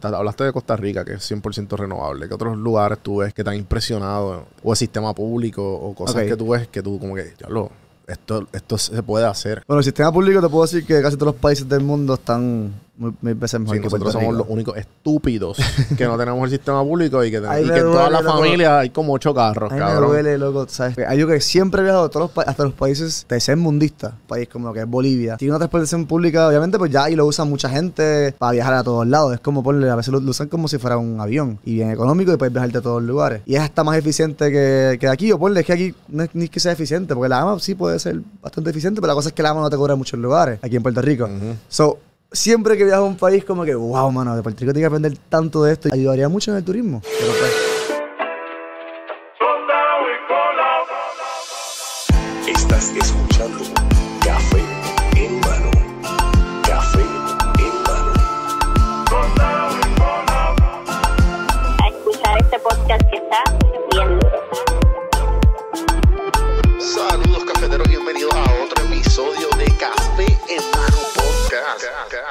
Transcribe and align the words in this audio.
Hablaste 0.00 0.44
de 0.44 0.52
Costa 0.52 0.76
Rica, 0.76 1.04
que 1.04 1.14
es 1.14 1.28
100% 1.28 1.76
renovable. 1.76 2.28
¿Qué 2.28 2.34
otros 2.34 2.56
lugares 2.56 3.00
tú 3.00 3.16
ves 3.16 3.34
que 3.34 3.42
te 3.42 3.50
han 3.50 3.56
impresionado? 3.56 4.46
O 4.62 4.70
el 4.70 4.76
sistema 4.76 5.12
público, 5.12 5.74
o 5.74 5.92
cosas 5.92 6.22
que 6.22 6.36
tú 6.36 6.50
ves 6.50 6.68
que 6.68 6.80
tú 6.82 7.00
como 7.00 7.16
que, 7.16 7.34
ya 7.36 7.48
lo, 7.48 7.72
esto, 8.06 8.46
esto 8.52 8.78
se 8.78 9.02
puede 9.02 9.26
hacer. 9.26 9.64
Bueno, 9.66 9.80
el 9.80 9.84
sistema 9.84 10.12
público 10.12 10.40
te 10.40 10.48
puedo 10.48 10.62
decir 10.62 10.86
que 10.86 11.02
casi 11.02 11.16
todos 11.16 11.32
los 11.34 11.40
países 11.40 11.68
del 11.68 11.80
mundo 11.80 12.14
están 12.14 12.72
muy, 12.98 13.12
mil 13.22 13.34
veces 13.34 13.60
mejor 13.60 13.76
Sí, 13.76 13.80
que 13.80 13.86
nosotros 13.86 14.12
somos 14.12 14.34
los 14.34 14.46
únicos 14.48 14.76
estúpidos 14.76 15.56
que 15.96 16.04
no 16.04 16.18
tenemos 16.18 16.44
el 16.44 16.50
sistema 16.50 16.82
público 16.82 17.24
y 17.24 17.30
que, 17.30 17.38
Ahí 17.46 17.64
y 17.64 17.68
que 17.70 17.76
en 17.76 17.82
toda 17.82 18.02
duele, 18.02 18.10
la 18.12 18.20
loco. 18.22 18.36
familia 18.38 18.78
hay 18.80 18.90
como 18.90 19.12
ocho 19.14 19.32
carros, 19.34 19.70
A 19.70 19.74
mí 19.74 19.80
me 19.80 19.86
cabrón. 19.86 20.10
duele, 20.10 20.36
loco, 20.38 20.66
¿sabes? 20.68 20.98
Hay 21.06 21.18
yo 21.18 21.26
que 21.26 21.40
siempre 21.40 21.80
he 21.80 21.84
viajado 21.84 22.04
a 22.04 22.10
todos 22.10 22.30
los 22.34 22.46
hasta 22.46 22.64
los 22.64 22.72
países 22.74 23.24
tercermundistas, 23.28 24.12
país 24.26 24.48
como 24.48 24.68
lo 24.68 24.74
que 24.74 24.80
es 24.80 24.86
Bolivia. 24.88 25.36
Tiene 25.36 25.52
una 25.52 25.58
transportación 25.58 26.06
pública, 26.06 26.48
obviamente, 26.48 26.78
pues 26.78 26.90
ya 26.90 27.04
ahí 27.04 27.14
lo 27.16 27.26
usa 27.26 27.44
mucha 27.44 27.68
gente 27.68 28.34
para 28.38 28.52
viajar 28.52 28.74
a 28.74 28.82
todos 28.84 29.06
lados. 29.06 29.34
Es 29.34 29.40
como 29.40 29.62
ponerle, 29.62 29.90
a 29.90 29.96
veces 29.96 30.12
lo, 30.12 30.20
lo 30.20 30.30
usan 30.30 30.48
como 30.48 30.68
si 30.68 30.78
fuera 30.78 30.98
un 30.98 31.20
avión 31.20 31.58
y 31.64 31.74
bien 31.74 31.90
económico 31.90 32.32
y 32.32 32.36
puedes 32.36 32.52
viajarte 32.52 32.78
a 32.78 32.80
todos 32.82 33.00
los 33.02 33.08
lugares. 33.08 33.42
Y 33.46 33.54
es 33.54 33.60
hasta 33.60 33.84
más 33.84 33.96
eficiente 33.96 34.50
que, 34.50 34.96
que 35.00 35.08
aquí, 35.08 35.32
o 35.32 35.38
ponle, 35.38 35.60
es 35.60 35.66
que 35.66 35.72
aquí 35.72 35.94
no 36.08 36.24
es 36.24 36.30
ni 36.34 36.48
que 36.48 36.60
sea 36.60 36.72
eficiente, 36.72 37.14
porque 37.14 37.28
la 37.28 37.40
AMA 37.40 37.58
sí 37.60 37.74
puede 37.74 37.98
ser 37.98 38.20
bastante 38.42 38.70
eficiente, 38.70 39.00
pero 39.00 39.08
la 39.12 39.14
cosa 39.14 39.28
es 39.28 39.34
que 39.34 39.42
la 39.42 39.50
AMA 39.50 39.60
no 39.60 39.70
te 39.70 39.76
cobra 39.76 39.92
en 39.94 39.98
muchos 39.98 40.18
lugares, 40.18 40.58
aquí 40.62 40.76
en 40.76 40.82
Puerto 40.82 41.00
Rico. 41.02 41.24
Ujú. 41.24 41.54
So, 41.68 41.98
siempre 42.32 42.76
que 42.76 42.84
viajo 42.84 43.04
a 43.04 43.06
un 43.06 43.16
país, 43.16 43.44
como 43.44 43.64
que, 43.64 43.74
wow, 43.74 44.10
mano, 44.10 44.36
de 44.36 44.42
Puerto 44.42 44.60
Rico 44.60 44.72
tiene 44.72 44.82
que 44.82 44.86
aprender 44.86 45.18
tanto 45.28 45.64
de 45.64 45.72
esto. 45.72 45.88
Ayudaría 45.92 46.28
mucho 46.28 46.50
en 46.50 46.58
el 46.58 46.64
turismo. 46.64 47.00
Pues, 47.00 47.67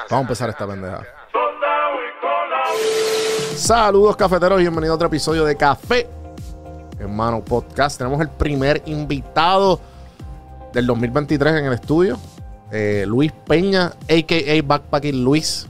Vamos 0.09 0.19
a 0.19 0.21
empezar 0.21 0.49
esta 0.49 0.65
pendeja. 0.65 1.03
Saludos 3.57 4.15
cafeteros, 4.15 4.57
bienvenidos 4.59 4.93
a 4.93 4.95
otro 4.95 5.07
episodio 5.07 5.43
de 5.43 5.57
Café 5.57 6.07
Hermano 6.97 7.43
Podcast. 7.43 7.97
Tenemos 7.97 8.21
el 8.21 8.29
primer 8.29 8.81
invitado 8.85 9.81
del 10.71 10.87
2023 10.87 11.55
en 11.55 11.65
el 11.65 11.73
estudio, 11.73 12.17
eh, 12.71 13.03
Luis 13.05 13.33
Peña, 13.45 13.87
a.k.a. 13.87 14.61
Backpacking 14.65 15.25
Luis 15.25 15.67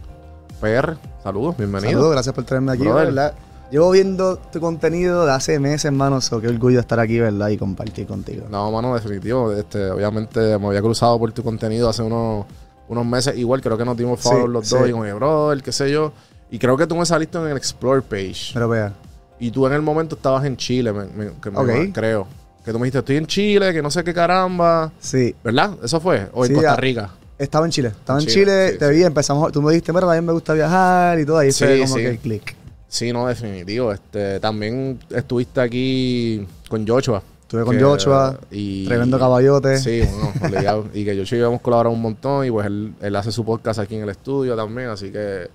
PR. 0.62 0.98
Saludos, 1.24 1.58
bienvenido. 1.58 1.94
Saludos, 1.94 2.12
gracias 2.12 2.36
por 2.36 2.44
traerme 2.44 2.74
aquí, 2.74 2.84
Brother. 2.84 3.06
¿verdad? 3.08 3.34
Llevo 3.72 3.90
viendo 3.90 4.38
tu 4.38 4.60
contenido 4.60 5.26
de 5.26 5.32
hace 5.32 5.60
meses, 5.60 5.86
hermano, 5.86 6.22
so 6.22 6.40
qué 6.40 6.48
orgullo 6.48 6.80
estar 6.80 7.00
aquí, 7.00 7.20
¿verdad? 7.20 7.50
Y 7.50 7.58
compartir 7.58 8.06
contigo. 8.06 8.46
No, 8.52 8.72
mano, 8.72 8.94
definitivo. 8.94 9.52
Este, 9.52 9.90
obviamente 9.90 10.60
me 10.60 10.68
había 10.68 10.82
cruzado 10.82 11.18
por 11.18 11.32
tu 11.32 11.44
contenido 11.44 11.90
hace 11.90 12.04
unos, 12.04 12.46
unos 12.90 13.06
meses. 13.06 13.38
Igual 13.38 13.62
creo 13.62 13.78
que 13.78 13.86
nos 13.86 13.98
dimos 13.98 14.20
Sí, 14.22 14.30
follow 14.30 14.48
los 14.48 14.68
sí. 14.68 14.76
dos 14.76 14.90
y 14.90 14.92
con 14.92 15.06
el 15.08 15.14
brother, 15.16 15.62
qué 15.64 15.72
sé 15.72 15.92
yo. 15.92 16.12
Y 16.50 16.60
creo 16.60 16.78
que 16.78 16.88
tú 16.88 16.96
me 16.96 17.06
saliste 17.06 17.38
en 17.38 17.48
el 17.48 17.58
Explore 17.58 18.02
page. 18.02 18.52
Pero 18.54 18.70
vea, 18.70 18.94
Y 19.40 19.52
tú 19.52 19.68
en 19.68 19.74
el 19.74 19.82
momento 19.84 20.16
estabas 20.16 20.44
en 20.46 20.58
Chile, 20.58 20.92
me, 20.92 21.06
me- 21.06 21.32
que 21.42 21.52
me- 21.52 21.60
Ok. 21.60 21.94
creo. 21.94 22.28
Que 22.66 22.72
tú 22.72 22.80
me 22.80 22.86
dijiste, 22.86 23.00
estoy 23.00 23.18
en 23.18 23.28
Chile, 23.28 23.72
que 23.72 23.82
no 23.82 23.92
sé 23.92 24.04
qué 24.04 24.14
caramba. 24.14 24.92
sí, 25.00 25.36
¿Verdad? 25.44 25.72
¿Eso 25.84 26.00
fue? 26.02 26.28
¿O 26.34 26.44
en 26.44 26.50
Sí, 26.50 26.54
Costa. 26.56 26.76
Rica? 26.76 27.10
estaba 27.38 27.66
en 27.68 27.72
Chile. 27.72 27.90
Estaba 27.90 28.20
En 28.20 28.26
Chile, 28.26 28.72
te 28.74 28.90
vi, 28.90 29.04
empezamos, 29.04 29.52
tú 29.52 29.62
me 29.62 29.72
dijiste, 29.72 29.94
mira, 29.94 30.08
también 30.08 30.26
me 30.26 30.34
gusta 30.34 30.54
viajar 30.54 31.20
y 31.20 31.26
todo, 31.26 31.38
ahí 31.38 31.52
fue 31.52 31.82
como 31.82 31.96
que 31.96 32.08
el 32.10 32.18
click. 32.20 32.56
Sí, 32.90 33.12
no, 33.14 33.28
definitivo. 33.28 33.92
Este, 33.92 34.40
también 34.40 34.98
estuviste 35.12 35.62
aquí 35.62 36.48
con 36.70 36.88
Joshua. 36.88 37.22
Estuve 37.48 37.64
con 37.64 37.80
Joshua, 37.80 38.38
y, 38.52 38.86
tremendo 38.88 39.18
caballote. 39.18 39.78
Sí, 39.78 40.02
bueno, 40.02 40.34
obligado. 40.44 40.86
y 40.94 41.06
que 41.06 41.18
Joshua 41.18 41.38
y 41.38 41.40
yo 41.40 41.48
hemos 41.48 41.62
colaborado 41.62 41.96
un 41.96 42.02
montón 42.02 42.46
y 42.46 42.52
pues 42.52 42.68
él, 42.68 42.94
él 43.00 43.16
hace 43.16 43.32
su 43.32 43.46
podcast 43.46 43.80
aquí 43.80 43.96
en 43.96 44.04
el 44.04 44.10
estudio 44.10 44.54
también, 44.58 44.90
así 44.90 45.14
que 45.14 45.50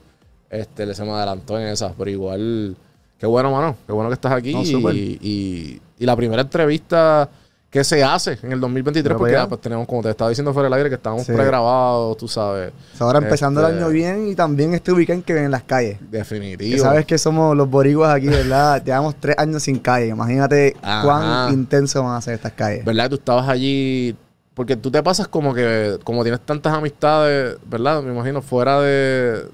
este, 0.48 0.86
le 0.86 0.94
se 0.94 1.04
me 1.04 1.10
adelantó 1.10 1.60
en 1.60 1.66
esas, 1.66 1.92
pero 1.98 2.10
igual, 2.10 2.74
qué 3.18 3.26
bueno, 3.26 3.52
mano, 3.52 3.76
qué 3.86 3.92
bueno 3.92 4.08
que 4.08 4.14
estás 4.14 4.32
aquí 4.32 4.54
No, 4.54 4.62
y, 4.90 5.18
y, 5.20 5.80
y 5.98 6.06
la 6.06 6.16
primera 6.16 6.40
entrevista 6.40 7.28
que 7.72 7.82
se 7.84 8.04
hace 8.04 8.38
en 8.42 8.52
el 8.52 8.60
2023, 8.60 9.02
Pero 9.08 9.18
porque 9.18 9.32
ya, 9.32 9.48
pues 9.48 9.60
tenemos, 9.62 9.86
como 9.86 10.02
te 10.02 10.10
estaba 10.10 10.28
diciendo 10.28 10.52
fuera 10.52 10.66
del 10.66 10.74
aire, 10.74 10.90
que 10.90 10.96
estábamos 10.96 11.24
Sí. 11.24 11.32
pregrabados, 11.32 12.18
tú 12.18 12.28
sabes, 12.28 12.70
O 12.92 12.96
sea, 12.98 13.06
ahora 13.06 13.18
empezando 13.20 13.62
Este- 13.62 13.72
el 13.72 13.78
año 13.78 13.88
bien 13.88 14.28
y 14.28 14.34
también 14.34 14.74
este 14.74 14.92
weekend 14.92 15.24
que 15.24 15.32
ven 15.32 15.44
en 15.46 15.50
las 15.50 15.62
calles. 15.62 15.96
definitivo. 16.10 16.70
Que 16.76 16.78
sabes 16.78 17.06
que 17.06 17.16
somos 17.16 17.56
los 17.56 17.70
boriguas 17.70 18.14
aquí, 18.14 18.26
¿verdad? 18.28 18.82
Llevamos 18.84 19.14
tres 19.18 19.36
años 19.38 19.62
sin 19.62 19.78
calle. 19.78 20.08
Imagínate 20.08 20.76
Ajá. 20.82 21.02
cuán 21.02 21.54
intenso 21.54 22.02
van 22.04 22.16
a 22.16 22.20
ser 22.20 22.34
estas 22.34 22.52
calles. 22.52 22.84
¿Verdad? 22.84 23.08
Tú 23.08 23.14
estabas 23.16 23.48
allí. 23.48 24.14
Porque 24.52 24.76
tú 24.76 24.90
te 24.90 25.02
pasas 25.02 25.26
como 25.28 25.54
que, 25.54 25.98
como 26.04 26.22
tienes 26.24 26.42
tantas 26.42 26.74
amistades, 26.74 27.56
¿verdad? 27.64 28.02
Me 28.02 28.12
imagino, 28.12 28.42
fuera 28.42 28.82
de, 28.82 29.44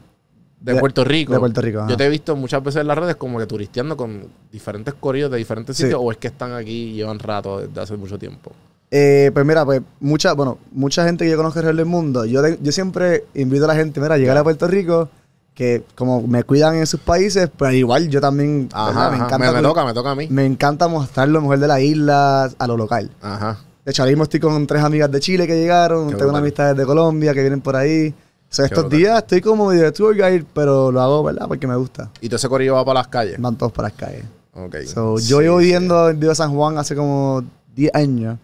de, 0.60 0.74
De- 0.74 0.80
Puerto 0.80 1.04
Rico. 1.04 1.32
de 1.32 1.38
Puerto 1.38 1.60
Rico, 1.60 1.78
ajá. 1.80 1.88
Yo 1.88 1.96
te 1.96 2.04
he 2.06 2.08
visto 2.08 2.34
muchas 2.36 2.62
veces 2.62 2.80
en 2.80 2.86
las 2.88 2.98
redes 2.98 3.16
como 3.16 3.38
que 3.38 3.46
turisteando 3.46 3.96
con 3.96 4.24
diferentes 4.50 4.94
corridos 4.94 5.30
de 5.30 5.38
diferentes 5.38 5.76
Sí. 5.76 5.84
sitios, 5.84 6.00
o 6.02 6.10
es 6.10 6.18
que 6.18 6.28
están 6.28 6.52
aquí 6.52 6.90
y 6.90 6.92
llevan 6.94 7.18
rato 7.18 7.60
desde 7.60 7.80
hace 7.80 7.96
mucho 7.96 8.18
tiempo. 8.18 8.52
Eh, 8.90 9.30
pues 9.34 9.44
mira, 9.44 9.64
pues 9.64 9.82
mucha, 10.00 10.32
bueno, 10.32 10.58
mucha 10.72 11.04
gente 11.04 11.24
que 11.24 11.30
yo 11.30 11.36
conozco 11.36 11.58
alrededor 11.58 11.76
del 11.76 11.86
mundo, 11.86 12.24
yo, 12.24 12.40
de- 12.42 12.58
yo 12.62 12.72
siempre 12.72 13.24
invito 13.34 13.64
a 13.64 13.68
la 13.68 13.74
gente, 13.76 14.00
mira, 14.00 14.14
a 14.14 14.18
llegar 14.18 14.36
a 14.36 14.42
Puerto 14.42 14.66
Rico, 14.66 15.08
que 15.54 15.82
como 15.94 16.22
me 16.26 16.42
cuidan 16.44 16.76
en 16.76 16.86
sus 16.86 17.00
países, 17.00 17.50
pues 17.56 17.74
igual 17.74 18.08
yo 18.08 18.20
también, 18.20 18.68
Ajá, 18.72 18.90
ajá. 18.90 19.10
me 19.10 19.16
encanta, 19.16 19.52
me 19.52 19.60
toca, 19.62 19.84
me 19.84 19.92
toca 19.92 20.10
a 20.12 20.14
mí. 20.14 20.26
me 20.30 20.46
encanta 20.46 20.88
mostrar 20.88 21.28
lo 21.28 21.40
mejor 21.40 21.58
de 21.58 21.66
la 21.68 21.80
isla 21.80 22.44
a 22.58 22.66
lo 22.66 22.76
local. 22.76 23.10
Ajá. 23.20 23.58
De 23.84 23.90
hecho, 23.90 24.02
ahora 24.02 24.10
mismo 24.10 24.22
estoy 24.24 24.38
con 24.40 24.66
tres 24.66 24.82
amigas 24.82 25.10
de 25.10 25.18
Chile 25.20 25.46
que 25.46 25.56
llegaron, 25.58 26.08
Qué 26.10 26.16
tengo 26.16 26.30
una 26.30 26.40
brutal. 26.40 26.66
amistad 26.68 26.76
de 26.76 26.86
Colombia 26.86 27.34
que 27.34 27.40
vienen 27.40 27.60
por 27.60 27.74
ahí. 27.76 28.14
O 28.50 28.54
sea, 28.54 28.64
Qué 28.66 28.74
estos 28.74 28.84
brutal. 28.84 28.98
días 28.98 29.18
estoy 29.18 29.40
como 29.42 29.66
medio 29.68 29.82
de 29.82 29.92
tour 29.92 30.14
guide, 30.14 30.44
pero 30.54 30.90
lo 30.90 31.00
hago, 31.02 31.22
¿verdad? 31.22 31.46
Porque 31.48 31.66
me 31.66 31.76
gusta. 31.76 32.10
Y 32.20 32.28
todo 32.28 32.36
ese 32.36 32.48
corillo 32.48 32.74
va 32.74 32.84
para 32.84 33.00
las 33.00 33.08
calles. 33.08 33.36
Van 33.38 33.56
todos 33.56 33.72
para 33.72 33.88
las 33.88 33.96
calles. 33.98 34.24
Ok. 34.54 34.76
So, 34.86 35.18
Sí, 35.18 35.28
yo 35.28 35.40
llevo 35.40 35.58
sí. 35.58 35.64
viviendo 35.66 36.08
en 36.08 36.34
San 36.34 36.54
Juan 36.54 36.78
hace 36.78 36.94
como 36.96 37.44
10 37.76 37.94
años. 37.94 38.38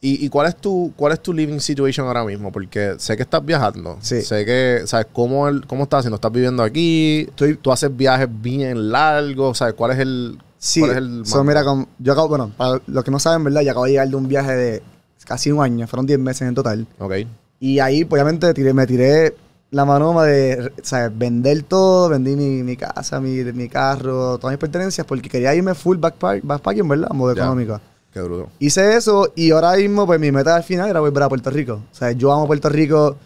¿Y, 0.00 0.24
y 0.26 0.28
cuál 0.28 0.46
es 0.48 0.56
tu 0.56 0.92
cuál 0.94 1.14
es 1.14 1.20
tu 1.20 1.32
living 1.32 1.58
situation 1.58 2.06
ahora 2.06 2.22
mismo? 2.22 2.52
Porque 2.52 2.96
sé 2.98 3.16
que 3.16 3.22
estás 3.22 3.44
viajando. 3.44 3.96
Sí. 4.02 4.20
Sé 4.20 4.44
que, 4.44 4.82
¿sabes 4.84 5.06
cómo, 5.12 5.48
el, 5.48 5.66
cómo 5.66 5.84
estás 5.84 6.00
haciendo? 6.00 6.16
¿Estás 6.16 6.30
viviendo 6.30 6.62
aquí? 6.62 7.22
Estoy- 7.30 7.56
¿Tú 7.56 7.72
haces 7.72 7.96
viajes 7.96 8.28
bien 8.30 8.90
largos? 8.92 9.56
¿Sabes 9.58 9.72
cuál 9.74 9.92
es 9.92 9.98
el 10.00 10.38
Sí, 10.58 10.80
cuál 10.80 10.90
es 10.92 10.96
el 10.98 11.26
so, 11.26 11.42
mira, 11.42 11.64
como- 11.64 11.88
yo 11.98 12.12
acabo, 12.12 12.28
bueno, 12.28 12.52
para 12.56 12.80
los 12.86 13.02
que 13.04 13.10
no 13.10 13.18
saben, 13.18 13.42
¿verdad? 13.42 13.62
Yo 13.62 13.70
acabo 13.70 13.86
de 13.86 13.92
llegar 13.92 14.08
de 14.08 14.16
un 14.16 14.28
viaje 14.28 14.54
de 14.54 14.82
casi 15.24 15.50
un 15.50 15.62
año, 15.62 15.86
fueron 15.88 16.06
10 16.06 16.18
meses 16.18 16.46
en 16.46 16.54
total. 16.54 16.86
Ok. 16.98 17.14
Y 17.58 17.78
ahí, 17.78 18.04
pues, 18.04 18.20
obviamente, 18.22 18.52
tiré- 18.52 18.74
me 18.74 18.86
tiré 18.86 19.34
la 19.70 19.84
manoma 19.84 20.24
de, 20.24 20.72
¿sabes? 20.82 21.16
Vender 21.16 21.62
todo, 21.62 22.08
vendí 22.08 22.36
mi, 22.36 22.62
mi 22.62 22.76
casa, 22.76 23.20
mi, 23.20 23.44
mi 23.52 23.68
carro, 23.68 24.38
todas 24.38 24.52
mis 24.52 24.60
pertenencias, 24.60 25.06
porque 25.06 25.28
quería 25.28 25.54
irme 25.54 25.74
full 25.74 25.96
backpack, 25.96 26.44
backpacking, 26.44 26.88
¿verdad? 26.88 27.10
Modo 27.10 27.32
económico. 27.32 27.80
Qué 28.12 28.20
bruto. 28.22 28.48
Hice 28.58 28.96
eso 28.96 29.32
y 29.34 29.50
ahora 29.50 29.76
mismo, 29.76 30.06
pues, 30.06 30.18
mi 30.18 30.32
meta 30.32 30.56
al 30.56 30.62
final 30.62 30.88
era 30.88 31.00
volver 31.00 31.22
a 31.22 31.28
Puerto 31.28 31.50
Rico. 31.50 31.82
O 31.92 31.94
sea, 31.94 32.12
yo 32.12 32.32
amo 32.32 32.46
Puerto 32.46 32.68
Rico, 32.68 33.16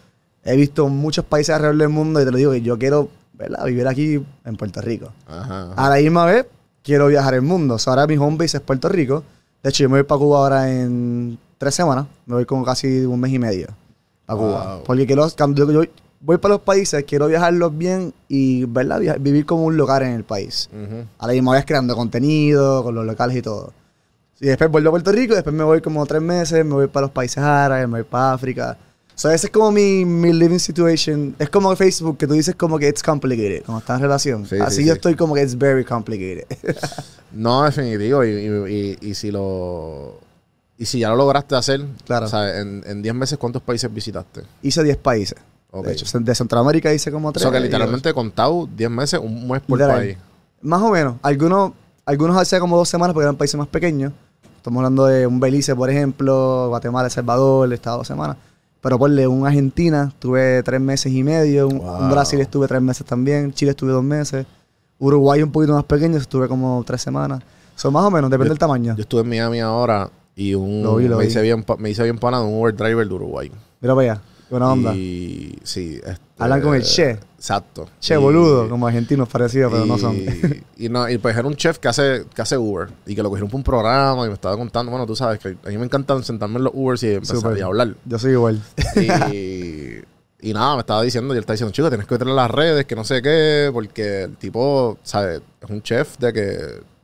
he 0.43 0.55
visto 0.55 0.87
muchos 0.89 1.23
países 1.25 1.55
alrededor 1.55 1.77
del 1.77 1.89
mundo 1.89 2.21
y 2.21 2.25
te 2.25 2.31
lo 2.31 2.37
digo 2.37 2.51
que 2.51 2.61
yo 2.61 2.77
quiero, 2.77 3.09
¿verdad? 3.33 3.65
Vivir 3.65 3.87
aquí 3.87 4.21
en 4.43 4.57
Puerto 4.57 4.81
Rico. 4.81 5.11
Ajá. 5.27 5.73
A 5.75 5.89
la 5.89 5.95
misma 5.95 6.25
vez, 6.25 6.47
quiero 6.83 7.07
viajar 7.07 7.35
el 7.35 7.43
mundo. 7.43 7.75
O 7.75 7.79
sea, 7.79 7.93
ahora 7.93 8.07
mi 8.07 8.17
home 8.17 8.37
base 8.37 8.57
es 8.57 8.63
Puerto 8.63 8.89
Rico. 8.89 9.23
De 9.63 9.69
hecho, 9.69 9.83
yo 9.83 9.89
me 9.89 9.97
voy 9.97 10.03
para 10.03 10.19
Cuba 10.19 10.39
ahora 10.39 10.71
en 10.71 11.37
tres 11.57 11.75
semanas. 11.75 12.07
Me 12.25 12.35
voy 12.35 12.45
como 12.45 12.65
casi 12.65 13.05
un 13.05 13.19
mes 13.19 13.31
y 13.31 13.39
medio 13.39 13.67
a 14.27 14.35
Cuba. 14.35 14.75
Wow. 14.75 14.83
Porque 14.83 15.05
quiero, 15.05 15.27
cuando 15.37 15.71
yo 15.71 15.83
voy 16.21 16.37
para 16.37 16.53
los 16.55 16.61
países, 16.61 17.03
quiero 17.05 17.27
viajarlos 17.27 17.77
bien 17.77 18.13
y, 18.27 18.65
¿verdad? 18.65 18.99
Vivir 19.19 19.45
como 19.45 19.65
un 19.65 19.75
local 19.77 20.03
en 20.03 20.13
el 20.13 20.23
país. 20.23 20.69
Ujú. 20.71 21.05
A 21.17 21.27
la 21.27 21.33
misma 21.33 21.53
vez 21.53 21.65
creando 21.65 21.95
contenido 21.95 22.83
con 22.83 22.95
los 22.95 23.05
locales 23.05 23.35
y 23.37 23.41
todo. 23.41 23.73
Y 24.39 24.47
después 24.47 24.71
vuelvo 24.71 24.89
a 24.89 24.91
Puerto 24.93 25.11
Rico, 25.11 25.35
después 25.35 25.53
me 25.55 25.63
voy 25.63 25.81
como 25.81 26.05
tres 26.05 26.21
meses, 26.21 26.65
me 26.65 26.73
voy 26.73 26.87
para 26.87 27.05
los 27.07 27.11
países 27.11 27.37
árabes, 27.39 27.87
me 27.87 27.99
voy 28.01 28.09
para 28.09 28.33
África. 28.33 28.77
O 29.13 29.19
sea, 29.21 29.35
ese 29.35 29.47
es 29.47 29.51
como 29.53 29.71
mi, 29.71 30.03
mi 30.03 30.33
living 30.33 30.57
situation. 30.57 31.35
Es 31.37 31.47
como 31.49 31.75
Facebook, 31.75 32.17
que 32.17 32.25
tú 32.25 32.33
dices 32.33 32.55
como 32.55 32.79
que 32.79 32.87
it's 32.87 33.03
complicated, 33.03 33.63
como 33.63 33.77
estás 33.77 33.97
en 33.97 34.01
relación. 34.01 34.45
Sí, 34.47 34.55
Así 34.59 34.77
sí, 34.77 34.85
yo 34.85 34.93
sí. 34.93 34.97
estoy 34.97 35.15
como 35.15 35.35
que 35.35 35.43
it's 35.43 35.55
very 35.57 35.83
complicated. 35.85 36.45
No, 37.33 37.63
definitivo. 37.63 38.25
Y, 38.25 38.29
y- 38.29 38.97
y- 39.09 39.13
si 39.15 39.31
lo. 39.31 40.19
Y 40.77 40.85
si 40.85 40.99
ya 40.99 41.09
lo 41.09 41.15
lograste 41.15 41.55
hacer, 41.55 41.85
Claro. 42.05 42.25
o 42.25 42.29
sea, 42.29 42.59
en 42.59 42.83
en 42.85 43.01
10 43.01 43.15
meses, 43.15 43.37
¿cuántos 43.37 43.61
países 43.61 43.93
visitaste? 43.93 44.41
hice 44.63 44.83
10 44.83 44.97
países. 44.97 45.37
De 45.73 45.93
hecho, 45.93 46.05
de 46.19 46.35
Centroamérica 46.35 46.93
hice 46.93 47.11
como 47.11 47.29
O 47.29 47.31
3. 47.31 47.43
sea, 47.43 47.51
que 47.51 47.59
literalmente 47.59 48.13
contado 48.13 48.67
10 48.75 48.89
meses, 48.89 49.19
un 49.23 49.47
mes 49.47 49.61
por 49.61 49.77
Literal. 49.79 49.97
país. 49.99 50.17
Más 50.61 50.81
o 50.81 50.89
menos. 50.91 51.15
Algunos, 51.21 51.71
algunos 52.05 52.37
hacía 52.37 52.59
como 52.59 52.77
dos 52.77 52.89
semanas 52.89 53.13
porque 53.13 53.23
eran 53.23 53.35
países 53.37 53.57
más 53.57 53.67
pequeños. 53.67 54.11
Estamos 54.57 54.79
hablando 54.79 55.05
de 55.05 55.25
un 55.25 55.39
Belice, 55.39 55.75
por 55.75 55.89
ejemplo, 55.89 56.67
Guatemala, 56.69 57.05
El 57.07 57.11
Salvador, 57.11 57.71
estaba 57.73 57.97
dos 57.97 58.07
semanas. 58.07 58.37
Pero 58.81 58.99
ponle 58.99 59.27
un 59.27 59.45
Argentina, 59.47 60.09
estuve 60.09 60.61
tres 60.63 60.81
meses 60.81 61.11
y 61.13 61.23
medio. 61.23 61.67
Un. 61.67 62.09
Brasil 62.11 62.39
estuve 62.41 62.67
tres 62.67 62.81
meses 62.81 63.05
también. 63.05 63.53
Chile 63.53 63.71
estuve 63.71 63.91
dos 63.91 64.03
meses. 64.03 64.45
Uruguay 64.99 65.41
un 65.41 65.51
poquito 65.51 65.73
más 65.73 65.83
pequeño, 65.85 66.17
estuve 66.17 66.47
como 66.47 66.83
tres 66.85 67.01
semanas. 67.01 67.41
Son 67.75 67.93
más 67.93 68.03
o 68.03 68.11
menos, 68.11 68.29
depende 68.29 68.49
Yo- 68.49 68.53
del 68.53 68.59
tamaño. 68.59 68.95
Yo 68.95 69.01
estuve 69.01 69.21
en 69.21 69.29
Miami 69.29 69.59
ahora 69.61 70.09
y 70.35 70.53
un, 70.53 70.83
Lo 70.83 70.97
vi, 70.97 71.07
lo 71.07 71.17
me, 71.17 71.23
vi. 71.23 71.29
hice 71.29 71.41
bien, 71.41 71.65
me 71.79 71.89
hice 71.89 72.03
bien 72.03 72.17
pana 72.19 72.39
de 72.39 72.45
un 72.45 72.59
Uber 72.59 72.75
driver 72.75 73.07
de 73.07 73.13
Uruguay. 73.13 73.51
Mira 73.79 73.95
para 73.95 74.11
allá, 74.13 74.21
buena 74.51 74.71
onda. 74.71 74.93
Y 74.93 75.57
sí. 75.63 75.99
este, 76.03 76.21
Hablan 76.37 76.61
con 76.61 76.75
el 76.75 76.83
che. 76.83 77.17
Exacto. 77.37 77.87
Che, 77.99 78.13
Y- 78.13 78.17
boludo, 78.17 78.69
como 78.69 78.85
argentinos 78.85 79.27
parecidos, 79.27 79.71
pero 79.71 79.85
no 79.85 79.97
son. 79.97 80.15
Y, 80.77 80.89
no, 80.89 81.07
y 81.09 81.17
pues 81.19 81.37
era 81.37 81.47
un 81.47 81.55
chef 81.55 81.77
que 81.77 81.87
hace, 81.87 82.25
que 82.33 82.41
hace 82.41 82.57
Uber 82.57 82.89
y 83.05 83.13
que 83.13 83.21
lo 83.21 83.29
cogieron 83.29 83.49
para 83.49 83.57
un 83.57 83.63
programa 83.63 84.25
y 84.25 84.29
me 84.29 84.33
estaba 84.33 84.57
contando, 84.57 84.89
bueno, 84.91 85.05
tú 85.05 85.15
sabes 85.15 85.39
que 85.39 85.49
a 85.49 85.69
mí 85.69 85.77
me 85.77 85.85
encanta 85.85 86.21
sentarme 86.23 86.57
en 86.57 86.63
los 86.63 86.73
Ubers 86.75 87.03
y 87.03 87.13
empezar 87.13 87.55
y 87.57 87.61
hablar. 87.61 87.95
Yo 88.05 88.17
soy 88.17 88.31
igual. 88.31 88.61
Y, 88.95 90.01
y 90.49 90.53
nada, 90.53 90.73
me 90.75 90.79
estaba 90.79 91.03
diciendo, 91.03 91.33
y 91.33 91.37
él 91.37 91.41
está 91.41 91.53
diciendo, 91.53 91.71
chico, 91.71 91.89
tienes 91.89 92.07
que 92.07 92.15
meterle 92.15 92.33
las 92.33 92.49
redes, 92.49 92.85
que 92.85 92.95
no 92.95 93.03
sé 93.03 93.21
qué, 93.21 93.69
porque 93.71 94.23
el 94.23 94.37
tipo, 94.37 94.97
¿sabes? 95.03 95.41
Es 95.61 95.69
un 95.69 95.83
chef 95.83 96.17
de 96.17 96.33
que, 96.33 96.57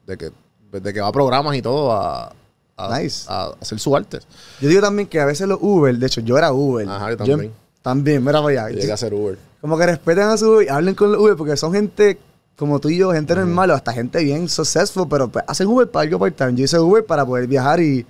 de 0.08 0.18
que, 0.18 0.32
de 0.72 0.94
que 0.94 1.02
va 1.02 1.08
a 1.08 1.12
programas 1.12 1.56
y 1.56 1.62
todo 1.62 1.92
a, 1.92 2.34
a, 2.78 3.00
Nice. 3.00 3.26
a 3.28 3.52
hacer 3.60 3.80
su 3.80 3.96
arte. 3.96 4.20
Yo 4.62 4.70
digo 4.70 4.82
también 4.82 5.08
que 5.08 5.20
a 5.20 5.26
veces 5.26 5.48
los 5.48 5.58
Uber, 5.62 5.98
de 5.98 6.06
hecho, 6.06 6.22
yo 6.22 6.38
era 6.38 6.54
Uber. 6.54 6.88
Ajá, 6.88 7.12
yo 7.12 7.18
Yo- 7.18 7.26
también. 7.34 7.54
también, 7.82 8.24
mira 8.24 8.42
para 8.42 8.64
allá. 8.66 8.70
Yo 8.76 8.80
llegué 8.80 8.92
a 8.92 8.96
hacer 8.96 9.14
Uber. 9.14 9.38
Como 9.60 9.78
que 9.78 9.86
respeten 9.88 10.24
a 10.26 10.38
su 10.38 10.50
Uber 10.52 10.66
y 10.68 10.70
hablen 10.70 10.94
con 10.96 11.12
los 11.12 11.20
Uber 11.22 11.36
porque 11.36 11.58
son 11.58 11.74
gente 11.74 12.20
como 12.56 12.80
tú 12.80 12.90
y 12.90 12.98
yo, 12.98 13.12
gente 13.12 13.36
normal 13.36 13.70
o 13.72 13.74
hasta 13.76 13.94
gente 13.94 14.24
bien 14.24 14.48
successful, 14.50 15.08
pero 15.10 15.28
pues, 15.28 15.46
hacen 15.48 15.68
Uber 15.68 15.90
para 15.90 16.04
algo 16.04 16.18
part-time. 16.20 16.56
Yo 16.56 16.64
hice 16.66 16.80
Uber 16.80 17.06
para 17.06 17.26
poder 17.26 17.48
viajar 17.48 17.80
y, 17.80 18.06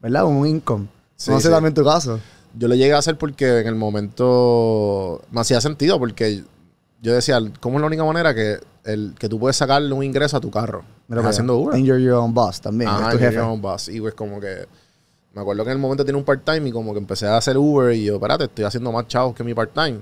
¿verdad? 0.00 0.24
Un 0.24 0.46
income. 0.46 0.88
Sí, 1.16 1.30
no 1.30 1.38
sé 1.40 1.48
sí. 1.48 1.52
también 1.54 1.72
tu 1.74 1.84
caso. 1.84 2.18
Yo 2.58 2.68
lo 2.68 2.74
llegué 2.74 2.92
a 2.94 2.98
hacer 2.98 3.16
porque 3.16 3.60
en 3.60 3.66
el 3.68 3.76
momento 3.76 5.22
me 5.30 5.40
hacía 5.40 5.60
sentido, 5.60 5.98
porque 5.98 6.42
yo 7.00 7.12
decía, 7.14 7.38
¿cómo 7.60 7.76
es 7.76 7.80
la 7.80 7.86
única 7.86 8.04
manera 8.04 8.34
que, 8.34 8.58
el, 8.84 9.14
que 9.18 9.28
tú 9.28 9.38
puedes 9.38 9.56
sacarle 9.56 9.92
un 9.92 10.02
ingreso 10.04 10.36
a 10.36 10.40
tu 10.40 10.50
carro? 10.50 10.82
Mira 11.18 11.28
haciendo. 11.28 11.56
Uber. 11.58 11.74
And 11.74 11.84
you're 11.84 12.02
your 12.02 12.14
own 12.14 12.32
boss 12.34 12.60
también. 12.60 12.90
Es 12.90 13.10
tu 13.10 13.18
jefe. 13.18 13.30
llevaba 13.32 13.52
un 13.52 13.62
bus. 13.62 13.88
Y 13.88 14.00
pues 14.00 14.14
como 14.14 14.40
que 14.40 14.66
me 15.34 15.40
acuerdo 15.40 15.64
que 15.64 15.70
en 15.70 15.76
el 15.76 15.80
momento 15.80 16.04
tenía 16.04 16.18
un 16.18 16.24
part-time 16.24 16.68
y 16.68 16.72
como 16.72 16.92
que 16.92 16.98
empecé 16.98 17.26
a 17.26 17.36
hacer 17.36 17.56
Uber 17.56 17.94
y 17.94 18.04
yo, 18.04 18.14
espérate, 18.14 18.44
estoy 18.44 18.64
haciendo 18.64 18.92
más 18.92 19.06
chavos 19.08 19.34
que 19.34 19.44
mi 19.44 19.54
part-time. 19.54 20.00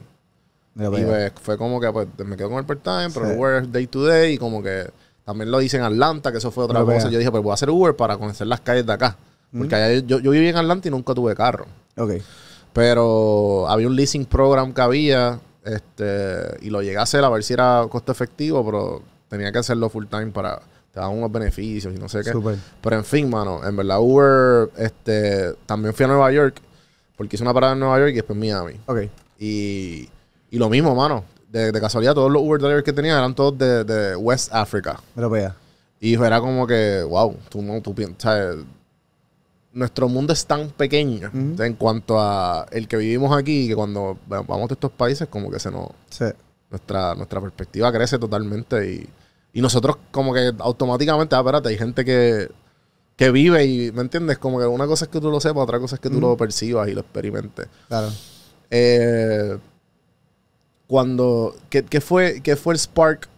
Y 0.76 0.86
pues 1.04 1.32
fue 1.42 1.58
como 1.58 1.80
que 1.80 1.90
pues 1.92 2.08
me 2.24 2.36
quedo 2.36 2.48
con 2.50 2.58
el 2.58 2.64
part-time, 2.64 3.10
pero 3.12 3.26
Sí. 3.28 3.36
Uber 3.36 3.62
es 3.62 3.72
day 3.72 3.86
to 3.86 4.04
day 4.04 4.34
y 4.34 4.38
como 4.38 4.62
que 4.62 4.88
también 5.24 5.50
lo 5.50 5.60
hice 5.60 5.76
en 5.76 5.82
Atlanta, 5.82 6.32
que 6.32 6.38
eso 6.38 6.50
fue 6.50 6.64
otra 6.64 6.80
Mira 6.82 6.94
cosa. 6.94 7.10
Yo 7.10 7.18
dije, 7.18 7.30
pues 7.30 7.42
voy 7.42 7.50
a 7.50 7.54
hacer 7.54 7.70
Uber 7.70 7.94
para 7.94 8.16
conocer 8.16 8.46
las 8.46 8.60
calles 8.60 8.86
de 8.86 8.92
acá. 8.92 9.16
Porque 9.56 9.74
allá 9.74 10.00
yo, 10.06 10.20
yo 10.20 10.30
viví 10.30 10.48
en 10.48 10.56
Atlanta 10.56 10.88
y 10.88 10.90
nunca 10.90 11.12
tuve 11.12 11.34
carro. 11.34 11.66
Ok. 11.96 12.12
Pero 12.72 13.68
había 13.68 13.88
un 13.88 13.96
leasing 13.96 14.24
program 14.26 14.72
que 14.72 14.80
había 14.80 15.40
este 15.64 16.56
y 16.62 16.70
lo 16.70 16.82
llegué 16.82 16.98
a 16.98 17.02
hacer 17.02 17.24
a 17.24 17.28
ver 17.28 17.42
si 17.42 17.52
era 17.52 17.84
costo 17.90 18.12
efectivo, 18.12 18.64
pero 18.64 19.02
tenía 19.28 19.50
que 19.52 19.58
hacerlo 19.58 19.88
full 19.88 20.06
time 20.06 20.26
para 20.28 20.60
te 20.92 21.00
daban 21.00 21.16
unos 21.18 21.30
beneficios 21.30 21.94
y 21.94 21.98
no 21.98 22.08
sé 22.08 22.22
qué. 22.24 22.32
Súper. 22.32 22.56
Pero 22.80 22.96
en 22.96 23.04
fin, 23.04 23.28
mano, 23.30 23.66
en 23.66 23.76
verdad 23.76 23.98
Uber, 24.00 24.70
este, 24.76 25.54
también 25.66 25.94
fui 25.94 26.04
a 26.04 26.08
Nueva 26.08 26.32
York, 26.32 26.60
porque 27.16 27.36
hice 27.36 27.42
una 27.44 27.54
parada 27.54 27.74
en 27.74 27.80
Nueva 27.80 27.98
York 27.98 28.10
y 28.10 28.14
después 28.16 28.34
en 28.36 28.40
Miami. 28.40 28.74
Ok. 28.86 28.98
Y, 29.38 30.08
y 30.50 30.58
lo 30.58 30.68
mismo, 30.68 30.94
mano. 30.94 31.24
De, 31.50 31.72
de 31.72 31.80
casualidad, 31.80 32.14
todos 32.14 32.30
los 32.30 32.42
Uber 32.42 32.60
drivers 32.60 32.84
que 32.84 32.92
tenía 32.92 33.16
eran 33.18 33.34
todos 33.34 33.58
de, 33.58 33.82
de 33.84 34.14
West 34.16 34.52
Africa. 34.54 35.00
Allá. 35.16 35.54
Y 35.98 36.14
era 36.14 36.40
como 36.40 36.66
que, 36.66 37.02
wow, 37.02 37.36
tú 37.48 37.60
no, 37.60 37.80
tú 37.82 37.94
piensas. 37.94 38.56
Nuestro 39.72 40.08
mundo 40.08 40.32
es 40.32 40.44
tan 40.46 40.70
pequeño 40.70 41.30
en 41.32 41.74
cuanto 41.74 42.18
a 42.18 42.66
el 42.72 42.88
que 42.88 42.96
vivimos 42.96 43.36
aquí, 43.36 43.68
que 43.68 43.76
cuando 43.76 44.16
va- 44.32 44.42
vamos 44.42 44.68
a 44.70 44.74
estos 44.74 44.90
países, 44.90 45.28
como 45.28 45.48
que 45.50 45.60
se 45.60 45.70
nos, 45.70 45.88
Sí. 46.08 46.24
nuestra, 46.70 47.14
nuestra 47.14 47.40
perspectiva 47.40 47.92
crece 47.92 48.18
totalmente 48.18 48.92
y, 48.92 49.08
y 49.52 49.60
nosotros 49.60 49.96
como 50.10 50.32
que 50.32 50.52
automáticamente, 50.58 51.34
ah, 51.34 51.40
espérate, 51.40 51.68
hay 51.68 51.78
gente 51.78 52.04
que, 52.04 52.48
que 53.16 53.30
vive 53.30 53.64
y, 53.64 53.92
¿me 53.92 54.02
entiendes? 54.02 54.38
Como 54.38 54.58
que 54.58 54.66
una 54.66 54.86
cosa 54.86 55.04
es 55.06 55.10
que 55.10 55.20
tú 55.20 55.30
lo 55.30 55.40
sepas, 55.40 55.62
otra 55.64 55.78
cosa 55.80 55.96
es 55.96 56.00
que 56.00 56.10
tú 56.10 56.20
lo 56.20 56.36
percibas 56.36 56.88
y 56.88 56.92
lo 56.92 57.00
experimentes. 57.00 57.66
Claro. 57.88 58.08
Eh, 58.70 59.58
cuando, 60.86 61.54
¿qué, 61.68 61.84
qué 61.84 62.00
fue, 62.00 62.40
¿qué 62.42 62.56
fue 62.56 62.74
el 62.74 62.78
spark 62.80 63.28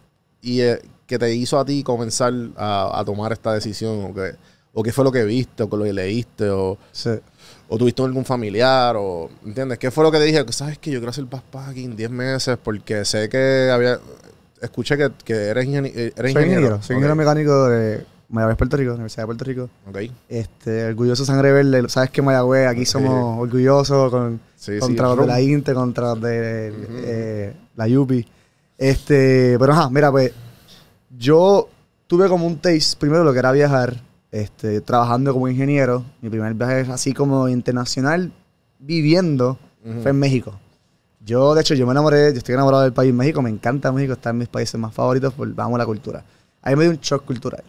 y, 0.41 0.61
eh, 0.61 0.81
que 1.05 1.19
te 1.19 1.33
hizo 1.35 1.59
a 1.59 1.65
ti 1.65 1.83
comenzar 1.83 2.33
a, 2.55 2.99
a 2.99 3.05
tomar 3.05 3.31
esta 3.31 3.53
decisión? 3.53 4.05
¿O 4.05 4.13
qué, 4.13 4.35
¿O 4.73 4.81
qué 4.81 4.91
fue 4.91 5.03
lo 5.03 5.11
que 5.11 5.23
viste? 5.23 5.63
¿O 5.63 5.77
lo 5.77 5.83
que 5.83 5.93
leíste? 5.93 6.49
¿O, 6.49 6.77
Sí. 6.91 7.11
o 7.69 7.77
tuviste 7.77 8.01
algún 8.01 8.25
familiar? 8.25 8.95
o 8.97 9.29
¿Entiendes? 9.45 9.77
¿Qué 9.77 9.91
fue 9.91 10.03
lo 10.03 10.11
que 10.11 10.17
te 10.17 10.23
dije? 10.23 10.43
¿Sabes 10.51 10.77
que 10.79 10.89
Yo 10.91 10.99
quiero 10.99 11.11
hacer 11.11 11.25
backpacking 11.25 11.95
10 11.95 12.09
meses 12.09 12.57
porque 12.63 13.05
sé 13.05 13.29
que 13.29 13.69
había... 13.71 13.99
Escuché 14.63 14.97
que, 14.97 15.11
que 15.23 15.33
eres, 15.33 15.65
ingeni- 15.67 15.91
eh, 15.93 16.13
eres 16.15 16.31
Soy 16.33 16.41
ingeniero. 16.43 16.51
ingeniero. 16.61 16.81
Soy 16.81 16.95
ingeniero 16.95 17.13
Ok, 17.13 17.17
mecánico 17.19 17.69
de 17.69 18.05
Mayagüez, 18.29 18.57
Puerto 18.57 18.77
Rico, 18.77 18.91
Universidad 18.93 19.23
de 19.23 19.25
Puerto 19.27 19.43
Rico. 19.45 19.69
ok. 19.87 19.97
Este, 20.29 20.85
orgulloso 20.85 21.25
sangre 21.25 21.51
verde. 21.51 21.87
Sabes 21.89 22.09
que 22.09 22.21
Mayagüez, 22.21 22.67
aquí 22.67 22.85
somos 22.85 23.39
orgullosos 23.39 24.09
con, 24.09 24.39
Sí, 24.55 24.73
sí, 24.73 24.79
contra 24.79 25.07
los 25.09 25.19
de 25.19 25.27
la 25.27 25.41
Inte, 25.41 25.73
contra 25.73 26.09
los 26.15 26.21
de 26.21 26.73
eh, 27.05 27.53
la 27.75 27.87
Yupi. 27.87 28.25
Este, 28.77 29.57
pero 29.59 29.73
ajá, 29.73 29.89
mira, 29.89 30.09
pues 30.11 30.31
yo 31.17 31.69
tuve 32.07 32.27
como 32.27 32.47
un 32.47 32.57
taste, 32.57 32.97
primero 32.97 33.23
lo 33.23 33.33
que 33.33 33.39
era 33.39 33.51
viajar, 33.51 34.01
este, 34.31 34.81
trabajando 34.81 35.33
como 35.33 35.47
ingeniero. 35.47 36.03
Mi 36.21 36.29
primer 36.29 36.53
viaje 36.53 36.91
así 36.91 37.13
como 37.13 37.47
internacional, 37.49 38.31
viviendo, 38.79 39.57
fue 40.01 40.11
en 40.11 40.19
México. 40.19 40.59
Yo, 41.25 41.55
de 41.55 41.61
hecho, 41.61 41.73
yo 41.73 41.85
me 41.85 41.91
enamoré, 41.91 42.31
yo 42.33 42.37
estoy 42.39 42.53
enamorado 42.53 42.83
del 42.83 42.93
país 42.93 43.13
México, 43.13 43.41
me 43.41 43.49
encanta 43.49 43.91
México, 43.91 44.13
está 44.13 44.31
en 44.31 44.39
mis 44.39 44.47
países 44.49 44.79
más 44.79 44.93
favoritos, 44.93 45.33
por, 45.33 45.51
vamos, 45.53 45.77
la 45.79 45.85
cultura. 45.85 46.23
A 46.61 46.69
mí 46.69 46.75
me 46.75 46.83
dio 46.83 46.91
un 46.91 46.99
shock 46.99 47.25
cultural. 47.25 47.63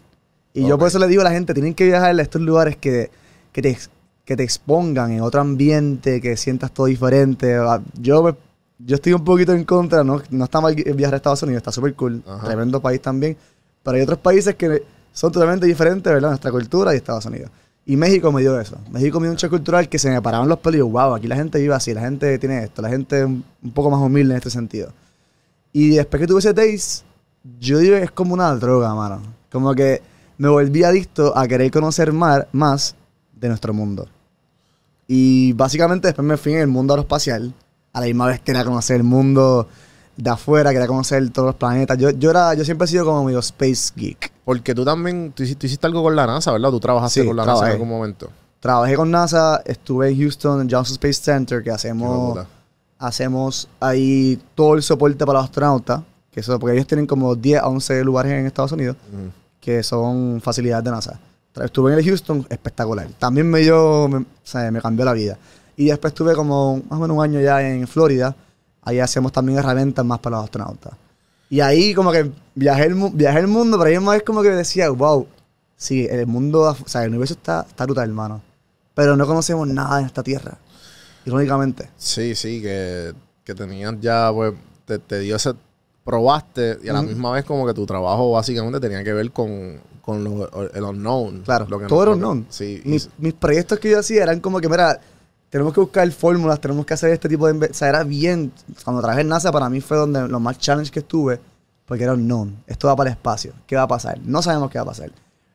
Y 0.53 0.67
yo 0.67 0.75
Ok. 0.75 0.81
por 0.81 0.89
eso 0.89 0.99
le 0.99 1.07
digo 1.09 1.21
a 1.21 1.25
la 1.25 1.31
gente, 1.31 1.55
tienen 1.55 1.75
que 1.75 1.85
viajar 1.85 2.19
a 2.19 2.23
estos 2.23 2.41
lugares 2.43 2.77
que, 2.77 3.11
que, 3.53 3.63
te, 3.63 3.79
que 4.25 4.37
te 4.37 4.43
expongan 4.43 5.13
en 5.13 5.21
otro 5.21 5.41
ambiente, 5.41 6.21
que 6.21 6.37
sientas 6.37 6.73
todo 6.73 6.87
diferente. 6.87 7.55
Ah, 7.57 7.81
Yo, 8.01 8.37
yo 8.79 8.95
estoy 8.97 9.13
un 9.13 9.25
poquito 9.25 9.53
en 9.53 9.65
contra, 9.65 10.03
no, 10.03 10.21
no 10.31 10.45
está 10.45 10.61
mal 10.61 10.75
viajar 10.75 11.15
a 11.15 11.17
Estados 11.19 11.43
Unidos, 11.45 11.59
está 11.59 11.71
súper 11.73 11.95
cool, 11.95 12.23
Ajá. 12.27 12.47
tremendo 12.47 12.81
país 12.81 13.01
también, 13.01 13.37
pero 13.83 13.97
hay 13.97 14.03
otros 14.03 14.19
países 14.19 14.55
que 14.57 14.83
son 15.13 15.31
totalmente 15.31 15.67
diferentes, 15.67 16.13
¿verdad? 16.13 16.31
Nuestra 16.31 16.51
cultura 16.51 16.93
y 16.93 16.97
Estados 16.97 17.25
Unidos. 17.27 17.51
Y 17.87 17.97
México 17.97 18.33
me 18.33 18.41
dio 18.41 18.59
eso. 18.59 18.79
México 18.91 19.21
me 19.21 19.27
dio 19.27 19.33
un 19.33 19.37
shock 19.37 19.51
cultural 19.51 19.89
que 19.89 19.99
se 19.99 20.11
me 20.11 20.21
paraban 20.23 20.49
los 20.49 20.59
pelos 20.59 20.77
y 20.77 20.79
yo, 20.79 20.89
wow, 20.89 21.15
aquí 21.15 21.27
la 21.27 21.37
gente 21.37 21.59
vive 21.59 21.75
así, 21.75 21.93
la 21.93 22.01
gente 22.01 22.39
tiene 22.39 22.65
esto, 22.65 22.81
la 22.81 22.89
gente 22.89 23.21
es 23.21 23.25
un 23.25 23.45
poco 23.75 23.91
más 23.91 24.01
humilde 24.01 24.33
en 24.33 24.39
este 24.39 24.51
sentido. 24.51 24.93
Y 25.73 25.91
después 25.91 26.21
que 26.21 26.27
tuve 26.27 26.39
ese 26.39 26.55
taste, 26.55 27.05
yo 27.61 27.79
digo 27.79 27.97
que 27.97 28.05
es 28.05 28.11
como 28.11 28.33
una 28.33 28.55
droga, 28.55 28.95
mano. 28.95 29.21
Como 29.51 29.75
que 29.75 30.01
me 30.39 30.49
volví 30.49 30.83
adicto 30.83 31.37
a 31.37 31.47
querer 31.47 31.71
conocer 31.71 32.13
más, 32.13 32.47
más 32.53 32.95
de 33.35 33.49
nuestro 33.49 33.75
mundo. 33.75 34.09
Y 35.07 35.53
básicamente 35.53 36.09
después 36.09 36.27
me 36.27 36.37
fui 36.37 36.53
en 36.55 36.61
el 36.61 36.69
mundo 36.69 36.95
aeroespacial. 36.95 37.53
A 37.93 38.01
la 38.01 38.07
misma 38.07 38.27
vez 38.27 38.41
quería 38.41 38.65
conocer 38.65 38.97
el 38.97 39.05
mundo 39.05 39.69
de 40.17 40.31
afuera, 40.31 40.71
quería 40.73 40.87
conocer 40.87 41.29
todos 41.31 41.47
los 41.47 41.55
planetas. 41.57 41.99
Yo, 41.99 42.11
yo, 42.11 42.31
era, 42.31 42.55
yo 42.55 42.65
siempre 42.65 42.85
he 42.85 42.89
sido 42.89 43.05
como 43.05 43.25
medio 43.25 43.39
space 43.41 43.93
geek. 43.97 44.33
Porque 44.45 44.75
tú 44.75 44.85
también, 44.85 45.33
tú, 45.35 45.43
hici- 45.43 45.57
tú 45.57 45.67
hiciste 45.67 45.87
algo 45.87 46.03
con 46.03 46.15
la 46.15 46.27
NASA, 46.27 46.53
¿verdad? 46.53 46.71
Tú 46.71 46.81
trabajaste 46.81 47.21
Sí, 47.23 47.27
con 47.27 47.37
la 47.37 47.43
NASA 47.45 47.53
en 47.53 47.59
trabajé. 47.59 47.73
algún 47.75 47.89
momento. 47.89 48.31
Trabajé 48.61 48.95
con 48.97 49.11
NASA, 49.11 49.61
estuve 49.65 50.09
en 50.11 50.19
Houston, 50.21 50.61
en 50.63 50.71
Johnson 50.71 50.95
Space 50.95 51.21
Center, 51.23 51.63
que 51.63 51.71
hacemos, 51.71 52.39
hacemos 52.99 53.69
ahí 53.81 54.41
todo 54.55 54.75
el 54.75 54.83
soporte 54.83 55.25
para 55.27 55.39
los 55.41 55.45
astronautas. 55.49 56.03
Que 56.31 56.41
eso, 56.41 56.59
porque 56.59 56.75
ellos 56.75 56.87
tienen 56.87 57.07
como 57.07 57.35
10 57.35 57.61
a 57.63 57.69
11 57.69 58.03
lugares 58.05 58.33
en 58.33 58.47
Estados 58.47 58.73
Unidos. 58.73 58.97
Que 59.61 59.83
son 59.83 60.41
facilidades 60.43 60.85
de 60.85 60.91
NASA. 60.91 61.21
Estuve 61.63 61.93
en 61.93 61.99
el 61.99 62.05
Houston, 62.05 62.45
espectacular. 62.51 63.07
También 63.19 63.49
me 63.49 63.61
dio, 63.61 64.09
me, 64.09 64.19
o 64.19 64.25
sea, 64.43 64.69
me 64.73 64.81
cambió 64.81 65.05
la 65.05 65.13
vida. 65.13 65.39
Y 65.77 65.87
después 65.87 66.13
estuve 66.13 66.35
como 66.35 66.79
más 66.89 66.99
o 66.99 67.03
menos 67.03 67.17
un 67.17 67.23
año 67.23 67.41
ya 67.41 67.63
en 67.63 67.87
Florida. 67.87 68.35
Ahí 68.85 69.01
hacemos 69.01 69.33
también 69.33 69.59
herramientas 69.59 70.05
más 70.05 70.19
para 70.19 70.37
los 70.37 70.45
astronautas. 70.45 70.93
Y 71.51 71.61
ahí 71.61 71.95
como 71.95 72.11
que 72.13 72.31
viajé 72.55 72.85
el, 72.87 72.95
viajé 73.13 73.39
el 73.41 73.47
mundo, 73.47 73.79
pero 73.79 73.91
ahí 73.91 73.99
más 73.99 74.17
es 74.17 74.23
como 74.23 74.43
que 74.43 74.51
decía, 74.51 74.91
wow, 74.91 75.27
sí, 75.77 76.07
el 76.11 76.27
mundo, 76.27 76.63
o 76.85 76.89
sea, 76.89 77.03
el 77.05 77.11
universo 77.11 77.35
está, 77.35 77.65
está 77.69 77.85
brutal, 77.85 78.09
hermano. 78.09 78.43
Pero 78.95 79.17
no 79.17 79.27
conocemos 79.27 79.67
nada 79.69 80.01
en 80.01 80.07
esta 80.07 80.23
tierra. 80.23 80.57
Irónicamente. 81.27 81.89
Sí, 81.97 82.35
sí, 82.35 82.61
que, 82.61 83.13
que 83.45 83.55
tenías 83.55 83.95
ya, 84.01 84.31
pues, 84.33 84.55
te, 84.85 84.99
te 84.99 85.21
dio 85.21 85.37
ese, 85.37 85.53
probaste 86.05 86.79
y 86.83 86.89
a 86.89 86.93
la 86.93 87.01
Ujú. 87.01 87.09
misma 87.09 87.33
vez 87.33 87.45
como 87.45 87.67
que 87.67 87.73
tu 87.75 87.87
trabajo 87.87 88.33
básicamente 88.33 88.79
tenía 88.81 89.03
que 89.03 89.13
ver 89.13 89.31
con, 89.31 89.81
con 90.03 90.23
lo- 90.23 90.71
el 90.73 90.83
unknown. 90.83 91.41
Claro, 91.43 91.67
Lo 91.69 91.79
que 91.79 91.87
todo 91.87 91.99
no- 92.01 92.03
era 92.03 92.13
unknown. 92.13 92.47
Sí, 92.51 92.83
mis, 92.85 93.09
mis 93.19 93.33
proyectos 93.33 93.79
que 93.79 93.91
yo 93.91 93.99
hacía 94.01 94.23
eran 94.25 94.41
como 94.41 94.61
que, 94.61 94.69
mira, 94.69 95.01
tenemos 95.55 95.73
que 95.73 95.79
buscar 95.79 96.11
fórmulas, 96.11 96.61
tenemos 96.61 96.85
que 96.85 96.95
hacer 96.95 97.13
este 97.13 97.29
tipo 97.29 97.47
de... 97.47 97.67
O 97.67 97.73
sea, 97.73 97.89
era 97.89 98.03
bien... 98.03 98.51
Cuando 98.83 99.01
trabajé 99.01 99.21
en 99.21 99.29
NASA, 99.29 99.53
para 99.53 99.69
mí 99.69 99.81
fue 99.81 99.97
donde 99.97 100.27
lo 100.27 100.41
más 100.41 100.59
challenge 100.59 100.91
que 100.91 100.99
estuve, 100.99 101.39
porque 101.87 102.03
era 102.03 102.15
un 102.15 102.27
known. 102.27 102.57
Esto 102.67 102.89
va 102.89 102.97
para 102.97 103.11
el 103.11 103.15
espacio. 103.15 103.53
¿Qué 103.65 103.77
va 103.77 103.83
a 103.83 103.87
pasar? 103.87 104.19
No 104.25 104.43
sabemos 104.43 104.69
qué 104.69 104.79
va 104.79 104.83
a 104.83 104.87
pasar. 104.87 105.13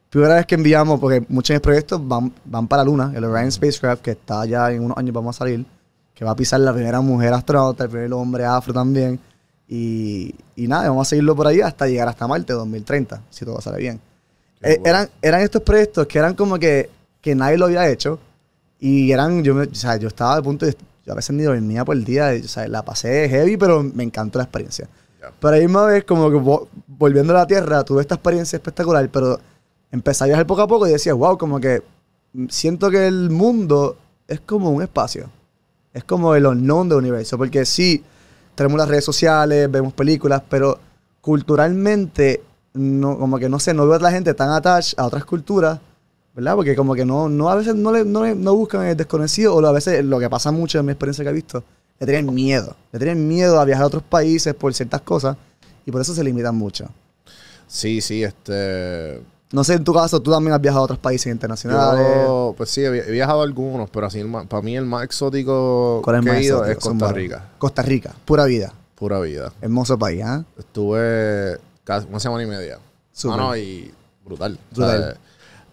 Primera 0.10 0.36
vez 0.36 0.46
que 0.46 0.56
enviamos, 0.56 1.02
porque 1.02 1.26
muchos 1.28 1.50
de 1.50 1.56
mis 1.56 1.62
proyectos 1.62 2.08
van, 2.08 2.34
van 2.46 2.66
para 2.70 2.82
la 2.82 2.86
Luna, 2.86 3.12
el 3.14 3.26
Orion 3.26 3.52
Spacecraft, 3.52 4.02
que 4.02 4.12
está 4.12 4.46
ya 4.46 4.72
en 4.72 4.86
unos 4.86 4.98
años 4.98 5.14
vamos 5.14 5.36
a 5.36 5.40
salir, 5.40 5.66
que 6.16 6.24
va 6.24 6.32
a 6.32 6.36
pisar 6.38 6.62
la 6.62 6.72
primera 6.72 7.02
mujer 7.02 7.34
astronauta, 7.34 7.84
el 7.84 7.90
primer 7.90 8.14
hombre 8.14 8.46
afro 8.46 8.74
también. 8.74 9.20
Y, 9.68 10.34
y 10.56 10.70
nada, 10.70 10.88
vamos 10.88 11.08
a 11.08 11.10
seguirlo 11.10 11.36
por 11.36 11.46
ahí 11.46 11.60
hasta 11.60 11.88
llegar 11.88 12.08
hasta 12.08 12.26
Marte 12.26 12.54
2030, 12.54 13.24
si 13.30 13.44
todo 13.44 13.60
sale 13.60 13.80
bien. 13.80 14.00
Eh, 14.62 14.78
bueno. 14.80 14.96
eran, 14.96 15.10
eran 15.22 15.42
estos 15.42 15.62
proyectos 15.62 16.08
que 16.08 16.20
eran 16.20 16.36
como 16.36 16.58
que, 16.58 16.90
que 17.20 17.36
nadie 17.36 17.58
lo 17.58 17.66
había 17.66 17.86
hecho. 17.90 18.18
Y 18.80 19.12
eran, 19.12 19.44
yo, 19.44 19.54
me- 19.56 19.66
o 19.66 19.76
sea, 19.76 19.98
yo 19.98 20.08
estaba 20.08 20.36
al 20.36 20.44
punto 20.44 20.66
de, 20.66 20.76
yo 21.06 21.12
a 21.14 21.16
veces 21.16 21.36
ni 21.36 21.44
dormía 21.44 21.84
por 21.86 21.96
el 21.96 22.04
día, 22.06 22.32
o 22.44 22.48
sea, 22.48 22.68
la 22.68 22.84
pasé 22.84 23.28
heavy, 23.30 23.58
pero 23.58 23.84
me 23.84 24.04
encantó 24.04 24.40
la 24.40 24.44
experiencia. 24.46 24.88
Ya. 25.22 25.32
Pero 25.40 25.54
ahí 25.56 25.62
misma 25.62 25.86
vez, 25.86 26.04
como 26.06 26.30
que 26.30 26.38
vo- 26.38 26.68
volviendo 26.88 27.34
a 27.36 27.40
la 27.40 27.48
Tierra, 27.48 27.84
tuve 27.84 28.02
esta 28.02 28.16
experiencia 28.16 28.56
espectacular, 28.58 29.10
pero 29.10 29.40
empecé 29.92 30.24
a 30.24 30.28
viajar 30.28 30.48
poco 30.48 30.62
a 30.62 30.68
poco 30.68 30.88
y 30.88 30.92
decía, 30.92 31.14
wow, 31.14 31.38
como 31.38 31.60
que 31.60 31.82
siento 32.50 32.90
que 32.90 33.08
el 33.08 33.30
mundo 33.30 33.98
es 34.28 34.40
como 34.42 34.70
un 34.72 34.82
espacio. 34.82 35.30
Es 35.94 36.04
como 36.04 36.36
el 36.36 36.46
unknown 36.46 36.88
del 36.88 37.00
universo, 37.00 37.38
porque 37.38 37.66
sí, 37.66 38.04
tenemos 38.56 38.78
las 38.78 38.88
redes 38.88 39.04
sociales, 39.04 39.70
vemos 39.70 39.92
películas, 39.94 40.42
pero 40.48 40.80
culturalmente, 41.22 42.44
no, 42.74 43.18
como 43.18 43.40
que 43.40 43.50
no 43.50 43.60
sé, 43.60 43.74
no 43.74 43.86
veo 43.88 43.96
a 43.96 44.00
la 44.00 44.12
gente 44.12 44.34
tan 44.34 44.50
attached 44.52 44.98
a 45.00 45.06
otras 45.06 45.26
culturas, 45.26 45.80
¿verdad? 46.40 46.56
Porque 46.56 46.76
como 46.76 46.96
que 46.96 47.06
no, 47.06 47.30
no 47.30 47.50
a 47.50 47.56
veces 47.56 47.76
no, 47.76 47.92
le, 47.92 48.04
no, 48.06 48.24
le- 48.24 48.36
no 48.36 48.56
buscan 48.56 48.86
el 48.86 48.96
desconocido, 48.98 49.56
o 49.56 49.66
a 49.66 49.72
veces 49.72 50.04
lo 50.04 50.20
que 50.20 50.30
pasa 50.30 50.52
mucho 50.52 50.80
en 50.80 50.86
mi 50.86 50.92
experiencia 50.94 51.24
que 51.24 51.30
he 51.30 51.34
visto, 51.34 51.64
le 52.00 52.06
tienen 52.08 52.34
miedo. 52.34 52.76
Le 52.92 53.00
tienen 53.00 53.28
miedo 53.28 53.60
a 53.60 53.66
viajar 53.66 53.84
a 53.84 53.88
otros 53.88 54.04
países 54.04 54.54
por 54.56 54.74
ciertas 54.74 55.02
cosas, 55.02 55.36
y 55.86 55.92
por 55.92 56.02
eso 56.02 56.14
se 56.14 56.24
limitan 56.24 56.56
mucho. 56.56 56.86
Sí, 57.68 58.02
sí, 58.02 58.24
este. 58.24 59.22
No 59.52 59.64
sé, 59.64 59.74
en 59.74 59.84
tu 59.84 59.94
caso, 59.94 60.22
tú 60.22 60.30
también 60.32 60.54
has 60.54 60.62
viajado 60.62 60.82
a 60.82 60.86
otros 60.86 61.00
países 61.00 61.32
internacionales. 61.32 62.06
Yo, 62.28 62.54
pues 62.56 62.70
sí, 62.70 62.84
he 62.84 62.90
vi- 62.92 63.00
he 63.00 63.12
viajado 63.12 63.42
a 63.42 63.44
algunos, 63.44 63.90
pero 63.90 64.06
así, 64.06 64.24
más- 64.24 64.46
para 64.46 64.62
mí 64.62 64.76
el 64.78 64.86
más 64.86 65.04
exótico 65.04 66.02
¿Cuál 66.04 66.18
es 66.18 66.22
que 66.24 66.30
más 66.30 66.38
he 66.40 66.44
ido 66.44 66.58
exótico? 66.66 66.80
es 66.94 67.00
Costa. 67.00 67.14
Rica. 67.14 67.50
Costa 67.58 67.82
Rica, 67.82 68.14
pura 68.26 68.46
vida. 68.46 68.72
Pura 68.96 69.20
vida. 69.20 69.52
Hermoso 69.62 69.98
país, 69.98 70.22
¿ah? 70.24 70.44
Estuve 70.58 71.58
casi 71.84 72.08
una 72.08 72.20
semana 72.20 72.44
y 72.44 72.48
media. 72.48 72.78
Súper. 73.12 73.40
Ah, 73.40 73.44
no, 73.44 73.58
y 73.58 73.92
brutal. 74.24 74.60
Brutal. 74.72 75.18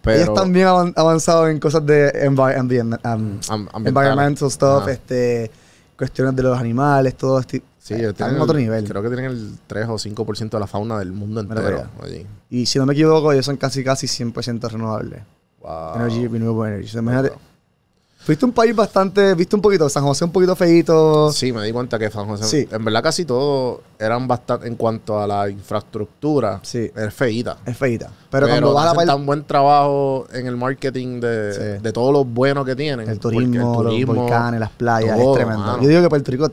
Pero, 0.07 0.23
Ellos 0.23 0.29
están 0.35 0.53
bien 0.53 0.67
avan- 0.67 0.93
avanzados 0.95 1.49
en 1.49 1.59
cosas 1.59 1.85
de 1.85 2.11
envi- 2.27 2.99
um, 3.13 3.85
environmental 3.85 4.49
stuff, 4.49 4.83
Ajá. 4.83 4.91
este, 4.91 5.51
cuestiones 5.97 6.35
de 6.35 6.43
los 6.43 6.57
animales, 6.57 7.15
todo 7.15 7.39
este. 7.39 7.61
Sí, 7.77 7.93
eh, 7.93 8.09
están 8.09 8.35
en 8.35 8.41
otro 8.41 8.57
el- 8.57 8.63
nivel. 8.63 8.87
Creo 8.87 9.01
que 9.01 9.07
tienen 9.09 9.25
el 9.31 9.57
3 9.67 9.87
o 9.89 9.97
5% 9.97 10.57
de 10.57 10.59
la 10.61 10.67
fauna 10.67 10.99
del 10.99 11.11
mundo 11.13 11.41
entero 11.41 11.87
allí. 12.03 12.25
Y 12.49 12.65
si 12.65 12.79
no 12.79 12.85
me 12.85 12.93
equivoco, 12.93 13.31
ellos 13.31 13.45
son 13.45 13.57
casi 13.57 13.83
casi 13.83 14.07
100% 14.07 14.67
renovables. 14.69 15.21
Wow. 15.61 15.95
Energy, 15.95 16.27
renewable 16.27 16.73
energy. 16.75 16.97
Imagínate, 16.97 17.33
fuiste 18.27 18.45
un 18.45 18.51
país 18.51 18.75
bastante, 18.75 19.33
viste 19.35 19.55
un 19.55 19.61
poquito, 19.61 19.87
San 19.87 20.03
José 20.03 20.25
un 20.25 20.31
poquito 20.31 20.53
feíto. 20.55 21.31
Sí, 21.31 21.53
me 21.53 21.63
di 21.65 21.71
cuenta 21.71 21.97
que 21.97 22.09
San 22.11 22.27
José, 22.27 22.43
Sí. 22.43 22.67
en 22.69 22.83
verdad 22.83 23.01
casi 23.01 23.23
todos 23.23 23.79
eran 23.97 24.27
bastante, 24.27 24.67
en 24.67 24.75
cuanto 24.75 25.17
a 25.19 25.25
la 25.25 25.49
infraestructura, 25.49 26.59
Sí. 26.61 26.91
es 26.93 27.13
feíta. 27.13 27.57
Es 27.65 27.77
feíta. 27.77 28.09
Pero, 28.29 28.47
cuando 28.47 28.73
vas 28.73 28.91
a 28.91 28.93
la 28.95 29.05
tan 29.05 29.25
buen 29.25 29.45
trabajo 29.45 30.27
en 30.33 30.45
el 30.45 30.57
marketing 30.57 31.21
de, 31.21 31.53
Sí. 31.53 31.81
de 31.81 31.93
todo 31.93 32.11
lo 32.11 32.25
bueno 32.25 32.65
que 32.65 32.75
tienen. 32.75 33.07
el 33.09 33.17
porque 33.17 33.37
turismo, 33.37 33.81
los 33.83 34.05
volcanes, 34.05 34.59
las 34.59 34.71
playas, 34.71 35.17
todo, 35.17 35.31
es 35.33 35.37
tremendo. 35.37 35.63
mano. 35.65 35.81
Yo 35.81 35.87
digo 35.87 36.01
que 36.01 36.09
Puerto 36.09 36.31
Rico 36.31 36.51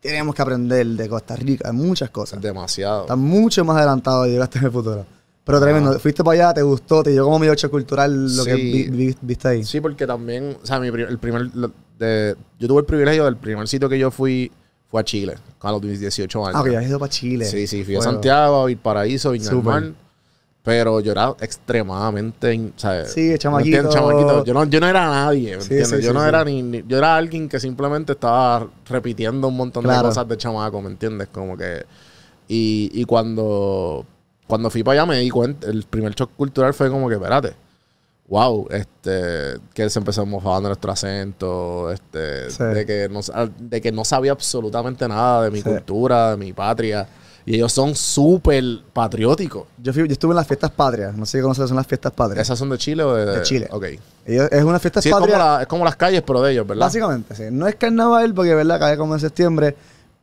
tenemos 0.00 0.34
que 0.34 0.42
aprender 0.42 0.84
de 0.86 1.08
Costa 1.08 1.36
Rica, 1.36 1.72
muchas 1.72 2.10
cosas. 2.10 2.40
demasiado. 2.40 3.02
Está 3.02 3.14
mucho 3.16 3.64
más 3.64 3.76
adelantado 3.76 4.26
y 4.26 4.30
llegaste 4.32 4.58
en 4.58 4.64
el 4.64 4.72
futuro. 4.72 5.06
Pero 5.44 5.60
tremendo, 5.60 5.98
fuiste 5.98 6.24
para 6.24 6.34
allá, 6.46 6.54
te 6.54 6.62
gustó, 6.62 7.02
te 7.02 7.10
dio 7.10 7.24
como 7.24 7.38
medio 7.38 7.52
hecho 7.52 7.70
cultural 7.70 8.34
lo 8.36 8.44
que 8.44 8.54
Sí. 8.56 8.62
vi- 8.62 8.88
vi- 8.90 9.16
viste 9.20 9.48
ahí. 9.48 9.64
Sí, 9.64 9.80
porque 9.80 10.06
también, 10.06 10.56
o 10.62 10.66
sea, 10.66 10.80
mi 10.80 10.88
el 10.88 11.18
primer, 11.18 11.50
lo- 11.54 11.70
de, 11.98 12.34
yo 12.58 12.66
tuve 12.68 12.80
el 12.80 12.86
privilegio 12.86 13.24
del 13.26 13.36
primer 13.36 13.68
sitio 13.68 13.88
que 13.88 13.98
yo 13.98 14.10
fui, 14.10 14.50
fue 14.90 15.00
a 15.02 15.04
Chile, 15.04 15.34
a 15.60 15.70
los 15.72 15.82
18 15.82 16.46
años. 16.46 16.58
Ah, 16.60 16.64
que 16.64 16.72
ya 16.72 16.78
has 16.80 16.86
ido 16.86 16.98
para 16.98 17.10
Chile. 17.10 17.44
Sí, 17.44 17.66
sí, 17.66 17.84
fui 17.84 17.96
a. 17.96 18.00
Santiago, 18.00 18.64
a 18.64 18.70
Ir 18.70 18.78
Paraíso, 18.78 19.30
Viña 19.32 19.50
del. 19.50 19.62
Mar. 19.62 19.92
Pero 20.62 21.00
yo 21.00 21.12
era 21.12 21.34
extremadamente. 21.40 22.52
Sí, 23.06 23.20
¿Me 23.20 23.38
chamaquito. 23.38 24.44
Yo 24.44 24.54
no, 24.54 24.64
yo 24.64 24.80
no 24.80 24.86
era 24.88 25.04
nadie, 25.10 25.56
¿me 25.58 25.62
entiendes? 25.62 25.88
sí, 25.90 25.96
yo 26.00 26.08
sí, 26.10 26.14
no 26.14 26.24
era 26.24 26.42
ni, 26.42 26.62
ni- 26.62 26.82
Yo 26.88 26.96
era 26.96 27.16
alguien 27.16 27.50
que 27.50 27.60
simplemente 27.60 28.12
estaba 28.12 28.66
repitiendo 28.88 29.48
un 29.48 29.56
montón 29.58 29.82
Claro. 29.84 30.04
de 30.04 30.08
cosas 30.08 30.26
de 30.26 30.36
chamaco, 30.38 30.80
¿me 30.80 30.88
entiendes? 30.88 31.28
Como 31.30 31.56
que... 31.58 31.84
Y, 32.48 32.90
y 32.94 33.04
cuando, 33.04 34.06
cuando 34.54 34.70
fui 34.70 34.84
para 34.84 35.02
allá 35.02 35.06
me 35.06 35.18
di 35.18 35.30
cuenta, 35.30 35.66
el 35.68 35.82
primer 35.82 36.14
shock 36.14 36.30
cultural 36.36 36.72
fue 36.74 36.88
como 36.88 37.08
que, 37.08 37.16
espérate, 37.16 37.54
wow, 38.28 38.68
este, 38.70 39.58
que 39.74 39.90
se 39.90 39.98
empezó 39.98 40.24
de 40.24 40.60
nuestro 40.62 40.92
acento, 40.92 41.90
este, 41.90 42.50
Sí. 42.50 42.62
de, 42.62 42.86
que 42.86 43.08
no, 43.10 43.20
de 43.58 43.80
que 43.80 43.90
no 43.90 44.04
sabía 44.04 44.30
absolutamente 44.30 45.08
nada 45.08 45.42
de 45.42 45.50
mi 45.50 45.58
Sí. 45.58 45.64
cultura, 45.64 46.30
de 46.30 46.36
mi 46.36 46.52
patria. 46.52 47.08
Y 47.46 47.56
ellos 47.56 47.72
son 47.72 47.96
súper 47.96 48.62
patrióticos. 48.92 49.64
Yo, 49.82 49.92
fui- 49.92 50.06
yo 50.06 50.12
estuve 50.12 50.30
en 50.32 50.36
las 50.36 50.46
fiestas 50.46 50.70
patrias, 50.70 51.14
no 51.16 51.26
sé 51.26 51.38
si 51.38 51.42
conoces 51.42 51.66
son 51.68 51.76
las 51.76 51.86
fiestas 51.86 52.12
patrias. 52.12 52.46
¿Esas 52.46 52.56
son 52.58 52.70
de 52.70 52.78
Chile 52.78 53.02
o 53.02 53.12
de, 53.14 53.26
De 53.26 53.42
Chile. 53.42 53.66
Ok. 53.72 53.84
Ellos- 54.24 54.48
es 54.52 54.62
una 54.62 54.78
fiesta 54.78 55.02
Sí, 55.02 55.08
es 55.08 55.14
como, 55.14 55.26
patria, 55.26 55.44
la- 55.44 55.62
es 55.62 55.66
como 55.66 55.84
las 55.84 55.96
calles, 55.96 56.22
pero 56.26 56.40
de 56.40 56.52
ellos, 56.52 56.64
¿verdad? 56.66 56.86
básicamente, 56.86 57.34
sí. 57.34 57.42
No 57.50 57.66
es 57.66 57.74
carnaval 57.74 58.32
porque, 58.32 58.54
¿verdad? 58.54 58.78
Cae 58.78 58.96
como 58.96 59.14
en 59.14 59.20
septiembre. 59.20 59.74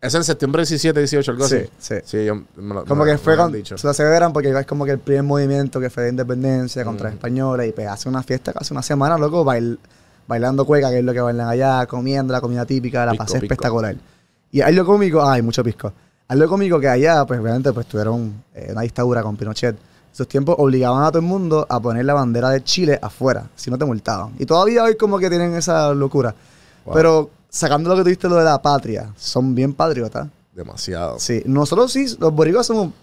Es 0.02 0.16
en 0.16 0.24
septiembre 0.24 0.62
17, 0.64 1.00
18, 1.00 1.32
algo 1.32 1.48
Sí, 1.48 1.56
así. 1.58 1.70
sí. 1.78 1.96
Sí, 2.06 2.26
yo, 2.26 2.36
me 2.56 2.74
lo- 2.74 2.86
Como 2.86 3.06
me- 3.06 3.12
que 3.12 3.18
fue 3.20 3.38
con, 3.38 3.52
dicho. 3.52 3.78
se 3.78 3.86
lo 3.86 3.94
celebran 3.94 4.34
porque 4.34 4.50
es 4.50 4.66
como 4.66 4.84
que 4.84 4.92
el 4.92 5.00
primer 5.00 5.22
movimiento 5.24 5.80
que 5.80 5.92
fue 5.92 6.04
de 6.04 6.10
independencia 6.10 6.84
contra 6.84 7.10
Mm. 7.10 7.14
españoles 7.14 7.70
y 7.70 7.72
pues 7.72 7.88
hace 7.88 8.10
una 8.10 8.24
fiesta 8.24 8.52
casi 8.52 8.74
una 8.74 8.82
semana, 8.82 9.16
loco, 9.20 9.44
bail- 9.46 9.78
bailando 10.28 10.66
cueca, 10.66 10.90
que 10.90 11.00
es 11.00 11.04
lo 11.06 11.14
que 11.14 11.22
bailan 11.22 11.48
allá, 11.48 11.86
comiendo 11.86 12.34
la 12.34 12.42
comida 12.42 12.66
típica, 12.66 13.06
la 13.06 13.14
pasé 13.14 13.38
espectacular. 13.38 13.96
Y 14.52 14.62
hay 14.62 14.74
lo 14.74 14.86
cómico, 14.86 15.24
ay, 15.24 15.44
mucho 15.44 15.64
pisco. 15.64 15.94
Hay 16.28 16.38
lo 16.40 16.48
cómico 16.50 16.80
que 16.80 16.88
allá, 16.88 17.24
pues 17.26 17.40
obviamente, 17.40 17.72
pues 17.72 17.86
tuvieron 17.86 18.44
eh, 18.56 18.70
una 18.72 18.82
dictadura 18.82 19.22
con 19.22 19.36
Pinochet. 19.38 19.76
Esos 20.12 20.28
tiempos 20.28 20.56
obligaban 20.58 21.04
a 21.04 21.10
todo 21.10 21.20
el 21.20 21.26
mundo 21.26 21.66
a 21.70 21.80
poner 21.80 22.06
la 22.06 22.14
bandera 22.16 22.50
de 22.50 22.64
Chile 22.64 22.98
afuera, 23.02 23.48
si 23.56 23.70
no 23.70 23.78
te 23.78 23.86
multaban. 23.86 24.32
Y 24.40 24.46
todavía 24.46 24.84
hoy 24.84 24.96
como 24.96 25.20
que 25.20 25.30
tienen 25.30 25.54
esa 25.54 25.94
locura. 25.94 26.34
Wow. 26.86 26.94
Pero 26.96 27.30
sacando 27.52 27.90
lo 27.90 27.98
que 27.98 28.04
tuviste 28.04 28.30
lo 28.30 28.36
de 28.38 28.46
la 28.46 28.62
patria, 28.62 29.14
son 29.18 29.54
bien 29.54 29.74
patriotas. 29.74 30.28
Demasiado. 30.56 31.20
Sí, 31.20 31.44
nosotros 31.46 31.92
sí, 31.92 32.16
los 32.20 32.34
boricuas 32.34 32.66
somos 32.66 32.94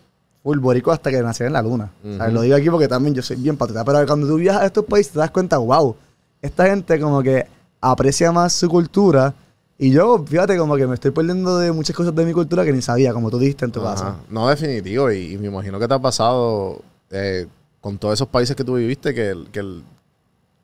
full 0.43 0.59
boricua 0.59 0.95
hasta 0.95 1.11
que 1.11 1.21
nacieron 1.23 1.51
en 1.51 1.53
la 1.53 1.63
luna. 1.63 1.91
O 2.03 2.17
sea, 2.17 2.25
Ujú. 2.27 2.35
lo 2.35 2.41
digo 2.43 2.57
aquí 2.57 2.71
porque 2.71 2.89
también 2.89 3.15
yo 3.15 3.23
soy 3.23 3.37
bien 3.37 3.57
patriota. 3.57 3.85
Pero 3.85 4.07
cuando 4.07 4.27
tú 4.27 4.37
viajas 4.37 4.63
a 4.63 4.67
estos 4.67 4.85
países 4.87 5.13
te 5.13 5.19
das 5.19 5.31
cuenta, 5.31 5.59
wow, 5.59 5.95
esta 6.41 6.67
gente 6.67 6.99
como 6.99 7.23
que 7.23 7.47
aprecia 7.81 8.33
más 8.33 8.53
su 8.55 8.69
cultura. 8.69 9.35
Y 9.79 9.91
yo, 9.91 10.25
fíjate, 10.27 10.57
como 10.57 10.77
que 10.77 10.87
me 10.87 10.95
estoy 10.95 11.11
perdiendo 11.13 11.59
de 11.59 11.71
muchas 11.71 11.95
cosas 11.95 12.15
de 12.15 12.25
mi 12.25 12.33
cultura 12.33 12.65
que 12.65 12.73
ni 12.73 12.83
sabía, 12.83 13.13
como 13.13 13.31
tú 13.31 13.39
dijiste 13.39 13.65
en 13.65 13.71
tu 13.73 13.81
Ajá. 13.81 13.91
caso. 13.95 14.17
No, 14.31 14.49
definitivo. 14.49 15.11
Y, 15.13 15.35
y 15.35 15.39
me 15.39 15.47
imagino 15.49 15.79
que 15.79 15.87
te 15.87 15.95
ha 15.95 15.99
pasado 16.01 16.81
eh, 17.11 17.47
con 17.81 17.97
todos 17.99 18.15
esos 18.15 18.29
países 18.29 18.57
que 18.57 18.65
tú 18.65 18.75
viviste 18.75 19.15
que, 19.15 19.35
que, 19.53 19.81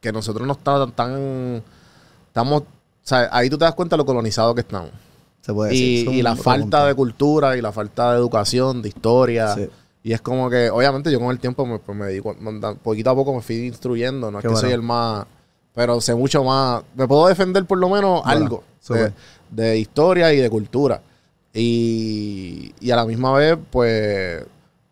que 0.00 0.12
nosotros 0.12 0.46
no 0.46 0.54
estamos 0.54 0.94
tan... 0.96 1.62
Estamos... 2.28 2.64
O 3.04 3.06
sea, 3.06 3.28
ahí 3.32 3.50
tú 3.50 3.58
te 3.58 3.66
das 3.66 3.74
cuenta 3.74 3.96
de 3.96 3.98
lo 3.98 4.06
colonizado 4.06 4.54
que 4.54 4.62
estamos. 4.62 4.90
Se 5.42 5.52
puede 5.52 5.72
decir. 5.72 6.08
y 6.08 6.22
la 6.22 6.36
falta 6.36 6.86
de 6.86 6.94
cultura 6.94 7.54
y 7.54 7.60
la 7.60 7.70
falta 7.70 8.12
de 8.12 8.18
educación, 8.18 8.80
de 8.80 8.88
historia. 8.88 9.54
Sí. 9.54 9.68
Y 10.02 10.12
es 10.14 10.22
como 10.22 10.48
que, 10.48 10.70
obviamente, 10.70 11.12
yo 11.12 11.20
con 11.20 11.30
el 11.30 11.38
tiempo 11.38 11.66
me, 11.66 11.78
pues, 11.78 11.96
me 11.96 12.08
di 12.08 12.22
poquito 12.82 13.10
a 13.10 13.14
poco 13.14 13.34
me 13.34 13.42
fui 13.42 13.66
instruyendo. 13.66 14.30
No 14.30 14.38
es 14.38 14.42
que 14.42 14.48
bueno. 14.48 14.60
soy 14.60 14.72
el 14.72 14.80
más. 14.80 15.26
Pero 15.74 16.00
sé 16.00 16.14
mucho 16.14 16.42
más. 16.44 16.82
Me 16.94 17.06
puedo 17.06 17.26
defender 17.26 17.66
por 17.66 17.78
lo 17.78 17.90
menos 17.90 18.22
Bueno, 18.22 18.40
algo 18.40 18.64
de, 18.88 19.12
de 19.50 19.78
historia 19.78 20.32
y 20.32 20.38
de 20.38 20.48
cultura. 20.48 21.02
Y, 21.52 22.72
y 22.80 22.90
a 22.90 22.96
la 22.96 23.04
misma 23.04 23.32
vez, 23.34 23.58
pues, 23.70 24.44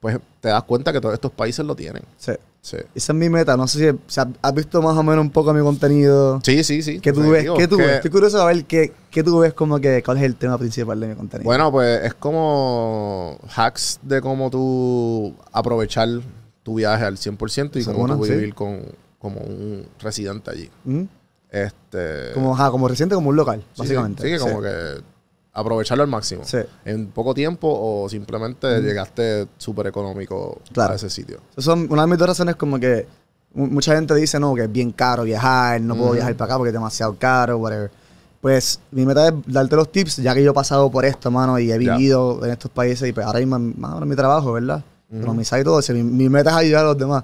pues 0.03 0.19
te 0.41 0.49
das 0.49 0.65
cuenta 0.65 0.93
que 0.93 1.01
todos 1.01 1.15
estos 1.15 1.31
países 1.31 1.65
lo 1.65 1.77
tienen. 1.77 2.03
Sí. 2.19 2.33
Sí, 2.61 2.77
Esa 2.95 3.13
es 3.13 3.19
mi 3.19 3.29
meta. 3.29 3.57
No 3.57 3.67
sé 3.67 3.79
si, 3.79 4.21
has- 4.21 4.29
has 4.41 4.55
visto 4.55 4.81
más 4.83 4.97
o 4.97 5.03
menos 5.03 5.25
un 5.25 5.31
poco 5.31 5.53
mi 5.53 5.61
contenido. 5.63 6.41
sí, 6.45 6.63
sí. 6.63 6.81
sí 6.83 7.01
¿Qué 7.01 7.13
tú 7.13 7.29
ves? 7.29 7.45
¿Qué 7.57 7.67
tú 7.69 7.77
Que- 7.77 7.83
ves? 7.87 7.95
Estoy 7.97 8.11
curioso 8.13 8.39
de 8.39 8.45
ver 8.55 8.65
qué, 8.67 8.93
qué 9.11 9.23
tú 9.25 9.39
ves 9.41 9.53
como 9.53 9.81
que 9.81 10.01
cuál 10.05 10.19
es 10.19 10.23
el 10.25 10.37
tema 10.37 10.59
principal 10.59 10.99
de 11.01 11.09
mi 11.09 11.15
contenido. 11.15 11.45
Bueno, 11.45 11.73
pues 11.73 12.05
es 12.05 12.15
como 12.15 13.39
hacks 13.57 13.99
de 14.03 14.21
cómo 14.21 14.49
tú 14.51 15.35
aprovechar 15.53 16.09
tu 16.63 16.75
viaje 16.77 17.05
al 17.05 17.17
100% 17.17 17.81
y 17.81 17.85
cómo 17.85 18.17
tú 18.17 18.25
sí. 18.25 18.33
vivir 18.33 18.55
con, 18.55 18.83
como 19.19 19.41
un 19.41 19.87
residente 20.01 20.51
allí. 20.53 20.71
¿Mm? 20.85 21.03
Este, 21.51 22.33
Como, 22.33 22.55
ajá, 22.55 22.71
como 22.71 22.87
reciente, 22.89 23.15
como 23.15 23.31
un 23.31 23.37
local, 23.37 23.65
básicamente. 23.77 24.23
Sí, 24.23 24.31
que 24.31 24.39
como 24.39 24.63
que 24.63 25.01
aprovecharlo 25.55 26.03
al 26.03 26.09
máximo. 26.09 26.43
Sí. 26.45 26.59
En 26.85 27.09
poco 27.09 27.35
tiempo 27.35 27.69
o 27.71 28.09
simplemente 28.09 28.81
llegaste 28.81 29.49
súper 29.59 29.87
económico 29.89 30.61
Claro. 30.73 30.93
a 30.95 30.97
ese 30.97 31.11
sitio. 31.11 31.39
Son 31.59 31.87
una 31.91 32.03
de 32.03 32.09
mis 32.09 32.19
dos 32.19 32.29
razones 32.29 32.57
como 32.57 32.79
que 32.81 33.07
mu- 33.55 33.67
mucha 33.67 33.95
gente 33.95 34.15
dice, 34.15 34.41
no, 34.41 34.55
que 34.55 34.63
es 34.63 34.73
bien 34.73 34.93
caro 34.93 35.25
viajar, 35.25 35.81
no 35.81 35.95
puedo 35.95 36.07
Ujú. 36.09 36.15
viajar 36.15 36.35
para 36.37 36.47
acá 36.55 36.59
porque 36.59 36.69
es 36.71 36.75
demasiado 36.75 37.17
caro, 37.19 37.59
whatever. 37.59 37.91
Pues 38.41 38.81
mi 38.91 39.05
meta 39.07 39.29
es 39.29 39.35
darte 39.47 39.77
los 39.77 39.93
tips, 39.93 40.17
ya 40.17 40.35
que 40.35 40.43
yo 40.43 40.51
he 40.51 40.55
pasado 40.55 40.91
por 40.91 41.05
esto, 41.05 41.31
mano, 41.31 41.59
y 41.59 41.71
he 41.71 41.79
vivido 41.79 42.45
en 42.45 42.51
estos 42.51 42.71
países 42.71 43.09
y 43.09 43.13
pues 43.13 43.25
ahora 43.27 43.39
mismo 43.39 43.59
mano, 43.59 44.05
mi 44.07 44.17
trabajo, 44.17 44.53
¿verdad? 44.53 44.83
Economizar 45.13 45.61
y 45.61 45.65
todo 45.65 45.79
eso. 45.79 45.93
Mi, 45.93 46.03
mi 46.03 46.29
meta 46.29 46.51
es 46.51 46.57
ayudar 46.57 46.85
a 46.85 46.89
los 46.89 46.99
demás. 46.99 47.23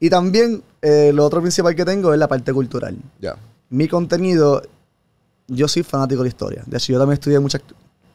Y 0.00 0.08
también 0.08 0.62
eh, 0.80 1.10
lo 1.12 1.24
otro 1.24 1.40
principal 1.40 1.74
que 1.74 1.84
tengo 1.84 2.12
es 2.14 2.18
la 2.18 2.28
parte 2.28 2.52
cultural. 2.52 2.96
Ya. 3.20 3.36
Mi 3.70 3.88
contenido, 3.88 4.62
yo 5.48 5.68
soy 5.68 5.82
fanático 5.82 6.20
de 6.22 6.24
la 6.24 6.28
historia. 6.28 6.62
De 6.66 6.76
hecho, 6.76 6.92
yo 6.92 6.98
también 6.98 7.14
estudié 7.14 7.38
muchas... 7.40 7.62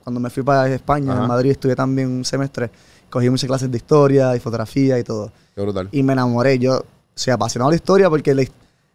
cuando 0.03 0.19
me 0.19 0.29
fui 0.29 0.43
para 0.43 0.67
España, 0.73 1.13
Ajá. 1.13 1.21
en 1.21 1.27
Madrid, 1.27 1.51
estuve 1.51 1.75
también 1.75 2.09
un 2.09 2.25
semestre, 2.25 2.69
cogí 3.09 3.29
muchas 3.29 3.47
clases 3.47 3.69
de 3.71 3.77
historia 3.77 4.35
y 4.35 4.39
fotografía 4.39 4.97
y 4.99 5.03
todo. 5.03 5.31
Qué 5.55 5.61
brutal. 5.61 5.89
Y 5.91 6.03
me 6.03 6.13
enamoré. 6.13 6.57
Yo 6.59 6.83
soy 7.15 7.31
apasionado 7.33 7.69
de 7.69 7.73
la 7.73 7.77
historia 7.77 8.09
porque 8.09 8.33
la, 8.33 8.43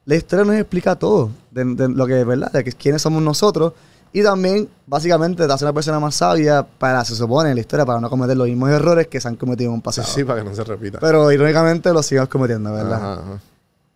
la 0.06 0.14
historia 0.16 0.44
nos 0.44 0.56
explica 0.56 0.96
todo 0.96 1.30
de, 1.50 1.64
de 1.64 1.88
lo 1.88 2.06
que 2.06 2.20
es 2.20 2.26
verdad, 2.26 2.50
de 2.52 2.64
que, 2.64 2.72
quiénes 2.72 3.02
somos 3.02 3.22
nosotros. 3.22 3.72
Y 4.12 4.22
también, 4.22 4.68
básicamente, 4.86 5.44
te 5.44 5.52
hace 5.52 5.64
una 5.64 5.72
persona 5.72 5.98
más 5.98 6.14
sabia 6.14 6.64
para, 6.64 7.04
se 7.04 7.16
supone, 7.16 7.48
en 7.50 7.56
la 7.56 7.60
historia, 7.62 7.84
para 7.84 7.98
no 8.00 8.08
cometer 8.08 8.36
los 8.36 8.46
mismos 8.46 8.70
errores 8.70 9.08
que 9.08 9.20
se 9.20 9.26
han 9.26 9.34
cometido 9.34 9.70
en 9.70 9.74
un 9.74 9.80
Sí, 9.80 9.84
pasado. 9.84 10.06
sí, 10.08 10.22
para 10.22 10.40
que 10.42 10.48
no 10.48 10.54
se 10.54 10.62
repita. 10.62 11.00
Pero 11.00 11.32
irónicamente 11.32 11.92
los 11.92 12.06
sigamos 12.06 12.28
cometiendo, 12.28 12.72
¿verdad? 12.72 12.94
Ajá, 12.94 13.12
ajá. 13.14 13.40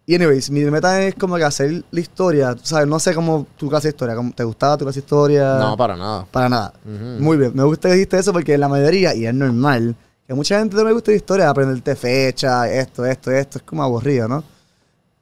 Y 0.08 0.14
anyways, 0.14 0.50
mi 0.50 0.64
meta 0.64 1.02
es 1.02 1.14
como 1.16 1.36
que 1.36 1.44
hacer 1.44 1.84
la 1.90 2.00
historia, 2.00 2.54
tú 2.54 2.62
¿sabes? 2.64 2.88
No 2.88 2.98
sé 2.98 3.14
cómo 3.14 3.46
tu 3.58 3.68
clase 3.68 3.88
de 3.88 3.90
historia, 3.90 4.16
¿cómo- 4.16 4.32
¿te 4.32 4.42
gustaba 4.42 4.78
tu 4.78 4.86
clase 4.86 5.00
de 5.00 5.04
historia? 5.04 5.56
No, 5.60 5.76
para 5.76 5.96
nada. 5.98 6.24
Para 6.30 6.48
nada. 6.48 6.72
Ujú. 6.82 7.22
Muy 7.22 7.36
bien, 7.36 7.52
me 7.54 7.62
gusta 7.64 7.88
que 7.90 7.94
dijiste 7.96 8.18
eso 8.18 8.32
porque 8.32 8.56
la 8.56 8.68
mayoría, 8.68 9.14
y 9.14 9.26
es 9.26 9.34
normal, 9.34 9.94
que 10.26 10.32
mucha 10.32 10.58
gente 10.60 10.76
no 10.76 10.84
le 10.84 10.94
gusta 10.94 11.10
la 11.10 11.16
historia, 11.18 11.50
aprenderte 11.50 11.94
fecha, 11.94 12.70
esto, 12.70 13.04
esto, 13.04 13.30
esto, 13.30 13.58
es 13.58 13.64
como 13.64 13.82
aburrido, 13.82 14.26
¿no? 14.28 14.42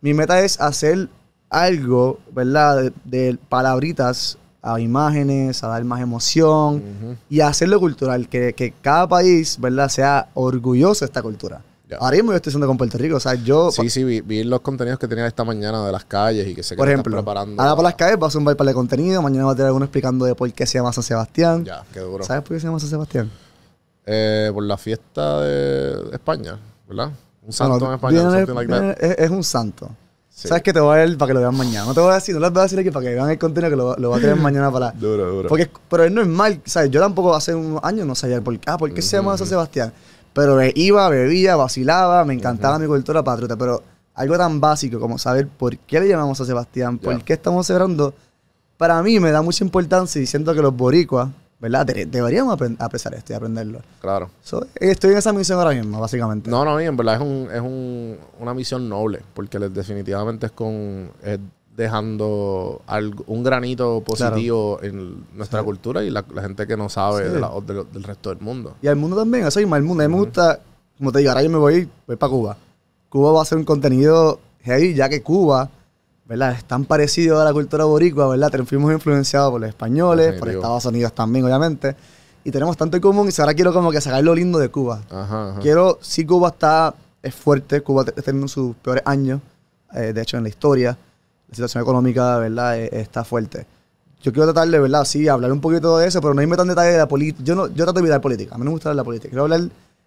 Mi 0.02 0.14
meta 0.14 0.38
es 0.38 0.60
hacer 0.60 1.08
algo, 1.50 2.20
¿verdad? 2.32 2.82
De, 2.82 2.92
de 3.32 3.38
palabritas 3.48 4.38
a 4.62 4.78
imágenes, 4.78 5.64
a 5.64 5.66
dar 5.66 5.82
más 5.84 6.00
emoción 6.00 6.74
Ujú. 6.76 7.16
y 7.28 7.40
hacerlo 7.40 7.80
cultural, 7.80 8.28
que, 8.28 8.52
que 8.52 8.72
cada 8.82 9.08
país, 9.08 9.58
¿verdad? 9.60 9.88
Sea 9.88 10.28
orgulloso 10.34 11.00
de 11.04 11.06
esta 11.06 11.22
cultura. 11.22 11.60
Ya. 11.88 11.98
Ahora 11.98 12.16
mismo 12.16 12.32
yo 12.32 12.36
estoy 12.36 12.50
haciendo 12.50 12.66
con 12.66 12.76
Puerto 12.76 12.98
Rico, 12.98 13.16
o 13.16 13.20
sea, 13.20 13.34
yo... 13.34 13.70
Sí, 13.70 13.88
sí, 13.90 14.02
vi, 14.02 14.20
vi 14.20 14.42
los 14.42 14.60
contenidos 14.60 14.98
que 14.98 15.06
tenía 15.06 15.24
esta 15.26 15.44
mañana 15.44 15.86
de 15.86 15.92
las 15.92 16.04
calles 16.04 16.46
y 16.48 16.54
que 16.54 16.62
que 16.62 16.74
Por 16.74 16.88
ejemplo, 16.88 17.12
preparando. 17.16 17.62
ahora 17.62 17.76
por 17.76 17.84
las 17.84 17.94
calles 17.94 18.18
va 18.20 18.26
a 18.26 18.30
zumbar 18.30 18.56
para 18.56 18.68
de 18.70 18.74
contenido, 18.74 19.22
mañana 19.22 19.44
va 19.44 19.52
a 19.52 19.54
tener 19.54 19.66
alguno 19.68 19.84
explicando 19.84 20.24
de 20.24 20.34
por 20.34 20.52
qué 20.52 20.66
se 20.66 20.78
llama 20.78 20.92
San 20.92 21.04
Sebastián. 21.04 21.64
Ya, 21.64 21.84
qué 21.92 22.00
duro. 22.00 22.24
¿Sabes 22.24 22.42
por 22.42 22.56
qué 22.56 22.60
se 22.60 22.66
llama 22.66 22.80
San 22.80 22.88
Sebastián? 22.90 23.30
Eh, 24.04 24.50
por 24.52 24.64
la 24.64 24.76
fiesta 24.76 25.40
de 25.42 26.10
España, 26.12 26.58
¿verdad? 26.88 27.10
Un 27.42 27.52
santo 27.52 27.86
en 27.86 27.92
España, 27.94 28.28
viene- 28.30 28.46
like 28.54 28.72
viene- 28.72 28.96
es, 28.98 29.18
es 29.18 29.30
un 29.30 29.44
santo. 29.44 29.88
Sí. 30.28 30.48
¿Sabes 30.48 30.62
que 30.64 30.72
Te 30.72 30.80
voy 30.80 30.92
a 30.94 30.98
ver 31.04 31.16
para 31.16 31.28
que 31.28 31.34
lo 31.34 31.40
vean 31.40 31.56
mañana. 31.56 31.86
No 31.86 31.94
te 31.94 32.00
voy 32.00 32.10
a 32.10 32.14
decir, 32.16 32.34
no 32.34 32.40
les 32.40 32.50
voy 32.52 32.60
a 32.60 32.62
decir 32.64 32.78
aquí 32.78 32.90
para 32.90 33.06
que 33.06 33.14
vean 33.14 33.30
el 33.30 33.38
contenido 33.38 33.70
que 33.70 33.76
lo, 33.76 33.96
lo 33.96 34.08
voy 34.10 34.18
a 34.18 34.20
tener 34.20 34.36
mañana 34.36 34.70
para... 34.70 34.90
Duro, 34.98 35.30
duro. 35.32 35.48
Porque, 35.48 35.70
pero 35.88 36.04
es 36.04 36.12
normal, 36.12 36.60
¿sabes? 36.66 36.90
Yo 36.90 37.00
tampoco 37.00 37.34
hace 37.34 37.54
unos 37.54 37.82
años 37.84 38.06
no 38.06 38.14
sabía 38.14 38.40
por 38.42 38.58
qué, 38.58 38.68
ah, 38.70 38.76
¿por 38.76 38.92
qué 38.92 39.00
se 39.00 39.16
llama 39.16 39.38
San 39.38 39.46
Sebastián? 39.46 39.92
Pero 40.36 40.58
iba, 40.74 41.08
bebía, 41.08 41.56
vacilaba, 41.56 42.24
me 42.26 42.34
encantaba 42.34 42.78
mi 42.78 42.86
cultura 42.86 43.24
patriota, 43.24 43.56
pero 43.56 43.82
algo 44.14 44.36
tan 44.36 44.60
básico 44.60 45.00
como 45.00 45.16
saber 45.18 45.48
por 45.48 45.76
qué 45.78 45.98
le 45.98 46.08
llamamos 46.08 46.36
San 46.38 46.46
Sebastián, 46.46 46.98
por 46.98 47.24
qué 47.24 47.32
estamos 47.32 47.66
celebrando, 47.66 48.12
para 48.76 49.02
mí 49.02 49.18
me 49.18 49.30
da 49.30 49.40
mucha 49.40 49.64
importancia 49.64 50.20
y 50.20 50.26
siento 50.26 50.54
que 50.54 50.60
los 50.60 50.76
boricuas, 50.76 51.30
¿verdad? 51.58 51.86
De- 51.86 52.04
deberíamos 52.04 52.58
apreciar 52.78 53.14
esto 53.14 53.32
y 53.32 53.36
aprenderlo. 53.36 53.80
Claro. 54.02 54.28
So, 54.42 54.66
estoy 54.74 55.12
en 55.12 55.16
esa 55.16 55.32
misión 55.32 55.58
ahora 55.58 55.70
mismo, 55.74 55.98
básicamente. 55.98 56.50
No, 56.50 56.66
no, 56.66 56.78
y 56.80 56.84
en 56.84 56.96
verdad 56.98 57.14
es, 57.14 57.20
un, 57.22 57.48
es 57.50 57.60
un, 57.62 58.18
una 58.38 58.52
misión 58.52 58.86
noble, 58.90 59.22
porque 59.32 59.58
les- 59.58 59.72
definitivamente 59.72 60.44
es 60.46 60.52
con 60.52 61.10
es 61.22 61.38
dejando 61.76 62.80
algo, 62.86 63.24
un 63.26 63.42
granito 63.42 64.00
positivo 64.04 64.78
en 64.82 65.24
nuestra 65.34 65.62
cultura 65.62 66.02
y 66.02 66.10
la, 66.10 66.24
la 66.34 66.42
gente 66.42 66.66
que 66.66 66.76
no 66.76 66.88
sabe 66.88 67.26
Sí. 67.26 67.32
de 67.34 67.40
la- 67.40 67.50
de- 67.66 67.84
del 67.92 68.02
resto 68.02 68.30
del 68.30 68.40
mundo. 68.40 68.74
Y 68.82 68.86
al 68.88 68.96
mundo 68.96 69.16
también, 69.16 69.46
eso 69.46 69.60
mismo, 69.60 69.74
al 69.74 69.82
mundo. 69.82 70.02
A 70.04 70.08
mí 70.08 70.14
me 70.14 70.20
gusta, 70.20 70.60
como 70.98 71.12
te 71.12 71.18
digo, 71.18 71.30
ahora 71.30 71.42
yo 71.42 71.50
me 71.50 71.58
voy, 71.58 71.88
voy 72.06 72.16
para 72.16 72.30
Cuba. 72.30 72.56
Cuba 73.08 73.32
va 73.32 73.42
a 73.42 73.44
ser 73.44 73.58
un 73.58 73.64
contenido 73.64 74.40
heavy, 74.62 74.94
ya 74.94 75.08
que 75.08 75.22
Cuba, 75.22 75.68
¿verdad? 76.26 76.52
Es 76.52 76.64
tan 76.64 76.84
parecido 76.84 77.40
a 77.40 77.44
la 77.44 77.52
cultura 77.52 77.84
boricua, 77.84 78.28
¿verdad? 78.28 78.50
Fuimos 78.66 78.92
influenciados 78.92 79.50
por 79.52 79.60
los 79.60 79.68
españoles, 79.68 80.26
por 80.28 80.34
Definitivo. 80.48 80.60
Estados 80.62 80.84
Unidos 80.86 81.12
también, 81.12 81.44
obviamente. 81.44 81.94
Y 82.42 82.50
tenemos 82.50 82.76
tanto 82.76 82.96
en 82.96 83.00
común 83.02 83.28
y 83.28 83.40
ahora 83.40 83.54
quiero 83.54 83.72
como 83.72 83.90
que 83.90 84.00
sacar 84.00 84.22
lo 84.24 84.34
lindo 84.34 84.58
de 84.58 84.68
Cuba. 84.68 85.02
Ajá, 85.10 85.50
ajá. 85.50 85.60
Quiero, 85.60 85.98
sí 86.00 86.24
Cuba 86.24 86.48
está, 86.48 86.94
es 87.22 87.34
fuerte, 87.34 87.80
Cuba 87.80 88.02
está 88.06 88.22
teniendo 88.22 88.48
sus 88.48 88.74
peores 88.76 89.02
años, 89.06 89.40
eh, 89.94 90.12
de 90.12 90.22
hecho 90.22 90.36
en 90.36 90.44
la 90.44 90.48
historia, 90.48 90.96
la 91.48 91.54
situación 91.54 91.82
económica, 91.82 92.38
¿verdad? 92.38 92.78
Eh, 92.78 92.88
está 92.92 93.24
fuerte. 93.24 93.66
Yo 94.22 94.32
quiero 94.32 94.52
tratar 94.52 94.68
de, 94.68 94.80
¿verdad? 94.80 95.04
Sí, 95.04 95.28
hablar 95.28 95.52
un 95.52 95.60
poquito 95.60 95.98
de 95.98 96.06
eso, 96.08 96.20
pero 96.20 96.34
no 96.34 96.42
irme 96.42 96.56
tan 96.56 96.66
detalle 96.68 96.92
de 96.92 96.98
la 96.98 97.06
política. 97.08 97.44
Yo, 97.44 97.54
no, 97.54 97.66
yo 97.68 97.84
trato 97.84 97.94
de 97.94 98.00
evitar 98.00 98.20
política, 98.20 98.54
a 98.54 98.58
mí 98.58 98.64
no 98.64 98.70
me 98.70 98.74
gusta 98.74 98.88
hablar 98.88 98.96
de 98.96 99.00
la 99.02 99.04
política. 99.04 99.28
Quiero 99.30 99.42
hablar 99.44 99.60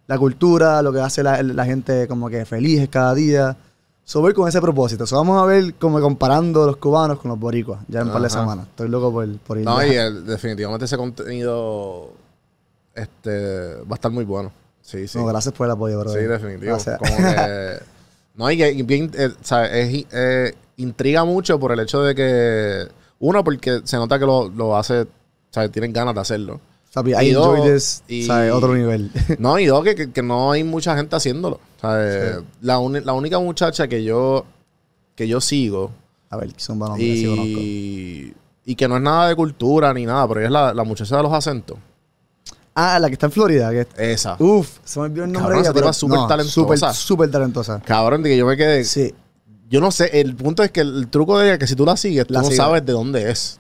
la 0.08 0.18
cultura, 0.18 0.82
lo 0.82 0.92
que 0.92 1.00
hace 1.00 1.22
la, 1.24 1.42
la 1.44 1.66
gente 1.66 2.08
como 2.08 2.30
que 2.30 2.44
feliz 2.46 2.90
cada 2.90 3.14
día. 3.14 3.56
So, 4.04 4.22
voy 4.22 4.34
con 4.34 4.48
ese 4.50 4.60
propósito. 4.60 5.06
So, 5.06 5.16
vamos 5.18 5.42
a 5.42 5.46
ver 5.46 5.76
como 5.76 6.02
comparando 6.02 6.66
los 6.66 6.78
cubanos 6.78 7.20
con 7.20 7.30
los 7.30 7.40
boricuas, 7.40 7.80
ya 7.88 8.00
en 8.02 8.08
un 8.08 8.14
par 8.14 8.24
de 8.24 8.30
semanas. 8.32 8.68
Estoy 8.68 8.90
loco 8.90 9.12
por, 9.12 9.38
por 9.40 9.58
ir. 9.60 9.66
No, 9.66 9.86
y 9.86 9.92
el- 9.92 10.26
definitivamente 10.26 10.86
ese 10.86 10.98
contenido 10.98 12.12
este, 12.96 13.76
va 13.84 13.92
a 13.92 13.96
estar 13.96 14.12
muy 14.12 14.26
bueno. 14.26 14.52
Sí, 14.82 15.08
sí. 15.08 15.18
No, 15.20 15.26
gracias 15.28 15.54
por 15.54 15.66
el 15.68 15.72
apoyo, 15.72 16.00
bro. 16.00 16.12
Sí, 16.12 16.20
definitivo. 16.20 16.72
Gracias. 16.74 16.98
Como 16.98 17.16
que. 17.18 17.80
No, 18.36 18.50
y 18.50 18.82
bien, 18.84 19.12
eh, 19.16 19.32
¿sabes? 19.42 19.70
Es, 19.74 20.06
eh, 20.14 20.56
intriga 20.80 21.24
mucho 21.26 21.60
por 21.60 21.72
el 21.72 21.80
hecho 21.80 22.02
de 22.02 22.16
que. 22.16 22.88
Uno, 23.20 23.44
porque 23.44 23.82
se 23.84 23.98
nota 23.98 24.18
que 24.20 24.26
lo, 24.26 24.50
lo 24.50 24.76
hace. 24.76 25.06
¿Sabes? 25.52 25.72
Tienen 25.72 25.94
ganas 25.94 26.14
de 26.16 26.22
hacerlo. 26.22 26.60
Papi, 26.94 27.12
Y 27.12 27.14
I 27.14 27.30
enjoy 27.32 27.60
dos, 27.60 27.64
this, 27.68 28.04
y- 28.08 28.26
¿sabes? 28.26 28.52
Otro 28.52 28.74
nivel. 28.76 29.12
No, 29.40 29.60
y 29.60 29.66
dos, 29.68 29.84
que, 29.84 29.94
que, 29.96 30.12
que 30.12 30.22
no 30.24 30.52
hay 30.52 30.64
mucha 30.64 30.96
gente 30.96 31.16
haciéndolo. 31.16 31.60
¿sabes? 31.80 32.38
Sí. 32.40 32.46
La, 32.62 32.80
uni- 32.80 33.02
la 33.02 33.14
única 33.14 33.38
muchacha 33.40 33.88
que 33.88 34.04
yo. 34.04 34.46
que 35.16 35.28
yo 35.28 35.40
sigo. 35.42 35.92
a 36.30 36.38
ver, 36.38 36.50
son 36.58 36.80
buenos 36.80 36.98
nombres, 36.98 37.20
sí. 37.20 38.34
Y. 38.66 38.72
y 38.72 38.76
que 38.76 38.88
no 38.88 38.96
es 38.98 39.02
nada 39.04 39.28
de 39.30 39.36
cultura 39.36 39.94
ni 39.94 40.06
nada, 40.06 40.28
pero 40.28 40.40
ella 40.40 40.48
es 40.48 40.52
la, 40.54 40.74
la 40.74 40.84
muchacha 40.84 41.18
de 41.18 41.24
los 41.24 41.34
acentos. 41.34 41.78
Ah, 42.76 42.98
la 43.00 43.08
que 43.08 43.14
está 43.14 43.26
en 43.26 43.32
Florida. 43.34 43.72
Que, 43.72 43.88
Esa. 44.14 44.36
uf, 44.40 44.78
se 44.86 45.00
me 45.00 45.06
olvidó 45.08 45.26
el 45.26 45.32
nombre 45.32 45.50
Cabrón, 45.56 45.64
de 45.64 45.70
ella, 45.70 45.74
pero 45.74 45.94
súper 45.94 46.18
no, 46.20 46.28
talentosa. 46.28 46.94
Súper 46.94 47.30
talentosa. 47.32 47.82
Cabrón, 47.86 48.24
de 48.24 48.30
que 48.30 48.38
yo 48.38 48.46
me 48.46 48.56
quedé. 48.56 48.84
Sí. 48.86 49.14
Yo 49.70 49.80
no 49.82 49.92
sé, 49.92 50.20
el 50.20 50.36
punto 50.36 50.64
es 50.64 50.72
que 50.72 50.82
el 50.82 51.08
truco 51.10 51.38
de 51.38 51.46
ella 51.46 51.54
es 51.54 51.60
que 51.60 51.68
si 51.68 51.76
tú 51.76 51.86
la 51.86 51.96
sigues, 51.96 52.26
tú 52.28 52.34
La 52.34 52.42
no 52.42 52.50
sabes 52.52 52.86
de 52.86 52.92
dónde 52.94 53.30
es. 53.30 53.60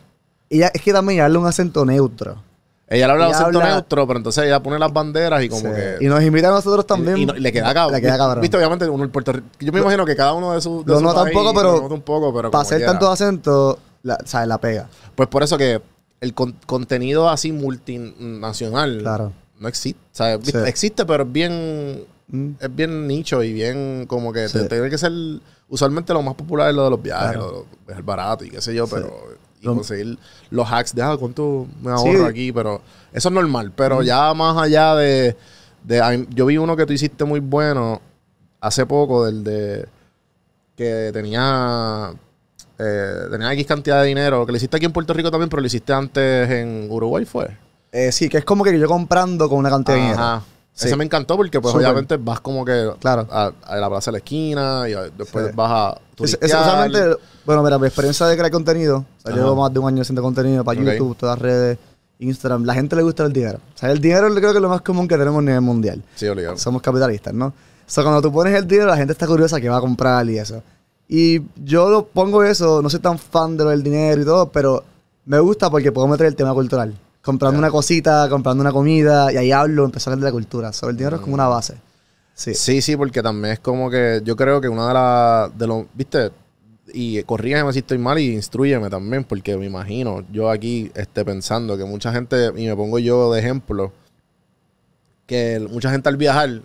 Ella, 0.50 0.72
es 0.74 0.82
que 0.82 0.92
también 0.92 1.22
habla 1.22 1.38
un 1.40 1.46
acento 1.46 1.86
neutro. 1.86 2.42
Ella 2.88 3.06
le 3.06 3.14
habla 3.14 3.28
Ella 3.28 3.36
acento 3.38 3.60
habla- 3.60 3.74
neutro, 3.76 4.08
pero 4.08 4.18
entonces 4.18 4.44
ella 4.46 4.60
pone 4.64 4.80
las 4.80 4.92
banderas 4.92 5.44
y 5.44 5.50
como 5.50 5.62
Sí. 5.62 5.68
que. 5.76 5.98
Y 6.02 6.08
nos 6.08 6.24
invita 6.24 6.48
a 6.48 6.52
nosotros 6.52 6.88
también. 6.88 7.18
y 7.18 7.26
no- 7.28 7.36
y 7.36 7.40
le 7.40 7.52
queda 7.52 7.72
cabrón. 7.72 7.94
Le 7.94 8.02
queda 8.02 8.18
cabrón. 8.18 8.42
Viste, 8.42 8.58
obviamente, 8.58 8.90
uno 8.90 9.04
en 9.04 9.12
Puerto 9.12 9.32
Rico. 9.34 9.46
Yo 9.60 9.72
me 9.72 9.80
imagino 9.82 10.04
que 10.06 10.16
cada 10.16 10.34
uno 10.34 10.54
de 10.54 10.62
sus. 10.62 10.84
de 10.84 10.94
Lo 10.94 11.00
nota 11.02 11.22
un 11.22 11.32
poco, 11.32 11.54
pero 11.54 11.72
lo 11.74 11.82
nota 11.84 11.94
un 11.94 12.02
poco, 12.02 12.34
pero. 12.34 12.50
Para 12.50 12.64
hacer 12.64 12.84
tantos 12.84 13.08
acentos, 13.10 13.78
la, 14.02 14.18
¿sabes? 14.26 14.48
La 14.48 14.58
pega. 14.58 14.90
Pues 15.14 15.30
por 15.30 15.44
eso 15.44 15.56
que 15.60 15.80
el 16.22 16.34
con- 16.34 16.56
contenido 16.66 17.30
así 17.30 17.52
multinacional. 17.52 18.98
Claro. 19.00 19.34
No 19.60 19.68
existe. 19.68 20.00
Sí. 20.12 20.58
existe, 20.66 21.06
pero 21.06 21.24
es 21.24 21.32
bien. 21.32 22.06
Mm. 22.32 22.52
Es 22.60 22.76
bien 22.76 23.08
nicho 23.08 23.42
y 23.44 23.54
bien 23.54 24.06
como 24.08 24.32
que 24.32 24.42
te- 24.48 24.62
Sí. 24.64 24.68
tiene 24.70 24.90
que 24.90 24.98
ser. 24.98 25.12
Usualmente 25.68 26.14
lo 26.14 26.22
más 26.22 26.36
popular 26.36 26.70
es 26.70 26.76
lo 26.76 26.84
de 26.86 26.90
los 26.92 27.02
viajes, 27.02 27.32
Claro. 27.32 27.48
lo- 27.48 27.52
lo- 27.88 27.92
es 27.92 27.98
el 27.98 28.04
barato 28.04 28.44
y 28.46 28.50
qué 28.50 28.62
sé 28.62 28.74
yo, 28.74 28.86
Sí. 28.86 28.94
pero. 28.96 29.14
Y 29.62 29.66
Lo- 29.66 29.76
conseguir 29.76 30.18
los 30.52 30.72
hacks 30.72 30.96
de 30.96 31.02
ah, 31.02 31.18
cuánto 31.20 31.68
me 31.82 31.92
Sí. 31.98 32.08
ahorro 32.08 32.26
aquí, 32.28 32.52
pero 32.54 32.82
eso 33.12 33.28
es 33.30 33.36
normal. 33.36 33.74
Pero 33.76 34.02
ya 34.02 34.34
más 34.34 34.56
allá 34.58 34.96
de, 34.96 35.36
de- 35.84 36.28
Yo 36.30 36.46
vi 36.46 36.58
uno 36.58 36.78
que 36.78 36.86
tú 36.86 36.94
hiciste 36.94 37.26
muy 37.26 37.40
bueno 37.42 38.00
hace 38.62 38.86
poco, 38.86 39.26
del 39.26 39.44
de. 39.44 39.86
que 40.78 41.10
tenía. 41.14 42.14
eh, 42.82 43.14
tenía 43.30 43.52
X 43.52 43.66
cantidad 43.68 44.02
de 44.02 44.08
dinero, 44.08 44.46
que 44.46 44.54
lo 44.54 44.58
hiciste 44.58 44.78
aquí 44.78 44.86
en 44.86 44.94
Puerto 44.94 45.14
Rico 45.14 45.30
también, 45.30 45.50
pero 45.50 45.60
lo 45.60 45.68
hiciste 45.68 45.92
antes 45.92 46.50
en 46.50 46.88
Uruguay, 46.90 47.26
¿fue? 47.26 47.50
Eh, 47.92 48.10
sí, 48.14 48.30
que 48.30 48.38
es 48.38 48.46
como 48.46 48.64
que 48.64 48.80
yo 48.80 48.88
comprando 48.88 49.50
con 49.50 49.58
una 49.58 49.70
cantidad 49.70 49.98
de 49.98 50.02
dinero. 50.04 50.44
Sí. 50.80 50.88
Ese 50.88 50.96
me 50.96 51.04
encantó 51.04 51.36
porque, 51.36 51.60
pues, 51.60 51.76
obviamente 51.76 52.16
vas 52.18 52.40
como 52.40 52.64
que 52.64 52.90
Claro. 53.02 53.28
a, 53.30 53.52
a 53.66 53.76
la 53.76 53.90
plaza 53.90 54.12
de 54.12 54.14
la 54.14 54.18
esquina 54.20 54.88
y 54.88 54.94
a- 54.94 55.10
después 55.10 55.48
Sí. 55.48 55.52
vas 55.54 55.72
a 55.72 56.02
Es, 56.24 56.38
usualmente, 56.42 57.18
bueno, 57.46 57.64
mira, 57.64 57.78
mi 57.78 57.88
experiencia 57.88 58.26
de 58.28 58.38
crear 58.38 58.52
contenido, 58.52 58.98
o 59.00 59.22
sea, 59.22 59.34
Ajá. 59.34 59.42
llevo 59.42 59.56
más 59.58 59.74
de 59.74 59.80
un 59.80 59.88
año 59.90 60.02
haciendo 60.04 60.22
contenido 60.22 60.64
para. 60.64 60.80
YouTube, 60.82 61.18
todas 61.18 61.36
las 61.38 61.42
redes, 61.42 61.78
Instagram. 62.20 62.64
La 62.64 62.74
gente 62.74 62.96
le 62.96 63.02
gusta 63.04 63.24
el 63.26 63.34
dinero. 63.34 63.60
O 63.76 63.78
sea, 63.78 63.92
el 63.92 64.00
dinero 64.00 64.28
creo 64.34 64.52
que 64.52 64.58
es 64.58 64.62
lo 64.62 64.70
más 64.70 64.82
común 64.82 65.08
que 65.08 65.18
tenemos 65.18 65.40
a 65.40 65.42
nivel 65.42 65.62
mundial. 65.62 66.02
Sí, 66.16 66.28
obligado. 66.28 66.58
Somos 66.58 66.82
capitalistas, 66.82 67.34
¿no? 67.34 67.48
O 67.48 67.54
sea, 67.86 68.04
cuando 68.04 68.22
tú 68.22 68.32
pones 68.32 68.54
el 68.56 68.66
dinero, 68.68 68.88
la 68.88 68.98
gente 68.98 69.12
está 69.14 69.28
curiosa 69.28 69.60
que 69.60 69.68
va 69.68 69.78
a 69.78 69.82
comprar 69.82 70.30
y 70.30 70.38
eso. 70.38 70.62
Y 71.10 71.42
yo 71.62 71.90
lo 71.90 72.06
pongo 72.06 72.44
eso, 72.44 72.82
no 72.82 72.90
soy 72.90 73.00
tan 73.00 73.18
fan 73.18 73.58
de 73.58 73.64
lo 73.66 73.70
del 73.72 73.82
dinero 73.84 74.22
y 74.22 74.26
todo, 74.26 74.50
pero 74.50 74.84
me 75.26 75.40
gusta 75.40 75.70
porque 75.70 75.92
puedo 75.92 76.08
meter 76.08 76.28
el 76.28 76.36
tema 76.36 76.54
cultural. 76.54 76.94
Comprando 77.22 77.60
una 77.60 77.70
cosita, 77.70 78.28
comprando 78.30 78.62
una 78.62 78.72
comida, 78.72 79.32
y 79.32 79.38
ahí 79.38 79.52
hablo, 79.52 79.86
empezar 79.86 80.12
a 80.12 80.14
hablar 80.14 80.26
de 80.26 80.30
la 80.30 80.34
cultura. 80.34 80.74
So, 80.74 80.90
el 80.90 80.98
dinero 80.98 81.18
es 81.18 81.22
como 81.22 81.34
una 81.34 81.48
base. 81.48 81.76
Sí. 82.34 82.54
Sí, 82.54 82.82
sí, 82.82 82.96
porque 82.96 83.22
también 83.22 83.54
es 83.54 83.60
como 83.60 83.90
que 83.90 84.22
yo 84.24 84.36
creo 84.36 84.62
que 84.62 84.70
una 84.70 84.88
de 84.88 84.94
las, 84.94 85.58
de 85.58 85.68
los, 85.68 85.86
viste, 85.94 86.32
y 86.94 87.22
corrígeme 87.24 87.72
si 87.74 87.80
estoy 87.80 87.98
mal 87.98 88.18
y 88.20 88.34
instruyeme 88.34 88.90
también, 88.90 89.26
porque 89.26 89.58
me 89.58 89.66
imagino 89.66 90.24
yo 90.32 90.50
aquí 90.50 90.92
esté 90.96 91.26
pensando 91.26 91.78
que 91.78 91.84
mucha 91.84 92.14
gente, 92.14 92.52
y 92.56 92.66
me 92.66 92.76
pongo 92.76 92.98
yo 93.00 93.34
de 93.34 93.40
ejemplo, 93.40 93.92
que 95.26 95.60
mucha 95.70 95.92
gente 95.92 96.08
al 96.10 96.18
viajar, 96.18 96.62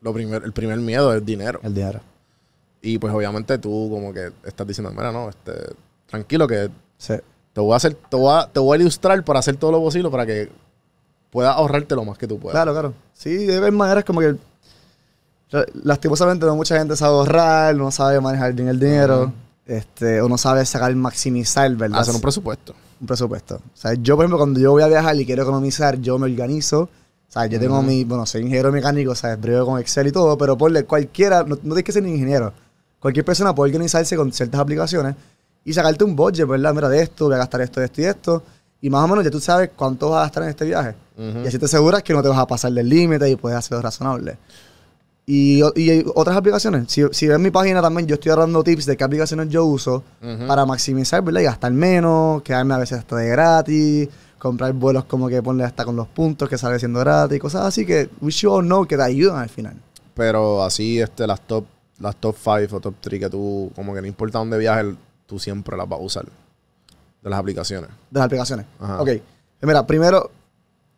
lo 0.00 0.14
primer, 0.14 0.44
el 0.44 0.52
primer 0.52 0.78
miedo 0.78 1.12
es 1.12 1.18
el 1.18 1.26
dinero. 1.26 1.60
El 1.62 1.74
dinero. 1.74 2.00
Y 2.80 2.98
pues 2.98 3.12
obviamente 3.12 3.58
tú 3.58 3.88
como 3.90 4.12
que 4.14 4.30
estás 4.44 4.66
diciendo, 4.66 4.92
mira, 4.92 5.10
no, 5.10 5.28
este, 5.28 5.52
tranquilo 6.06 6.46
que 6.46 6.70
Sí. 6.98 7.14
Te 7.56 7.60
voy 7.62 7.72
a 7.72 7.76
hacer, 7.76 7.94
te 7.94 8.16
voy 8.16 8.34
a, 8.38 8.46
te 8.52 8.60
voy 8.60 8.76
a 8.76 8.80
ilustrar 8.82 9.24
para 9.24 9.38
hacer 9.38 9.56
todo 9.56 9.72
lo 9.72 9.80
posible 9.80 10.10
para 10.10 10.26
que 10.26 10.50
puedas 11.30 11.56
ahorrarte 11.56 11.94
lo 11.94 12.04
más 12.04 12.18
que 12.18 12.26
tú 12.28 12.38
puedas. 12.38 12.52
Claro, 12.54 12.72
claro. 12.72 12.92
Sí, 13.14 13.34
de 13.46 13.58
ver 13.58 13.72
maneras 13.72 14.04
como 14.04 14.20
que. 14.20 14.36
la- 15.50 15.64
Lastimosamente, 15.82 16.44
no 16.44 16.54
mucha 16.54 16.76
gente 16.78 16.94
sabe 16.96 17.14
ahorrar, 17.14 17.74
no 17.74 17.90
sabe 17.90 18.20
manejar 18.20 18.52
bien 18.52 18.68
el 18.68 18.78
dinero, 18.78 19.32
este, 19.64 20.20
o 20.20 20.28
no 20.28 20.36
sabe 20.36 20.66
sacar, 20.66 20.94
maximizar, 20.96 21.74
¿verdad? 21.76 22.00
Hacer 22.00 22.14
un 22.14 22.20
presupuesto. 22.20 22.74
un 23.00 23.06
presupuesto. 23.06 23.54
O 23.56 23.60
sea, 23.76 23.94
yo, 23.94 24.16
por 24.16 24.24
ejemplo, 24.24 24.36
cuando 24.38 24.60
yo 24.60 24.72
voy 24.72 24.82
a 24.82 24.88
viajar 24.88 25.16
y 25.18 25.24
quiero 25.24 25.42
economizar, 25.44 25.98
yo 25.98 26.18
me 26.18 26.26
organizo. 26.26 26.82
O 26.82 26.90
sea, 27.32 27.46
yo 27.46 27.58
tengo 27.58 27.82
mi, 27.82 28.04
bueno, 28.04 28.26
soy 28.26 28.42
ingeniero 28.42 28.70
mecánico, 28.70 29.12
o 29.12 29.14
sea, 29.14 29.34
brego 29.36 29.64
con 29.64 29.80
Excel 29.80 30.06
y 30.08 30.12
todo, 30.12 30.36
pero 30.38 30.58
ponle 30.58 30.84
cualquiera, 30.84 31.42
no, 31.42 31.56
no 31.56 31.60
tienes 31.74 31.84
que 31.84 31.92
ser 31.92 32.02
ni 32.02 32.10
ingeniero. 32.12 32.52
Cualquier 33.00 33.24
persona 33.24 33.54
puede 33.54 33.70
organizarse 33.70 34.14
con 34.14 34.30
ciertas 34.32 34.60
aplicaciones 34.60 35.16
y 35.66 35.72
sacarte 35.72 36.04
un 36.04 36.14
budget, 36.14 36.46
¿verdad? 36.46 36.72
Mira, 36.72 36.88
de 36.88 37.02
esto, 37.02 37.26
voy 37.26 37.34
a 37.34 37.38
gastar 37.38 37.60
esto, 37.60 37.82
esto 37.82 38.00
y 38.00 38.04
esto. 38.04 38.42
Y 38.80 38.88
más 38.88 39.04
o 39.04 39.08
menos 39.08 39.24
ya 39.24 39.30
tú 39.32 39.40
sabes 39.40 39.70
cuánto 39.74 40.10
vas 40.10 40.20
a 40.20 40.22
gastar 40.22 40.44
en 40.44 40.48
este 40.50 40.64
viaje. 40.64 40.94
Y 41.18 41.46
así 41.46 41.58
te 41.58 41.64
aseguras 41.64 42.02
que 42.04 42.12
no 42.12 42.22
te 42.22 42.28
vas 42.28 42.38
a 42.38 42.46
pasar 42.46 42.70
del 42.72 42.88
límite 42.88 43.28
y 43.28 43.34
puedes 43.36 43.58
hacerlo 43.58 43.82
razonable. 43.82 44.38
Y, 45.26 45.60
y 45.74 45.90
hay 45.90 46.04
otras 46.14 46.36
aplicaciones. 46.36 46.84
Si, 46.86 47.02
si 47.10 47.26
ves 47.26 47.40
mi 47.40 47.50
página 47.50 47.82
también, 47.82 48.06
yo 48.06 48.14
estoy 48.14 48.30
dando 48.36 48.62
tips 48.62 48.86
de 48.86 48.96
qué 48.96 49.02
aplicaciones 49.02 49.48
yo 49.48 49.64
uso 49.64 50.04
para 50.46 50.64
maximizar, 50.64 51.20
¿verdad? 51.22 51.40
Y 51.40 51.44
gastar 51.44 51.72
menos, 51.72 52.42
quedarme 52.42 52.74
a 52.74 52.78
veces 52.78 53.00
hasta 53.00 53.16
de 53.16 53.28
gratis, 53.28 54.08
comprar 54.38 54.72
vuelos 54.72 55.04
como 55.06 55.26
que 55.26 55.42
ponle 55.42 55.64
hasta 55.64 55.84
con 55.84 55.96
los 55.96 56.06
puntos 56.06 56.48
que 56.48 56.56
sale 56.56 56.78
siendo 56.78 57.00
gratis, 57.00 57.40
cosas 57.40 57.64
así 57.64 57.84
que 57.84 58.08
we 58.20 58.30
should 58.30 58.58
all 58.58 58.64
know 58.64 58.86
que 58.86 58.96
te 58.96 59.02
ayudan 59.02 59.38
al 59.38 59.48
final. 59.48 59.74
Pero 60.14 60.62
así, 60.62 61.00
este, 61.00 61.26
las 61.26 61.40
top, 61.40 61.64
las 61.98 62.14
top 62.16 62.36
5 62.36 62.76
o 62.76 62.80
top 62.80 62.94
3 63.00 63.20
que 63.20 63.30
tú, 63.30 63.72
como 63.74 63.94
que 63.94 64.00
no 64.00 64.06
importa 64.06 64.38
dónde 64.38 64.58
viajes, 64.58 64.94
tú 65.26 65.38
siempre 65.38 65.76
las 65.76 65.88
vas 65.88 65.98
a 66.00 66.02
usar. 66.02 66.24
De 67.22 67.30
las 67.30 67.38
aplicaciones. 67.40 67.90
De 68.10 68.18
las 68.20 68.26
aplicaciones. 68.26 68.66
Ajá. 68.80 69.02
Ok. 69.02 69.08
Mira, 69.62 69.86
primero, 69.86 70.30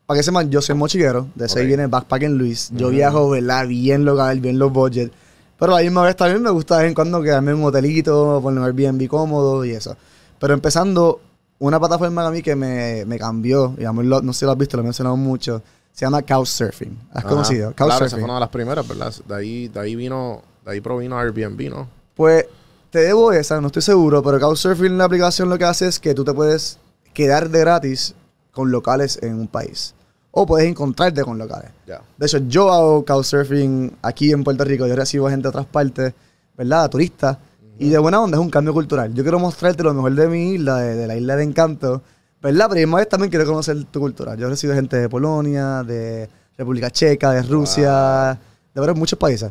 para 0.06 0.18
que 0.18 0.22
sepan, 0.24 0.50
yo 0.50 0.60
soy 0.60 0.74
mochiquero, 0.74 1.26
de 1.34 1.46
eso 1.46 1.58
ahí 1.58 1.66
viene 1.66 1.86
Backpacking 1.86 2.36
Luis. 2.36 2.70
Yo 2.74 2.86
Ujú. 2.88 2.96
viajo, 2.96 3.30
¿verdad? 3.30 3.66
Bien 3.66 4.04
local, 4.04 4.40
bien 4.40 4.58
low 4.58 4.70
budget. 4.70 5.10
Pero 5.58 5.72
a 5.74 5.78
la 5.78 5.82
misma 5.82 6.02
vez 6.02 6.16
también 6.16 6.42
me 6.42 6.50
gusta 6.50 6.76
de 6.76 6.82
vez 6.82 6.88
en 6.90 6.94
cuando 6.94 7.22
quedarme 7.22 7.52
en 7.52 7.58
un 7.58 7.64
hotelito, 7.64 8.40
poner 8.42 8.60
un 8.60 8.66
Airbnb 8.66 9.08
cómodo 9.08 9.64
y 9.64 9.70
eso. 9.72 9.96
Pero 10.38 10.54
empezando, 10.54 11.20
una 11.58 11.80
plataforma 11.80 12.26
a 12.26 12.30
mí 12.30 12.42
que 12.42 12.54
me, 12.54 13.04
me 13.06 13.18
cambió, 13.18 13.74
digamos, 13.76 14.04
lo- 14.04 14.20
no 14.22 14.32
sé 14.32 14.40
si 14.40 14.44
lo 14.44 14.52
has 14.52 14.58
visto, 14.58 14.76
lo 14.76 14.82
he 14.82 14.84
mencionado 14.84 15.16
mucho, 15.16 15.62
se 15.92 16.04
llama 16.04 16.22
Couchsurfing. 16.22 16.96
¿Has 17.10 17.24
Ajá. 17.24 17.28
conocido? 17.28 17.72
Claro, 17.72 17.90
esa 17.92 17.98
Couchsurfing. 18.00 18.18
fue 18.20 18.24
una 18.24 18.34
de 18.34 18.40
las 18.40 18.48
primeras, 18.50 18.86
¿verdad? 18.86 19.14
De 19.26 19.34
ahí, 19.34 19.68
de 19.68 19.80
ahí 19.80 19.96
vino, 19.96 20.42
de 20.64 20.70
ahí 20.72 20.80
provino 20.80 21.18
Airbnb, 21.18 21.70
¿no? 21.70 21.88
Pues 22.14 22.46
te 22.90 23.00
debo 23.00 23.32
esa, 23.32 23.60
no 23.60 23.66
estoy 23.68 23.82
seguro, 23.82 24.22
pero 24.22 24.40
Couchsurfing, 24.40 24.96
la 24.96 25.04
aplicación 25.04 25.48
lo 25.48 25.58
que 25.58 25.64
hace 25.64 25.88
es 25.88 25.98
que 25.98 26.14
tú 26.14 26.24
te 26.24 26.32
puedes 26.32 26.78
quedar 27.12 27.50
de 27.50 27.60
gratis 27.60 28.14
con 28.52 28.70
locales 28.70 29.18
en 29.22 29.34
un 29.34 29.48
país. 29.48 29.94
O 30.30 30.46
puedes 30.46 30.68
encontrarte 30.68 31.22
con 31.22 31.38
locales. 31.38 31.70
Ya. 31.86 32.00
De 32.16 32.26
hecho, 32.26 32.38
yo 32.38 32.72
hago 32.72 33.04
Couchsurfing 33.04 33.96
aquí 34.02 34.30
en 34.30 34.44
Puerto 34.44 34.64
Rico. 34.64 34.86
Yo 34.86 34.94
recibo 34.94 35.28
gente 35.28 35.44
de 35.44 35.48
otras 35.48 35.66
partes, 35.66 36.14
¿verdad? 36.56 36.88
Turistas. 36.90 37.38
Y 37.78 37.88
de 37.88 37.98
buena 37.98 38.20
onda 38.20 38.36
es 38.36 38.42
un 38.42 38.50
cambio 38.50 38.72
cultural. 38.72 39.12
Yo 39.14 39.22
quiero 39.22 39.38
mostrarte 39.38 39.82
lo 39.82 39.94
mejor 39.94 40.14
de 40.14 40.28
mi 40.28 40.52
isla, 40.54 40.78
de, 40.78 40.96
de 40.96 41.06
la 41.06 41.16
isla 41.16 41.36
de 41.36 41.44
encanto, 41.44 42.02
¿verdad? 42.42 42.66
Pero 42.68 42.78
además 42.78 42.98
vez 43.00 43.08
también 43.08 43.30
quiero 43.30 43.46
conocer 43.46 43.84
tu 43.84 44.00
cultura. 44.00 44.34
Yo 44.34 44.48
recibo 44.48 44.74
gente 44.74 44.96
de 44.96 45.08
Polonia, 45.08 45.82
de 45.82 46.28
República 46.56 46.90
Checa, 46.90 47.32
de 47.32 47.42
Rusia, 47.42 48.38
de 48.74 48.80
varios 48.80 48.98
muchos 48.98 49.18
países. 49.18 49.50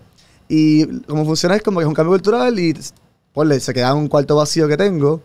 Y 0.50 1.02
como 1.02 1.26
funciona 1.26 1.56
es 1.56 1.64
como 1.64 1.80
que 1.80 1.84
es 1.84 1.88
un 1.88 1.94
cambio 1.94 2.14
cultural 2.14 2.58
y 2.60 2.74
ponle, 3.38 3.60
se 3.60 3.72
queda 3.74 3.92
en 3.92 3.98
un 3.98 4.08
cuarto 4.08 4.36
vacío 4.36 4.68
que 4.68 4.76
tengo, 4.78 5.22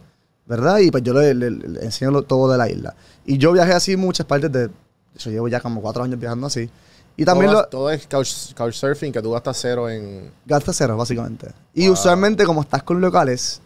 ¿verdad? 0.47 0.79
Y 0.81 0.91
pues 0.91 1.03
yo 1.03 1.15
le, 1.15 1.33
le- 1.33 1.51
le 1.51 1.81
enseño 1.85 2.11
lo- 2.11 2.23
todo 2.25 2.51
de 2.53 2.59
la 2.59 2.69
isla. 2.69 2.95
Y 3.25 3.39
yo 3.39 3.53
viajé 3.53 3.73
así 3.73 3.97
muchas 3.97 4.27
partes 4.27 4.53
de... 4.53 4.69
Yo 5.17 5.31
llevo 5.31 5.49
ya 5.49 5.61
como 5.61 5.81
cuatro 5.81 6.03
años 6.03 6.21
viajando 6.21 6.47
así. 6.47 6.69
Y 7.17 7.25
también 7.25 7.51
todo, 7.51 7.63
lo, 7.63 7.69
todo 7.69 7.91
es 7.91 8.07
couch, 8.07 8.53
couchsurfing, 8.55 9.13
que 9.13 9.23
tú 9.23 9.31
gastas 9.31 9.57
cero 9.61 9.89
en... 9.89 10.31
Gasta 10.45 10.73
cero, 10.75 10.97
básicamente. 10.97 11.53
Y 11.73 11.85
Wow. 11.87 11.95
usualmente, 11.95 12.45
como 12.45 12.61
estás 12.61 12.83
con 12.83 13.01
locales, 13.01 13.61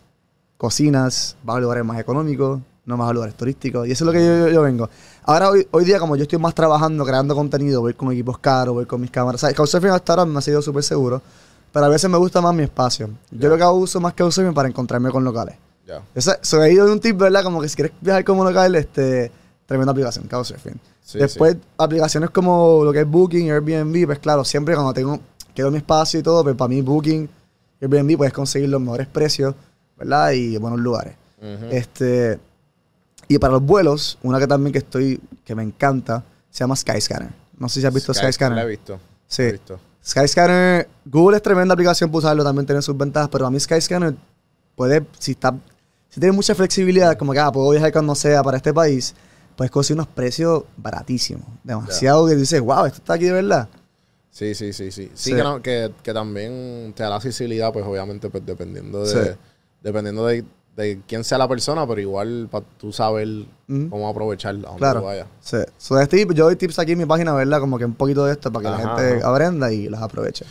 cocinas, 0.57 1.37
vas 1.43 1.57
a 1.57 1.61
lugares 1.61 1.85
más 1.85 1.99
económicos, 1.99 2.61
no 2.85 2.97
más 2.97 3.11
a 3.11 3.13
lugares 3.13 3.35
turísticos. 3.35 3.87
Y 3.89 3.93
eso 3.93 4.05
es 4.05 4.07
lo 4.07 4.13
que 4.13 4.25
yo, 4.25 4.47
yo- 4.47 4.49
yo 4.49 4.63
vengo. 4.63 4.89
Ahora, 5.25 5.51
hoy, 5.51 5.67
hoy 5.73 5.85
día, 5.85 5.99
como 5.99 6.15
yo 6.17 6.23
estoy 6.23 6.39
más 6.39 6.55
trabajando, 6.55 7.05
creando 7.05 7.35
contenido, 7.35 7.81
voy 7.81 7.95
con 7.95 8.13
equipos 8.13 8.39
caros, 8.39 8.75
voy 8.75 8.87
con 8.87 9.01
mis 9.01 9.11
cámaras. 9.11 9.41
¿Sabes? 9.41 9.57
Couchsurfing 9.57 9.91
hasta 9.91 10.13
ahora 10.13 10.25
me 10.25 10.39
ha 10.39 10.43
sido 10.43 10.63
súper 10.63 10.83
seguro. 10.85 11.21
Pero 11.77 11.85
a 11.85 11.91
veces 11.91 12.09
me 12.09 12.17
gusta 12.17 12.41
más 12.41 12.55
mi 12.55 12.63
espacio. 12.63 13.11
Yo 13.31 13.51
lo 13.51 13.57
que 13.59 13.63
hago 13.63 13.75
uso 13.75 14.01
más 14.01 14.15
Couchsurfing 14.15 14.55
para 14.55 14.67
encontrarme 14.67 15.11
con 15.11 15.23
locales. 15.23 15.57
Ya. 15.87 16.01
Ese, 16.15 16.33
eso 16.43 16.63
he 16.63 16.73
ido 16.73 16.87
de 16.87 16.93
un 16.93 17.01
tip, 17.01 17.19
¿verdad? 17.19 17.43
Como 17.43 17.61
que 17.61 17.69
si 17.69 17.77
quieres 17.77 17.93
viajar 18.01 18.25
como 18.25 18.45
local, 18.45 18.75
este, 18.77 19.31
tremenda 19.67 19.93
aplicación, 19.93 20.27
Couchsurfing. 20.27 20.81
Sí, 21.05 21.19
Después, 21.19 21.59
aplicaciones 21.77 22.31
como 22.31 22.83
lo 22.83 22.95
que 22.95 23.01
es 23.01 23.07
Booking, 23.07 23.51
Airbnb, 23.51 24.07
pues 24.07 24.19
claro, 24.21 24.43
siempre 24.43 24.75
cuando 24.75 24.95
tengo, 24.95 25.21
quiero 25.55 25.71
mi 25.71 25.77
espacio 25.77 26.19
y 26.19 26.23
todo, 26.23 26.43
pues 26.43 26.57
para 26.57 26.69
mí 26.69 26.81
Booking, 26.81 27.29
Airbnb 27.83 28.17
puedes 28.17 28.33
conseguir 28.33 28.71
los 28.71 28.81
mejores 28.81 29.07
precios, 29.07 29.55
¿verdad? 29.99 30.31
Y 30.33 30.57
buenos 30.57 30.81
lugares. 30.81 31.15
Este, 31.71 32.39
y 33.29 33.37
para 33.39 33.53
los 33.53 33.63
vuelos, 33.63 34.17
una 34.23 34.39
que 34.39 34.47
también 34.47 34.73
que 34.73 34.79
estoy, 34.79 35.21
que 35.45 35.55
me 35.55 35.63
encanta, 35.63 36.25
se 36.51 36.61
llama 36.61 36.75
Skyscanner. 36.75 37.29
No 37.59 37.69
sé 37.69 37.83
si 37.83 37.87
has 37.87 37.93
visto 37.93 38.15
Sky- 38.15 38.23
Skyscanner. 38.29 38.57
La 38.57 38.65
he 38.65 38.67
visto. 38.67 38.99
Sí. 39.29 39.43
la 39.43 39.49
he 39.49 39.53
visto. 39.53 39.79
Skyscanner, 40.07 40.89
Google 41.05 41.37
es 41.37 41.43
tremenda 41.43 41.75
aplicación 41.75 42.11
para 42.11 42.19
usarlo, 42.19 42.45
también 42.45 42.65
tiene 42.67 42.81
sus 42.81 42.97
ventajas, 42.97 43.29
pero 43.31 43.47
a 43.47 43.51
mí 43.51 43.59
Skyscanner 43.59 44.15
puede, 44.77 45.05
si 45.19 45.33
está, 45.33 45.53
si 46.09 46.21
tiene 46.21 46.33
mucha 46.35 46.55
flexibilidad, 46.55 47.17
como 47.19 47.33
que 47.33 47.41
ah, 47.41 47.51
puedo 47.51 47.71
viajar 47.71 47.93
cuando 47.93 48.15
sea 48.15 48.43
para 48.43 48.57
este 48.59 48.73
país, 48.73 49.15
puedes 49.57 49.71
conseguir 49.71 49.99
unos 50.01 50.09
precios 50.13 50.63
baratísimos. 50.77 51.47
Demasiado 51.65 52.27
que 52.29 52.37
dices, 52.37 52.61
wow, 52.61 52.85
esto 52.87 52.99
está 52.99 53.15
aquí 53.15 53.25
de 53.25 53.33
verdad. 53.33 53.69
Sí, 54.31 54.55
sí, 54.55 54.73
sí, 54.73 54.93
sí. 54.93 55.07
Sí, 55.15 55.31
Sí. 55.31 55.35
Que, 55.35 55.43
no- 55.43 55.61
que, 55.61 55.93
que 56.03 56.13
también 56.13 56.93
te 56.95 57.03
da 57.03 57.09
la 57.11 57.17
accesibilidad, 57.17 57.73
pues 57.73 57.85
obviamente, 57.85 58.29
pues 58.31 58.45
dependiendo 58.47 59.05
de, 59.05 59.25
Sí. 59.25 59.31
dependiendo 59.83 60.25
de, 60.27 60.45
de 60.77 61.01
quién 61.09 61.25
sea 61.25 61.39
la 61.39 61.49
persona, 61.49 61.87
pero 61.87 62.01
igual 62.01 62.49
para 62.51 62.65
tú 62.79 62.93
saber 62.93 63.27
cómo 63.67 64.09
aprovechar 64.09 64.55
a 64.55 64.59
donde 64.59 64.77
Claro. 64.79 65.01
tú 65.01 65.07
vayas. 65.07 65.27
Sí. 65.41 65.57
So, 65.79 65.99
este 65.99 66.27
yo 66.35 66.45
doy 66.45 66.57
tips 66.57 66.79
aquí 66.79 66.93
en 66.93 66.99
mi 66.99 67.07
página, 67.07 67.33
¿verdad? 67.35 67.61
Como 67.61 67.79
que 67.79 67.87
un 67.87 67.95
poquito 67.95 68.25
de 68.27 68.33
esto 68.33 68.53
para 68.53 68.63
que 68.69 68.75
Ajá, 68.75 68.83
la 68.95 68.99
gente 69.03 69.19
ajá. 69.21 69.31
aprenda 69.31 69.73
y 69.73 69.89
las 69.89 70.03
aproveche. 70.03 70.45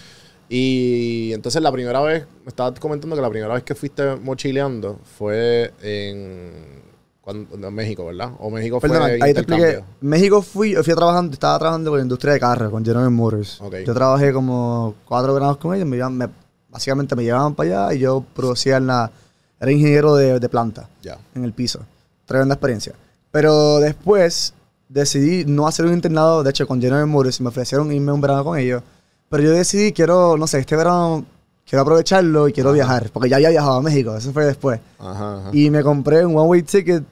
Y 0.49 1.31
entonces 1.33 1.61
la 1.61 1.71
primera 1.71 2.01
vez, 2.01 2.25
me 2.43 2.49
estabas 2.49 2.79
comentando 2.79 3.15
que 3.15 3.21
la 3.21 3.29
primera 3.29 3.53
vez 3.53 3.63
que 3.63 3.75
fuiste 3.75 4.15
mochileando 4.15 4.99
fue 5.17 5.73
en, 5.81 6.81
cuando, 7.21 7.67
en 7.67 7.73
México, 7.73 8.05
¿verdad? 8.05 8.31
O 8.39 8.49
México 8.51 8.79
fue 8.79 8.89
Perdona, 8.89 9.05
ahí 9.23 9.33
te 9.33 9.39
expliqué. 9.41 9.83
México 10.01 10.41
fui, 10.41 10.71
yo 10.73 10.83
fui 10.83 10.93
trabajando, 10.93 11.33
estaba 11.33 11.57
trabajando 11.57 11.89
con 11.91 11.97
la 11.99 12.03
industria 12.03 12.33
de 12.33 12.39
carros, 12.39 12.69
con 12.71 12.85
General 12.85 13.09
Motors. 13.09 13.59
Yo 13.85 13.93
trabajé 13.93 14.31
como 14.33 14.93
cuatro 15.05 15.33
grados 15.33 15.57
con 15.57 15.73
ellos, 15.75 15.88
me 15.88 15.97
llevaban- 15.97 16.17
me- 16.17 16.29
básicamente 16.69 17.15
me 17.15 17.23
llevaban 17.23 17.55
para 17.55 17.88
allá 17.88 17.93
y 17.95 17.99
yo 17.99 18.23
producía 18.35 18.77
en 18.77 18.88
la, 18.88 19.11
era 19.59 19.71
ingeniero 19.71 20.15
de, 20.15 20.39
de 20.39 20.49
planta 20.49 20.87
Ya. 21.01 21.17
en 21.33 21.43
el 21.43 21.53
piso. 21.53 21.79
Tremenda 22.25 22.55
experiencia. 22.55 22.93
Pero 23.31 23.79
después 23.79 24.53
decidí 24.89 25.45
no 25.45 25.67
hacer 25.67 25.85
un 25.85 25.93
internado, 25.93 26.43
de 26.43 26.49
hecho 26.49 26.67
con 26.67 26.81
General 26.81 27.05
Motors, 27.07 27.41
me 27.41 27.49
ofrecieron 27.49 27.91
irme 27.91 28.11
un 28.11 28.21
verano 28.21 28.43
con 28.43 28.57
ellos. 28.57 28.81
Pero 29.29 29.43
yo 29.43 29.51
decidí, 29.51 29.91
quiero, 29.91 30.37
no 30.37 30.47
sé, 30.47 30.59
este 30.59 30.75
verano 30.75 31.25
quiero 31.67 31.81
aprovecharlo 31.81 32.47
y 32.47 32.53
quiero 32.53 32.71
viajar, 32.71 33.09
porque 33.11 33.27
ya 33.29 33.37
había 33.37 33.49
viajado 33.49 33.73
a 33.77 33.81
México, 33.81 34.15
eso 34.15 34.31
fue 34.31 34.45
después. 34.45 34.79
Ajá, 34.99 35.37
ajá. 35.39 35.49
Y 35.51 35.69
me 35.69 35.81
compré 35.83 36.25
un 36.25 36.35
one-way 36.37 36.61
ticket 36.63 37.03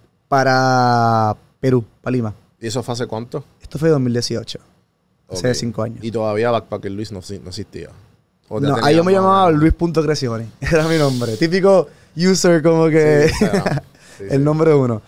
para 0.47 1.35
Perú, 1.59 1.83
para 2.01 2.11
Lima. 2.11 2.33
¿Y 2.59 2.67
eso 2.67 2.81
fue 2.83 2.93
hace 2.93 3.07
cuánto? 3.07 3.43
Esto 3.61 3.77
fue 3.79 3.89
2018, 3.89 4.59
hace 5.31 5.49
Ok. 5.49 5.53
cinco 5.55 5.83
años. 5.83 5.99
Y 6.03 6.11
todavía 6.11 6.51
Backpacker 6.51 6.91
Luis 6.91 7.11
no, 7.11 7.19
no 7.43 7.49
existía. 7.49 7.89
No, 8.49 8.75
ahí 8.83 8.95
yo 8.95 9.03
me 9.03 9.11
llamaba 9.11 9.49
Luis.Crescione, 9.51 10.47
era 10.61 10.87
mi 10.87 10.97
nombre. 10.97 11.35
Típico 11.37 11.87
user 12.15 12.61
como 12.61 12.87
que 12.89 13.27
Sí, 13.29 13.33
Instagram. 13.45 13.79
Sí, 14.17 14.23
el 14.29 14.43
nombre 14.43 14.73
uno. 14.73 15.01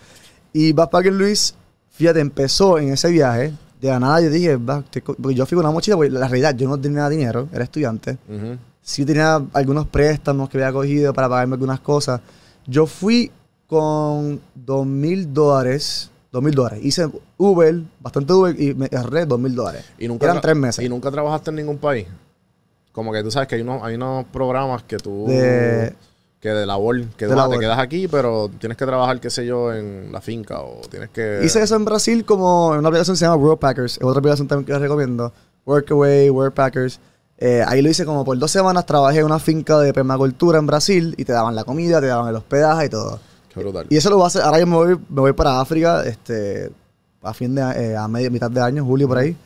Y 0.52 0.72
Backpacker 0.72 1.12
Luis, 1.12 1.54
fíjate, 1.90 2.20
empezó 2.20 2.78
en 2.78 2.92
ese 2.92 3.10
viaje. 3.10 3.52
De 3.80 3.88
la 3.88 4.00
nada 4.00 4.20
yo 4.22 4.30
dije, 4.30 4.58
porque 4.58 5.34
yo 5.34 5.44
fui 5.44 5.54
con 5.56 5.64
una 5.66 5.70
mochila, 5.70 5.96
porque 5.96 6.10
la 6.10 6.26
realidad 6.28 6.54
yo 6.56 6.66
no 6.68 6.80
tenía 6.80 7.08
dinero, 7.10 7.46
era 7.52 7.62
estudiante. 7.64 8.16
Ujú. 8.28 8.56
Sí 8.80 9.04
tenía 9.04 9.42
algunos 9.52 9.86
préstamos 9.86 10.48
que 10.48 10.56
había 10.58 10.72
cogido 10.72 11.12
para 11.12 11.28
pagarme 11.28 11.54
algunas 11.54 11.80
cosas. 11.80 12.20
Yo 12.66 12.86
fui 12.86 13.30
con 13.66 14.40
dos 14.54 14.86
mil 14.86 15.32
dólares, 15.34 16.10
dos 16.32 16.42
mil 16.42 16.54
dólares. 16.54 16.80
Hice 16.82 17.08
Uber, 17.36 17.82
bastante 18.00 18.32
Uber 18.32 18.58
y 18.60 18.74
me 18.74 18.88
ahorré 18.96 19.26
dos 19.26 19.38
mil 19.38 19.54
dólares. 19.54 19.84
¿Y 19.98 20.08
nunca 20.08 20.24
Eran 20.26 20.40
tres 20.40 20.56
meses. 20.56 20.84
¿Y 20.84 20.88
nunca 20.88 21.10
trabajaste 21.10 21.50
en 21.50 21.56
ningún 21.56 21.78
país? 21.78 22.06
Como 22.92 23.12
que 23.12 23.22
tú 23.22 23.30
sabes 23.30 23.46
que 23.48 23.56
hay 23.56 23.60
unos, 23.60 23.82
hay 23.82 23.94
unos 23.96 24.24
programas 24.26 24.84
que 24.84 24.96
tú... 24.96 25.26
De- 25.28 25.94
Que 26.40 26.50
de 26.50 26.66
labor, 26.66 27.02
que 27.16 27.26
De 27.26 27.34
labor. 27.34 27.54
te 27.54 27.60
quedas 27.60 27.78
aquí, 27.78 28.08
pero 28.08 28.50
tienes 28.58 28.76
que 28.76 28.84
trabajar, 28.84 29.20
qué 29.20 29.30
sé 29.30 29.46
yo, 29.46 29.72
en 29.72 30.12
la 30.12 30.20
finca 30.20 30.60
o 30.60 30.82
tienes 30.90 31.10
que... 31.10 31.40
Hice 31.42 31.62
eso 31.62 31.76
en 31.76 31.84
Brasil 31.84 32.24
como 32.24 32.72
en 32.74 32.80
una 32.80 32.88
aplicación 32.88 33.14
que 33.14 33.18
se 33.18 33.24
llama 33.24 33.36
World 33.36 33.58
Packers. 33.58 33.96
Es 33.96 34.02
otra 34.02 34.18
aplicación 34.18 34.46
también 34.46 34.66
que 34.66 34.72
les 34.72 34.82
recomiendo. 34.82 35.32
Workaway, 35.64 36.30
World 36.30 36.54
Packers. 36.54 37.00
Eh, 37.38 37.62
ahí 37.66 37.82
lo 37.82 37.90
hice 37.90 38.04
como 38.04 38.24
por 38.24 38.38
dos 38.38 38.50
semanas. 38.50 38.86
Trabajé 38.86 39.18
en 39.20 39.24
una 39.24 39.38
finca 39.38 39.78
de 39.78 39.92
permacultura 39.92 40.58
en 40.58 40.66
Brasil 40.66 41.14
y 41.18 41.24
te 41.24 41.32
daban 41.32 41.54
la 41.54 41.64
comida, 41.64 42.00
te 42.00 42.06
daban 42.06 42.28
el 42.28 42.36
hospedaje 42.36 42.86
y 42.86 42.88
todo. 42.88 43.18
Qué 43.52 43.60
brutal. 43.60 43.86
Y 43.88 43.96
eso 43.96 44.10
lo 44.10 44.16
voy 44.16 44.24
a 44.24 44.26
hacer. 44.28 44.42
Ahora 44.42 44.58
yo 44.60 44.66
me 44.66 44.76
voy, 44.76 44.98
me 45.08 45.20
voy 45.20 45.32
para 45.32 45.60
África 45.60 46.04
este, 46.04 46.70
a 47.22 47.34
fin 47.34 47.54
de 47.54 47.62
eh, 47.62 47.96
a 47.96 48.06
media, 48.08 48.30
mitad 48.30 48.50
de 48.50 48.60
año, 48.60 48.84
julio 48.84 49.08
por 49.08 49.18
ahí. 49.18 49.36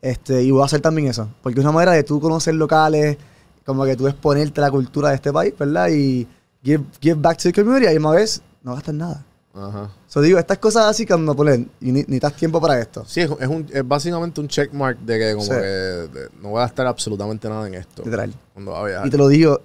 Este, 0.00 0.42
y 0.42 0.50
voy 0.50 0.62
a 0.62 0.66
hacer 0.66 0.80
también 0.80 1.08
eso. 1.08 1.28
Porque 1.42 1.60
es 1.60 1.64
una 1.64 1.72
manera 1.72 1.92
de 1.92 2.02
tú 2.02 2.20
conocer 2.20 2.54
locales, 2.54 3.16
como 3.64 3.84
que 3.84 3.96
tú 3.96 4.06
exponerte 4.08 4.60
a 4.60 4.64
la 4.64 4.70
cultura 4.70 5.10
de 5.10 5.16
este 5.16 5.32
país, 5.32 5.54
¿verdad? 5.58 5.88
Y 5.90 6.26
give, 6.62 6.84
give 7.00 7.20
back 7.20 7.38
to 7.38 7.44
the 7.44 7.52
community. 7.52 7.84
Y 7.86 7.88
a 7.88 7.92
misma 7.92 8.12
vez, 8.12 8.42
no 8.62 8.74
gastas 8.74 8.94
nada. 8.94 9.24
Ajá. 9.54 9.90
So 10.06 10.20
digo, 10.22 10.38
estas 10.38 10.56
cosas 10.58 10.86
así 10.86 11.04
cuando 11.06 11.34
ponen, 11.36 11.70
y 11.80 11.86
ni- 11.92 12.00
necesitas 12.00 12.34
tiempo 12.34 12.58
para 12.60 12.80
esto. 12.80 13.04
Sí, 13.06 13.20
es, 13.20 13.30
es 13.38 13.48
un, 13.48 13.66
es 13.70 13.86
básicamente 13.86 14.40
un 14.40 14.48
checkmark 14.48 14.98
de 15.00 15.18
que 15.18 15.32
como 15.34 15.44
Sí. 15.44 15.50
que 15.50 15.56
de- 15.56 16.28
no 16.40 16.48
voy 16.50 16.58
a 16.58 16.62
gastar 16.62 16.86
absolutamente 16.86 17.48
nada 17.48 17.66
en 17.66 17.74
esto. 17.74 18.02
Literal. 18.02 18.32
Cuando 18.54 18.72
va 18.72 19.02
a. 19.02 19.06
Y 19.06 19.10
te 19.10 19.18
lo 19.18 19.28
digo, 19.28 19.60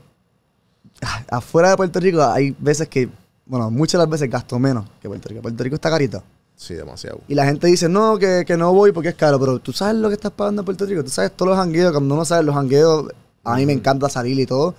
ah, 1.01 1.23
afuera 1.29 1.69
de 1.71 1.77
Puerto 1.77 1.99
Rico 1.99 2.21
hay 2.23 2.55
veces 2.59 2.87
que, 2.89 3.09
bueno, 3.45 3.71
muchas 3.71 3.93
de 3.93 3.99
las 3.99 4.09
veces 4.09 4.29
gasto 4.29 4.59
menos 4.59 4.85
que 5.01 5.07
Puerto 5.07 5.29
Rico. 5.29 5.41
Puerto 5.41 5.63
Rico 5.63 5.75
está 5.75 5.89
carito. 5.89 6.21
Sí, 6.55 6.73
demasiado. 6.73 7.21
Y 7.27 7.35
la 7.35 7.45
gente 7.45 7.67
dice, 7.67 7.87
no, 7.87 8.17
que, 8.17 8.43
que 8.45 8.57
no 8.57 8.73
voy 8.73 8.91
porque 8.91 9.09
es 9.09 9.15
caro, 9.15 9.39
pero 9.39 9.59
tú 9.59 9.71
sabes 9.71 9.95
lo 9.95 10.07
que 10.09 10.15
estás 10.15 10.31
pagando 10.31 10.63
en 10.63 10.65
Puerto 10.65 10.85
Rico, 10.85 11.03
tú 11.03 11.09
sabes 11.11 11.31
todos 11.31 11.49
los 11.51 11.57
jangueos, 11.57 11.91
cuando 11.91 12.15
uno 12.15 12.25
sabe 12.25 12.43
los 12.43 12.55
jangueos, 12.55 13.05
a 13.51 13.55
mí 13.55 13.65
me 13.65 13.73
encanta 13.73 14.09
salir 14.09 14.39
y 14.39 14.45
todo, 14.45 14.75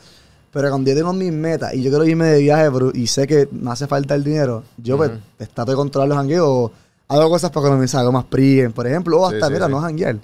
pero 0.52 0.70
cuando 0.70 0.90
yo 0.90 0.96
tengo 0.96 1.12
mis 1.12 1.32
metas 1.32 1.74
y 1.74 1.82
yo 1.82 1.90
quiero 1.90 2.04
irme 2.06 2.26
de 2.26 2.40
viaje 2.40 2.70
pero- 2.70 2.90
y 2.94 3.06
sé 3.06 3.26
que 3.26 3.48
me 3.52 3.70
hace 3.70 3.86
falta 3.86 4.14
el 4.14 4.24
dinero, 4.24 4.62
yo 4.76 4.96
pues 4.96 5.10
trato 5.54 5.72
de 5.72 5.76
controlar 5.76 6.08
los 6.08 6.16
jangueos 6.18 6.46
o 6.48 6.72
hago 7.08 7.28
cosas 7.30 7.50
para 7.50 7.66
economizar, 7.66 8.00
hago 8.00 8.12
más 8.12 8.24
prien, 8.24 8.72
por 8.72 8.86
ejemplo, 8.86 9.20
o 9.20 9.26
hasta, 9.26 9.46
sí, 9.46 9.52
mira, 9.52 9.66
sí. 9.66 9.72
no 9.72 9.80
janguear. 9.80 10.16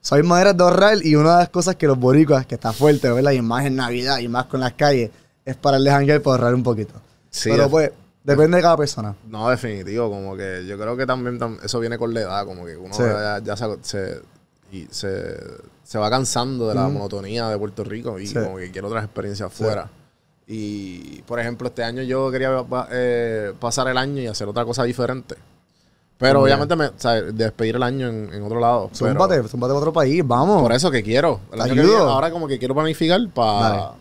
So, 0.00 0.16
hay 0.16 0.22
maneras 0.22 0.56
de 0.56 0.62
ahorrar 0.64 0.98
y 1.04 1.14
una 1.16 1.32
de 1.32 1.38
las 1.38 1.48
cosas 1.48 1.76
que 1.76 1.86
los 1.86 1.98
boricuas, 1.98 2.44
que 2.46 2.56
está 2.56 2.72
fuerte, 2.72 3.10
¿verdad? 3.10 3.32
Y 3.32 3.40
más 3.40 3.64
en 3.64 3.76
Navidad 3.76 4.18
y 4.18 4.28
más 4.28 4.44
con 4.46 4.60
las 4.60 4.74
calles, 4.74 5.10
es 5.44 5.56
para 5.56 5.76
el 5.78 5.84
de 5.84 5.90
janguear 5.90 6.20
para 6.20 6.34
ahorrar 6.36 6.54
un 6.54 6.62
poquito. 6.62 6.92
Sí, 7.30 7.48
pero 7.50 7.64
es- 7.64 7.68
pues, 7.70 7.90
depende 8.22 8.56
de 8.58 8.62
cada 8.62 8.76
persona. 8.76 9.14
No, 9.28 9.48
definitivo, 9.48 10.10
como 10.10 10.36
que 10.36 10.64
yo 10.66 10.78
creo 10.78 10.94
que 10.96 11.06
también 11.06 11.38
tam- 11.40 11.58
eso 11.64 11.80
viene 11.80 11.96
con 11.96 12.12
la 12.12 12.20
edad, 12.20 12.44
como 12.44 12.66
que 12.66 12.76
uno 12.76 12.92
Sí. 12.92 13.02
ya, 13.02 13.40
ya 13.42 13.56
se, 13.56 13.66
se- 13.82 14.20
y 14.74 14.88
se, 14.90 15.36
se 15.82 15.98
va 15.98 16.10
cansando 16.10 16.68
de 16.68 16.74
la 16.74 16.88
monotonía 16.88 17.48
de 17.48 17.56
Puerto 17.58 17.84
Rico 17.84 18.18
y 18.18 18.26
Sí. 18.26 18.34
como 18.34 18.56
que 18.56 18.70
quiere 18.70 18.86
otras 18.86 19.04
experiencias 19.04 19.46
afuera. 19.52 19.88
Y, 20.46 21.22
por 21.22 21.40
ejemplo, 21.40 21.68
este 21.68 21.82
año 21.84 22.02
yo 22.02 22.30
quería 22.30 22.62
pa- 22.64 22.88
eh, 22.90 23.52
pasar 23.58 23.88
el 23.88 23.96
año 23.96 24.20
y 24.20 24.26
hacer 24.26 24.46
otra 24.48 24.64
cosa 24.64 24.82
diferente. 24.84 25.36
Pero 26.18 26.42
obviamente 26.42 26.76
me, 26.76 26.86
o 26.86 26.92
sea, 26.96 27.20
despedir 27.22 27.76
el 27.76 27.82
año 27.82 28.08
en, 28.08 28.32
en 28.32 28.42
otro 28.42 28.60
lado. 28.60 28.90
pero 28.98 29.10
Zúmbate, 29.12 29.42
zúmbate 29.48 29.72
a 29.72 29.76
otro 29.76 29.92
país, 29.92 30.22
vamos. 30.26 30.62
por 30.62 30.72
eso 30.72 30.90
que 30.90 31.02
quiero. 31.02 31.40
El 31.52 31.60
año 31.60 31.74
que 31.74 31.80
viene, 31.82 31.96
ahora 31.96 32.30
como 32.30 32.46
que 32.46 32.58
quiero 32.58 32.74
planificar 32.74 33.20
para 33.32 33.92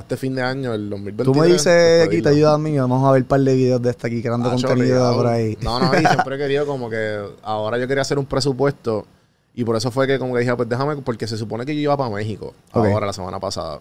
este 0.00 0.16
fin 0.16 0.34
de 0.34 0.42
año, 0.42 0.74
el 0.74 0.88
2023. 0.90 1.24
Tú 1.24 1.34
me 1.40 1.46
dices 1.52 2.06
aquí, 2.06 2.22
te 2.22 2.28
ayudas 2.30 2.54
a 2.54 2.58
mí, 2.58 2.78
vamos 2.78 3.06
a 3.06 3.12
ver 3.12 3.22
un 3.22 3.28
par 3.28 3.40
de 3.40 3.54
videos 3.54 3.80
de 3.82 3.90
este 3.90 4.06
aquí 4.06 4.22
creando 4.22 4.48
Ah, 4.48 4.52
contenido 4.52 5.14
por 5.16 5.26
ahí. 5.26 5.56
No, 5.60 5.78
no, 5.80 5.94
y 5.98 6.04
siempre 6.06 6.36
he 6.36 6.38
querido 6.38 6.66
como 6.66 6.88
que 6.90 7.18
ahora 7.42 7.78
yo 7.78 7.86
quería 7.88 8.02
hacer 8.02 8.18
un 8.18 8.26
presupuesto 8.26 9.06
y 9.54 9.64
por 9.64 9.76
eso 9.76 9.90
fue 9.90 10.06
que 10.06 10.18
como 10.18 10.34
que 10.34 10.40
dije, 10.40 10.54
pues 10.56 10.68
déjame, 10.68 10.96
porque 10.96 11.26
se 11.26 11.36
supone 11.36 11.64
que 11.66 11.74
yo 11.74 11.80
iba 11.80 11.96
para 11.96 12.10
México 12.10 12.54
ahora 12.72 13.06
la 13.06 13.12
semana 13.12 13.38
pasada. 13.40 13.80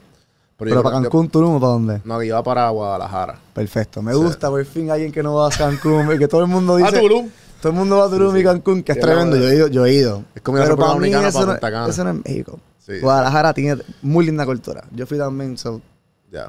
Pero, 0.58 0.84
para 0.84 1.02
Cancún, 1.02 1.30
Tulum 1.30 1.56
o 1.56 1.60
para 1.60 1.72
dónde? 1.72 2.02
no, 2.04 2.20
que 2.20 2.26
iba 2.26 2.44
para 2.44 2.70
Guadalajara. 2.70 3.40
Perfecto. 3.54 4.02
Me 4.02 4.12
Sí. 4.12 4.18
gusta 4.18 4.50
por 4.50 4.66
fin 4.66 4.92
alguien 4.92 5.10
que 5.12 5.24
no 5.24 5.36
va 5.36 5.48
a 5.48 5.52
Cancún 5.52 6.14
y 6.14 6.18
que 6.18 6.28
todo 6.28 6.42
el 6.42 6.48
mundo 6.48 6.76
dice. 6.78 6.98
A 6.98 7.00
Tulum. 7.00 7.30
Todo 7.62 7.72
el 7.72 7.78
mundo 7.78 7.98
va 7.98 8.06
a 8.06 8.10
Tulum 8.10 8.36
y 8.36 8.44
Cancún, 8.44 8.84
que 8.84 8.92
es 8.92 9.00
tremendo. 9.00 9.38
Yo 9.38 9.48
he 9.50 9.56
ido. 9.56 9.68
Yo 9.68 9.86
he 9.86 9.94
ido. 9.94 10.24
Es 10.36 10.42
como 10.42 10.58
Pero 10.58 10.76
para 10.76 10.96
mí 10.96 11.14
eso, 11.14 11.46
para 11.62 11.80
no, 11.82 11.88
eso 11.88 12.04
no 12.04 12.10
es 12.12 12.16
México. 12.26 12.60
Sí. 12.78 13.00
Guadalajara 13.00 13.54
tiene 13.54 13.82
muy 14.02 14.26
linda 14.26 14.46
cultura. 14.46 14.84
Yo 14.92 15.06
fui 15.08 15.18
también. 15.18 15.58
so, 15.58 15.80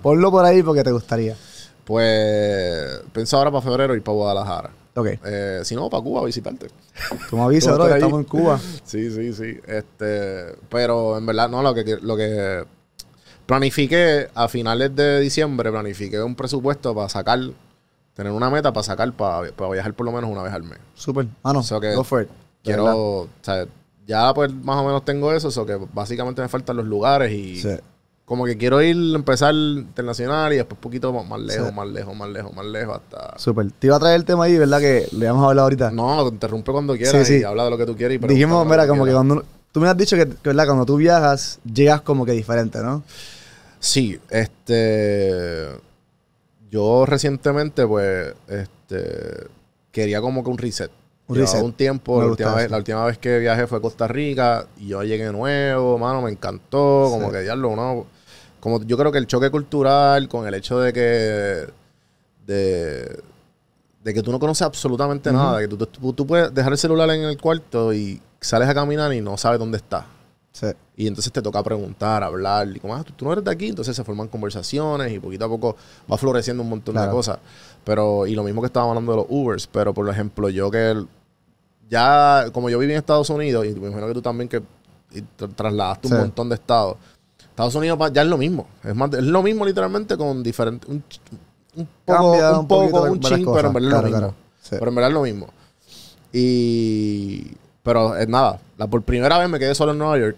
ponlo 0.02 0.30
por 0.32 0.44
ahí 0.44 0.62
porque 0.64 0.82
te 0.82 0.90
gustaría. 0.90 1.36
Pues 1.84 3.00
pienso 3.12 3.36
ahora 3.36 3.50
para 3.50 3.62
febrero 3.62 3.94
ir 3.94 4.02
para 4.02 4.14
Guadalajara. 4.16 4.70
Ok. 4.94 5.06
Eh, 5.24 5.60
si 5.64 5.74
no, 5.74 5.88
para 5.88 6.02
Cuba 6.02 6.20
a 6.20 6.24
visitarte. 6.24 6.68
Tú 7.28 7.36
me 7.36 7.42
avisas, 7.44 7.74
bro, 7.74 7.86
que 7.86 7.94
estamos 7.94 8.18
en 8.20 8.24
Cuba. 8.24 8.60
Sí, 8.84 9.10
sí, 9.10 9.32
sí. 9.32 9.58
Este, 9.66 10.56
pero 10.68 11.16
en 11.16 11.26
verdad, 11.26 11.48
no, 11.48 11.62
lo 11.62 11.74
que, 11.74 11.98
lo 12.02 12.16
que 12.16 12.64
planifiqué 13.46 14.28
a 14.34 14.48
finales 14.48 14.94
de 14.94 15.20
diciembre, 15.20 15.70
planifiqué 15.70 16.22
un 16.22 16.34
presupuesto 16.34 16.94
para 16.94 17.08
sacar, 17.08 17.38
tener 18.14 18.32
una 18.32 18.50
meta 18.50 18.72
para 18.72 18.84
sacar, 18.84 19.12
para, 19.12 19.50
para 19.52 19.70
viajar 19.70 19.94
por 19.94 20.06
lo 20.06 20.12
menos 20.12 20.30
una 20.30 20.42
vez 20.42 20.52
al 20.52 20.62
mes. 20.64 20.78
Súper. 20.94 21.26
Ah, 21.42 21.52
no. 21.52 21.60
O 21.60 21.62
sea 21.62 21.80
que 21.80 21.94
Go 21.94 22.04
for 22.04 22.22
it. 22.22 22.28
Quiero, 22.62 22.84
o 22.84 23.28
sea, 23.40 23.66
ya 24.06 24.34
pues 24.34 24.52
más 24.52 24.76
o 24.76 24.84
menos 24.84 25.04
tengo 25.04 25.32
eso, 25.32 25.48
o 25.48 25.66
que 25.66 25.78
básicamente 25.92 26.42
me 26.42 26.48
faltan 26.48 26.76
los 26.76 26.86
lugares 26.86 27.32
y 27.32 27.56
Sí. 27.60 27.76
Como 28.30 28.44
que 28.44 28.56
quiero 28.56 28.80
ir, 28.80 28.94
empezar 29.16 29.52
internacional 29.52 30.52
y 30.52 30.56
después 30.58 30.78
poquito 30.80 31.12
más, 31.12 31.26
más 31.26 31.40
lejos, 31.40 31.66
Sí. 31.70 31.74
más 31.74 31.88
lejos, 31.88 32.14
más 32.16 32.28
lejos, 32.28 32.54
más 32.54 32.64
lejos 32.64 32.98
hasta... 32.98 33.36
Súper. 33.40 33.72
Te 33.72 33.88
iba 33.88 33.96
a 33.96 33.98
traer 33.98 34.14
el 34.20 34.24
tema 34.24 34.44
ahí, 34.44 34.56
¿verdad? 34.56 34.78
Que 34.78 35.08
le 35.10 35.26
vamos 35.26 35.42
a 35.42 35.48
hablar 35.48 35.64
ahorita. 35.64 35.90
No, 35.90 36.22
te 36.28 36.34
interrumpe 36.34 36.70
cuando 36.70 36.96
quieras 36.96 37.26
Sí, 37.26 37.34
sí. 37.34 37.40
y 37.40 37.42
habla 37.42 37.64
de 37.64 37.70
lo 37.70 37.76
que 37.76 37.86
tú 37.86 37.96
quieras. 37.96 38.18
y 38.22 38.26
Dijimos, 38.28 38.64
mira, 38.68 38.86
como 38.86 39.02
que 39.02 39.10
quieras. 39.10 39.26
cuando... 39.26 39.44
Tú 39.72 39.80
me 39.80 39.88
has 39.88 39.96
dicho 39.96 40.14
que, 40.16 40.28
que, 40.28 40.36
¿verdad? 40.44 40.64
Cuando 40.66 40.86
tú 40.86 40.94
viajas, 40.96 41.58
llegas 41.64 42.02
como 42.02 42.24
que 42.24 42.30
diferente, 42.30 42.78
¿no? 42.78 43.02
Sí, 43.80 44.20
este. 44.30 45.66
Yo 46.70 47.04
recientemente, 47.06 47.84
pues, 47.84 48.32
este. 48.46 49.48
Quería 49.90 50.20
como 50.20 50.44
que 50.44 50.50
un 50.50 50.58
reset. 50.58 50.90
Un 51.26 51.34
Llevaba 51.36 51.52
reset. 51.52 51.64
un 51.64 51.72
tiempo. 51.72 52.20
La 52.20 52.26
última, 52.28 52.54
vez, 52.54 52.64
eso. 52.66 52.70
la 52.72 52.76
última 52.78 53.04
vez 53.06 53.18
que 53.18 53.38
viajé 53.40 53.66
fue 53.66 53.78
a 53.78 53.80
Costa 53.80 54.06
Rica 54.06 54.66
y 54.78 54.88
yo 54.88 55.02
llegué 55.02 55.32
nuevo, 55.32 55.98
mano, 55.98 56.22
me 56.22 56.30
encantó. 56.30 57.08
Como 57.10 57.32
que 57.32 57.40
diablo, 57.42 57.74
¿no? 57.74 58.06
Como 58.60 58.82
yo 58.82 58.96
creo 58.98 59.10
que 59.10 59.18
el 59.18 59.26
choque 59.26 59.50
cultural 59.50 60.28
con 60.28 60.46
el 60.46 60.54
hecho 60.54 60.78
de 60.78 60.92
que. 60.92 61.66
de. 62.46 63.22
de 64.04 64.14
que 64.14 64.22
tú 64.22 64.30
no 64.32 64.38
conoces 64.38 64.62
absolutamente 64.62 65.32
nada. 65.32 65.58
De 65.58 65.68
que 65.68 65.76
tú, 65.76 65.86
tú- 65.86 66.12
tú 66.12 66.26
puedes 66.26 66.52
dejar 66.54 66.72
el 66.72 66.78
celular 66.78 67.10
en 67.10 67.22
el 67.24 67.38
cuarto 67.38 67.92
y 67.92 68.20
sales 68.40 68.68
a 68.68 68.74
caminar 68.74 69.12
y 69.12 69.20
no 69.20 69.36
sabes 69.36 69.58
dónde 69.58 69.76
estás. 69.78 70.04
Sí. 70.52 70.66
Y 70.96 71.06
entonces 71.06 71.32
te 71.32 71.40
toca 71.40 71.62
preguntar, 71.62 72.22
hablar. 72.24 72.68
Y 72.74 72.80
como, 72.80 72.94
ah, 72.94 73.04
tú, 73.04 73.12
tú 73.12 73.24
no 73.24 73.32
eres 73.32 73.44
de 73.44 73.50
aquí. 73.50 73.68
Entonces 73.68 73.94
se 73.94 74.02
forman 74.04 74.28
conversaciones 74.28 75.12
y 75.12 75.18
poquito 75.20 75.44
a 75.44 75.48
poco 75.48 75.76
va 76.10 76.18
floreciendo 76.18 76.62
un 76.62 76.68
montón 76.70 76.96
de 76.96 77.08
cosas. 77.08 77.38
Pero, 77.84 78.26
y 78.26 78.34
lo 78.34 78.42
mismo 78.42 78.60
que 78.60 78.66
estábamos 78.66 78.92
hablando 78.92 79.12
de 79.12 79.18
los 79.18 79.26
Ubers. 79.28 79.66
Pero, 79.68 79.94
por 79.94 80.08
ejemplo, 80.08 80.48
yo 80.50 80.70
que 80.70 80.90
el- 80.90 81.08
ya, 81.88 82.46
como 82.52 82.68
yo 82.68 82.78
viví 82.78 82.92
en 82.92 82.98
Estados 82.98 83.30
Unidos, 83.30 83.64
y 83.66 83.70
me 83.74 83.86
imagino 83.88 84.06
que 84.08 84.14
tú 84.14 84.22
también 84.22 84.48
que 84.48 84.62
trasladaste 85.56 86.08
Sí. 86.08 86.14
un 86.14 86.20
montón 86.20 86.48
de 86.48 86.54
estados. 86.56 86.96
Estados 87.60 87.74
Unidos 87.76 87.98
ya 88.12 88.22
es 88.22 88.28
lo 88.28 88.38
mismo. 88.38 88.66
Es 88.84 88.94
más, 88.94 89.12
es 89.14 89.22
lo 89.24 89.42
mismo 89.42 89.64
literalmente 89.64 90.16
con 90.16 90.42
diferentes. 90.42 90.88
Un, 90.88 91.02
un 91.76 91.88
poco, 92.04 92.32
Cambia 92.32 92.50
un, 92.52 92.58
un 92.60 92.68
poco, 92.68 93.02
un 93.02 93.20
varias 93.20 93.38
chin, 93.38 93.44
cosas. 93.44 93.56
pero 93.62 93.68
en 93.68 93.74
verdad 93.74 93.90
es 93.90 93.90
Claro, 93.90 94.02
lo 94.02 94.08
mismo. 94.08 94.18
claro. 94.18 94.34
Sí. 94.62 94.76
Pero 94.78 94.88
en 94.88 94.94
verdad 94.94 95.10
es 95.10 95.14
lo 95.14 95.22
mismo. 95.22 95.46
Y. 96.32 97.52
Pero 97.82 98.16
es 98.16 98.28
nada. 98.28 98.60
La, 98.76 98.86
por 98.86 99.02
primera 99.02 99.38
vez 99.38 99.48
me 99.48 99.58
quedé 99.58 99.74
solo 99.74 99.92
en 99.92 99.98
Nueva 99.98 100.18
York. 100.18 100.36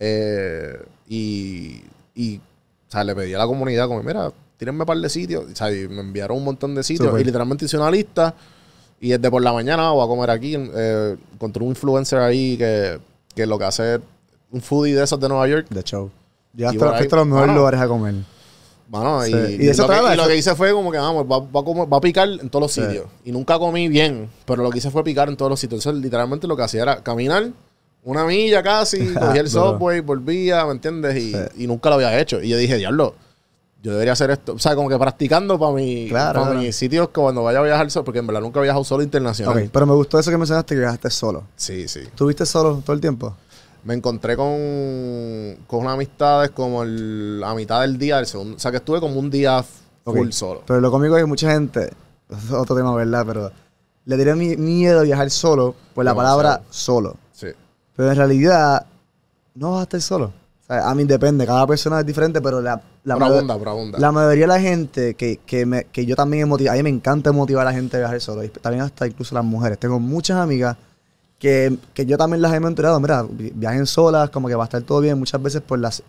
Eh, 0.00 0.78
y. 1.08 1.82
Y. 2.14 2.36
O 2.38 2.90
sea, 2.90 3.04
le 3.04 3.14
pedí 3.14 3.34
a 3.34 3.38
la 3.38 3.46
comunidad, 3.46 3.86
como, 3.86 4.02
mira, 4.02 4.30
tírenme 4.56 4.80
un 4.80 4.86
par 4.86 4.96
de 4.98 5.08
sitios. 5.08 5.44
O 5.52 5.56
sea, 5.56 5.70
y 5.72 5.88
me 5.88 6.00
enviaron 6.00 6.38
un 6.38 6.44
montón 6.44 6.74
de 6.74 6.82
sitios. 6.82 7.08
Súper. 7.08 7.20
Y 7.22 7.24
literalmente 7.24 7.64
hice 7.64 7.76
una 7.76 7.90
lista. 7.90 8.34
Y 9.00 9.10
desde 9.10 9.30
por 9.30 9.42
la 9.42 9.52
mañana 9.52 9.90
voy 9.90 10.04
a 10.04 10.08
comer 10.08 10.30
aquí. 10.30 10.54
Eh, 10.56 11.16
encontré 11.34 11.62
un 11.62 11.70
influencer 11.70 12.18
ahí 12.18 12.56
que, 12.56 12.98
que 13.34 13.46
lo 13.46 13.58
que 13.58 13.64
hace 13.64 13.94
es 13.96 14.00
un 14.50 14.60
foodie 14.60 14.94
de 14.94 15.04
esos 15.04 15.20
de 15.20 15.28
Nueva 15.28 15.46
York. 15.48 15.66
De 15.70 15.82
show. 15.82 16.10
Llegaste 16.54 16.84
a, 16.84 16.88
a 16.88 16.90
los 16.92 17.00
mejores 17.26 17.28
bueno. 17.28 17.54
lugares 17.54 17.80
a 17.80 17.88
comer. 17.88 18.14
Sí. 19.24 19.32
y, 19.60 19.68
eso 19.68 19.82
lo 19.86 19.88
que, 20.06 20.14
y 20.14 20.16
lo 20.16 20.26
que 20.26 20.36
hice 20.36 20.54
fue 20.54 20.72
como 20.72 20.90
que 20.90 20.96
vamos, 20.96 21.24
va, 21.24 21.40
va 21.40 21.60
a 21.60 21.64
comer- 21.64 21.92
va 21.92 21.98
a 21.98 22.00
picar 22.00 22.26
en 22.28 22.48
todos 22.48 22.62
los 22.62 22.72
Sí. 22.72 22.80
sitios. 22.82 23.04
Y 23.24 23.32
nunca 23.32 23.58
comí 23.58 23.86
bien, 23.88 24.30
pero 24.46 24.62
lo 24.62 24.70
que 24.70 24.78
hice 24.78 24.90
fue 24.90 25.04
picar 25.04 25.28
en 25.28 25.36
todos 25.36 25.50
los 25.50 25.60
sitios. 25.60 25.84
Entonces, 25.84 26.02
literalmente 26.02 26.46
lo 26.46 26.56
que 26.56 26.62
hacía 26.62 26.82
era 26.82 27.02
caminar 27.02 27.50
una 28.02 28.24
milla 28.24 28.62
casi, 28.62 28.98
cogía 29.14 29.42
el 29.42 29.50
subway, 29.50 30.00
volvía, 30.00 30.64
¿me 30.64 30.72
entiendes? 30.72 31.16
Y, 31.16 31.32
Sí. 31.32 31.38
y 31.58 31.66
nunca 31.66 31.90
lo 31.90 31.96
había 31.96 32.18
hecho. 32.18 32.42
Y 32.42 32.48
yo 32.48 32.56
dije, 32.56 32.76
diablo, 32.76 33.14
yo 33.82 33.92
debería 33.92 34.14
hacer 34.14 34.30
esto. 34.30 34.54
O 34.54 34.58
sea, 34.58 34.74
como 34.74 34.88
que 34.88 34.96
practicando 34.98 35.58
para 35.58 35.72
mi, 35.72 36.08
Claro, 36.08 36.40
para 36.40 36.52
claro. 36.52 36.60
mis 36.66 36.74
sitios 36.74 37.08
que 37.08 37.20
cuando 37.20 37.42
vaya 37.42 37.58
a 37.58 37.62
viajar 37.62 37.90
solo, 37.90 38.04
porque 38.06 38.20
en 38.20 38.26
verdad 38.26 38.40
nunca 38.40 38.58
he 38.60 38.62
viajado 38.62 38.84
solo 38.84 39.02
internacional. 39.02 39.54
Ok, 39.64 39.70
pero 39.70 39.84
me 39.84 39.92
gustó 39.94 40.18
eso 40.18 40.30
que 40.30 40.38
mencionaste 40.38 40.74
que 40.74 40.80
viajaste 40.80 41.10
solo. 41.10 41.44
Sí, 41.56 41.86
sí. 41.88 42.00
¿Tuviste 42.14 42.46
solo 42.46 42.82
todo 42.84 42.94
el 42.94 43.00
tiempo? 43.02 43.36
Me 43.84 43.94
encontré 43.94 44.36
con, 44.36 45.56
con 45.66 45.80
unas 45.80 45.94
amistades 45.94 46.50
como 46.50 46.82
el- 46.82 47.42
a 47.44 47.54
mitad 47.54 47.80
del 47.82 47.96
día, 47.98 48.18
el 48.18 48.26
segundo, 48.26 48.56
o 48.56 48.58
sea, 48.58 48.70
que 48.70 48.78
estuve 48.78 49.00
como 49.00 49.18
un 49.18 49.30
día 49.30 49.64
full 50.04 50.30
solo. 50.30 50.62
Pero 50.66 50.80
lo 50.80 50.90
cómico 50.90 51.16
es 51.16 51.22
que 51.22 51.26
mucha 51.26 51.50
gente, 51.52 51.90
otro 52.52 52.74
tema, 52.76 52.94
¿verdad? 52.94 53.24
Pero 53.26 53.50
le 54.04 54.16
tiene 54.16 54.34
mi- 54.34 54.56
miedo 54.56 55.00
a 55.00 55.02
viajar 55.02 55.30
solo 55.30 55.74
por 55.94 56.04
la 56.04 56.14
palabra 56.14 56.60
solo. 56.70 57.16
Sí. 57.32 57.48
Pero 57.96 58.10
en 58.10 58.16
realidad, 58.16 58.86
no 59.54 59.72
vas 59.72 59.80
a 59.80 59.82
estar 59.84 60.00
solo. 60.00 60.32
O 60.62 60.66
sea, 60.66 60.88
a 60.90 60.94
mí 60.94 61.04
depende, 61.04 61.46
cada 61.46 61.66
persona 61.66 62.00
es 62.00 62.06
diferente, 62.06 62.40
pero 62.42 62.60
la, 62.60 62.80
la, 63.04 63.14
Por 63.14 63.22
mayo- 63.22 63.34
abunda, 63.36 63.58
por 63.58 63.68
abunda. 63.68 63.98
la 63.98 64.12
mayoría 64.12 64.44
de 64.44 64.48
la 64.48 64.60
gente 64.60 65.14
que, 65.14 65.38
que, 65.46 65.64
me- 65.64 65.84
que 65.84 66.04
yo 66.04 66.14
también 66.16 66.42
he 66.42 66.46
motivado, 66.46 66.74
a 66.74 66.76
mí 66.76 66.82
me 66.82 66.90
encanta 66.90 67.32
motivar 67.32 67.66
a 67.66 67.70
la 67.70 67.76
gente 67.76 67.96
a 67.96 68.00
viajar 68.00 68.20
solo, 68.20 68.44
y 68.44 68.48
también 68.48 68.82
hasta 68.84 69.06
incluso 69.06 69.34
las 69.34 69.44
mujeres. 69.44 69.78
Tengo 69.78 69.98
muchas 69.98 70.36
amigas 70.38 70.76
que, 71.38 71.76
que 71.94 72.04
yo 72.06 72.16
también 72.18 72.42
las 72.42 72.52
he 72.52 72.60
mentorado, 72.60 72.98
mira, 73.00 73.22
vi- 73.22 73.52
viajen 73.54 73.86
solas, 73.86 74.30
como 74.30 74.48
que 74.48 74.54
va 74.54 74.64
a 74.64 74.66
estar 74.66 74.82
todo 74.82 75.00
bien, 75.00 75.18
muchas 75.18 75.40
veces 75.42 75.60
por 75.62 75.78
las... 75.78 76.02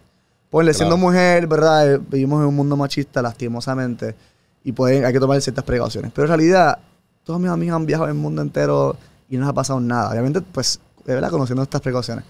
Ponle, 0.50 0.74
siendo 0.74 0.96
Claro. 0.96 1.08
mujer, 1.08 1.46
¿verdad? 1.48 1.94
Eh, 1.94 2.00
Vivimos 2.10 2.42
en 2.42 2.48
un 2.48 2.56
mundo 2.56 2.76
machista, 2.76 3.22
lastimosamente, 3.22 4.16
y 4.64 4.72
pueden, 4.72 5.06
hay 5.06 5.14
que 5.14 5.20
tomar 5.20 5.40
ciertas 5.42 5.64
precauciones. 5.64 6.12
Pero 6.14 6.26
en 6.26 6.30
realidad, 6.30 6.80
todas 7.24 7.40
mis 7.40 7.52
amigas 7.52 7.76
han 7.76 7.86
viajado 7.86 8.08
el 8.10 8.16
mundo 8.16 8.42
entero 8.42 8.98
y 9.30 9.36
no 9.36 9.42
nos 9.42 9.50
ha 9.52 9.54
pasado 9.54 9.80
nada. 9.80 10.10
Obviamente, 10.10 10.42
pues, 10.42 10.80
de 11.06 11.14
verdad, 11.14 11.30
conociendo 11.30 11.62
estas 11.62 11.82
precauciones. 11.82 12.26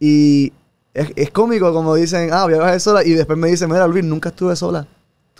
Y 0.00 0.52
es, 0.92 1.10
es 1.14 1.30
cómico 1.30 1.72
como 1.72 1.94
dicen, 1.94 2.30
ah, 2.32 2.44
voy 2.44 2.54
a 2.54 2.58
viajar 2.58 2.80
sola, 2.80 3.04
y 3.04 3.12
después 3.12 3.38
me 3.38 3.48
dicen, 3.48 3.70
mira, 3.70 3.86
Luis, 3.86 4.04
nunca 4.04 4.30
estuve 4.30 4.56
sola. 4.56 4.86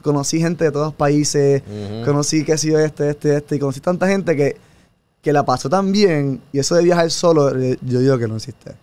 Conocí 0.03 0.41
gente 0.41 0.65
de 0.65 0.71
todos 0.73 0.87
los 0.87 0.95
países, 0.95 1.62
Ujú. 1.67 2.05
conocí 2.05 2.45
que 2.45 2.53
ha 2.53 2.59
sido 2.59 2.79
este, 2.79 3.11
este, 3.11 3.37
este, 3.37 3.57
y 3.57 3.59
conocí 3.59 3.81
tanta 3.81 4.07
gente 4.09 4.37
que, 4.37 4.57
que 5.23 5.33
la 5.33 5.45
pasó 5.45 5.71
tan 5.71 5.93
bien, 5.93 6.43
y 6.53 6.59
eso 6.59 6.75
de 6.75 6.83
viajar 6.83 7.11
solo, 7.11 7.57
eh, 7.57 7.79
yo 7.81 8.01
digo 8.01 8.19
que 8.19 8.27
no 8.27 8.37
existe. 8.37 8.75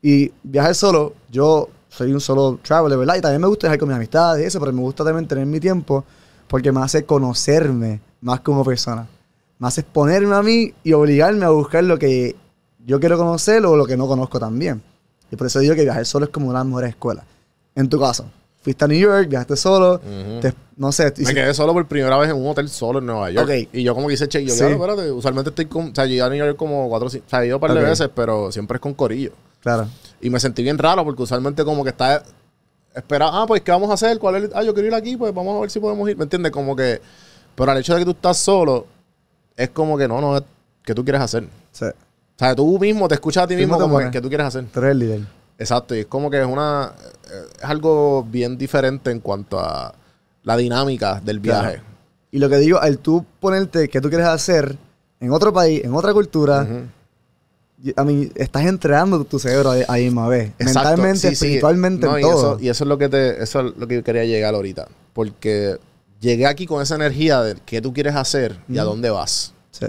Y 0.00 0.32
viajar 0.44 0.74
solo, 0.74 1.14
yo 1.30 1.68
soy 1.88 2.12
un 2.12 2.20
solo 2.20 2.58
traveler, 2.62 2.96
¿verdad? 2.96 3.16
Y 3.16 3.20
también 3.20 3.40
me 3.40 3.48
gusta 3.48 3.66
viajar 3.66 3.80
con 3.80 3.88
mis 3.88 3.96
amistades 3.96 4.44
y 4.44 4.46
eso, 4.46 4.60
pero 4.60 4.72
me 4.72 4.80
gusta 4.80 5.04
también 5.04 5.26
tener 5.26 5.44
mi 5.44 5.58
tiempo 5.58 6.04
porque 6.46 6.70
me 6.72 6.80
hace 6.80 7.04
conocerme 7.04 8.00
más 8.20 8.40
como 8.40 8.64
persona. 8.64 9.08
Me 9.58 9.68
hace 9.68 9.82
exponerme 9.82 10.34
a 10.34 10.42
mí 10.42 10.72
y 10.84 10.92
obligarme 10.92 11.44
a 11.44 11.50
buscar 11.50 11.84
lo 11.84 11.98
que 11.98 12.36
yo 12.86 12.98
quiero 13.00 13.18
conocer 13.18 13.66
o 13.66 13.76
lo 13.76 13.84
que 13.84 13.96
no 13.96 14.06
conozco 14.06 14.38
también. 14.38 14.80
Y 15.30 15.36
por 15.36 15.48
eso 15.48 15.58
digo 15.58 15.74
que 15.74 15.82
viajar 15.82 16.06
solo 16.06 16.26
es 16.26 16.30
como 16.30 16.48
una 16.48 16.64
mejores 16.64 16.90
escuelas. 16.90 17.24
En 17.74 17.88
tu 17.88 18.00
caso, 18.00 18.26
fuiste 18.62 18.84
a 18.84 18.88
New 18.88 18.98
York, 18.98 19.28
viajaste 19.28 19.56
solo, 19.56 20.00
te- 20.40 20.54
no 20.76 20.92
sé, 20.92 21.12
Me 21.18 21.34
quedé 21.34 21.52
solo 21.54 21.72
por 21.72 21.86
primera 21.86 22.16
vez 22.18 22.30
en 22.30 22.36
un 22.36 22.46
hotel 22.48 22.68
solo 22.68 22.98
en 22.98 23.06
Nueva 23.06 23.30
York. 23.30 23.68
Y 23.72 23.82
yo 23.82 23.94
como 23.94 24.08
que 24.08 24.14
hice 24.14 24.28
check. 24.28 24.44
Yo, 24.46 24.52
Sí. 24.52 24.60
claro, 24.60 24.74
espérate. 24.74 25.10
Usualmente 25.12 25.50
estoy 25.50 25.66
con... 25.66 25.88
O 25.90 25.94
sea, 25.94 26.06
yo 26.06 26.14
iba 26.14 26.26
a 26.26 26.28
New 26.30 26.38
York 26.38 26.56
como 26.56 26.88
cuatro 26.88 27.08
o 27.08 27.10
sea, 27.10 27.42
he 27.42 27.46
ido 27.46 27.56
un 27.56 27.60
par 27.60 27.74
de 27.74 27.82
veces, 27.82 28.08
pero 28.14 28.50
siempre 28.52 28.76
es 28.76 28.80
con 28.80 28.94
corillo. 28.94 29.32
claro, 29.60 29.88
Y 30.20 30.30
me 30.30 30.40
sentí 30.40 30.62
bien 30.62 30.78
raro 30.78 31.04
porque 31.04 31.22
usualmente 31.22 31.64
como 31.64 31.82
que 31.84 31.90
está... 31.90 32.22
Espera, 32.94 33.28
ah, 33.30 33.44
pues, 33.46 33.60
¿qué 33.62 33.70
vamos 33.70 33.88
a 33.90 33.94
hacer? 33.94 34.18
¿Cuál 34.18 34.36
es 34.36 34.44
el- 34.44 34.50
Ah, 34.54 34.62
yo 34.64 34.74
quiero 34.74 34.88
ir 34.88 34.94
aquí, 34.94 35.16
pues 35.16 35.32
vamos 35.32 35.56
a 35.56 35.60
ver 35.60 35.70
si 35.70 35.78
podemos 35.78 36.08
ir. 36.10 36.16
¿Me 36.16 36.24
entiendes? 36.24 36.50
Como 36.50 36.74
que... 36.74 37.00
Pero 37.54 37.70
al 37.70 37.78
hecho 37.78 37.92
de 37.94 38.00
que 38.00 38.04
tú 38.04 38.10
estás 38.12 38.36
solo, 38.38 38.86
es 39.56 39.70
como 39.70 39.96
que 39.98 40.08
no, 40.08 40.20
no, 40.20 40.36
es- 40.38 40.42
¿qué 40.84 40.94
tú 40.94 41.04
quieres 41.04 41.20
hacer? 41.22 41.46
sí, 41.72 41.84
O 41.84 41.92
sea, 42.38 42.54
tú 42.54 42.78
mismo 42.78 43.06
te 43.06 43.14
escuchas 43.14 43.44
a 43.44 43.46
ti 43.46 43.54
mismo 43.54 43.78
como 43.78 43.98
que. 43.98 44.10
¿qué 44.10 44.20
tú 44.20 44.28
quieres 44.28 44.46
hacer? 44.46 44.64
tú 44.72 44.80
eres 44.80 44.92
el 44.92 44.98
líder. 44.98 45.20
Exacto, 45.60 45.94
y 45.94 46.00
es 46.00 46.06
como 46.06 46.30
que 46.30 46.40
es 46.40 46.46
una 46.46 46.92
eh, 47.30 47.42
es 47.58 47.64
algo 47.64 48.24
bien 48.24 48.56
diferente 48.58 49.10
en 49.12 49.20
cuanto 49.20 49.60
a 49.60 49.94
la 50.42 50.56
dinámica 50.56 51.20
del 51.24 51.40
Claro. 51.40 51.68
viaje. 51.68 51.82
Y 52.32 52.38
lo 52.38 52.48
que 52.48 52.56
digo, 52.56 52.78
al 52.80 52.98
tú 52.98 53.24
ponerte 53.38 53.88
que 53.88 54.00
tú 54.00 54.08
quieres 54.08 54.26
hacer 54.26 54.76
en 55.20 55.30
otro 55.32 55.52
país, 55.52 55.84
en 55.84 55.94
otra 55.94 56.12
cultura, 56.14 56.62
Ujú. 56.62 56.80
y- 57.84 57.92
a 57.94 58.04
mí, 58.04 58.30
estás 58.36 58.64
entrenando 58.64 59.22
tu 59.24 59.38
cerebro 59.38 59.70
ahí, 59.72 59.82
ahí 59.88 60.04
misma 60.04 60.28
vez. 60.28 60.52
Exacto, 60.58 60.80
Mentalmente, 60.88 61.18
sí, 61.20 61.26
sí. 61.28 61.32
espiritualmente, 61.34 62.06
No, 62.06 62.14
en 62.16 62.20
y 62.20 62.22
todo. 62.22 62.52
Eso, 62.56 62.64
y 62.64 62.68
eso 62.68 62.84
es 62.84 62.88
lo 62.88 62.98
que 62.98 63.08
te, 63.10 63.42
eso 63.42 63.60
es 63.60 63.76
lo 63.76 63.86
que 63.86 63.96
yo 63.96 64.02
quería 64.04 64.24
llegar 64.24 64.54
ahorita. 64.54 64.88
Porque 65.12 65.76
llegué 66.20 66.46
aquí 66.46 66.66
con 66.66 66.80
esa 66.82 66.94
energía 66.94 67.42
de 67.42 67.56
qué 67.66 67.80
tú 67.82 67.92
quieres 67.92 68.14
hacer 68.14 68.56
y 68.68 68.78
a 68.78 68.84
dónde 68.84 69.10
vas. 69.10 69.52
Sí, 69.72 69.86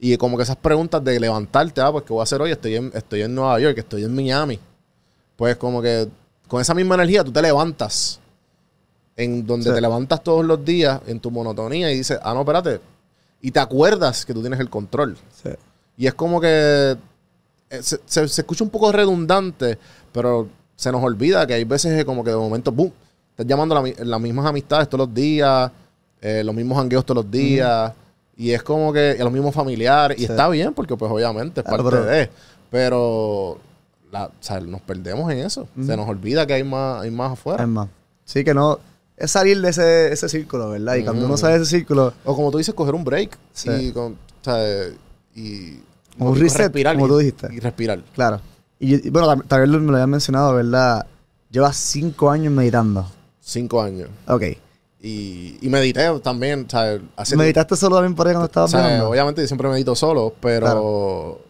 Y 0.00 0.16
como 0.18 0.36
que 0.36 0.42
esas 0.42 0.56
preguntas 0.56 1.02
de 1.02 1.18
levantarte, 1.18 1.80
ah, 1.80 1.90
pues 1.92 2.04
qué 2.04 2.12
voy 2.12 2.20
a 2.20 2.24
hacer 2.24 2.42
hoy, 2.42 2.50
estoy 2.50 2.76
en, 2.76 2.90
estoy 2.94 3.22
en 3.22 3.34
Nueva 3.34 3.58
York, 3.60 3.78
estoy 3.78 4.04
en 4.04 4.14
Miami. 4.14 4.58
Pues 5.36 5.56
como 5.56 5.80
que 5.82 6.08
con 6.48 6.60
esa 6.60 6.74
misma 6.74 6.94
energía 6.96 7.24
tú 7.24 7.32
te 7.32 7.42
levantas. 7.42 8.20
En 9.16 9.46
donde 9.46 9.68
Sí. 9.70 9.74
te 9.74 9.80
levantas 9.80 10.22
todos 10.24 10.44
los 10.44 10.64
días 10.64 11.00
en 11.06 11.20
tu 11.20 11.30
monotonía 11.30 11.90
y 11.92 11.96
dices, 11.98 12.18
ah, 12.22 12.34
no, 12.34 12.40
espérate. 12.40 12.80
Y 13.40 13.50
te 13.52 13.60
acuerdas 13.60 14.24
que 14.26 14.34
tú 14.34 14.40
tienes 14.40 14.58
el 14.60 14.68
control. 14.70 15.16
sí. 15.42 15.50
Y 15.96 16.08
es 16.08 16.14
como 16.14 16.40
que 16.40 16.96
eh, 17.70 17.82
se, 17.82 18.00
se- 18.04 18.26
se 18.26 18.40
escucha 18.40 18.64
un 18.64 18.70
poco 18.70 18.90
redundante, 18.90 19.78
pero 20.12 20.48
se 20.74 20.90
nos 20.90 21.02
olvida 21.04 21.46
que 21.46 21.54
hay 21.54 21.62
veces 21.62 21.96
que 21.96 22.04
como 22.04 22.24
que 22.24 22.30
de 22.30 22.36
momento, 22.36 22.72
¡boom! 22.72 22.90
Estás 23.30 23.46
llamando 23.46 23.76
a 23.78 23.82
la 23.82 23.92
las 24.04 24.20
mismas 24.20 24.44
amistades 24.46 24.88
todos 24.88 25.06
los 25.06 25.14
días, 25.14 25.70
eh, 26.20 26.42
los 26.44 26.52
mismos 26.54 26.76
hangueos 26.78 27.04
todos 27.06 27.22
los 27.24 27.30
días, 27.30 27.92
y 28.36 28.50
es 28.50 28.62
como 28.64 28.92
que 28.92 29.14
y 29.16 29.22
los 29.22 29.30
mismos 29.32 29.54
familiares, 29.54 30.18
y 30.18 30.22
Sí. 30.22 30.26
está 30.32 30.48
bien 30.48 30.74
porque 30.74 30.96
pues 30.96 31.10
obviamente 31.12 31.60
es 31.60 31.64
parte 31.66 31.96
de, 32.00 32.30
pero 32.70 33.58
la- 34.14 34.26
o 34.26 34.32
sea, 34.40 34.60
nos 34.60 34.80
perdemos 34.80 35.30
en 35.32 35.38
eso, 35.40 35.68
se 35.84 35.96
nos 35.96 36.08
olvida 36.08 36.46
que 36.46 36.54
hay 36.54 36.64
más, 36.64 37.02
hay 37.02 37.10
más 37.10 37.32
afuera. 37.32 37.62
Es 37.62 37.68
más. 37.68 37.88
Sí, 38.24 38.42
que 38.44 38.54
no. 38.54 38.78
Es 39.16 39.30
salir 39.30 39.60
de 39.60 39.68
ese, 39.70 40.12
ese 40.12 40.28
círculo, 40.28 40.70
¿verdad? 40.70 40.94
Y 40.96 41.04
cuando 41.04 41.26
uno 41.26 41.36
sale 41.36 41.54
de 41.58 41.62
ese 41.64 41.76
círculo, 41.78 42.12
O 42.24 42.34
como 42.34 42.50
tú 42.50 42.58
dices, 42.58 42.74
coger 42.74 42.94
un 42.94 43.04
break 43.04 43.38
Sí. 43.52 43.70
y, 43.70 43.92
con- 43.92 44.12
o 44.14 44.16
sea, 44.44 44.88
y 45.34 45.78
Un 46.18 46.38
reset, 46.40 46.72
como 46.72 47.06
y- 47.06 47.08
tú 47.08 47.18
dijiste. 47.18 47.48
Y 47.52 47.60
respirar. 47.60 48.00
claro. 48.14 48.40
Y, 48.78 49.06
y 49.06 49.10
bueno, 49.10 49.40
tal 49.46 49.60
vez 49.60 49.68
me 49.70 49.78
lo 49.90 49.94
habían 49.94 50.10
mencionado, 50.10 50.54
¿verdad? 50.54 51.06
Llevas 51.50 51.76
cinco 51.76 52.30
años 52.30 52.52
meditando. 52.52 53.06
Cinco 53.40 53.80
años. 53.82 54.08
Ok. 54.26 54.42
Y, 55.00 55.58
y 55.60 55.68
medité 55.68 56.08
también, 56.20 56.66
¿sabes? 56.68 57.00
Hace- 57.16 57.36
¿Meditaste 57.36 57.76
solo 57.76 57.96
también 57.96 58.14
por 58.14 58.26
ahí 58.26 58.32
cuando 58.32 58.46
o 58.46 58.46
estabas 58.46 58.70
sea, 58.70 58.80
viajando? 58.80 59.10
Obviamente 59.10 59.42
yo 59.42 59.46
siempre 59.46 59.68
medito 59.68 59.94
solo, 59.94 60.34
pero... 60.40 61.40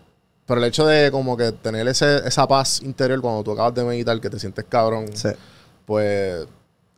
Pero 0.47 0.61
el 0.61 0.67
hecho 0.67 0.87
de 0.87 1.11
como 1.11 1.37
que 1.37 1.53
tener 1.53 1.89
ese, 1.89 2.19
esa 2.29 2.47
paz 2.47 2.83
interior 2.83 3.21
cuando 3.21 3.43
tú 3.43 3.53
acabas 3.53 3.75
de 3.75 3.85
meditar, 3.85 4.21
que 4.21 4.29
te 4.29 4.39
sientes 4.39 4.65
cabrón, 4.69 5.07
Sí. 5.15 5.31
pues 5.87 6.47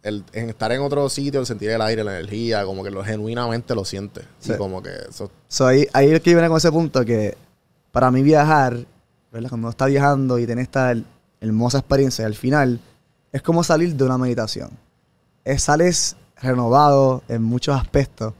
el, 0.02 0.24
en 0.32 0.48
estar 0.50 0.70
en 0.72 0.80
otro 0.80 1.08
sitio, 1.08 1.40
el 1.40 1.46
sentir 1.46 1.70
el 1.70 1.80
aire, 1.82 2.02
la 2.04 2.18
energía, 2.18 2.64
como 2.64 2.82
que 2.84 2.90
lo 2.90 3.04
genuinamente 3.04 3.74
lo 3.74 3.84
sientes. 3.84 4.24
Sí. 4.40 4.52
Y 4.52 4.56
como 4.56 4.82
que 4.82 4.90
eso... 5.08 5.30
So, 5.48 5.66
ahí, 5.66 5.86
ahí 5.92 6.10
es 6.12 6.20
que 6.20 6.32
viene 6.34 6.48
con 6.48 6.56
ese 6.56 6.70
punto 6.72 7.04
que 7.04 7.36
para 7.92 8.10
mí 8.10 8.22
viajar, 8.22 8.78
¿verdad? 9.32 9.48
Cuando 9.48 9.66
uno 9.66 9.70
está 9.70 9.86
viajando 9.86 10.38
y 10.38 10.46
tiene 10.46 10.62
esta 10.62 10.92
her- 10.92 11.04
hermosa 11.40 11.78
experiencia, 11.78 12.26
al 12.26 12.34
final 12.34 12.80
es 13.32 13.42
como 13.42 13.62
salir 13.64 13.94
de 13.94 14.04
una 14.04 14.18
meditación. 14.18 14.70
Es, 15.44 15.62
sales 15.64 16.16
renovado 16.40 17.22
en 17.28 17.42
muchos 17.42 17.76
aspectos. 17.80 18.32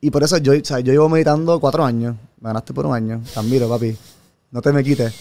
Y 0.00 0.10
por 0.10 0.22
eso 0.22 0.36
yo, 0.38 0.52
o 0.52 0.64
sea, 0.64 0.80
yo 0.80 0.92
llevo 0.92 1.08
meditando 1.08 1.58
cuatro 1.60 1.84
años. 1.84 2.16
Me 2.40 2.48
ganaste 2.48 2.72
por 2.72 2.86
un 2.86 2.94
año. 2.94 3.20
Te 3.32 3.40
admiro, 3.40 3.68
papi. 3.68 3.96
No 4.50 4.62
te 4.62 4.72
me 4.72 4.82
quites. 4.82 5.14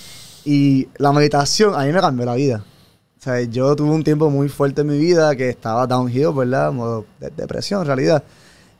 Y 0.45 0.87
la 0.97 1.11
meditación 1.11 1.75
a 1.75 1.83
mí 1.83 1.91
me 1.91 1.99
cambió 1.99 2.25
la 2.25 2.35
vida. 2.35 2.63
O 3.19 3.21
sea, 3.21 3.41
yo 3.41 3.75
tuve 3.75 3.89
un 3.89 4.03
tiempo 4.03 4.29
muy 4.29 4.47
fuerte 4.47 4.81
en 4.81 4.87
mi 4.87 4.97
vida 4.97 5.35
que 5.35 5.49
estaba 5.49 5.87
downhill, 5.87 6.33
¿verdad? 6.33 6.71
Modo 6.71 7.05
de 7.19 7.29
depresión, 7.31 7.81
en 7.81 7.87
realidad. 7.87 8.23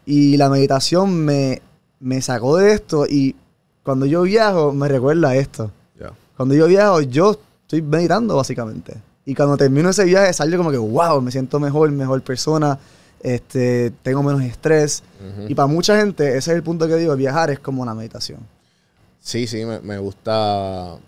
Y 0.06 0.38
la 0.38 0.50
meditación 0.50 1.26
me, 1.26 1.62
me 2.00 2.22
sacó 2.22 2.58
de 2.58 2.74
esto 2.74 3.06
y 3.06 3.36
cuando 3.84 4.06
yo 4.06 4.22
viajo 4.22 4.72
me 4.72 4.88
recuerda 4.88 5.30
a 5.30 5.36
esto. 5.36 5.72
Ya. 6.00 6.14
Cuando 6.36 6.56
yo 6.56 6.68
viajo, 6.68 7.02
yo 7.02 7.38
estoy 7.64 7.82
meditando 7.82 8.36
básicamente. 8.36 8.94
Y 9.26 9.36
cuando 9.36 9.58
termino 9.58 9.90
ese 9.90 10.06
viaje 10.06 10.32
salgo 10.32 10.58
como 10.58 10.72
que, 10.72 10.78
wow, 10.78 11.22
me 11.22 11.32
siento 11.32 11.60
mejor, 11.60 11.92
mejor 11.92 12.22
persona, 12.22 12.80
este, 13.22 13.92
tengo 14.04 14.24
menos 14.24 14.42
estrés. 14.44 15.04
Ujú. 15.20 15.48
Y 15.50 15.56
para 15.56 15.68
mucha 15.68 16.00
gente, 16.00 16.30
ese 16.30 16.52
es 16.52 16.56
el 16.56 16.64
punto 16.64 16.88
que 16.88 16.96
digo, 16.96 17.16
viajar 17.16 17.50
es 17.50 17.60
como 17.60 17.82
una 17.82 17.94
meditación. 17.94 18.40
Sí, 19.28 19.46
sí, 19.46 19.66
me, 19.66 19.82
me 19.82 19.98
gusta. 19.98 20.94
O 20.94 21.00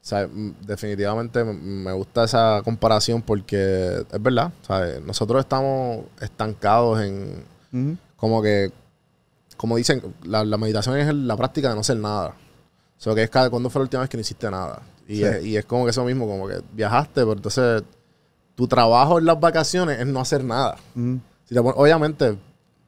sea, 0.00 0.28
definitivamente 0.66 1.44
me- 1.44 1.92
gusta 1.92 2.24
esa 2.24 2.60
comparación 2.64 3.22
porque 3.22 4.04
es 4.12 4.22
verdad. 4.22 4.52
¿sabes? 4.62 5.00
Nosotros 5.04 5.38
estamos 5.40 6.00
estancados 6.20 7.00
en. 7.02 7.44
Como 8.16 8.42
que. 8.42 8.72
Como 9.56 9.76
dicen, 9.76 10.02
la, 10.24 10.44
la 10.44 10.56
meditación 10.58 10.96
es 10.98 11.14
la 11.14 11.36
práctica 11.36 11.68
de 11.68 11.74
no 11.76 11.82
hacer 11.82 11.96
nada. 11.96 12.30
O 12.98 13.00
sea, 13.00 13.14
que 13.14 13.22
es 13.22 13.30
cada 13.30 13.50
cuando 13.50 13.70
fue 13.70 13.78
la 13.80 13.84
última 13.84 14.00
vez 14.00 14.10
que 14.10 14.16
no 14.16 14.22
hiciste 14.22 14.50
nada. 14.50 14.82
Y, 15.06 15.16
Sí. 15.18 15.22
es, 15.24 15.44
y 15.44 15.56
es 15.56 15.64
como 15.64 15.84
que 15.84 15.90
eso 15.90 16.04
mismo, 16.04 16.26
como 16.26 16.48
que 16.48 16.60
viajaste, 16.72 17.20
pero 17.20 17.34
entonces 17.34 17.84
tu 18.56 18.66
trabajo 18.66 19.18
en 19.20 19.26
las 19.26 19.38
vacaciones 19.38 20.00
es 20.00 20.06
no 20.08 20.20
hacer 20.20 20.42
nada. 20.42 20.76
Si 21.44 21.54
te 21.54 21.60
obviamente, 21.60 22.36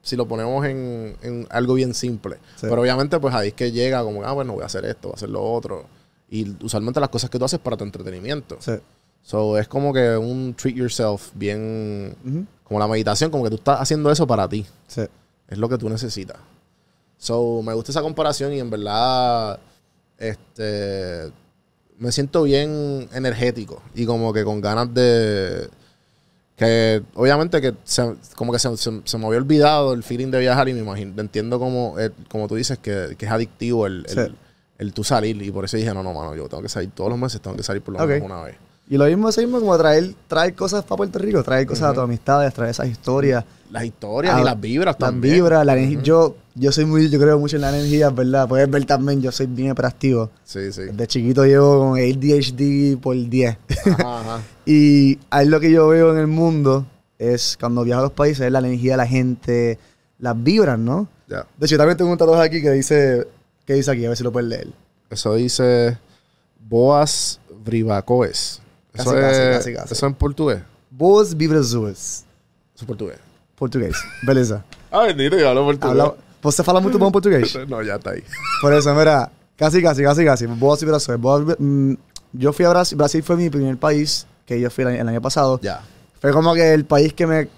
si 0.07 0.15
lo 0.15 0.25
ponemos 0.25 0.65
en, 0.65 1.17
en 1.21 1.45
algo 1.49 1.73
bien 1.73 1.93
simple. 1.93 2.37
Sí. 2.55 2.61
Pero 2.69 2.81
obviamente, 2.81 3.19
pues 3.19 3.35
ahí 3.35 3.49
es 3.49 3.53
que 3.53 3.73
llega 3.73 4.01
como, 4.03 4.23
ah, 4.23 4.31
bueno, 4.31 4.53
voy 4.53 4.63
a 4.63 4.67
hacer 4.67 4.85
esto, 4.85 5.09
voy 5.09 5.15
a 5.15 5.17
hacer 5.17 5.29
lo 5.29 5.43
otro. 5.43 5.85
Y 6.29 6.55
usualmente 6.63 7.01
las 7.01 7.09
cosas 7.09 7.29
que 7.29 7.37
tú 7.37 7.43
haces 7.43 7.59
para 7.59 7.75
tu 7.75 7.83
entretenimiento. 7.83 8.55
Sí. 8.61 8.71
So, 9.21 9.57
es 9.57 9.67
como 9.67 9.91
que 9.91 10.15
un 10.15 10.53
treat 10.53 10.77
yourself 10.77 11.31
bien... 11.35 12.47
Como 12.63 12.79
la 12.79 12.87
meditación, 12.87 13.31
como 13.31 13.43
que 13.43 13.49
tú 13.49 13.57
estás 13.57 13.81
haciendo 13.81 14.09
eso 14.09 14.25
para 14.25 14.47
ti. 14.47 14.65
Sí. 14.87 15.01
Es 15.49 15.57
lo 15.57 15.67
que 15.67 15.77
tú 15.77 15.89
necesitas. 15.89 16.37
So, 17.17 17.61
me 17.61 17.73
gusta 17.73 17.91
esa 17.91 18.01
comparación 18.01 18.53
y 18.53 18.59
en 18.59 18.69
verdad, 18.69 19.59
este, 20.17 21.31
me 21.97 22.13
siento 22.13 22.43
bien 22.43 23.09
energético 23.11 23.81
y 23.93 24.05
como 24.05 24.31
que 24.31 24.45
con 24.45 24.61
ganas 24.61 24.93
de, 24.93 25.67
que 26.57 27.03
obviamente 27.13 27.61
que 27.61 27.73
se, 27.85 28.15
como 28.35 28.51
que 28.51 28.59
se, 28.59 28.75
se- 28.77 29.01
se 29.05 29.17
me 29.17 29.25
había 29.27 29.37
olvidado 29.39 29.93
el 29.93 30.03
feeling 30.03 30.31
de 30.31 30.39
viajar 30.39 30.67
y 30.67 30.73
me 30.73 30.79
imagino, 30.79 31.13
entiendo 31.21 31.59
como, 31.59 31.97
eh, 31.99 32.09
como 32.29 32.47
tú 32.47 32.55
dices 32.55 32.77
que, 32.79 33.15
que 33.17 33.25
es 33.27 33.31
adictivo 33.31 33.85
el, 33.87 34.05
el, 34.09 34.13
Sí. 34.27 34.35
el 34.79 34.93
tú 34.93 35.03
salir 35.03 35.41
y 35.41 35.51
por 35.51 35.65
eso 35.65 35.77
dije, 35.77 35.93
no, 35.93 36.01
no, 36.03 36.13
mano, 36.13 36.35
yo 36.35 36.49
tengo 36.49 36.63
que 36.63 36.69
salir 36.69 36.89
todos 36.91 37.09
los 37.11 37.19
meses, 37.19 37.39
tengo 37.41 37.55
que 37.55 37.63
salir 37.63 37.81
por 37.83 37.93
lo 37.93 37.99
menos 38.07 38.25
una 38.25 38.41
vez. 38.41 38.55
Y 38.89 38.97
lo 38.97 39.05
mismo, 39.05 39.27
eso 39.27 39.41
mismo 39.41 39.59
como 39.59 39.77
traer, 39.77 40.13
traer 40.27 40.55
cosas 40.55 40.83
para 40.83 40.97
Puerto 40.97 41.19
Rico, 41.19 41.43
traer 41.43 41.67
cosas 41.67 41.89
a 41.89 41.93
tus 41.93 42.03
amistades, 42.03 42.53
traer 42.53 42.71
esas 42.71 42.87
historias. 42.87 43.43
Las 43.69 43.83
historias 43.83 44.33
Ah, 44.35 44.41
y 44.41 44.43
las 44.45 44.61
vibras 44.61 44.95
Las 44.97 45.09
también. 45.09 45.33
vibras, 45.35 45.65
la 45.65 45.73
energía. 45.77 46.01
Yo, 46.01 46.35
yo 46.55 46.71
soy 46.71 46.85
muy, 46.85 47.09
yo 47.09 47.19
creo 47.19 47.37
mucho 47.37 47.57
en 47.57 47.63
la 47.63 47.69
energía, 47.77 48.09
¿verdad? 48.09 48.47
Puedes 48.47 48.69
ver 48.69 48.85
también, 48.85 49.21
yo 49.21 49.29
soy 49.33 49.47
bien 49.47 49.71
hiperactivo. 49.71 50.29
Sí, 50.45 50.71
sí. 50.71 50.83
De 50.93 51.05
chiquito 51.05 51.45
llevo 51.45 51.79
con 51.79 51.99
ADHD 51.99 52.97
por 52.97 53.17
10. 53.17 53.57
Ajá, 53.99 54.19
ajá. 54.21 54.41
y 54.65 55.19
ahí 55.29 55.47
lo 55.47 55.59
que 55.59 55.69
yo 55.69 55.89
veo 55.89 56.13
en 56.13 56.19
el 56.19 56.27
mundo 56.27 56.85
es 57.19 57.57
cuando 57.59 57.83
viajo 57.83 57.99
a 57.99 58.03
los 58.03 58.13
países, 58.13 58.45
es 58.45 58.51
la 58.53 58.59
energía 58.59 58.93
de 58.93 58.97
la 58.97 59.07
gente, 59.07 59.79
las 60.19 60.41
vibras, 60.41 60.79
¿no? 60.79 61.09
Ya. 61.27 61.45
De 61.57 61.65
hecho, 61.65 61.73
yo 61.73 61.77
también 61.77 61.97
tengo 61.97 62.09
un 62.11 62.17
tatuaje 62.17 62.43
aquí 62.45 62.61
que 62.61 62.71
dice, 62.71 63.27
que 63.65 63.73
dice 63.73 63.91
aquí, 63.91 64.05
a 64.05 64.09
ver 64.09 64.17
si 64.17 64.23
lo 64.23 64.31
puedes 64.31 64.47
leer. 64.47 64.67
Eso 65.09 65.35
dice 65.35 65.97
Boas 66.69 67.41
Brivacoes. 68.97 69.07
Eso 69.07 69.11
Casi, 69.11 69.21
casi, 69.21 69.41
es, 69.41 69.57
casi, 69.57 69.73
casi. 69.73 69.93
Eso 69.93 70.05
en 70.07 70.13
portugués. 70.13 70.61
Boas 70.89 71.35
Brazuas. 71.35 72.25
Eso 72.75 72.81
es 72.81 72.85
português. 72.85 73.19
Português. 73.57 73.95
Beleza. 74.23 74.63
Ah, 74.91 75.03
bendito, 75.07 75.37
yo 75.37 75.49
hablo 75.49 75.63
portugués. 75.65 75.89
Habla, 75.99 76.15
você 76.41 76.63
fala 76.63 76.79
muito 76.79 76.97
bom 76.99 77.11
português. 77.11 77.53
No, 77.67 77.81
ya 77.81 77.95
está 77.95 78.11
ahí. 78.11 78.23
Por 78.61 78.73
eso, 78.73 78.93
mira, 78.93 79.31
casi, 79.55 79.81
casi, 79.81 80.03
casi, 80.03 80.23
casi. 80.23 80.45
Boas 80.45 80.81
y 80.81 80.85
Brazuas. 80.85 81.19
Boas- 81.19 81.55
mm, 81.59 81.93
yo 82.33 82.53
fui 82.53 82.65
a 82.65 82.69
Brasil. 82.69 82.97
Brasil 82.97 83.23
fue 83.23 83.35
mi 83.35 83.49
primer 83.49 83.77
país 83.77 84.25
que 84.45 84.59
yo 84.59 84.69
fui 84.69 84.83
el 84.83 84.89
año, 84.89 85.01
el 85.01 85.07
año 85.09 85.21
pasado. 85.21 85.59
Ya. 85.61 85.81
Fue 86.21 86.31
como 86.31 86.53
que 86.53 86.73
el 86.73 86.85
país 86.85 87.13
que 87.13 87.27
me... 87.27 87.49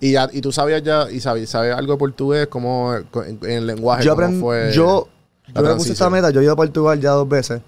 Y, 0.00 0.12
ya, 0.12 0.28
y 0.32 0.40
tú 0.40 0.50
sabías 0.52 0.82
ya, 0.82 1.08
y 1.10 1.20
sabes, 1.20 1.48
sabes 1.50 1.74
algo 1.74 1.92
de 1.92 1.98
portugués, 1.98 2.46
como 2.48 2.94
en, 2.94 3.06
en 3.42 3.50
el 3.50 3.66
lenguaje, 3.66 4.04
Yo 4.04 4.10
cómo 4.14 4.24
aprendí... 4.24 4.40
fue 4.40 4.72
Yo, 4.72 5.08
la 5.54 5.62
yo 5.62 5.68
me 5.68 5.74
puse 5.76 5.92
esta 5.92 6.10
meta. 6.10 6.30
Yo 6.30 6.40
he 6.40 6.44
ido 6.44 6.52
a 6.52 6.56
Portugal 6.56 7.00
ya 7.00 7.10
dos 7.10 7.28
veces. 7.28 7.60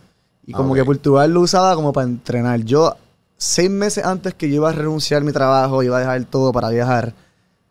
Y 0.46 0.54
Ah, 0.54 0.56
como 0.58 0.70
ok. 0.72 0.76
que 0.78 0.84
Portugal 0.84 1.30
lo 1.32 1.40
usaba 1.40 1.74
como 1.74 1.92
para 1.92 2.06
entrenar. 2.06 2.60
Yo, 2.62 2.94
seis 3.36 3.68
meses 3.70 4.04
antes 4.04 4.34
que 4.34 4.48
yo 4.48 4.56
iba 4.56 4.68
a 4.70 4.72
renunciar 4.72 5.22
a 5.22 5.24
mi 5.24 5.32
trabajo, 5.32 5.82
iba 5.82 5.96
a 5.96 6.00
dejar 6.00 6.24
todo 6.24 6.52
para 6.52 6.70
viajar, 6.70 7.12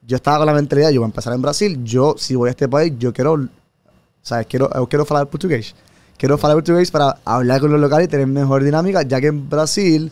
yo 0.05 0.15
estaba 0.17 0.37
con 0.39 0.45
la 0.47 0.53
mentalidad, 0.53 0.89
yo 0.91 0.99
voy 1.01 1.05
a 1.05 1.09
empezar 1.09 1.33
en 1.33 1.41
Brasil. 1.41 1.83
Yo, 1.83 2.15
si 2.17 2.35
voy 2.35 2.49
a 2.49 2.51
este 2.51 2.67
país, 2.67 2.93
yo 2.99 3.11
quiero... 3.13 3.47
¿Sabes? 4.21 4.47
Quiero, 4.47 4.69
yo 4.73 4.87
quiero 4.87 5.05
hablar 5.09 5.27
portugués. 5.27 5.73
Quiero 6.17 6.35
hablar 6.35 6.53
portugués 6.53 6.91
para 6.91 7.17
hablar 7.25 7.61
con 7.61 7.71
los 7.71 7.79
locales 7.79 8.07
y 8.07 8.09
tener 8.09 8.27
mejor 8.27 8.63
dinámica, 8.63 9.01
ya 9.03 9.19
que 9.21 9.27
en 9.27 9.49
Brasil 9.49 10.11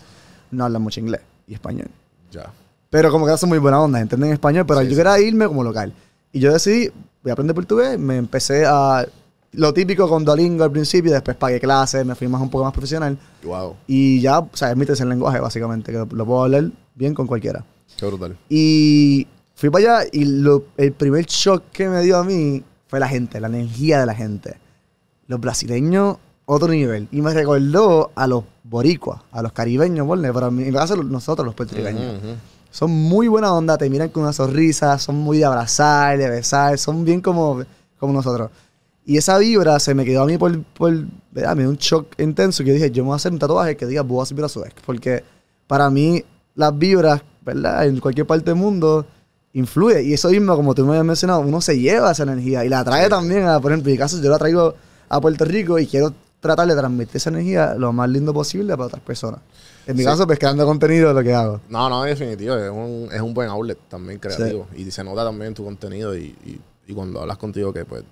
no 0.51 0.65
hablan 0.65 0.81
mucho 0.81 0.99
inglés 0.99 1.21
y 1.47 1.53
español. 1.55 1.87
Ya. 2.31 2.51
Pero 2.89 3.11
como 3.11 3.25
que 3.25 3.35
son 3.37 3.49
muy 3.49 3.57
buena 3.57 3.81
onda, 3.81 3.99
entienden 3.99 4.31
español, 4.31 4.65
pero 4.67 4.79
Sí, 4.81 4.85
yo 4.85 4.91
sí. 4.91 4.97
quería 4.97 5.19
irme 5.19 5.47
como 5.47 5.63
local. 5.63 5.93
Y 6.31 6.39
yo 6.39 6.51
decidí, 6.53 6.91
voy 7.23 7.29
a 7.31 7.33
aprender 7.33 7.55
portugués, 7.55 7.97
me 7.99 8.17
empecé 8.17 8.65
a... 8.67 9.05
Lo 9.53 9.73
típico 9.73 10.07
con 10.09 10.25
Duolingo 10.25 10.63
al 10.63 10.71
principio, 10.71 11.11
después 11.11 11.37
pagué 11.37 11.59
clases, 11.59 12.05
me 12.05 12.15
fui 12.15 12.27
más 12.27 12.41
un 12.41 12.49
poco 12.49 12.63
más 12.63 12.73
profesional. 12.73 13.17
Wow. 13.43 13.75
Y 13.87 14.19
ya, 14.21 14.39
o 14.39 14.49
sea, 14.53 14.71
es 14.71 14.77
mi 14.77 14.85
tercer 14.85 15.05
lenguaje, 15.07 15.39
básicamente, 15.39 15.91
que 15.91 15.97
lo 15.97 16.25
puedo 16.25 16.43
hablar 16.43 16.65
bien 16.95 17.13
con 17.13 17.27
cualquiera. 17.27 17.63
Qué 17.97 18.05
brutal. 18.07 18.37
Y 18.49 19.27
fui 19.55 19.69
para 19.69 19.99
allá 19.99 20.09
y 20.11 20.25
lo- 20.25 20.63
el 20.77 20.91
primer 20.93 21.25
shock 21.25 21.63
que 21.71 21.87
me 21.87 22.01
dio 22.01 22.17
a 22.17 22.23
mí 22.23 22.63
fue 22.87 22.99
la 22.99 23.07
gente, 23.07 23.39
la 23.39 23.47
energía 23.47 23.99
de 23.99 24.05
la 24.07 24.15
gente. 24.15 24.57
Los 25.27 25.39
brasileños, 25.39 26.17
otro 26.45 26.67
nivel. 26.69 27.07
Y 27.11 27.21
me 27.21 27.33
recordó 27.33 28.11
a 28.15 28.27
los 28.27 28.43
boricuas, 28.63 29.21
a 29.31 29.41
los 29.41 29.51
caribeños, 29.53 30.07
ponle, 30.07 30.33
pero 30.33 30.47
en 30.47 30.73
caso 30.73 30.95
nosotros 31.03 31.45
los 31.45 31.55
puertorriqueños. 31.55 32.17
Ujú. 32.17 32.33
Son 32.71 32.89
muy 32.89 33.27
buena 33.27 33.53
onda, 33.53 33.77
te 33.77 33.87
miran 33.89 34.09
con 34.09 34.23
una 34.23 34.33
sonrisa, 34.33 34.97
son 34.97 35.15
muy 35.17 35.37
de 35.37 35.45
abrazar, 35.45 36.17
de 36.17 36.27
besar, 36.29 36.77
son 36.79 37.05
bien 37.05 37.21
como, 37.21 37.61
como 37.99 38.13
nosotros. 38.13 38.49
Y 39.05 39.17
esa 39.17 39.37
vibra 39.37 39.79
se 39.79 39.93
me 39.93 40.05
quedó 40.05 40.21
a 40.23 40.25
mí 40.25 40.37
por, 40.37 40.63
por 40.63 40.93
¿verdad? 41.31 41.55
me 41.55 41.63
dio 41.63 41.69
un 41.69 41.77
shock 41.77 42.07
intenso 42.19 42.63
que 42.63 42.69
yo 42.69 42.73
dije, 42.75 42.89
yo 42.91 43.03
me 43.03 43.07
voy 43.07 43.13
a 43.13 43.17
hacer 43.17 43.31
un 43.33 43.39
tatuaje 43.39 43.75
que 43.75 43.85
diga 43.85 44.01
Boas 44.01 44.31
Brazuex, 44.33 44.73
porque 44.85 45.23
para 45.67 45.89
mí 45.89 46.23
las 46.55 46.77
vibras, 46.77 47.21
¿verdad? 47.45 47.85
En 47.85 47.99
cualquier 47.99 48.25
parte 48.27 48.45
del 48.45 48.55
mundo 48.55 49.05
influye. 49.53 50.03
Y 50.03 50.13
eso 50.13 50.29
mismo, 50.29 50.55
como 50.55 50.73
tú 50.73 50.83
me 50.85 50.91
habías 50.91 51.05
mencionado, 51.05 51.41
uno 51.41 51.59
se 51.61 51.77
lleva 51.77 52.11
esa 52.11 52.23
energía 52.23 52.63
y 52.63 52.69
la 52.69 52.83
trae 52.83 53.09
también, 53.09 53.43
a, 53.45 53.59
por 53.59 53.71
ejemplo, 53.71 53.89
en 53.89 53.93
mi 53.95 53.97
caso 53.97 54.21
yo 54.21 54.29
la 54.29 54.37
traigo 54.39 54.73
a 55.09 55.19
Puerto 55.21 55.43
Rico 55.45 55.77
y 55.79 55.85
quiero 55.87 56.13
tratar 56.39 56.67
de 56.67 56.75
transmitir 56.75 57.17
esa 57.17 57.29
energía 57.29 57.73
lo 57.75 57.93
más 57.93 58.09
lindo 58.09 58.33
posible 58.33 58.73
para 58.73 58.87
otras 58.87 59.01
personas. 59.01 59.39
En 59.85 59.95
mi 59.97 60.03
Sí. 60.03 60.07
caso, 60.07 60.25
pues 60.25 60.39
creando 60.39 60.65
contenido 60.65 61.09
es 61.09 61.15
lo 61.15 61.23
que 61.23 61.33
hago. 61.33 61.59
No, 61.69 61.89
no, 61.89 62.03
definitivo. 62.03 62.55
Es 62.55 62.69
un, 62.71 63.09
es 63.11 63.21
un 63.21 63.33
buen 63.33 63.49
outlet 63.49 63.77
también 63.89 64.17
creativo. 64.19 64.67
Y 64.75 64.89
se 64.91 65.03
nota 65.03 65.23
también 65.25 65.53
tu 65.53 65.63
contenido 65.65 66.15
y, 66.17 66.35
y, 66.45 66.59
y 66.87 66.93
cuando 66.93 67.19
hablas 67.21 67.37
contigo 67.37 67.73
que 67.73 67.83
pues 67.85 68.03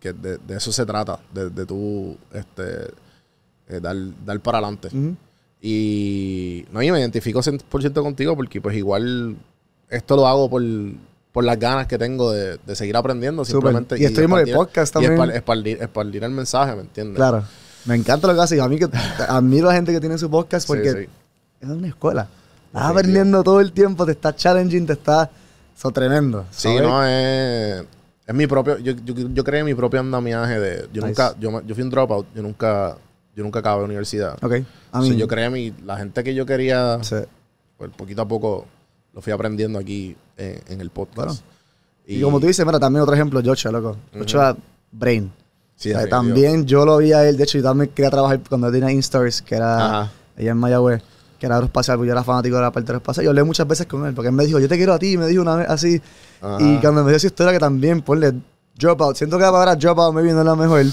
que 0.00 0.12
de, 0.12 0.38
de 0.38 0.56
eso 0.56 0.72
se 0.72 0.84
trata, 0.86 1.20
de, 1.32 1.50
de 1.50 1.66
tú 1.66 2.16
este, 2.32 2.64
eh, 3.68 3.80
dar, 3.80 3.96
dar 4.24 4.40
para 4.40 4.58
adelante. 4.58 4.88
Ujú. 4.88 5.14
Y 5.62 6.64
no, 6.72 6.82
yo 6.82 6.92
me 6.94 7.00
identifico 7.00 7.40
100% 7.40 8.02
contigo 8.02 8.34
porque 8.34 8.60
pues 8.60 8.76
igual 8.76 9.36
esto 9.90 10.16
lo 10.16 10.26
hago 10.26 10.48
por, 10.48 10.62
por 11.32 11.44
las 11.44 11.58
ganas 11.58 11.86
que 11.86 11.98
tengo 11.98 12.32
de, 12.32 12.58
de 12.66 12.74
seguir 12.76 12.96
aprendiendo 12.96 13.44
simplemente. 13.44 14.00
Y 14.00 14.04
estuvimos 14.04 14.40
en 14.40 14.48
el 14.48 14.54
podcast 14.54 14.90
Y 14.90 14.92
también. 14.94 15.12
espar- 15.18 15.34
esparcir, 15.36 15.78
esparcir 15.82 16.24
el 16.24 16.30
mensaje, 16.30 16.74
¿me 16.74 16.80
entiendes? 16.82 17.16
Claro. 17.16 17.44
Me 17.84 17.94
encanta 17.94 18.26
lo 18.26 18.34
que 18.34 18.40
hace. 18.40 18.60
A 18.60 18.68
mí 18.68 18.78
que 18.78 18.88
admiro 19.28 19.68
a 19.68 19.72
la 19.72 19.76
gente 19.76 19.92
que 19.92 20.00
tiene 20.00 20.16
su 20.18 20.30
podcast 20.30 20.66
Sí, 20.66 20.72
porque 20.72 20.92
sí. 20.92 21.08
es 21.60 21.68
una 21.68 21.88
escuela. 21.88 22.26
Estás 22.66 22.82
aprendiendo 22.90 23.42
todo 23.42 23.60
el 23.60 23.72
tiempo, 23.72 24.06
te 24.06 24.12
está 24.12 24.34
challenging, 24.34 24.86
te 24.86 24.92
está... 24.94 25.30
Eso 25.76 25.90
tremendo. 25.90 26.44
Sí, 26.50 26.68
¿sabes? 26.68 26.82
no, 26.82 27.04
es, 27.06 27.84
es 28.30 28.36
mi 28.36 28.46
propio, 28.46 28.78
yo, 28.78 28.92
yo, 29.04 29.14
yo 29.14 29.44
creé 29.44 29.64
mi 29.64 29.74
propio 29.74 30.00
andamiaje 30.00 30.58
de, 30.60 30.76
yo 30.92 31.02
Nice. 31.02 31.06
nunca, 31.08 31.34
yo, 31.38 31.60
yo 31.66 31.74
fui 31.74 31.82
un 31.84 31.90
dropout, 31.90 32.26
yo 32.34 32.42
nunca, 32.42 32.96
yo 33.34 33.42
nunca 33.42 33.58
acabé 33.58 33.84
universidad. 33.84 34.36
Ok. 34.42 34.54
A 34.92 35.00
So, 35.02 35.08
mí... 35.08 35.16
yo 35.16 35.26
creé 35.28 35.50
mi, 35.50 35.72
la 35.84 35.96
gente 35.96 36.22
que 36.22 36.34
yo 36.34 36.46
quería, 36.46 36.98
Sí. 37.02 37.16
pues 37.76 37.90
poquito 37.96 38.22
a 38.22 38.28
poco 38.28 38.66
lo 39.12 39.20
fui 39.20 39.32
aprendiendo 39.32 39.78
aquí 39.78 40.16
en, 40.36 40.60
en 40.68 40.80
el 40.80 40.90
podcast. 40.90 41.40
Claro. 41.40 41.50
Y, 42.06 42.20
como 42.22 42.40
tú 42.40 42.46
dices, 42.46 42.64
mira, 42.66 42.78
también 42.78 43.02
otro 43.02 43.14
ejemplo, 43.14 43.40
Joshua, 43.44 43.70
loco. 43.72 43.96
Joshua 44.16 44.56
Brain. 44.92 45.30
Sí, 45.76 45.92
O 45.92 45.98
sea, 45.98 46.08
también 46.08 46.66
yo 46.66 46.84
lo 46.84 46.98
vi 46.98 47.12
a 47.12 47.26
él, 47.28 47.36
de 47.36 47.44
hecho, 47.44 47.58
yo 47.58 47.64
también 47.64 47.90
quería 47.94 48.10
trabajar 48.10 48.40
cuando 48.48 48.70
tenía 48.70 48.90
Instars, 48.92 49.40
que 49.42 49.54
era 49.54 50.02
Ajá. 50.02 50.12
ella 50.36 50.50
en 50.50 50.56
Mayagüez, 50.58 51.02
que 51.40 51.46
era 51.46 51.56
aeroespacial, 51.56 51.96
porque 51.96 52.08
yo 52.08 52.12
era 52.12 52.22
fanático 52.22 52.54
de 52.54 52.62
la 52.62 52.70
parte 52.70 52.92
aeroespacial. 52.92 53.24
Yo 53.24 53.30
hablé 53.30 53.42
muchas 53.42 53.66
veces 53.66 53.86
con 53.86 54.06
él, 54.06 54.14
porque 54.14 54.28
él 54.28 54.34
me 54.34 54.44
dijo, 54.46 54.60
yo 54.60 54.68
te 54.68 54.76
quiero 54.76 54.92
a 54.92 54.98
ti, 54.98 55.16
me 55.16 55.26
dijo 55.26 55.42
una 55.42 55.56
vez 55.56 55.68
así. 55.68 56.00
Ajá. 56.40 56.58
Y 56.60 56.78
cuando 56.78 57.02
me 57.02 57.10
dio 57.10 57.16
esa 57.16 57.26
historia 57.26 57.52
que 57.52 57.58
también, 57.58 58.02
ponle 58.02 58.34
dropout, 58.78 59.16
siento 59.16 59.36
que 59.38 59.42
la 59.42 59.50
palabra 59.50 59.74
dropout 59.74 60.14
me 60.14 60.22
vino 60.22 60.44
la 60.44 60.54
mejor. 60.54 60.84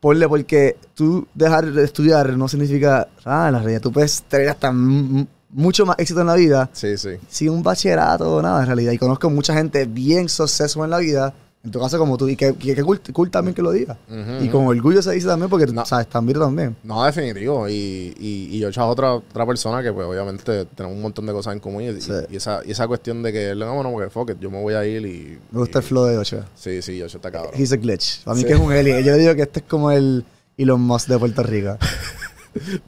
Ponle, 0.00 0.28
porque 0.28 0.76
tú 0.94 1.28
dejar 1.32 1.70
de 1.70 1.84
estudiar 1.84 2.36
no 2.36 2.48
significa, 2.48 3.06
ah, 3.24 3.46
en 3.46 3.52
la 3.52 3.58
realidad, 3.60 3.80
tú 3.80 3.92
puedes 3.92 4.22
tener 4.24 4.48
hasta 4.48 4.72
mucho 4.72 5.86
más 5.86 5.96
éxito 5.98 6.22
en 6.22 6.26
la 6.26 6.34
vida 6.34 6.70
Sí, 6.72 6.96
sí. 6.96 7.10
sin 7.28 7.50
un 7.50 7.62
bachillerato 7.62 8.36
o 8.36 8.42
nada 8.42 8.60
en 8.62 8.66
realidad. 8.66 8.92
Y 8.92 8.98
conozco 8.98 9.30
mucha 9.30 9.54
gente 9.54 9.84
bien 9.84 10.28
suceso 10.28 10.82
en 10.84 10.90
la 10.90 10.98
vida, 10.98 11.32
en 11.64 11.70
tu 11.70 11.78
caso 11.78 11.96
como 11.96 12.16
tú, 12.16 12.28
y 12.28 12.34
que, 12.34 12.54
que, 12.54 12.74
que 12.74 12.82
cool, 12.82 13.00
cool 13.12 13.30
también 13.30 13.54
que 13.54 13.62
lo 13.62 13.70
diga. 13.70 13.96
Ujú, 14.08 14.44
Y 14.44 14.48
con 14.48 14.66
orgullo 14.66 15.00
se 15.00 15.12
dice 15.12 15.28
también 15.28 15.48
porque, 15.48 15.66
No. 15.66 15.86
sabes, 15.86 16.08
también 16.08 16.38
también. 16.40 16.76
No, 16.82 17.04
definitivo. 17.04 17.68
Y, 17.68 17.72
y, 18.18 18.48
y 18.50 18.58
yo 18.58 18.68
es 18.68 18.78
otra, 18.78 19.14
otra 19.14 19.46
persona 19.46 19.80
que, 19.82 19.92
pues, 19.92 20.06
obviamente, 20.08 20.64
tenemos 20.64 20.96
un 20.96 21.02
montón 21.02 21.24
de 21.26 21.32
cosas 21.32 21.52
en 21.54 21.60
común. 21.60 21.82
Y, 21.82 22.00
Sí. 22.00 22.10
y 22.30 22.36
esa, 22.36 22.62
y 22.66 22.72
esa 22.72 22.88
cuestión 22.88 23.22
de 23.22 23.32
que, 23.32 23.54
no, 23.54 23.74
bueno, 23.74 23.92
porque 23.92 24.10
fuck 24.10 24.30
it, 24.30 24.40
yo 24.40 24.50
me 24.50 24.60
voy 24.60 24.74
a 24.74 24.84
ir 24.84 25.06
y. 25.06 25.38
Me 25.52 25.60
gusta 25.60 25.78
el 25.78 25.84
flow 25.84 26.04
de 26.06 26.18
Ochoa. 26.18 26.46
Sí, 26.56 26.82
sí, 26.82 26.98
yo 26.98 27.06
está 27.06 27.30
cabrón. 27.30 27.52
He's 27.56 27.70
a 27.72 27.76
glitch. 27.76 28.24
Para 28.24 28.34
mí 28.34 28.40
Sí. 28.42 28.46
que 28.48 28.54
es 28.54 28.58
un 28.60 28.72
alien. 28.72 29.02
Yo 29.04 29.16
digo 29.16 29.34
que 29.36 29.42
este 29.42 29.60
es 29.60 29.66
como 29.66 29.92
el 29.92 30.24
Elon 30.58 30.80
Musk 30.80 31.06
de 31.08 31.18
Puerto 31.18 31.42
Rico. 31.44 31.78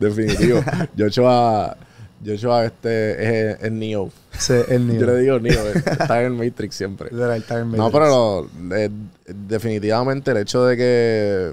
Definitivo. 0.00 0.62
Joshua, 0.98 1.76
Joshua 2.24 2.64
este 2.66 3.52
es, 3.52 3.62
es 3.62 3.72
Neo. 3.72 4.10
Sí, 4.38 4.54
el 4.68 4.86
niño. 4.86 5.00
Yo 5.00 5.06
le 5.06 5.20
digo 5.20 5.38
Neo, 5.40 5.68
está 5.72 6.20
en 6.22 6.32
el 6.32 6.32
Matrix 6.32 6.74
siempre. 6.74 7.08
Literal, 7.10 7.38
está 7.40 7.60
en 7.60 7.70
No, 7.72 7.90
pero 7.90 8.06
lo- 8.08 8.76
eh, 8.76 8.90
definitivamente 9.26 10.30
el 10.32 10.38
hecho 10.38 10.64
de 10.64 10.76
que 10.76 11.52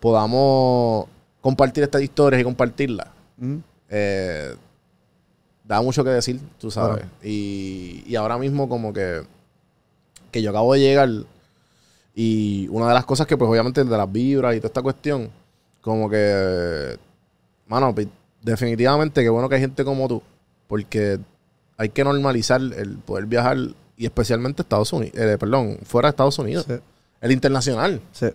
podamos 0.00 1.06
compartir 1.40 1.84
estas 1.84 2.02
historias 2.02 2.40
y 2.40 2.44
compartirlas 2.44 3.06
Mm. 3.38 3.56
eh, 3.88 4.54
da 5.64 5.80
mucho 5.80 6.02
que 6.04 6.10
decir, 6.10 6.38
tú 6.58 6.70
sabes. 6.70 7.04
Y, 7.22 8.02
y 8.06 8.16
ahora 8.16 8.36
mismo 8.38 8.68
como 8.68 8.92
que, 8.92 9.22
que 10.30 10.42
yo 10.42 10.50
acabo 10.50 10.74
de 10.74 10.80
llegar 10.80 11.08
y 12.14 12.66
una 12.68 12.88
de 12.88 12.94
las 12.94 13.04
cosas 13.06 13.26
que 13.26 13.36
pues 13.36 13.48
obviamente 13.50 13.82
de 13.84 13.96
las 13.96 14.10
vibras 14.10 14.54
y 14.54 14.58
toda 14.58 14.66
esta 14.68 14.82
cuestión, 14.82 15.30
como 15.80 16.10
que, 16.10 16.98
mano, 17.68 17.94
pues, 17.94 18.08
definitivamente 18.42 19.22
que 19.22 19.28
bueno 19.28 19.48
que 19.48 19.54
hay 19.54 19.60
gente 19.60 19.84
como 19.84 20.08
tú, 20.08 20.20
porque 20.66 21.18
hay 21.80 21.88
que 21.88 22.04
normalizar 22.04 22.60
el 22.60 22.98
poder 22.98 23.24
viajar 23.24 23.56
y 23.96 24.04
especialmente 24.04 24.60
Estados 24.60 24.92
Unidos, 24.92 25.16
eh, 25.18 25.36
perdón, 25.40 25.78
fuera 25.84 26.08
de 26.08 26.10
Estados 26.10 26.38
Unidos, 26.38 26.66
Sí, 26.68 26.74
el 27.22 27.32
internacional. 27.32 28.00
sí. 28.12 28.26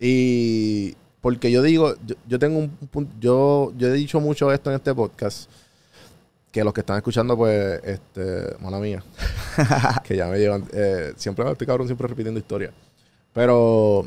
Y 0.00 0.94
porque 1.20 1.50
yo 1.50 1.60
digo, 1.62 1.94
yo, 2.06 2.14
yo 2.26 2.38
tengo 2.38 2.58
un 2.58 2.70
punto, 2.70 3.12
yo, 3.20 3.72
yo 3.76 3.88
he 3.88 3.92
dicho 3.92 4.18
mucho 4.20 4.50
esto 4.52 4.70
en 4.70 4.76
este 4.76 4.94
podcast, 4.94 5.50
que 6.52 6.64
los 6.64 6.72
que 6.72 6.80
están 6.80 6.96
escuchando, 6.96 7.36
pues, 7.36 7.80
este, 7.84 8.56
mala 8.60 8.78
mía, 8.78 9.02
que 10.04 10.16
ya 10.16 10.26
me 10.28 10.38
llevan, 10.38 10.64
eh, 10.72 11.12
siempre 11.16 11.50
estoy 11.50 11.66
cabrón, 11.66 11.86
siempre 11.86 12.06
repitiendo 12.08 12.38
historias. 12.40 12.72
Pero 13.34 14.06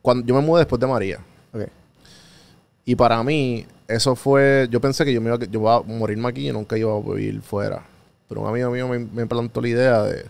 cuando 0.00 0.26
yo 0.26 0.34
me 0.34 0.40
mudé 0.40 0.60
después 0.62 0.80
de 0.80 0.86
María, 0.88 1.18
Ok. 1.54 1.68
Y 2.84 2.94
para 2.96 3.22
mí, 3.22 3.66
eso 3.88 4.16
fue, 4.16 4.68
yo 4.70 4.80
pensé 4.80 5.04
que 5.04 5.12
yo 5.12 5.20
me 5.20 5.28
iba, 5.28 5.36
a- 5.36 5.46
yo 5.48 5.60
iba 5.60 5.76
a 5.76 5.82
morirme 5.82 6.28
aquí 6.28 6.48
y 6.48 6.52
nunca 6.52 6.76
iba 6.78 6.94
a 6.96 7.00
vivir 7.00 7.40
fuera. 7.42 7.84
Pero 8.28 8.40
un 8.42 8.48
amigo 8.48 8.70
mío 8.70 8.88
me, 8.88 8.98
me 8.98 9.26
plantó 9.26 9.60
la 9.60 9.68
idea 9.68 10.02
de, 10.04 10.24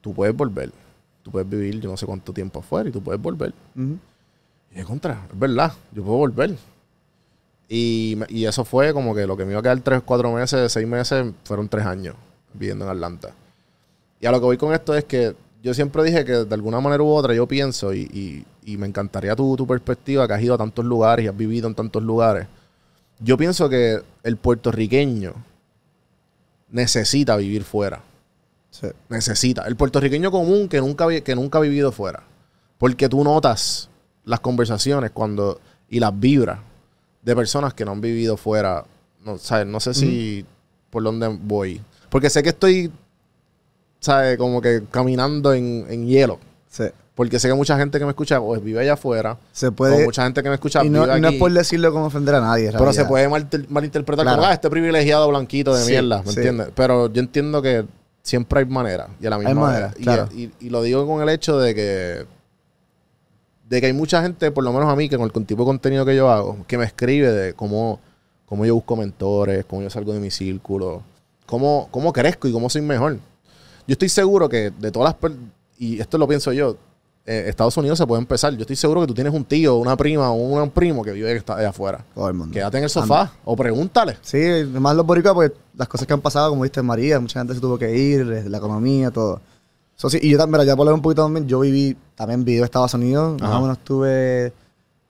tú 0.00 0.12
puedes 0.14 0.36
volver, 0.36 0.70
tú 1.22 1.30
puedes 1.30 1.48
vivir 1.48 1.80
yo 1.80 1.90
no 1.90 1.96
sé 1.96 2.04
cuánto 2.06 2.32
tiempo 2.32 2.60
afuera 2.60 2.88
y 2.88 2.92
tú 2.92 3.02
puedes 3.02 3.20
volver. 3.20 3.52
Y 4.72 4.76
de 4.76 4.84
contra, 4.84 5.26
es 5.32 5.38
verdad, 5.38 5.72
yo 5.92 6.02
puedo 6.04 6.18
volver. 6.18 6.54
Y, 7.68 8.16
y 8.28 8.44
eso 8.44 8.64
fue 8.64 8.92
como 8.92 9.14
que 9.14 9.26
lo 9.26 9.36
que 9.36 9.44
me 9.44 9.50
iba 9.52 9.60
a 9.60 9.62
quedar 9.62 9.80
tres, 9.80 10.02
cuatro 10.04 10.32
meses, 10.32 10.70
seis 10.70 10.86
meses, 10.86 11.32
fueron 11.44 11.68
tres 11.68 11.84
años 11.84 12.14
viviendo 12.54 12.84
en 12.84 12.90
Atlanta. 12.92 13.30
Y 14.20 14.26
a 14.26 14.30
lo 14.30 14.38
que 14.38 14.44
voy 14.46 14.56
con 14.56 14.72
esto 14.72 14.94
es 14.94 15.04
que 15.04 15.34
yo 15.62 15.74
siempre 15.74 16.04
dije 16.04 16.24
que 16.24 16.32
de 16.32 16.54
alguna 16.54 16.80
manera 16.80 17.02
u 17.02 17.08
otra 17.08 17.34
yo 17.34 17.46
pienso 17.48 17.92
y, 17.92 18.02
y- 18.12 18.44
y 18.66 18.76
me 18.76 18.86
encantaría 18.88 19.36
tu, 19.36 19.56
tu 19.56 19.64
perspectiva, 19.64 20.26
que 20.26 20.34
has 20.34 20.42
ido 20.42 20.54
a 20.54 20.58
tantos 20.58 20.84
lugares 20.84 21.24
y 21.24 21.28
has 21.28 21.36
vivido 21.36 21.68
en 21.68 21.74
tantos 21.76 22.02
lugares. 22.02 22.48
Yo 23.20 23.38
pienso 23.38 23.68
que 23.68 24.02
el 24.24 24.36
puertorriqueño 24.36 25.32
necesita 26.70 27.36
vivir 27.36 27.62
fuera. 27.62 28.02
Sí. 28.72 28.88
Necesita. 29.08 29.62
El 29.62 29.76
puertorriqueño 29.76 30.32
común 30.32 30.68
que 30.68 30.80
nunca, 30.80 31.06
que 31.20 31.34
nunca 31.36 31.58
ha 31.58 31.60
vivido 31.60 31.92
fuera. 31.92 32.24
Porque 32.76 33.08
tú 33.08 33.22
notas 33.22 33.88
las 34.24 34.40
conversaciones 34.40 35.12
cuando 35.12 35.60
y 35.88 36.00
las 36.00 36.18
vibras 36.18 36.58
de 37.22 37.36
personas 37.36 37.72
que 37.72 37.84
no 37.84 37.92
han 37.92 38.00
vivido 38.00 38.36
fuera. 38.36 38.84
No, 39.24 39.38
¿sabes? 39.38 39.68
no 39.68 39.78
sé 39.78 39.94
si 39.94 40.44
por 40.90 41.04
dónde 41.04 41.28
voy. 41.28 41.80
Porque 42.10 42.30
sé 42.30 42.42
que 42.42 42.48
estoy, 42.48 42.90
¿sabes? 44.00 44.36
Como 44.36 44.60
que 44.60 44.82
caminando 44.90 45.54
en, 45.54 45.86
en 45.88 46.08
hielo. 46.08 46.40
Sí. 46.68 46.86
Porque 47.16 47.40
sé 47.40 47.48
que 47.48 47.54
mucha 47.54 47.76
gente 47.78 47.98
que 47.98 48.04
me 48.04 48.10
escucha 48.10 48.38
o 48.40 48.60
vive 48.60 48.78
allá 48.80 48.92
afuera. 48.92 49.36
Se 49.50 49.68
o 49.68 49.72
puede. 49.72 50.04
mucha 50.04 50.22
gente 50.22 50.42
que 50.42 50.48
me 50.50 50.54
escucha 50.54 50.84
Y 50.84 50.90
no, 50.90 51.02
vive 51.04 51.16
y 51.16 51.20
no 51.22 51.28
es 51.28 51.32
aquí. 51.32 51.38
por 51.40 51.52
decirlo 51.52 51.90
como 51.92 52.04
ofender 52.06 52.34
a 52.36 52.40
nadie. 52.40 52.70
Pero 52.70 52.92
se 52.92 53.04
puede 53.06 53.26
mal- 53.28 53.48
malinterpretar 53.70 54.24
Claro. 54.24 54.36
como, 54.38 54.48
ah, 54.48 54.52
este 54.54 54.68
privilegiado 54.70 55.26
blanquito 55.28 55.74
de 55.74 55.82
Sí, 55.82 55.90
mierda, 55.92 56.22
¿me 56.22 56.30
sí. 56.30 56.38
entiendes? 56.38 56.68
Pero 56.74 57.10
yo 57.12 57.20
entiendo 57.20 57.62
que 57.62 57.84
siempre 58.22 58.60
hay 58.60 58.66
manera 58.66 59.08
y 59.18 59.26
a 59.26 59.30
la 59.30 59.38
misma 59.38 59.48
Hay 59.50 59.54
manera. 59.56 59.86
manera, 59.88 60.02
claro. 60.02 60.28
y, 60.34 60.50
y 60.60 60.68
lo 60.68 60.82
digo 60.82 61.06
con 61.06 61.22
el 61.22 61.28
hecho 61.30 61.58
de 61.58 61.74
que 61.74 62.26
de 63.68 63.80
que 63.80 63.86
hay 63.86 63.92
mucha 63.92 64.22
gente, 64.22 64.50
por 64.52 64.62
lo 64.62 64.72
menos 64.72 64.88
a 64.88 64.94
mí, 64.94 65.08
que 65.08 65.16
con 65.16 65.24
el 65.34 65.46
tipo 65.46 65.62
de 65.62 65.66
contenido 65.66 66.04
que 66.04 66.14
yo 66.14 66.30
hago, 66.30 66.58
que 66.68 66.78
me 66.78 66.84
escribe 66.84 67.32
de 67.32 67.52
cómo, 67.54 67.98
cómo 68.44 68.64
yo 68.64 68.74
busco 68.74 68.94
mentores, 68.94 69.64
cómo 69.64 69.82
yo 69.82 69.90
salgo 69.90 70.12
de 70.12 70.20
mi 70.20 70.30
círculo, 70.30 71.02
cómo, 71.46 71.88
cómo 71.90 72.12
crezco 72.12 72.46
y 72.46 72.52
cómo 72.52 72.70
soy 72.70 72.82
mejor. 72.82 73.14
Yo 73.88 73.92
estoy 73.92 74.08
seguro 74.08 74.48
que 74.48 74.70
de 74.70 74.90
todas 74.92 75.16
las... 75.20 75.32
Y 75.78 76.00
esto 76.00 76.16
lo 76.16 76.28
pienso 76.28 76.52
yo. 76.52 76.76
Eh, 77.26 77.46
Estados 77.48 77.76
Unidos 77.76 77.98
se 77.98 78.06
puede 78.06 78.20
empezar. 78.22 78.52
Yo 78.54 78.60
estoy 78.60 78.76
seguro 78.76 79.00
que 79.02 79.08
tú 79.08 79.14
tienes 79.14 79.34
un 79.34 79.44
tío, 79.44 79.76
una 79.76 79.96
prima 79.96 80.30
o 80.30 80.34
un 80.34 80.70
primo 80.70 81.02
que 81.02 81.10
vive 81.12 81.42
allá 81.46 81.68
afuera. 81.70 82.04
Todo 82.14 82.28
el 82.28 82.34
mundo. 82.34 82.52
Quédate 82.54 82.78
en 82.78 82.84
el 82.84 82.90
sofá 82.90 83.32
o 83.44 83.56
pregúntale. 83.56 84.16
Sí, 84.22 84.38
más 84.78 84.94
los 84.94 85.04
boricuas, 85.04 85.34
pues 85.34 85.52
las 85.76 85.88
cosas 85.88 86.06
que 86.06 86.12
han 86.14 86.20
pasado, 86.20 86.50
como 86.50 86.62
viste 86.62 86.80
María, 86.82 87.18
mucha 87.20 87.40
gente 87.40 87.54
se 87.54 87.60
tuvo 87.60 87.78
que 87.78 87.94
ir, 87.96 88.20
eh, 88.32 88.48
la 88.48 88.58
economía, 88.58 89.10
todo. 89.10 89.40
So, 89.96 90.08
sí, 90.10 90.18
y 90.22 90.30
yo 90.30 90.38
también, 90.38 90.64
ya 90.66 90.76
por 90.76 90.86
un 90.92 91.00
poquito 91.02 91.22
también, 91.24 91.48
yo 91.48 91.60
viví, 91.60 91.96
también 92.14 92.44
viví 92.44 92.58
en 92.58 92.64
Estados 92.64 92.92
Unidos, 92.94 93.40
más 93.40 93.48
Ajá. 93.50 93.58
o 93.58 93.62
menos 93.62 93.78
estuve, 93.78 94.52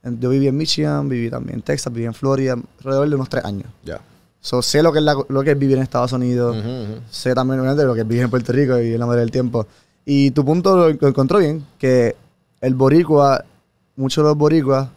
yo 0.04 0.30
viví 0.30 0.46
en 0.46 0.56
Michigan, 0.56 1.08
viví 1.08 1.28
también 1.28 1.56
en 1.56 1.62
Texas, 1.62 1.92
viví 1.92 2.06
en 2.06 2.14
Florida, 2.14 2.56
alrededor 2.78 3.08
de 3.08 3.14
unos 3.16 3.28
tres 3.28 3.44
años. 3.44 3.66
Ya. 3.84 4.00
So, 4.40 4.62
sé 4.62 4.80
lo 4.84 4.92
que, 4.92 5.00
es 5.00 5.04
la- 5.04 5.16
lo 5.28 5.42
que 5.42 5.50
es 5.50 5.58
vivir 5.58 5.76
en 5.76 5.82
Estados 5.82 6.12
Unidos, 6.12 6.56
Ujú, 6.56 6.68
ujú. 6.68 7.00
sé 7.10 7.34
también 7.34 7.58
lo 7.66 7.94
que 7.94 8.00
es 8.02 8.06
vivir 8.08 8.22
en 8.22 8.30
Puerto 8.30 8.52
Rico 8.52 8.78
y 8.80 8.92
en 8.94 9.00
la 9.00 9.06
mayoría 9.06 9.22
del 9.22 9.32
tiempo. 9.32 9.66
Y 10.06 10.30
tu 10.30 10.44
punto 10.44 10.74
lo, 10.76 10.88
lo 10.90 11.08
encontró 11.08 11.38
bien, 11.40 11.66
que 11.78 12.16
el 12.60 12.74
boricua, 12.74 13.44
muchos 13.96 14.24
de 14.24 14.28
los 14.30 14.38
boricuas 14.38 14.88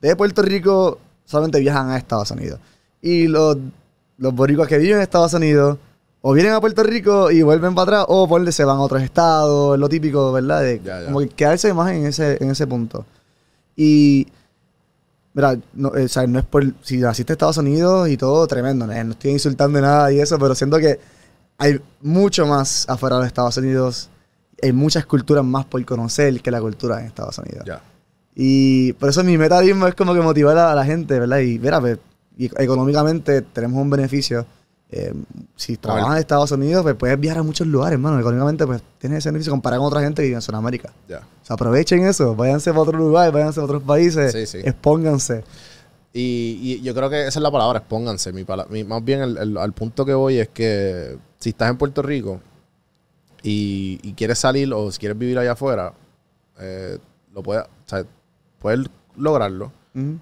de 0.00 0.14
Puerto 0.16 0.42
Rico 0.42 0.98
solamente 1.24 1.60
viajan 1.60 1.90
a 1.90 1.96
Estados 1.96 2.30
Unidos. 2.32 2.60
Y 3.00 3.28
los, 3.28 3.56
los 4.18 4.34
boricuas 4.34 4.68
que 4.68 4.78
viven 4.78 4.96
en 4.96 5.02
Estados 5.02 5.32
Unidos 5.32 5.78
o 6.20 6.32
vienen 6.32 6.52
a 6.52 6.60
Puerto 6.60 6.82
Rico 6.82 7.30
y 7.30 7.42
vuelven 7.42 7.74
para 7.74 7.84
atrás 7.84 8.06
o 8.08 8.28
por 8.28 8.52
se 8.52 8.64
van 8.64 8.76
a 8.76 8.80
otros 8.80 9.00
estados, 9.02 9.78
lo 9.78 9.88
típico, 9.88 10.32
¿verdad? 10.32 10.62
De 10.62 10.80
Ya, 10.84 11.00
ya. 11.00 11.06
como 11.06 11.20
que 11.20 11.28
quedarse 11.28 11.72
más 11.72 11.92
en 11.92 12.06
ese, 12.06 12.42
en 12.42 12.50
ese 12.50 12.66
punto. 12.66 13.06
Y 13.76 14.26
Mira, 15.34 15.56
no, 15.74 15.94
eh, 15.94 16.06
o 16.06 16.08
sea, 16.08 16.26
no 16.26 16.40
es 16.40 16.44
por. 16.44 16.64
Si 16.82 16.96
naciste 16.96 17.32
en 17.32 17.34
Estados 17.34 17.58
Unidos 17.58 18.08
y 18.08 18.16
todo, 18.16 18.44
tremendo. 18.48 18.88
No 18.88 18.92
estoy 19.12 19.30
insultando 19.30 19.80
nada 19.80 20.10
y 20.12 20.18
eso, 20.18 20.36
pero 20.36 20.52
siento 20.56 20.78
que 20.78 20.98
hay 21.58 21.80
mucho 22.00 22.44
más 22.44 22.88
afuera 22.88 23.16
de 23.16 23.20
los 23.20 23.26
Estados 23.28 23.56
Unidos. 23.56 24.08
Hay 24.62 24.72
muchas 24.72 25.06
culturas 25.06 25.44
más 25.44 25.64
por 25.66 25.84
conocer 25.84 26.40
que 26.40 26.50
la 26.50 26.60
cultura 26.60 27.00
en 27.00 27.06
Estados 27.06 27.38
Unidos. 27.38 27.64
Y 28.34 28.92
por 28.94 29.08
eso 29.08 29.22
mi 29.24 29.36
meta 29.38 29.60
mismo 29.60 29.86
es 29.86 29.94
como 29.94 30.14
que 30.14 30.20
motivar 30.20 30.56
a 30.58 30.74
la 30.74 30.84
gente, 30.84 31.18
¿verdad? 31.18 31.38
Y 31.40 31.58
mira, 31.58 31.80
pues, 31.80 31.98
económicamente 32.56 33.42
tenemos 33.42 33.80
un 33.82 33.90
beneficio. 33.90 34.46
Eh, 34.90 35.12
si 35.54 35.76
trabajas 35.76 36.12
en 36.12 36.18
Estados 36.18 36.50
Unidos, 36.52 36.82
pues 36.82 36.94
puedes 36.94 37.18
viajar 37.20 37.40
a 37.40 37.42
muchos 37.42 37.66
lugares, 37.66 37.94
hermano. 37.94 38.18
Económicamente, 38.18 38.66
pues 38.66 38.80
tienes 38.98 39.18
ese 39.18 39.28
beneficio 39.30 39.52
comparado 39.52 39.82
con 39.82 39.88
otra 39.88 40.00
gente 40.00 40.22
que 40.22 40.26
vive 40.28 40.36
en 40.36 40.42
Sudamérica. 40.42 40.92
Ya. 41.08 41.18
O 41.18 41.44
sea, 41.44 41.54
aprovechen 41.54 42.04
eso, 42.06 42.34
váyanse 42.34 42.70
para 42.70 42.82
otro 42.82 42.98
lugar, 42.98 43.30
váyanse 43.32 43.60
a 43.60 43.64
otros 43.64 43.82
países, 43.82 44.32
Sí, 44.32 44.46
sí. 44.46 44.58
expónganse. 44.64 45.44
Y, 46.12 46.58
y 46.62 46.80
yo 46.82 46.94
creo 46.94 47.10
que 47.10 47.20
esa 47.26 47.38
es 47.38 47.42
la 47.42 47.50
palabra, 47.50 47.80
expónganse. 47.80 48.32
Mi 48.32 48.44
pala- 48.44 48.66
mi- 48.70 48.82
más 48.84 49.04
bien 49.04 49.20
al 49.20 49.72
punto 49.74 50.06
que 50.06 50.14
voy 50.14 50.38
es 50.38 50.48
que 50.48 51.18
si 51.38 51.50
estás 51.50 51.70
en 51.70 51.76
Puerto 51.76 52.00
Rico 52.02 52.40
y, 53.42 53.98
y 54.02 54.12
quieres 54.14 54.38
salir 54.38 54.72
o 54.72 54.90
si 54.90 54.98
quieres 54.98 55.18
vivir 55.18 55.38
allá 55.38 55.52
afuera, 55.52 55.92
eh, 56.60 56.98
lo 57.32 57.42
puedes, 57.42 57.64
o 57.64 57.68
sea, 57.88 58.04
puedes 58.58 58.86
lograrlo. 59.16 59.72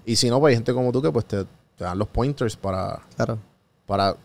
Y 0.05 0.15
si 0.15 0.27
no, 0.29 0.39
pues 0.39 0.51
hay 0.51 0.55
gente 0.55 0.73
como 0.73 0.91
tú 0.91 1.03
que 1.03 1.11
pues 1.11 1.25
te, 1.25 1.43
te 1.75 1.83
dan 1.83 1.99
los 1.99 2.07
pointers 2.07 2.55
para, 2.55 2.99
Claro. 3.15 3.37
para 3.85 4.15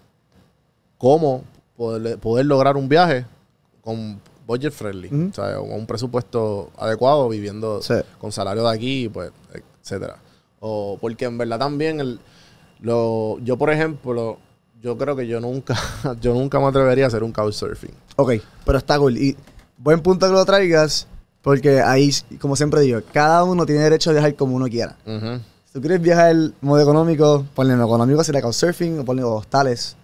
cómo 0.98 1.44
poder, 1.76 2.18
poder 2.18 2.46
lograr 2.46 2.76
un 2.76 2.88
viaje 2.88 3.26
con 3.82 4.20
budget 4.46 4.72
friendly, 4.72 5.08
Ujú. 5.08 5.28
o 5.30 5.34
sea, 5.34 5.56
con 5.58 5.72
un 5.72 5.86
presupuesto 5.86 6.70
adecuado, 6.78 7.28
viviendo 7.28 7.82
Sí. 7.82 7.94
con 8.18 8.32
salario 8.32 8.62
de 8.62 8.74
aquí, 8.74 9.08
pues, 9.08 9.30
etcétera. 9.82 10.16
O 10.60 10.96
porque 11.00 11.24
en 11.26 11.36
verdad 11.38 11.58
también 11.58 12.00
el, 12.00 12.20
lo, 12.80 13.38
yo 13.40 13.56
por 13.58 13.70
ejemplo, 13.70 14.38
yo 14.82 14.98
creo 14.98 15.14
que 15.16 15.26
yo 15.26 15.40
nunca, 15.40 15.76
yo 16.20 16.34
nunca 16.34 16.58
me 16.60 16.66
atrevería 16.66 17.04
a 17.04 17.08
hacer 17.08 17.22
un 17.22 17.32
couchsurfing. 17.32 17.92
Ok, 18.16 18.32
pero 18.64 18.78
está 18.78 18.98
cool. 18.98 19.16
Y 19.16 19.36
buen 19.78 20.00
punto 20.00 20.26
que 20.26 20.32
lo 20.32 20.44
traigas, 20.44 21.06
porque 21.40 21.80
ahí, 21.80 22.10
como 22.40 22.56
siempre 22.56 22.80
digo, 22.80 23.00
cada 23.12 23.44
uno 23.44 23.64
tiene 23.66 23.82
derecho 23.82 24.10
a 24.10 24.12
viajar 24.14 24.34
como 24.34 24.56
uno 24.56 24.66
quiera. 24.66 24.96
Si 25.04 25.72
tú 25.74 25.80
quieres 25.80 26.00
viajar 26.02 26.30
el 26.32 26.54
modo 26.60 26.80
económico, 26.82 27.44
ponle 27.54 27.72
en 27.74 27.78
lo 27.78 27.86
económico 27.86 28.22
sería 28.24 28.42
couchsurfing 28.42 28.98
o 29.00 29.04
ponle 29.04 29.22
hostales. 29.24 29.96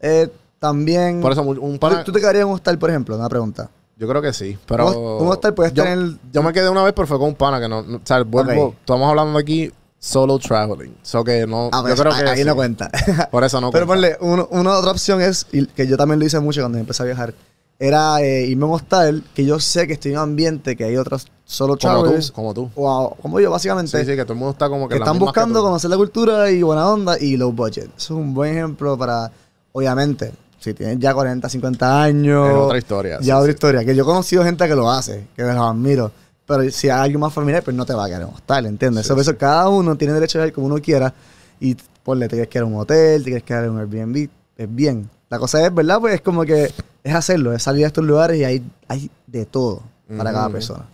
Eh, 0.00 0.28
también... 0.58 1.20
Por 1.20 1.32
eso 1.32 1.42
un 1.42 1.58
un 1.58 1.72
¿Tú, 1.74 1.78
pana, 1.80 2.02
tú 2.04 2.10
te 2.12 2.18
quedarías 2.20 2.42
en 2.42 2.48
un 2.48 2.54
hostal, 2.54 2.78
por 2.78 2.90
ejemplo? 2.90 3.16
Una 3.16 3.28
pregunta. 3.28 3.68
yo 3.96 4.08
creo 4.08 4.20
que 4.22 4.32
sí, 4.32 4.58
pero 4.66 5.18
Un- 5.20 5.28
hostal 5.28 5.54
puedes 5.54 5.72
yo, 5.74 5.84
tener- 5.84 6.16
yo 6.32 6.42
me 6.42 6.52
quedé 6.52 6.68
una 6.70 6.82
vez, 6.82 6.92
pero 6.92 7.06
fue 7.06 7.18
con 7.18 7.28
un 7.28 7.34
pana 7.34 7.60
que 7.60 7.68
no, 7.68 7.82
no- 7.82 7.98
o 7.98 8.00
sea, 8.02 8.22
vuelvo, 8.22 8.74
estamos 8.80 9.08
hablando 9.08 9.38
aquí 9.38 9.70
solo 10.04 10.36
traveling, 10.40 10.96
so 11.02 11.22
que 11.22 11.46
no, 11.46 11.70
Ah, 11.72 11.78
yo 11.78 11.82
pues, 11.94 12.00
creo 12.00 12.12
ahí 12.12 12.24
que 12.24 12.30
ahí 12.30 12.38
sí. 12.38 12.44
no 12.44 12.56
cuenta. 12.56 12.90
Por 13.30 13.44
eso 13.44 13.60
no 13.60 13.70
Pero 13.70 13.86
cuenta. 13.86 14.16
ponle, 14.18 14.32
uno- 14.32 14.48
una 14.50 14.72
otra 14.76 14.90
opción 14.90 15.20
es, 15.22 15.46
y 15.52 15.64
que 15.66 15.86
yo 15.86 15.96
también 15.96 16.18
lo 16.18 16.26
hice 16.26 16.40
mucho 16.40 16.60
cuando 16.60 16.78
empecé 16.78 17.04
a 17.04 17.06
viajar, 17.06 17.32
era 17.78 18.20
eh, 18.20 18.46
irme 18.46 18.64
a 18.64 18.66
un 18.68 18.74
hostal 18.74 19.22
que 19.32 19.44
yo 19.44 19.60
sé 19.60 19.86
que 19.86 19.92
estoy 19.92 20.10
en 20.12 20.18
un 20.18 20.24
ambiente 20.24 20.76
que 20.76 20.84
hay 20.84 20.96
otros 20.96 21.28
solo 21.44 21.76
como 21.76 21.94
tú, 21.94 22.00
travelers, 22.02 22.32
como 22.32 22.52
tú. 22.52 22.68
a- 22.88 23.14
como 23.22 23.38
yo 23.38 23.50
básicamente, 23.52 23.96
Sí, 23.96 24.04
sí, 24.10 24.16
que 24.16 24.24
todo 24.24 24.32
el 24.32 24.38
mundo 24.40 24.52
está 24.52 24.68
como 24.68 24.88
que 24.88 24.94
que 24.94 24.98
están 24.98 25.14
que 25.18 25.24
buscando 25.24 25.60
tú. 25.60 25.66
conocer 25.66 25.88
la 25.90 25.96
cultura 25.96 26.50
y 26.50 26.62
buena 26.62 26.88
onda 26.88 27.16
y 27.20 27.36
low 27.36 27.52
budget. 27.52 27.84
Eso 27.86 27.94
es 27.96 28.10
un 28.10 28.34
buen 28.34 28.52
ejemplo 28.56 28.98
para, 28.98 29.30
obviamente, 29.72 30.32
si 30.58 30.74
tienes 30.74 30.98
ya 30.98 31.14
40, 31.14 31.48
50 31.48 32.02
años, 32.02 32.48
Es 32.50 32.56
otra 32.56 32.78
historia, 32.78 33.18
Ya 33.18 33.24
sí, 33.24 33.30
otra 33.32 33.44
sí. 33.46 33.50
historia. 33.52 33.84
Que 33.84 33.94
yo 33.94 34.02
he 34.02 34.06
conocido 34.06 34.42
gente 34.44 34.66
que 34.68 34.74
lo 34.74 34.90
hace, 34.90 35.26
que 35.36 35.42
los 35.42 35.56
admiro. 35.56 36.10
Pero 36.58 36.70
si 36.70 36.88
hay 36.88 37.00
alguien 37.04 37.20
más 37.20 37.32
familiar, 37.32 37.62
pues 37.62 37.76
no 37.76 37.84
te 37.86 37.94
va 37.94 38.04
a 38.06 38.08
un 38.18 38.34
hostal, 38.34 38.66
¿entiendes? 38.66 39.02
Sí, 39.04 39.08
Sobre 39.08 39.24
sí. 39.24 39.30
eso 39.30 39.38
cada 39.38 39.68
uno 39.68 39.96
tiene 39.96 40.14
derecho 40.14 40.38
a 40.38 40.42
ver 40.44 40.52
como 40.52 40.66
uno 40.66 40.76
quiera. 40.80 41.12
Y 41.60 41.76
ponle, 42.02 42.26
te 42.28 42.36
quieres 42.36 42.48
quedar 42.48 42.66
en 42.66 42.74
un 42.74 42.80
hotel, 42.80 43.20
te 43.22 43.30
quieres 43.30 43.42
quedar 43.44 43.64
en 43.64 43.70
un 43.70 43.78
Airbnb, 43.78 44.28
es 44.56 44.74
bien. 44.74 45.08
La 45.30 45.38
cosa 45.38 45.64
es, 45.64 45.74
¿verdad? 45.74 46.00
Pues 46.00 46.14
es 46.14 46.20
como 46.20 46.42
que 46.44 46.72
es 47.04 47.14
hacerlo, 47.14 47.52
es 47.52 47.62
salir 47.62 47.84
a 47.84 47.86
estos 47.88 48.04
lugares 48.04 48.38
y 48.38 48.44
hay, 48.44 48.62
hay 48.88 49.10
de 49.26 49.46
todo 49.46 49.82
para 50.16 50.32
cada 50.32 50.48
persona. 50.50 50.84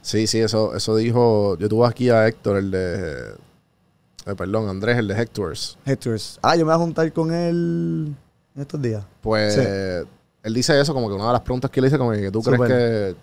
Sí, 0.00 0.26
sí, 0.26 0.38
eso, 0.38 0.74
eso 0.74 0.96
dijo. 0.96 1.56
Yo 1.58 1.68
tuve 1.68 1.86
aquí 1.86 2.08
a 2.10 2.26
Héctor, 2.26 2.56
el 2.56 2.70
de. 2.70 3.34
eh, 4.26 4.34
perdón, 4.36 4.68
Andrés, 4.68 4.96
el 4.98 5.08
de 5.08 5.14
Hectors. 5.20 5.76
Hectors. 5.84 6.38
Ah, 6.42 6.54
yo 6.56 6.60
me 6.64 6.72
voy 6.72 6.74
a 6.74 6.78
juntar 6.78 7.12
con 7.12 7.32
él 7.32 8.14
en 8.56 8.62
estos 8.62 8.80
días. 8.80 9.04
Pues 9.20 9.54
Sí. 9.54 9.60
él 10.42 10.54
dice 10.54 10.80
eso, 10.80 10.94
como 10.94 11.08
que 11.08 11.14
una 11.14 11.26
de 11.26 11.32
las 11.34 11.42
preguntas 11.42 11.70
que 11.70 11.80
le 11.80 11.88
hice, 11.88 11.98
como 11.98 12.12
que 12.12 12.30
tú 12.30 12.42
crees 12.42 12.60
que, 12.62 13.14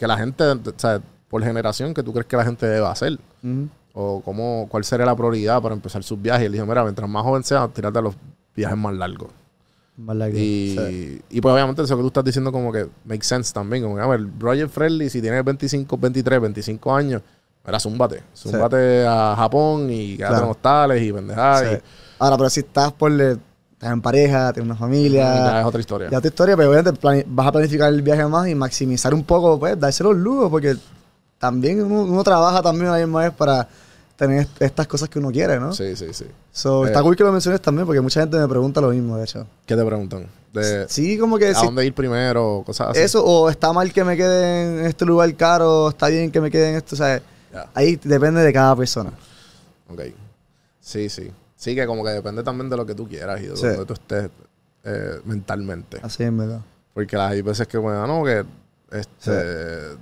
que 0.00 0.06
la 0.06 0.16
gente, 0.16 0.42
o 0.44 0.58
sea, 0.76 1.00
por 1.28 1.44
generación, 1.44 1.94
que 1.94 2.02
tú 2.02 2.12
crees 2.12 2.26
que 2.26 2.36
la 2.36 2.44
gente 2.44 2.66
debe 2.66 2.86
hacer. 2.86 3.18
O 3.92 4.22
cómo, 4.24 4.66
cuál 4.70 4.82
sería 4.84 5.04
la 5.04 5.14
prioridad 5.14 5.60
para 5.60 5.74
empezar 5.74 6.02
sus 6.02 6.20
viajes. 6.20 6.42
Y 6.42 6.46
él 6.46 6.52
dijo, 6.52 6.64
mira, 6.66 6.82
mientras 6.82 7.08
más 7.08 7.22
joven 7.22 7.42
seas, 7.44 7.72
tírate 7.74 7.98
a 7.98 8.02
los 8.02 8.14
viajes 8.56 8.76
más 8.78 8.94
largos. 8.94 9.28
Más 9.96 10.16
largo. 10.16 10.38
Y, 10.38 10.76
Sí. 10.78 11.22
y 11.28 11.40
pues 11.40 11.52
obviamente 11.52 11.82
eso 11.82 11.96
que 11.96 12.00
tú 12.02 12.06
estás 12.06 12.24
diciendo 12.24 12.50
como 12.50 12.72
que 12.72 12.88
makes 13.04 13.24
sense 13.26 13.52
también. 13.52 13.82
Como 13.82 13.96
que, 13.96 14.02
a 14.02 14.06
ver, 14.06 14.20
Roger 14.38 14.68
Friendly, 14.68 15.10
si 15.10 15.20
tienes 15.20 15.44
25, 15.44 15.98
23, 15.98 16.40
25 16.40 16.94
años, 16.94 17.20
mira, 17.66 17.78
zúmbate. 17.78 18.22
Zúmbate 18.34 19.04
a 19.06 19.34
Japón 19.36 19.88
y 19.90 20.16
quédate 20.16 20.32
Claro. 20.34 20.44
en 20.46 20.50
hostales 20.52 21.02
y 21.02 21.12
pendejadas. 21.12 21.60
Sí. 21.68 21.74
y- 21.76 21.80
Ahora, 22.22 22.36
pero 22.38 22.50
si 22.50 22.60
estás 22.60 22.92
por 22.92 23.10
le- 23.10 23.36
estás 23.80 23.92
en 23.94 24.02
pareja, 24.02 24.52
tienes 24.52 24.70
una 24.70 24.78
familia, 24.78 25.34
ya 25.36 25.60
es 25.60 25.66
otra 25.66 25.80
historia. 25.80 26.08
Ya 26.10 26.20
tu 26.20 26.28
historia, 26.28 26.54
pero 26.54 26.68
obviamente 26.70 27.24
vas 27.26 27.46
a 27.46 27.52
planificar 27.52 27.88
el 27.90 28.02
viaje 28.02 28.26
más 28.26 28.46
y 28.46 28.54
maximizar 28.54 29.14
un 29.14 29.24
poco, 29.24 29.58
pues, 29.58 29.80
darse 29.80 30.04
los 30.04 30.14
lujos, 30.16 30.50
porque 30.50 30.76
también 31.38 31.82
uno, 31.82 32.02
uno 32.02 32.22
trabaja 32.22 32.60
también 32.60 32.88
a 32.88 32.98
la 32.98 32.98
misma 33.06 33.20
vez 33.22 33.32
para 33.32 33.66
tener 34.16 34.40
est- 34.42 34.60
estas 34.60 34.86
cosas 34.86 35.08
que 35.08 35.18
uno 35.18 35.30
quiere, 35.30 35.58
¿no? 35.58 35.72
Sí, 35.72 35.96
sí, 35.96 36.12
sí. 36.12 36.26
So, 36.52 36.84
Eh. 36.84 36.88
está 36.88 37.00
cool 37.02 37.16
que 37.16 37.24
lo 37.24 37.32
menciones 37.32 37.62
también, 37.62 37.86
porque 37.86 38.02
mucha 38.02 38.20
gente 38.20 38.36
me 38.38 38.46
pregunta 38.46 38.82
lo 38.82 38.90
mismo, 38.90 39.16
de 39.16 39.24
hecho. 39.24 39.46
¿Qué 39.64 39.74
te 39.74 39.82
preguntan? 39.84 40.26
De, 40.52 40.86
Sí, 40.88 41.16
como 41.16 41.38
que 41.38 41.48
¿A 41.48 41.54
si 41.54 41.64
dónde 41.64 41.86
ir 41.86 41.94
primero? 41.94 42.62
Cosas 42.66 42.88
así. 42.90 43.00
eso, 43.00 43.24
o 43.24 43.48
está 43.48 43.72
mal 43.72 43.90
que 43.94 44.04
me 44.04 44.14
quede 44.14 44.80
en 44.80 44.86
este 44.86 45.06
lugar 45.06 45.34
caro, 45.36 45.88
está 45.88 46.08
bien 46.08 46.30
que 46.30 46.40
me 46.42 46.50
quede 46.50 46.68
en 46.70 46.74
esto, 46.76 46.96
o 46.96 46.98
sea. 46.98 47.22
Ahí 47.72 47.98
depende 48.04 48.42
de 48.42 48.52
cada 48.52 48.76
persona. 48.76 49.10
Ok. 49.88 50.02
Sí, 50.80 51.08
sí. 51.08 51.30
Sí, 51.60 51.74
que 51.74 51.86
como 51.86 52.02
que 52.02 52.08
depende 52.10 52.42
también 52.42 52.70
de 52.70 52.76
lo 52.78 52.86
que 52.86 52.94
tú 52.94 53.06
quieras 53.06 53.38
y 53.42 53.48
de 53.48 53.54
Sí. 53.56 53.66
donde 53.66 53.84
tú 53.84 53.92
estés 53.92 54.30
eh, 54.82 55.20
mentalmente. 55.26 55.98
Así 56.02 56.22
es, 56.22 56.34
¿verdad? 56.34 56.60
Porque 56.94 57.14
hay 57.18 57.42
veces 57.42 57.68
que, 57.68 57.76
bueno, 57.76 58.06
no, 58.06 58.24
que 58.24 58.44
este, 58.90 59.98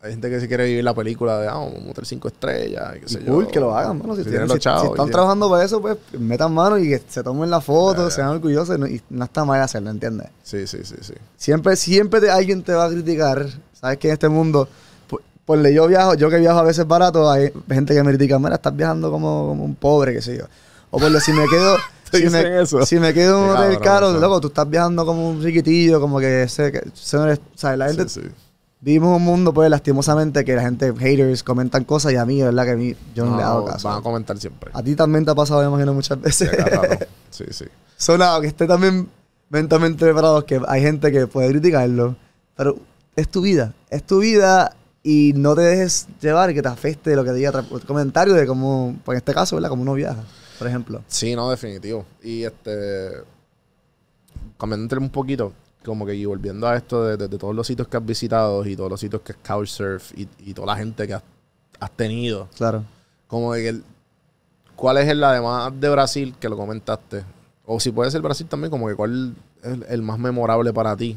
hay 0.00 0.10
gente 0.10 0.30
que 0.30 0.40
si 0.40 0.48
quiere 0.48 0.64
vivir 0.64 0.82
la 0.82 0.94
película 0.94 1.38
de, 1.38 1.48
ah, 1.48 1.58
un 1.58 1.90
hotel 1.90 2.06
cinco 2.06 2.28
estrellas, 2.28 2.94
y 2.96 3.00
qué 3.00 3.04
Y 3.04 3.08
sé 3.10 3.20
cool 3.26 3.44
yo. 3.44 3.50
que 3.50 3.60
lo 3.60 3.76
hagan, 3.76 3.98
bueno, 3.98 4.16
si, 4.16 4.24
Si 4.24 4.30
tienen- 4.30 4.48
si- 4.48 4.58
chavos, 4.58 4.82
si 4.82 4.88
están 4.88 5.10
trabajando 5.10 5.50
para 5.50 5.64
eso, 5.64 5.82
pues 5.82 5.98
metan 6.18 6.54
mano 6.54 6.78
y 6.78 6.88
que 6.88 7.02
se 7.06 7.22
tomen 7.22 7.50
la 7.50 7.60
foto, 7.60 8.08
ya. 8.08 8.10
sean 8.10 8.28
orgullosos 8.28 8.78
no, 8.78 8.86
y 8.86 9.02
no 9.10 9.24
está 9.26 9.44
mal 9.44 9.60
hacerlo, 9.60 9.90
¿entiendes? 9.90 10.28
Sí, 10.42 10.66
sí, 10.66 10.78
sí, 10.82 10.96
sí. 11.02 11.12
Siempre, 11.36 11.76
siempre 11.76 12.20
te- 12.22 12.30
alguien 12.30 12.62
te 12.62 12.72
va 12.72 12.86
a 12.86 12.88
criticar. 12.88 13.46
Sabes 13.74 13.98
que 13.98 14.08
en 14.08 14.14
este 14.14 14.30
mundo, 14.30 14.66
ponle, 15.44 15.74
yo 15.74 15.86
viajo, 15.88 16.14
yo 16.14 16.30
que 16.30 16.38
viajo 16.38 16.58
a 16.58 16.62
veces 16.62 16.86
barato, 16.86 17.30
hay 17.30 17.52
gente 17.68 17.94
que 17.94 18.02
me 18.02 18.12
critica, 18.12 18.38
mira, 18.38 18.54
estás 18.54 18.74
viajando 18.74 19.10
como, 19.10 19.48
como 19.48 19.62
un 19.64 19.74
pobre, 19.74 20.14
qué 20.14 20.22
sé 20.22 20.38
yo. 20.38 20.44
O 20.94 20.98
por 20.98 21.20
si 21.22 21.32
me 21.32 21.48
quedo, 21.48 21.76
¿Te 22.10 22.18
si, 22.18 22.28
me, 22.30 22.60
eso? 22.60 22.84
si 22.84 23.00
me 23.00 23.14
quedo 23.14 23.38
en 23.38 23.50
un 23.50 23.56
hotel 23.56 23.78
caro, 23.80 24.12
loco, 24.12 24.40
tú 24.42 24.48
estás 24.48 24.68
viajando 24.68 25.06
como 25.06 25.30
un 25.30 25.42
riquitillo, 25.42 25.98
como 26.00 26.20
que 26.20 26.42
ese, 26.42 26.70
no 27.14 27.24
eres- 27.24 27.40
¿sabes? 27.54 27.78
La 27.78 27.88
gente, 27.88 28.08
Sí, 28.10 28.20
sí. 28.22 28.28
vivimos 28.80 29.16
un 29.16 29.24
mundo, 29.24 29.54
pues, 29.54 29.70
lastimosamente, 29.70 30.44
que 30.44 30.54
la 30.54 30.60
gente, 30.62 30.92
haters, 30.94 31.42
comentan 31.42 31.84
cosas 31.84 32.12
y 32.12 32.16
a 32.16 32.26
mí, 32.26 32.42
verdad, 32.42 32.66
que 32.66 32.70
a 32.72 32.76
mí, 32.76 32.94
yo 33.14 33.24
no, 33.24 33.38
le 33.38 33.42
hago 33.42 33.64
caso. 33.64 33.88
Van 33.88 34.00
a 34.00 34.02
comentar 34.02 34.36
siempre. 34.38 34.70
A 34.74 34.82
ti 34.82 34.94
también 34.94 35.24
te 35.24 35.30
ha 35.30 35.34
pasado, 35.34 35.62
me 35.62 35.68
imagino, 35.68 35.94
muchas 35.94 36.20
veces. 36.20 36.50
Sí, 37.30 37.44
sí. 37.50 37.64
Sonado, 37.96 38.42
que 38.42 38.48
esté 38.48 38.66
también 38.66 39.08
mentalmente 39.48 40.04
preparado, 40.04 40.44
que 40.44 40.60
hay 40.68 40.82
gente 40.82 41.10
que 41.10 41.26
puede 41.26 41.48
criticarlo, 41.48 42.14
pero 42.54 42.76
es 43.16 43.26
tu 43.28 43.40
vida, 43.40 43.72
es 43.88 44.02
tu 44.02 44.18
vida 44.18 44.76
y 45.02 45.32
no 45.34 45.54
te 45.54 45.62
dejes 45.62 46.08
llevar 46.20 46.50
y 46.50 46.54
que 46.54 46.60
te 46.60 46.68
afecte 46.68 47.16
lo 47.16 47.24
que 47.24 47.32
diga 47.32 47.48
otro 47.50 47.64
comentario 47.86 48.34
de 48.34 48.46
cómo, 48.46 48.94
pues 49.04 49.16
en 49.16 49.18
este 49.18 49.32
caso, 49.32 49.56
¿verdad? 49.56 49.70
Como 49.70 49.80
uno 49.80 49.94
viaja, 49.94 50.22
por 50.62 50.68
ejemplo. 50.68 51.02
Sí, 51.08 51.34
no, 51.36 51.50
definitivo. 51.50 52.04
Y 52.22 52.44
este. 52.44 53.10
Cambiándote 54.58 54.96
un 54.98 55.10
poquito, 55.10 55.52
como 55.84 56.06
que 56.06 56.14
y 56.14 56.24
volviendo 56.24 56.66
a 56.68 56.76
esto 56.76 57.04
de, 57.04 57.16
de- 57.16 57.28
de 57.28 57.38
todos 57.38 57.54
los 57.54 57.66
sitios 57.66 57.88
que 57.88 57.96
has 57.96 58.04
visitado 58.06 58.64
y 58.64 58.76
todos 58.76 58.90
los 58.90 59.00
sitios 59.00 59.22
que 59.22 59.32
es 59.32 59.38
Couchsurf 59.46 60.12
y, 60.16 60.28
y 60.38 60.54
toda 60.54 60.68
la 60.68 60.76
gente 60.76 61.06
que 61.06 61.14
has, 61.14 61.22
has 61.80 61.90
tenido. 61.92 62.48
Claro. 62.56 62.84
Como 63.26 63.52
de 63.54 63.62
que 63.62 63.68
el- 63.70 63.84
¿Cuál 64.76 64.98
es 64.98 65.08
el 65.08 65.22
además 65.22 65.72
de 65.78 65.88
Brasil 65.90 66.34
que 66.40 66.48
lo 66.48 66.56
comentaste? 66.56 67.24
O 67.66 67.78
si 67.78 67.90
puede 67.92 68.10
ser 68.10 68.20
Brasil 68.20 68.46
también, 68.48 68.70
como 68.70 68.88
que 68.88 68.94
cuál 68.94 69.34
es 69.62 69.68
el, 69.72 69.84
el 69.88 70.02
más 70.02 70.18
memorable 70.18 70.72
para 70.72 70.96
ti 70.96 71.16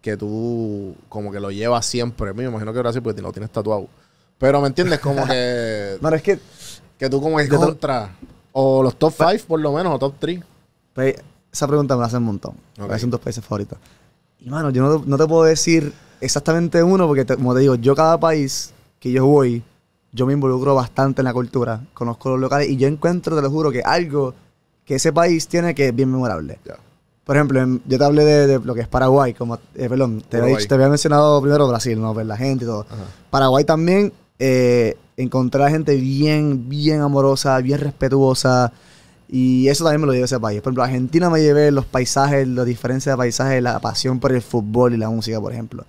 que 0.00 0.16
tú 0.16 0.96
como 1.08 1.30
que 1.30 1.38
lo 1.38 1.50
llevas 1.50 1.86
siempre. 1.86 2.32
Me 2.32 2.44
imagino 2.44 2.72
que 2.72 2.78
Brasil 2.80 3.02
porque 3.02 3.22
lo 3.22 3.30
tienes 3.32 3.50
tatuado. 3.50 3.86
Pero 4.38 4.60
¿me 4.60 4.66
entiendes? 4.68 4.98
Como 5.00 5.24
que, 5.26 5.96
No, 6.00 6.08
es 6.10 6.22
que 6.22 6.38
que 6.98 7.08
tú 7.10 7.20
como 7.20 7.38
te- 7.38 7.48
contra. 7.48 8.16
O 8.52 8.82
los 8.82 8.96
top 8.96 9.12
5 9.16 9.44
por 9.48 9.60
lo 9.60 9.72
menos, 9.72 9.94
o 9.94 9.98
top 9.98 10.14
3. 10.18 10.40
pues, 10.94 11.16
esa 11.52 11.66
pregunta 11.68 11.94
me 11.96 12.00
la 12.00 12.06
hacen 12.06 12.18
un 12.20 12.24
montón. 12.26 12.54
Ok. 12.80 12.88
Me 12.88 12.94
hacen 12.94 13.10
dos 13.10 13.20
países 13.20 13.44
favoritos. 13.44 13.78
Y 14.40 14.48
mano, 14.50 14.70
yo 14.70 14.82
no, 14.82 15.02
no 15.06 15.18
te 15.18 15.26
puedo 15.26 15.44
decir 15.44 15.92
exactamente 16.20 16.82
uno, 16.82 17.06
porque 17.06 17.24
te- 17.24 17.36
como 17.36 17.54
te 17.54 17.60
digo, 17.60 17.74
yo 17.76 17.94
cada 17.94 18.18
país 18.18 18.72
que 18.98 19.10
yo 19.12 19.26
voy, 19.26 19.62
yo 20.12 20.26
me 20.26 20.32
involucro 20.32 20.74
bastante 20.74 21.20
en 21.20 21.24
la 21.24 21.32
cultura, 21.34 21.80
conozco 21.94 22.30
los 22.30 22.40
locales 22.40 22.68
y 22.68 22.76
yo 22.76 22.88
encuentro, 22.88 23.34
te 23.36 23.42
lo 23.42 23.50
juro, 23.50 23.70
que 23.70 23.82
algo 23.82 24.34
que 24.84 24.96
ese 24.96 25.12
país 25.12 25.46
tiene 25.46 25.74
que 25.74 25.88
es 25.88 25.94
bien 25.94 26.10
memorable. 26.10 26.58
Ya. 26.64 26.76
Por 27.24 27.36
ejemplo, 27.36 27.60
en- 27.60 27.82
yo 27.86 27.98
te 27.98 28.04
hablé 28.04 28.24
de, 28.24 28.46
de 28.46 28.58
lo 28.58 28.74
que 28.74 28.80
es 28.80 28.88
Paraguay, 28.88 29.32
como, 29.34 29.56
eh, 29.74 29.88
perdón, 29.88 30.22
te 30.28 30.38
había, 30.38 30.56
te 30.68 30.74
había 30.74 30.88
mencionado 30.88 31.40
primero 31.40 31.68
Brasil, 31.68 32.00
¿no? 32.00 32.12
Ver 32.14 32.26
la 32.26 32.36
gente 32.36 32.64
y 32.64 32.68
todo. 32.68 32.86
Ajá. 32.90 33.04
Paraguay 33.30 33.64
también, 33.64 34.12
eh, 34.44 34.96
encontré 35.16 35.62
a 35.62 35.70
gente 35.70 35.94
bien, 35.94 36.68
bien 36.68 37.00
amorosa, 37.00 37.56
bien 37.58 37.78
respetuosa. 37.78 38.72
Y 39.28 39.68
eso 39.68 39.84
también 39.84 40.00
me 40.00 40.06
lo 40.08 40.12
llevé 40.12 40.24
a 40.24 40.26
ese 40.26 40.40
país. 40.40 40.60
Por 40.60 40.70
ejemplo, 40.70 40.82
Argentina 40.82 41.30
me 41.30 41.40
llevé 41.40 41.70
los 41.70 41.86
paisajes, 41.86 42.48
la 42.48 42.64
diferencia 42.64 43.12
de 43.12 43.18
paisajes, 43.18 43.62
la 43.62 43.78
pasión 43.78 44.18
por 44.18 44.32
el 44.32 44.42
fútbol 44.42 44.94
y 44.94 44.96
la 44.96 45.08
música, 45.08 45.40
por 45.40 45.52
ejemplo. 45.52 45.84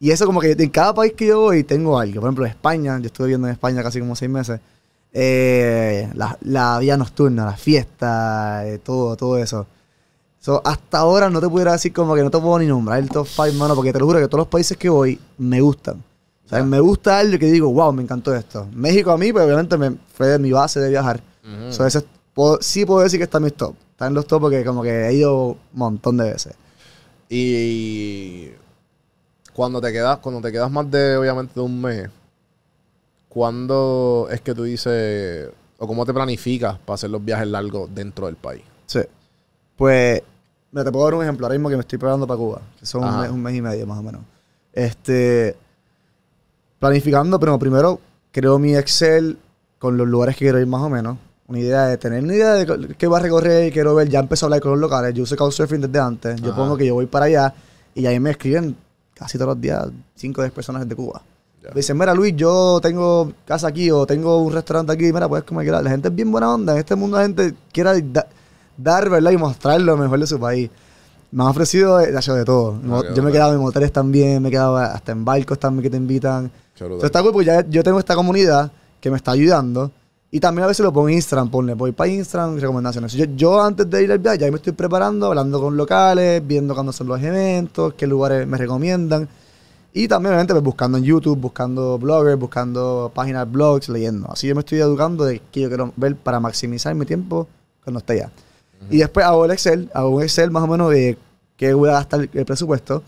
Y 0.00 0.10
eso 0.10 0.26
como 0.26 0.40
que 0.40 0.50
en 0.50 0.70
cada 0.70 0.92
país 0.92 1.12
que 1.16 1.28
yo 1.28 1.42
voy 1.42 1.62
tengo 1.62 1.96
algo. 1.96 2.20
Por 2.20 2.28
ejemplo, 2.28 2.44
España, 2.46 2.98
yo 2.98 3.06
estuve 3.06 3.28
viviendo 3.28 3.46
en 3.46 3.52
España 3.52 3.84
casi 3.84 4.00
como 4.00 4.16
seis 4.16 4.30
meses. 4.30 4.60
Eh, 5.12 6.10
la, 6.14 6.36
la 6.42 6.78
vida 6.80 6.96
nocturna, 6.96 7.44
la 7.46 7.56
fiesta, 7.56 8.66
eh, 8.66 8.78
todo, 8.78 9.16
todo 9.16 9.38
eso. 9.38 9.66
So, 10.40 10.60
hasta 10.64 10.98
ahora 10.98 11.30
no 11.30 11.40
te 11.40 11.48
pudiera 11.48 11.72
decir 11.72 11.92
como 11.92 12.16
que 12.16 12.22
no 12.22 12.30
te 12.30 12.38
puedo 12.38 12.58
ni 12.58 12.66
nombrar 12.66 12.98
el 12.98 13.08
top 13.08 13.28
5, 13.28 13.52
mano, 13.58 13.76
porque 13.76 13.92
te 13.92 14.00
lo 14.00 14.06
juro 14.06 14.18
que 14.18 14.26
todos 14.26 14.40
los 14.40 14.48
países 14.48 14.76
que 14.76 14.88
voy 14.88 15.20
me 15.38 15.60
gustan. 15.60 16.02
O 16.52 16.54
sea, 16.54 16.58
Ya. 16.58 16.64
me 16.66 16.80
gusta 16.80 17.18
algo 17.18 17.38
que 17.38 17.46
digo, 17.50 17.72
wow, 17.72 17.92
me 17.94 18.02
encantó 18.02 18.34
esto. 18.34 18.68
México 18.74 19.10
a 19.10 19.16
mí, 19.16 19.32
pues 19.32 19.44
obviamente 19.44 19.78
me, 19.78 19.96
fue 20.14 20.26
de 20.28 20.38
mi 20.38 20.52
base 20.52 20.80
de 20.80 20.90
viajar. 20.90 21.22
Ujú. 21.42 21.72
So, 21.72 21.86
ese- 21.86 22.04
puedo- 22.34 22.58
sí 22.60 22.84
puedo 22.84 23.00
decir 23.00 23.18
que 23.18 23.24
está 23.24 23.38
en 23.38 23.44
mis 23.44 23.54
top. 23.54 23.74
Está 23.92 24.06
en 24.06 24.14
los 24.14 24.26
top 24.26 24.42
porque 24.42 24.62
como 24.64 24.82
que 24.82 25.06
he 25.08 25.14
ido 25.14 25.46
un 25.52 25.56
montón 25.72 26.18
de 26.18 26.24
veces. 26.32 26.52
Y 27.30 28.50
cuando 29.54 29.80
te 29.80 29.92
quedas, 29.92 30.18
cuando 30.18 30.42
te 30.42 30.52
quedas 30.52 30.70
más 30.70 30.90
de, 30.90 31.16
obviamente, 31.16 31.54
de 31.54 31.60
un 31.62 31.80
mes, 31.80 32.10
¿cuándo 33.28 34.28
es 34.30 34.40
que 34.40 34.54
tú 34.54 34.64
dices, 34.64 35.48
o 35.78 35.86
cómo 35.86 36.04
te 36.04 36.12
planificas 36.12 36.78
para 36.78 36.94
hacer 36.96 37.10
los 37.10 37.24
viajes 37.24 37.46
largos 37.48 37.88
dentro 37.94 38.26
del 38.26 38.36
país? 38.36 38.62
Sí. 38.86 39.00
Pues, 39.76 40.22
mira, 40.70 40.84
te 40.84 40.92
puedo 40.92 41.04
dar 41.06 41.14
un 41.14 41.22
ejemplo. 41.22 41.46
Ahora 41.46 41.54
mismo 41.58 41.70
que 41.70 41.76
me 41.76 41.80
estoy 41.80 41.98
preparando 41.98 42.26
para 42.26 42.38
Cuba, 42.38 42.60
que 42.78 42.86
son 42.86 43.04
un 43.04 43.20
mes, 43.20 43.30
un 43.30 43.42
mes 43.42 43.54
y 43.56 43.62
medio 43.62 43.86
más 43.86 43.98
o 43.98 44.02
menos. 44.02 44.20
Este, 44.72 45.56
planificando, 46.82 47.38
pero 47.38 47.56
primero 47.60 48.00
creo 48.32 48.58
mi 48.58 48.74
Excel 48.74 49.38
con 49.78 49.96
los 49.96 50.08
lugares 50.08 50.34
que 50.36 50.44
quiero 50.46 50.58
ir 50.60 50.66
más 50.66 50.82
o 50.82 50.88
menos. 50.90 51.16
Una 51.46 51.60
idea 51.60 51.86
de 51.86 51.96
tener 51.96 52.24
una 52.24 52.34
idea 52.34 52.54
de 52.54 52.94
qué 52.98 53.06
va 53.06 53.18
a 53.18 53.20
recorrer 53.20 53.68
y 53.68 53.70
quiero 53.70 53.94
ver. 53.94 54.08
Ya 54.08 54.18
empezó 54.18 54.46
a 54.46 54.48
hablar 54.48 54.60
con 54.60 54.72
los 54.72 54.80
locales. 54.80 55.14
Yo 55.14 55.22
uso 55.22 55.36
Couchsurfing 55.36 55.80
desde 55.82 55.98
antes. 56.00 56.40
Yo 56.40 56.48
Ajá. 56.50 56.56
pongo 56.60 56.76
que 56.76 56.84
yo 56.86 56.94
voy 56.94 57.06
para 57.06 57.26
allá 57.26 57.54
y 57.94 58.04
ahí 58.06 58.18
me 58.18 58.30
escriben 58.32 58.74
casi 59.14 59.38
todos 59.38 59.50
los 59.54 59.60
días 59.60 59.86
5 60.16 60.40
o 60.40 60.44
10 60.44 60.52
personas 60.52 60.88
de 60.88 60.96
Cuba. 60.96 61.22
Me 61.62 61.70
dicen, 61.76 61.96
mira 61.96 62.12
Luis, 62.14 62.34
yo 62.34 62.80
tengo 62.82 63.32
casa 63.46 63.68
aquí 63.68 63.88
o 63.92 64.04
tengo 64.04 64.38
un 64.42 64.52
restaurante 64.52 64.90
aquí, 64.92 65.12
mira, 65.12 65.28
puedes 65.28 65.44
comer. 65.44 65.68
La 65.70 65.88
gente 65.90 66.08
es 66.08 66.14
bien 66.14 66.32
buena 66.32 66.52
onda. 66.52 66.72
En 66.72 66.78
este 66.80 66.96
mundo 66.96 67.16
la 67.18 67.22
gente 67.22 67.54
quiere 67.72 68.02
da- 68.02 68.26
dar, 68.76 69.08
¿verdad? 69.08 69.30
Y 69.30 69.36
mostrar 69.36 69.80
lo 69.80 69.96
mejor 69.96 70.18
de 70.18 70.26
su 70.26 70.40
país. 70.40 70.68
Me 71.30 71.44
han 71.44 71.50
ofrecido 71.50 71.98
de, 71.98 72.10
de- 72.10 72.44
todo. 72.44 72.80
Qué 73.02 73.14
yo 73.14 73.22
me 73.22 73.30
he 73.30 73.32
quedado 73.32 73.54
en 73.54 73.60
moteles 73.60 73.92
también, 73.92 74.42
me 74.42 74.48
he 74.48 74.50
quedado 74.50 74.76
hasta 74.76 75.12
en 75.12 75.24
barcos 75.24 75.58
también 75.58 75.82
que 75.84 75.90
te 75.90 75.96
invitan. 75.96 76.50
Entonces 76.86 77.06
está 77.06 77.22
cool 77.22 77.32
porque 77.32 77.46
ya 77.46 77.66
yo 77.68 77.82
tengo 77.82 77.98
esta 77.98 78.14
comunidad 78.14 78.70
que 79.00 79.10
me 79.10 79.16
está 79.16 79.32
ayudando. 79.32 79.90
Y 80.30 80.40
también 80.40 80.64
a 80.64 80.68
veces 80.68 80.82
lo 80.82 80.92
pongo 80.92 81.10
en 81.10 81.16
Instagram, 81.16 81.50
ponle, 81.50 81.74
voy 81.74 81.92
para 81.92 82.08
Instagram, 82.08 82.58
recomendaciones. 82.58 83.12
Yo, 83.12 83.26
yo 83.36 83.62
antes 83.62 83.88
de 83.90 84.02
ir 84.02 84.10
al 84.10 84.18
viaje 84.18 84.38
ya 84.38 84.50
me 84.50 84.56
estoy 84.56 84.72
preparando, 84.72 85.26
hablando 85.26 85.60
con 85.60 85.76
locales, 85.76 86.42
viendo 86.46 86.72
cuándo 86.72 86.90
son 86.90 87.08
los 87.08 87.22
eventos, 87.22 87.92
qué 87.94 88.06
lugares 88.06 88.46
me 88.46 88.56
recomiendan. 88.56 89.28
Y 89.92 90.08
también, 90.08 90.30
obviamente, 90.30 90.54
pues, 90.54 90.64
buscando 90.64 90.96
en 90.96 91.04
YouTube, 91.04 91.38
buscando 91.38 91.98
bloggers, 91.98 92.38
buscando 92.38 93.12
páginas, 93.14 93.50
blogs, 93.50 93.90
leyendo. 93.90 94.30
Así 94.30 94.46
yo 94.46 94.54
me 94.54 94.60
estoy 94.60 94.78
educando 94.78 95.24
de 95.24 95.42
qué 95.52 95.60
yo 95.60 95.68
quiero 95.68 95.92
ver 95.96 96.16
para 96.16 96.40
maximizar 96.40 96.94
mi 96.94 97.04
tiempo 97.04 97.46
cuando 97.84 97.98
esté 97.98 98.14
allá. 98.14 98.30
Y 98.90 98.98
después 98.98 99.24
hago 99.26 99.44
el 99.44 99.50
Excel, 99.50 99.90
hago 99.94 100.10
un 100.10 100.22
Excel 100.22 100.50
más 100.50 100.62
o 100.62 100.66
menos 100.66 100.90
de 100.90 101.16
qué 101.56 101.74
voy 101.74 101.90
a 101.90 101.92
gastar 101.92 102.28
el 102.32 102.44
presupuesto. 102.44 103.02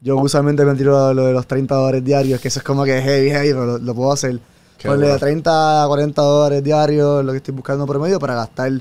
Yo 0.00 0.16
usualmente 0.16 0.64
me 0.64 0.74
tiro 0.74 1.14
lo 1.14 1.26
de 1.26 1.32
los 1.32 1.46
30 1.46 1.74
dólares 1.74 2.04
diarios, 2.04 2.40
que 2.40 2.48
eso 2.48 2.60
es 2.60 2.64
como 2.64 2.84
que 2.84 3.00
heavy, 3.00 3.30
heavy, 3.30 3.48
pero 3.48 3.66
lo, 3.66 3.78
lo 3.78 3.94
puedo 3.94 4.12
hacer. 4.12 4.38
Qué 4.78 4.88
Ponle 4.88 5.06
de 5.06 5.12
duro. 5.12 5.20
30 5.20 5.84
a 5.84 5.86
40 5.88 6.22
dólares 6.22 6.62
diarios, 6.62 7.24
lo 7.24 7.32
que 7.32 7.38
estoy 7.38 7.54
buscando 7.54 7.86
promedio, 7.86 8.18
para 8.18 8.34
gastar 8.34 8.72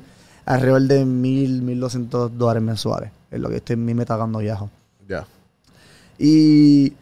alrededor 0.46 0.82
de 0.82 1.06
1000, 1.06 1.62
1200 1.62 2.38
dólares 2.38 2.64
mensuales. 2.64 3.12
Es 3.32 3.40
lo 3.40 3.50
que 3.50 3.58
estoy 3.58 3.76
en 3.76 3.86
mi 3.86 3.94
meta 3.94 4.18
cuando 4.18 4.40
viajo. 4.40 4.70
Ya. 5.08 5.26
Y 6.18 6.94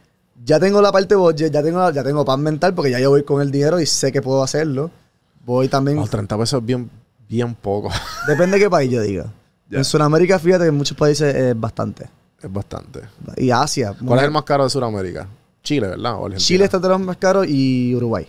ya 0.44 0.60
tengo 0.60 0.82
la 0.82 0.92
parte 0.92 1.16
budget, 1.16 1.52
ya 1.52 1.64
tengo, 1.64 1.90
ya 1.92 2.04
tengo 2.04 2.24
paz 2.24 2.38
mental, 2.38 2.74
porque 2.74 2.92
ya 2.92 3.00
yo 3.00 3.10
voy 3.10 3.24
con 3.24 3.42
el 3.42 3.52
dinero 3.52 3.80
y 3.80 3.86
sé 3.86 4.12
que 4.12 4.22
puedo 4.22 4.44
hacerlo. 4.44 4.92
Voy 5.46 5.68
también. 5.68 5.98
Los 5.98 6.10
30 6.10 6.38
pesos 6.38 6.62
es 6.62 6.66
bien, 6.66 6.90
bien 7.28 7.56
poco. 7.56 7.90
Depende 8.28 8.58
de 8.58 8.64
qué 8.64 8.70
país 8.70 8.92
yo 8.92 9.02
diga. 9.02 9.26
En 9.72 9.84
Sudamérica, 9.84 10.38
fíjate 10.38 10.66
que 10.66 10.70
en 10.70 10.76
muchos 10.76 10.96
países 10.96 11.34
es 11.34 11.60
bastante. 11.60 12.08
Es 12.44 12.52
bastante. 12.54 13.02
Y 13.38 13.50
Asia. 13.52 13.96
¿Cuál 14.06 14.20
es 14.20 14.26
el 14.26 14.32
más 14.32 14.44
caro 14.44 14.64
de 14.66 14.70
Sudamérica? 14.70 15.28
Chile, 15.64 15.88
¿verdad? 15.88 16.14
O 16.16 16.26
Argentina. 16.26 16.38
Chile 16.40 16.66
está 16.66 16.80
de 16.80 16.90
los 16.90 17.00
más 17.00 17.18
caros 17.18 17.48
y 17.48 17.96
Uruguay. 17.96 18.28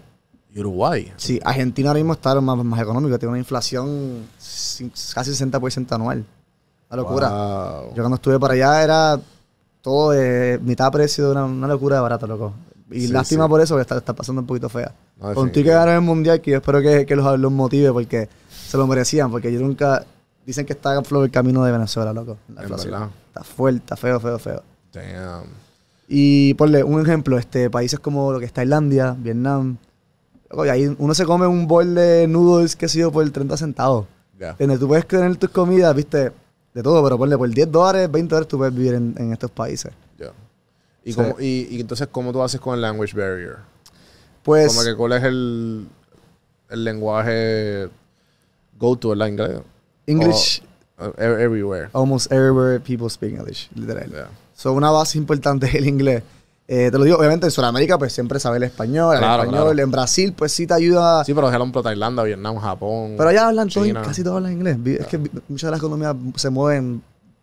Y 0.53 0.61
Uruguay. 0.61 1.13
Sí, 1.17 1.41
Argentina 1.45 1.89
ahora 1.91 1.99
mismo 1.99 2.13
está 2.13 2.41
más, 2.41 2.65
más 2.65 2.81
económico, 2.81 3.19
tiene 3.19 3.31
una 3.31 3.39
inflación 3.39 4.23
casi 4.39 5.33
60% 5.33 5.93
anual. 5.93 6.25
Una 6.91 6.97
locura. 7.03 7.29
Wow. 7.29 7.89
Yo 7.95 8.03
cuando 8.03 8.15
estuve 8.15 8.39
para 8.39 8.55
allá 8.55 8.83
era 8.85 9.21
todo 9.83 10.13
de 10.13 10.61
mitad 10.63 10.93
precio, 10.93 11.33
una, 11.33 11.45
una 11.45 11.67
locura 11.67 11.97
de 11.97 12.03
barato, 12.03 12.27
loco. 12.27 12.55
Y 12.91 13.07
Sí, 13.07 13.09
lástima 13.09 13.45
sí. 13.45 13.49
por 13.51 13.61
eso 13.61 13.75
que 13.75 13.83
está, 13.83 13.97
está 13.97 14.13
pasando 14.13 14.43
un 14.43 14.47
poquito 14.47 14.69
fea. 14.69 14.95
No, 15.21 15.35
Con 15.35 15.49
tú 15.51 15.55
que 15.63 15.71
ganaron 15.71 15.95
el 15.97 16.01
mundial, 16.03 16.41
que 16.41 16.53
yo 16.53 16.59
espero 16.59 16.81
que, 16.81 17.05
que 17.05 17.17
los, 17.17 17.39
los 17.41 17.51
motive 17.51 17.93
porque 17.93 18.29
se 18.69 18.77
lo 18.77 18.87
merecían, 18.87 19.31
porque 19.31 19.53
yo 19.53 19.59
nunca. 19.61 20.05
Dicen 20.47 20.67
que 20.67 20.73
está 20.75 20.95
en 20.95 21.05
flow 21.05 21.25
el 21.25 21.31
camino 21.31 21.65
de 21.65 21.73
Venezuela, 21.73 22.13
loco. 22.13 22.37
La 22.55 22.63
inflación. 22.63 23.11
Está 23.29 23.45
fuerte, 23.45 23.79
está 23.81 23.97
feo, 23.97 24.21
feo, 24.21 24.39
feo. 24.39 24.63
Damn. 24.93 25.45
Y 26.07 26.55
ponle 26.55 26.85
un 26.85 27.01
ejemplo, 27.01 27.39
este, 27.39 27.71
países 27.71 27.99
como 27.99 28.31
lo 28.33 28.39
que 28.39 28.45
es 28.45 28.53
Tailandia, 28.53 29.17
Vietnam, 29.19 29.77
Oye, 30.51 30.71
ahí 30.71 30.95
uno 30.99 31.15
se 31.15 31.25
come 31.25 31.47
un 31.49 31.67
bol 31.67 31.95
de 31.97 32.29
noodles, 32.29 32.77
qué 32.77 32.87
sé 32.87 33.01
yo, 33.01 33.11
por 33.11 33.29
30 33.29 33.57
centavos. 33.57 34.07
Ya. 34.39 34.51
¿Entiendes? 34.51 34.79
Tú 34.79 34.87
puedes 34.87 35.07
tener 35.09 35.35
tus 35.37 35.51
comidas, 35.51 35.93
viste, 35.97 36.31
de 36.75 36.83
todo, 36.83 37.03
pero 37.03 37.19
ponle 37.19 37.37
por 37.37 37.49
10 37.49 37.73
dólares, 37.73 38.09
20 38.13 38.31
dólares 38.35 38.49
tú 38.49 38.59
puedes 38.59 38.73
vivir 38.75 38.95
en, 38.95 39.15
en 39.19 39.33
estos 39.33 39.51
países. 39.51 39.93
Ya. 40.17 40.31
¿Y, 41.05 41.13
cómo- 41.15 41.37
y, 41.41 41.67
y 41.71 41.81
entonces, 41.81 42.07
¿cómo 42.13 42.33
tú 42.33 42.41
haces 42.41 42.61
con 42.61 42.75
el 42.75 42.83
language 42.83 43.17
barrier? 43.17 43.57
Pues, 44.45 44.69
Como 44.69 44.85
que 44.85 44.95
cuál 44.95 45.13
es 45.15 45.25
el, 45.25 45.89
el 46.69 46.85
lenguaje 46.85 47.89
go 48.79 48.95
to, 48.97 49.09
¿verdad? 49.09 49.27
Inglés. 49.29 49.61
English, 50.07 50.63
O- 50.99 51.07
e- 51.19 51.43
everywhere. 51.45 51.89
almost 51.93 52.31
everywhere 52.31 52.79
people 52.81 53.09
speak 53.11 53.33
English, 53.35 53.69
literal. 53.75 54.09
Yeah. 54.11 54.29
So, 54.55 54.73
una 54.73 54.91
base 54.91 55.19
importante 55.19 55.67
es 55.69 55.75
el 55.75 55.87
inglés. 55.87 56.23
Eh, 56.67 56.89
te 56.91 56.97
lo 56.97 57.05
digo, 57.05 57.19
obviamente 57.19 57.45
en 57.47 57.51
Sudamérica, 57.51 57.99
pues 57.99 58.13
siempre 58.15 58.41
sabe 58.41 58.57
el 58.57 58.63
español, 58.63 59.13
el 59.15 59.19
Claro, 59.21 59.43
español. 59.43 59.65
claro. 59.67 59.79
En 59.83 59.91
Brasil, 59.91 60.33
pues 60.37 60.51
sí 60.53 60.67
te 60.67 60.73
ayuda. 60.73 61.23
Sí, 61.25 61.35
pero 61.35 61.51
ejemplo, 61.51 61.83
Tailandia, 61.83 62.23
Vietnam, 62.25 62.57
Japón. 62.57 63.15
Pero 63.19 63.29
allá 63.29 63.49
hablan 63.49 63.69
todo, 63.69 63.85
casi 64.03 64.23
todos 64.25 64.37
hablan 64.37 64.53
inglés. 64.53 64.79
Es 65.01 65.07
que 65.09 65.19
muchas 65.19 65.69
de 65.69 65.71
las 65.73 65.79
economías 65.81 66.17
se 66.37 66.49
mueven 66.49 67.03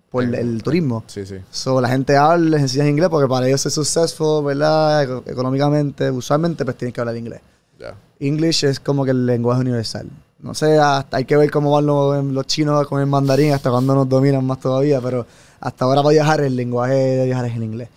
por 0.09 0.24
Sí. 0.24 0.32
el 0.34 0.64
turismo. 0.64 1.03
Sí, 1.05 1.26
sí. 1.28 1.36
So, 1.51 1.80
la 1.80 1.89
gente 1.89 2.18
habla, 2.18 2.49
les 2.49 2.62
enseñas 2.62 2.88
inglés 2.88 3.09
porque 3.09 3.28
para 3.30 3.47
ellos 3.47 3.62
ser 3.62 3.72
successful, 3.72 4.43
¿verdad? 4.43 5.03
Eco- 5.03 5.24
Económicamente, 5.28 6.09
usualmente, 6.09 6.66
pues 6.66 6.78
tienes 6.78 6.93
que 6.95 7.01
hablar 7.01 7.16
inglés. 7.16 7.41
Ya. 7.80 7.93
English 8.20 8.64
es 8.66 8.80
como 8.80 9.05
que 9.05 9.12
el 9.12 9.26
lenguaje 9.28 9.62
universal. 9.62 10.07
No 10.44 10.54
sé, 10.56 10.78
hasta 10.80 11.18
hay 11.18 11.26
que 11.26 11.38
ver 11.38 11.52
cómo 11.52 11.72
van 11.72 11.86
los, 11.86 12.24
los 12.26 12.48
chinos 12.48 12.88
con 12.88 13.00
el 13.00 13.08
mandarín, 13.08 13.54
hasta 13.54 13.70
cuando 13.70 13.94
nos 13.94 14.10
dominan 14.10 14.44
más 14.46 14.60
todavía, 14.60 15.00
pero 15.00 15.26
hasta 15.60 15.86
ahora 15.86 16.02
para 16.02 16.14
viajar 16.14 16.42
el 16.42 16.56
lenguaje 16.56 16.94
de 16.96 17.26
viajar 17.26 17.46
es 17.46 17.56
el 17.56 17.64
inglés. 17.64 17.89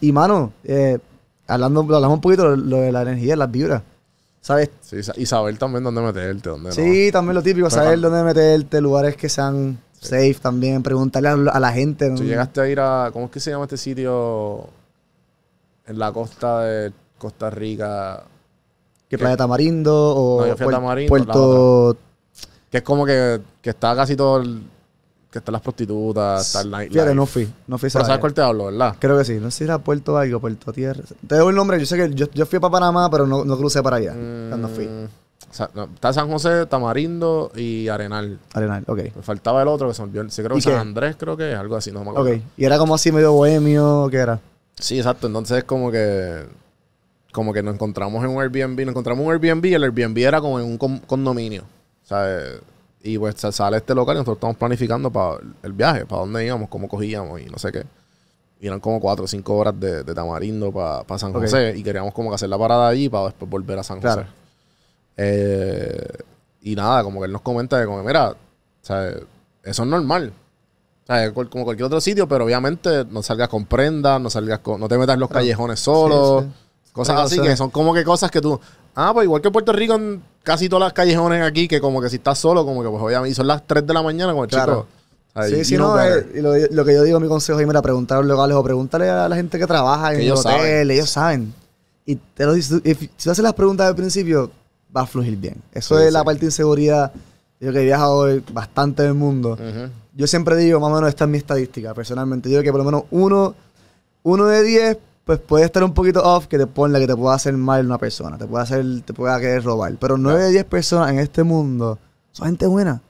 Y 0.00 0.10
mano, 0.12 0.52
eh, 0.64 0.98
hablando, 1.46 1.80
hablamos 1.80 2.14
un 2.14 2.20
poquito 2.20 2.50
de 2.50 2.56
lo 2.56 2.78
de 2.78 2.92
la 2.92 3.02
energía, 3.02 3.36
las 3.36 3.50
vibras. 3.50 3.82
¿Sabes? 4.42 4.70
Sí, 4.80 4.96
y 5.16 5.26
saber 5.26 5.58
también 5.58 5.84
dónde 5.84 6.00
meterte, 6.00 6.48
dónde 6.48 6.70
no. 6.70 6.74
Sí, 6.74 7.10
también 7.12 7.34
lo 7.34 7.42
típico, 7.42 7.66
Pero 7.68 7.76
saber 7.82 8.00
cuando- 8.00 8.10
dónde 8.10 8.24
meterte, 8.24 8.80
lugares 8.80 9.16
que 9.16 9.28
sean 9.28 9.78
safe 10.00 10.36
también, 10.40 10.82
preguntarle 10.82 11.28
a, 11.28 11.32
a 11.32 11.60
la 11.60 11.70
gente. 11.72 12.06
Tú 12.08 12.22
¿no? 12.22 12.28
llegaste 12.28 12.60
a 12.62 12.66
ir 12.68 12.80
a. 12.80 13.10
¿Cómo 13.12 13.26
es 13.26 13.30
que 13.30 13.40
se 13.40 13.50
llama 13.50 13.64
este 13.64 13.76
sitio? 13.76 14.66
En 15.86 15.98
la 15.98 16.10
costa 16.12 16.60
de 16.62 16.92
Costa 17.18 17.50
Rica. 17.50 18.24
Que 19.10 19.18
Playa 19.18 19.36
Tamarindo 19.36 20.14
o 20.16 20.40
No, 20.40 20.46
yo 20.46 20.56
fui 20.56 20.66
a 20.66 20.70
Tamarindo, 20.70 21.10
Puerto... 21.10 21.96
Que 22.70 22.78
es 22.78 22.84
como 22.84 23.04
que, 23.04 23.40
que 23.60 23.70
está 23.70 23.94
casi 23.96 24.14
todo 24.14 24.38
el. 24.38 24.62
Que 25.30 25.38
están 25.38 25.52
las 25.52 25.62
prostitutas, 25.62 26.46
está 26.46 26.60
el 26.62 26.70
nightlife. 26.70 26.92
Fíjate, 27.00 27.14
no 27.14 27.26
fui, 27.26 27.52
no 27.68 27.78
fui 27.78 27.88
Pero 27.92 28.04
sabes 28.04 28.20
cuál 28.20 28.34
te 28.34 28.40
hablo, 28.40 28.66
¿verdad? 28.66 28.96
Creo 28.98 29.16
que 29.16 29.24
sí, 29.24 29.34
no 29.34 29.50
sé 29.50 29.58
si 29.58 29.64
era 29.64 29.78
Puerto 29.78 30.16
algo, 30.16 30.40
Puerto 30.40 30.72
Tierra. 30.72 31.02
Te 31.26 31.36
doy 31.36 31.50
el 31.50 31.54
nombre, 31.54 31.78
yo 31.78 31.86
sé 31.86 31.96
que 31.96 32.14
yo, 32.14 32.26
yo 32.32 32.46
fui 32.46 32.58
para 32.58 32.72
Panamá, 32.72 33.08
pero 33.10 33.26
no, 33.26 33.44
no 33.44 33.56
crucé 33.56 33.82
para 33.82 33.96
allá 33.96 34.12
cuando 34.12 34.68
fui. 34.68 34.86
Mm, 34.86 35.04
o 35.04 35.54
sea, 35.54 35.70
no, 35.74 35.84
está 35.84 36.12
San 36.12 36.28
José, 36.30 36.66
Tamarindo 36.66 37.50
y 37.54 37.88
Arenal. 37.88 38.38
Arenal, 38.54 38.84
ok. 38.86 38.98
Me 39.16 39.22
faltaba 39.22 39.62
el 39.62 39.68
otro 39.68 39.88
que 39.88 39.94
se 39.94 40.04
me. 40.04 40.30
Sí, 40.30 40.42
creo 40.42 40.56
¿Y 40.56 40.60
que 40.60 40.62
San 40.62 40.72
qué? 40.72 40.78
Andrés, 40.78 41.16
creo 41.16 41.36
que 41.36 41.52
es 41.52 41.58
algo 41.58 41.76
así, 41.76 41.92
no 41.92 42.04
me 42.04 42.10
acuerdo. 42.10 42.30
Ok, 42.30 42.42
y 42.56 42.64
era 42.64 42.78
como 42.78 42.94
así 42.94 43.12
medio 43.12 43.32
bohemio, 43.32 44.08
¿qué 44.10 44.18
era? 44.18 44.40
Sí, 44.78 44.98
exacto. 44.98 45.26
Entonces 45.28 45.58
es 45.58 45.64
como 45.64 45.90
que. 45.90 46.44
Como 47.32 47.52
que 47.52 47.62
nos 47.62 47.74
encontramos 47.74 48.24
en 48.24 48.30
un 48.30 48.42
Airbnb. 48.42 48.80
Nos 48.80 48.90
encontramos 48.90 49.22
en 49.22 49.26
un 49.28 49.32
Airbnb 49.32 49.64
y 49.66 49.74
el 49.74 49.84
Airbnb 49.84 50.18
era 50.18 50.40
como 50.40 50.58
en 50.58 50.66
un 50.66 50.78
con- 50.78 50.98
condominio. 51.00 51.62
¿Sabes? 52.02 52.60
Y 53.02 53.16
pues 53.18 53.36
sa- 53.36 53.52
sale 53.52 53.76
este 53.78 53.94
local 53.94 54.16
y 54.16 54.18
nosotros 54.18 54.36
estamos 54.38 54.56
planificando 54.56 55.10
para 55.10 55.38
el 55.62 55.72
viaje, 55.72 56.04
para 56.06 56.22
dónde 56.22 56.44
íbamos, 56.44 56.68
cómo 56.68 56.88
cogíamos 56.88 57.40
y 57.40 57.46
no 57.46 57.58
sé 57.58 57.70
qué. 57.72 57.84
Y 58.60 58.66
eran 58.66 58.80
como 58.80 59.00
cuatro 59.00 59.24
o 59.24 59.28
cinco 59.28 59.56
horas 59.56 59.78
de, 59.80 60.02
de 60.02 60.14
Tamarindo 60.14 60.70
para 60.72 61.18
San. 61.18 61.32
José. 61.32 61.74
Y 61.76 61.82
queríamos 61.82 62.12
como 62.12 62.28
que 62.30 62.34
hacer 62.34 62.48
la 62.48 62.58
parada 62.58 62.88
allí 62.88 63.08
para 63.08 63.26
después 63.26 63.50
volver 63.50 63.78
a 63.78 63.82
San 63.82 64.02
José. 64.02 64.22
Eh, 65.16 66.06
y 66.62 66.74
nada, 66.74 67.02
como 67.02 67.20
que 67.20 67.26
él 67.26 67.32
nos 67.32 67.40
comenta 67.42 67.80
que 67.80 67.86
como, 67.86 68.02
mira, 68.02 68.34
¿sabes? 68.82 69.16
eso 69.62 69.82
es 69.82 69.88
normal. 69.88 70.32
¿Sabes? 71.06 71.32
Como 71.32 71.64
cualquier 71.64 71.86
otro 71.86 72.00
sitio, 72.00 72.28
pero 72.28 72.44
obviamente 72.44 73.04
no 73.10 73.22
salgas 73.22 73.48
con 73.48 73.64
prendas, 73.66 74.20
no 74.20 74.30
salgas 74.30 74.60
con, 74.60 74.78
no 74.80 74.88
te 74.88 74.96
metas 74.98 75.14
en 75.14 75.20
los 75.20 75.28
Claro. 75.28 75.40
callejones 75.42 75.80
solo. 75.80 76.40
Sí, 76.42 76.46
sí. 76.46 76.52
Cosas 76.92 77.14
así 77.16 77.36
Precauciones. 77.36 77.50
que 77.52 77.56
son 77.56 77.70
como 77.70 77.94
que 77.94 78.04
cosas 78.04 78.30
que 78.30 78.40
tú. 78.40 78.58
Ah, 78.94 79.12
pues 79.14 79.24
igual 79.24 79.40
que 79.40 79.48
en 79.48 79.52
Puerto 79.52 79.72
Rico, 79.72 79.94
en 79.94 80.22
casi 80.42 80.68
todas 80.68 80.84
las 80.86 80.92
callejones 80.92 81.42
aquí, 81.42 81.68
que 81.68 81.80
como 81.80 82.00
que 82.00 82.10
si 82.10 82.16
estás 82.16 82.38
solo, 82.38 82.64
como 82.64 82.82
que 82.82 82.88
pues 82.88 83.02
obviamente. 83.02 83.30
Y 83.30 83.34
son 83.34 83.46
las 83.46 83.66
3 83.66 83.86
de 83.86 83.94
la 83.94 84.02
mañana 84.02 84.32
con 84.32 84.42
el 84.44 84.48
Claro. 84.48 84.72
chico. 84.82 84.86
¿sabes? 85.32 85.50
Sí, 85.58 85.64
sí, 85.64 85.76
no, 85.76 86.00
eh, 86.02 86.26
y 86.34 86.40
lo, 86.40 86.52
lo 86.56 86.84
que 86.84 86.92
yo 86.92 87.04
digo, 87.04 87.20
mi 87.20 87.28
consejo 87.28 87.60
es, 87.60 87.66
mira, 87.66 87.80
preguntar 87.80 88.18
a 88.18 88.20
los 88.22 88.28
locales 88.28 88.56
o 88.56 88.64
pregúntale 88.64 89.08
a 89.08 89.28
la 89.28 89.36
gente 89.36 89.58
que 89.60 89.66
trabaja 89.66 90.12
en 90.14 90.22
el 90.22 90.32
hotel, 90.32 90.42
saben. 90.42 90.90
ellos 90.90 91.10
saben. 91.10 91.54
Y 92.04 92.16
te 92.16 92.44
lo 92.44 92.54
si 92.56 92.80
tú 92.80 93.30
haces 93.30 93.38
las 93.38 93.54
preguntas 93.54 93.86
al 93.86 93.94
principio, 93.94 94.50
va 94.94 95.02
a 95.02 95.06
fluir 95.06 95.36
bien. 95.36 95.54
Eso 95.72 95.96
Sí, 95.96 96.04
es 96.06 96.12
la 96.12 96.20
sí. 96.20 96.24
parte 96.24 96.40
de 96.40 96.46
inseguridad. 96.46 97.12
Yo 97.60 97.72
que 97.72 97.80
he 97.80 97.84
viajado 97.84 98.26
bastante 98.52 99.02
en 99.02 99.08
el 99.10 99.14
mundo. 99.14 99.52
Ujú. 99.52 99.90
Yo 100.16 100.26
siempre 100.26 100.56
digo, 100.56 100.80
más 100.80 100.90
o 100.90 100.94
menos, 100.96 101.08
esta 101.10 101.24
es 101.24 101.30
mi 101.30 101.38
estadística, 101.38 101.94
personalmente. 101.94 102.48
Digo 102.48 102.62
que 102.62 102.72
por 102.72 102.78
lo 102.80 102.84
menos 102.84 103.04
uno, 103.12 103.54
uno 104.24 104.46
de 104.46 104.62
diez, 104.64 104.98
pues 105.30 105.38
puede 105.38 105.64
estar 105.64 105.84
un 105.84 105.94
poquito 105.94 106.20
off 106.24 106.48
que 106.48 106.58
te 106.58 106.66
ponga 106.66 106.98
que 106.98 107.06
te 107.06 107.14
pueda 107.14 107.36
hacer 107.36 107.52
mal 107.56 107.86
una 107.86 107.98
persona, 107.98 108.36
te 108.36 108.46
pueda 108.46 108.64
hacer, 108.64 108.84
te 109.02 109.14
pueda 109.14 109.38
querer 109.38 109.62
robar. 109.62 109.94
Pero 110.00 110.18
nueve 110.18 110.42
de 110.42 110.50
diez 110.50 110.64
personas 110.64 111.08
en 111.12 111.20
este 111.20 111.44
mundo 111.44 112.00
son 112.32 112.48
gente 112.48 112.66
buena. 112.66 113.00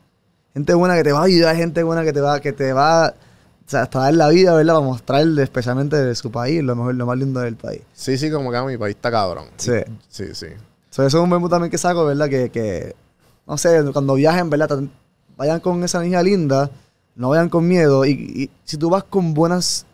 Gente 0.52 0.74
buena 0.74 0.96
que 0.96 1.02
te 1.02 1.12
va 1.12 1.20
a 1.20 1.24
ayudar, 1.24 1.56
gente 1.56 1.82
buena 1.82 2.04
que 2.04 2.12
te 2.12 2.20
va, 2.20 2.38
que 2.40 2.52
te 2.52 2.74
va, 2.74 3.06
o 3.08 3.70
sea, 3.70 3.84
hasta 3.84 4.00
dar 4.00 4.12
la 4.12 4.28
vida, 4.28 4.52
¿verdad? 4.52 4.74
Para 4.74 4.86
mostrarle 4.86 5.42
especialmente 5.42 5.96
de 5.96 6.14
su 6.14 6.30
país, 6.30 6.62
lo 6.62 6.76
mejor, 6.76 6.94
lo 6.94 7.06
más 7.06 7.16
lindo 7.16 7.40
del 7.40 7.56
país. 7.56 7.80
Sí, 7.94 8.18
sí, 8.18 8.30
como 8.30 8.50
que 8.50 8.58
a 8.58 8.64
mi 8.64 8.76
país 8.76 8.96
está 8.96 9.10
cabrón. 9.10 9.46
Sí. 9.56 9.80
Sí, 10.10 10.34
sí. 10.34 10.48
So, 10.90 11.06
eso 11.06 11.16
es 11.16 11.24
un 11.24 11.30
memo 11.30 11.48
también 11.48 11.70
que 11.70 11.78
saco, 11.78 12.04
¿verdad? 12.04 12.28
Que, 12.28 12.50
que, 12.50 12.94
no 13.46 13.56
sé, 13.56 13.82
cuando 13.94 14.12
viajen, 14.12 14.50
¿verdad? 14.50 14.82
Vayan 15.38 15.60
con 15.60 15.82
esa 15.84 16.00
energía 16.00 16.22
linda, 16.22 16.70
no 17.14 17.30
vayan 17.30 17.48
con 17.48 17.66
miedo. 17.66 18.04
Y, 18.04 18.10
y 18.10 18.50
si 18.64 18.76
tú 18.76 18.90
vas 18.90 19.04
con 19.04 19.32
buenas, 19.32 19.86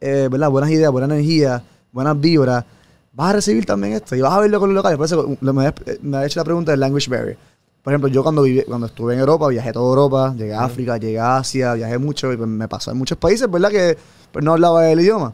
eh, 0.00 0.28
¿verdad? 0.30 0.50
Buenas 0.50 0.70
ideas, 0.70 0.90
buena 0.92 1.12
energía, 1.14 1.62
buenas 1.92 2.20
vibras, 2.20 2.64
vas 3.12 3.30
a 3.30 3.32
recibir 3.34 3.64
también 3.66 3.94
esto 3.94 4.14
y 4.16 4.20
vas 4.20 4.32
a 4.32 4.40
verlo 4.40 4.60
con 4.60 4.68
los 4.70 4.76
locales. 4.76 4.96
Por 4.96 5.06
eso 5.06 5.36
me, 5.40 5.72
me, 6.02 6.16
ha 6.18 6.26
hecho 6.26 6.40
la 6.40 6.44
pregunta 6.44 6.70
del 6.72 6.80
language 6.80 7.08
barrier. 7.10 7.38
Por 7.82 7.92
ejemplo, 7.92 8.08
yo 8.08 8.22
cuando 8.22 8.42
viví, 8.42 8.62
cuando 8.62 8.86
estuve 8.88 9.14
en 9.14 9.20
Europa, 9.20 9.48
viajé 9.48 9.68
a 9.68 9.72
toda 9.72 9.88
Europa, 9.88 10.34
llegué 10.36 10.52
a 10.54 10.64
África, 10.64 10.96
llegué 10.96 11.20
a 11.20 11.36
Asia, 11.36 11.74
viajé 11.74 11.98
mucho 11.98 12.32
y 12.32 12.36
pues, 12.36 12.48
me 12.48 12.66
pasó 12.68 12.90
en 12.90 12.98
muchos 12.98 13.16
países, 13.16 13.48
¿verdad? 13.50 13.70
Que 13.70 13.96
pues, 14.32 14.44
no 14.44 14.52
hablaba 14.54 14.90
el 14.90 15.00
idioma. 15.00 15.32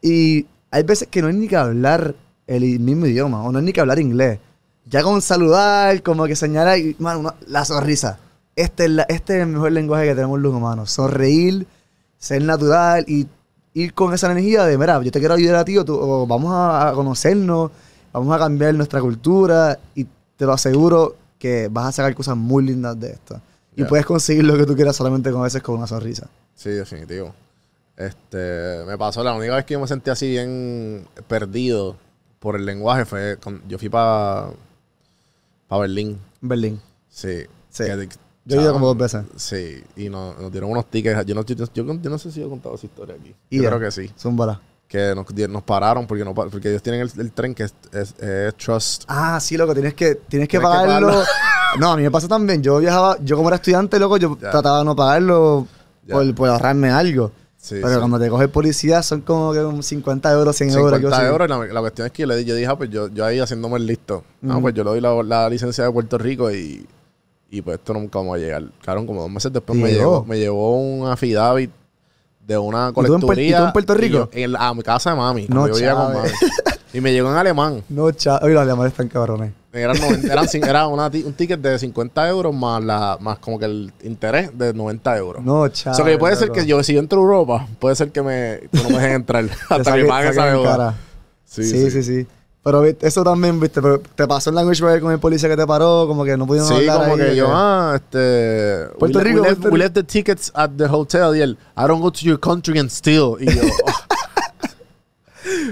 Y 0.00 0.46
hay 0.70 0.82
veces 0.84 1.08
que 1.08 1.20
no 1.22 1.28
hay 1.28 1.34
ni 1.34 1.48
que 1.48 1.56
hablar 1.56 2.14
el 2.46 2.78
mismo 2.80 3.06
idioma, 3.06 3.42
o 3.42 3.52
no 3.52 3.58
hay 3.58 3.64
ni 3.64 3.72
que 3.72 3.80
hablar 3.80 3.98
inglés. 3.98 4.38
Ya 4.88 5.02
con 5.02 5.20
saludar, 5.22 6.02
como 6.02 6.24
que 6.26 6.36
señalar, 6.36 6.78
y, 6.78 6.96
mano, 6.98 7.20
una- 7.20 7.34
la 7.46 7.64
sonrisa. 7.64 8.18
Este 8.56 8.84
es, 8.84 8.90
la- 8.90 9.02
este 9.08 9.36
es 9.36 9.42
el 9.42 9.48
mejor 9.48 9.72
lenguaje 9.72 10.06
que 10.06 10.14
tenemos 10.14 10.40
los 10.40 10.54
humanos. 10.54 10.90
Sonreír, 10.90 11.66
ser 12.18 12.42
natural 12.42 13.04
y 13.08 13.26
ir 13.74 13.94
con 13.94 14.12
esa 14.14 14.30
energía 14.30 14.64
de, 14.64 14.76
mira, 14.78 15.02
yo 15.02 15.10
te 15.10 15.18
quiero 15.18 15.34
ayudar 15.34 15.56
a 15.56 15.64
ti, 15.64 15.78
o, 15.78 15.84
tú- 15.84 15.98
o 15.98 16.26
vamos 16.26 16.52
a, 16.54 16.92
conocernos, 16.94 17.70
vamos 18.12 18.34
a 18.34 18.38
cambiar 18.38 18.74
nuestra 18.74 19.00
cultura, 19.00 19.78
y 19.94 20.06
te 20.36 20.44
lo 20.44 20.52
aseguro 20.52 21.16
que 21.38 21.68
vas 21.70 21.86
a 21.86 21.92
sacar 21.92 22.14
cosas 22.14 22.36
muy 22.36 22.64
lindas 22.64 22.98
de 23.00 23.10
esto. 23.12 23.40
Y 23.74 23.84
puedes 23.84 24.04
conseguir 24.04 24.44
lo 24.44 24.56
que 24.56 24.66
tú 24.66 24.74
quieras 24.76 24.94
solamente 24.94 25.30
con 25.32 25.40
a 25.40 25.44
veces 25.44 25.62
con 25.62 25.76
una 25.76 25.86
sonrisa. 25.86 26.28
Sí, 26.54 26.68
definitivo. 26.70 27.34
Este, 27.96 28.84
me 28.86 28.98
pasó, 28.98 29.22
la 29.24 29.34
única 29.34 29.54
vez 29.56 29.64
que 29.64 29.72
yo 29.74 29.80
me 29.80 29.86
sentí 29.88 30.10
así 30.10 30.28
bien 30.28 31.06
perdido 31.26 31.96
por 32.38 32.56
el 32.56 32.66
lenguaje 32.66 33.04
fue 33.06 33.38
cuando 33.42 33.62
yo 33.68 33.78
fui 33.78 33.88
para 33.88 34.50
Berlín. 35.70 36.18
Berlín. 36.40 36.80
Sí. 37.08 37.44
Sí. 37.70 37.84
Que- 37.84 38.08
Yo 38.44 38.58
he 38.60 38.62
ido 38.62 38.72
como 38.72 38.86
dos 38.88 38.96
veces. 38.98 39.22
Sí, 39.36 39.82
y 39.96 40.08
nos, 40.08 40.38
nos 40.38 40.50
dieron 40.50 40.70
unos 40.70 40.86
tickets. 40.90 41.24
Yo 41.26 41.34
no, 41.34 41.44
yo, 41.44 41.54
yo- 41.54 41.68
yo 42.00 42.10
no 42.10 42.18
sé 42.18 42.30
si 42.32 42.42
he 42.42 42.48
contado 42.48 42.74
esa 42.74 42.86
historia 42.86 43.14
aquí. 43.18 43.34
Y 43.50 43.62
yo 43.62 43.68
creo 43.68 43.80
que 43.80 43.90
sí. 43.90 44.10
Zúmbala. 44.18 44.60
Que 44.88 45.14
nos, 45.14 45.26
nos 45.48 45.62
pararon 45.62 46.06
porque, 46.06 46.24
no, 46.24 46.34
porque 46.34 46.68
ellos 46.68 46.82
tienen 46.82 47.00
el, 47.02 47.10
el 47.18 47.32
tren 47.32 47.54
que 47.54 47.62
es, 47.64 47.74
es- 47.92 48.14
es 48.18 48.54
Trust. 48.56 49.04
Ah, 49.08 49.38
sí, 49.40 49.56
loco, 49.56 49.72
tienes 49.74 49.94
que, 49.94 50.16
tienes 50.16 50.20
que 50.26 50.28
Tienes 50.28 50.48
que 50.48 50.60
pagarlo. 50.60 51.08
pagarlo. 51.08 51.24
no, 51.78 51.92
a 51.92 51.96
mí 51.96 52.02
me 52.02 52.10
pasa 52.10 52.28
también. 52.28 52.62
Yo 52.62 52.78
viajaba, 52.78 53.16
yo 53.22 53.36
como 53.36 53.48
era 53.48 53.56
estudiante, 53.56 53.98
loco, 53.98 54.16
yo 54.18 54.36
trataba 54.36 54.80
de 54.80 54.84
no 54.84 54.94
pagarlo 54.96 55.66
por, 56.10 56.34
por 56.34 56.48
ahorrarme 56.48 56.90
algo. 56.90 57.30
Sí, 57.56 57.76
Pero 57.80 57.90
sí. 57.92 57.98
cuando 58.00 58.18
te 58.18 58.28
coge 58.28 58.42
el 58.44 58.50
policía 58.50 59.04
son 59.04 59.20
como 59.20 59.52
que 59.52 59.60
un 59.60 59.84
50 59.84 60.32
euros, 60.32 60.56
100 60.56 60.70
euros. 60.70 60.90
50 60.90 60.96
algo 60.96 61.14
así. 61.16 61.26
euros. 61.26 61.48
La, 61.48 61.72
la 61.72 61.80
cuestión 61.80 62.06
es 62.08 62.12
que 62.12 62.22
yo, 62.22 62.26
le 62.26 62.44
yo 62.44 62.56
dije, 62.56 62.66
ah, 62.66 62.76
pues 62.76 62.90
yo, 62.90 63.06
yo 63.08 63.24
ahí 63.24 63.38
haciéndome 63.38 63.76
el 63.76 63.86
listo. 63.86 64.24
Ah, 64.42 64.54
Ujú. 64.54 64.62
pues 64.62 64.74
yo 64.74 64.82
le 64.82 64.90
doy 64.90 65.00
la, 65.00 65.22
la 65.22 65.48
licencia 65.48 65.84
de 65.84 65.92
Puerto 65.92 66.18
Rico 66.18 66.50
y, 66.50 66.84
y 67.52 67.62
pues 67.62 67.78
esto 67.78 67.92
nunca 67.94 68.18
vamos 68.18 68.36
a 68.36 68.38
llegar. 68.38 68.64
Claro, 68.82 69.04
como 69.06 69.20
dos 69.22 69.30
meses 69.30 69.52
después 69.52 69.78
me 69.78 69.92
Llegó. 69.92 70.24
me 70.24 70.38
llevó 70.38 70.76
un 70.80 71.06
affidavit 71.08 71.70
de 72.46 72.58
una 72.58 72.92
colecturía. 72.92 73.48
y 73.48 73.60
tú 73.60 73.64
en 73.66 73.72
Puerto 73.72 73.94
Rico? 73.94 74.16
yo- 74.18 74.28
en 74.32 74.52
la- 74.52 74.68
a 74.68 74.74
mi 74.74 74.82
casa 74.82 75.10
de 75.10 75.16
mami. 75.16 75.46
No, 75.48 75.68
yo 75.68 75.74
vivía 75.74 75.94
con 75.94 76.12
chave. 76.14 76.16
mami. 76.18 76.30
Y 76.94 77.00
me 77.00 77.12
llegó 77.12 77.30
en 77.30 77.36
alemán. 77.36 77.82
No, 77.88 78.10
chaval. 78.10 78.44
Oye, 78.44 78.54
los 78.54 78.62
alemanes 78.62 78.92
están 78.92 79.08
cabrones. 79.08 79.52
Eran, 79.72 79.96
noven- 79.96 80.24
eran 80.30 80.46
cin- 80.48 80.66
era 80.66 80.86
una 80.86 81.06
un 81.06 81.32
ticket 81.34 81.60
de 81.60 81.78
50 81.78 82.28
euros 82.28 82.54
más 82.54 82.82
la 82.84 83.16
más 83.20 83.38
como 83.38 83.58
que 83.58 83.64
el 83.66 83.92
interés 84.02 84.50
de 84.58 84.74
90 84.74 85.16
euros. 85.16 85.42
No, 85.44 85.60
O 85.62 85.68
chaval. 85.68 85.96
sea, 85.96 86.04
que 86.04 86.18
puede 86.18 86.36
ser 86.36 86.50
que 86.50 86.66
yo, 86.66 86.82
si 86.82 86.94
yo 86.94 87.00
entro 87.00 87.20
a 87.20 87.22
Europa, 87.22 87.66
puede 87.78 87.94
ser 87.96 88.10
que 88.12 88.22
me, 88.22 88.60
que 88.72 88.82
no 88.82 88.88
me 88.90 88.94
dejen 88.96 89.12
entrar 89.12 89.44
hasta 89.70 89.94
que 89.96 90.04
pague 90.04 90.30
esa 90.30 90.46
deuda. 90.46 90.94
Sí, 91.44 91.64
sí, 91.90 92.02
sí. 92.02 92.26
Pero 92.64 92.84
eso 92.84 93.24
también, 93.24 93.58
viste, 93.58 93.82
pero 93.82 93.98
te 94.00 94.26
pasó 94.28 94.50
en 94.50 94.56
language 94.56 94.82
barrier 94.82 95.00
con 95.02 95.10
el 95.12 95.18
policía 95.18 95.48
que 95.48 95.56
te 95.56 95.66
paró, 95.66 96.04
como 96.06 96.24
que 96.24 96.36
no 96.36 96.46
pudieron 96.46 96.68
Sí, 96.68 96.74
hablar 96.88 96.98
como 97.00 97.12
ahí 97.14 97.18
que 97.18 97.24
de 97.24 97.36
yo, 97.36 97.46
ah, 97.50 97.92
este. 97.96 98.86
Puerto 98.98 99.18
we, 99.18 99.24
le- 99.24 99.30
Rico, 99.30 99.42
we, 99.42 99.48
left, 99.48 99.64
we 99.72 99.90
the 99.90 100.04
tickets 100.04 100.52
at 100.54 100.70
the 100.76 100.84
hotel. 100.86 101.36
Y 101.36 101.40
él, 101.40 101.58
I 101.76 101.82
don't 101.88 102.00
go 102.00 102.12
to 102.12 102.20
your 102.20 102.38
country 102.38 102.78
and 102.78 102.88
steal. 102.88 103.34
Y 103.40 103.46
yo, 103.46 103.62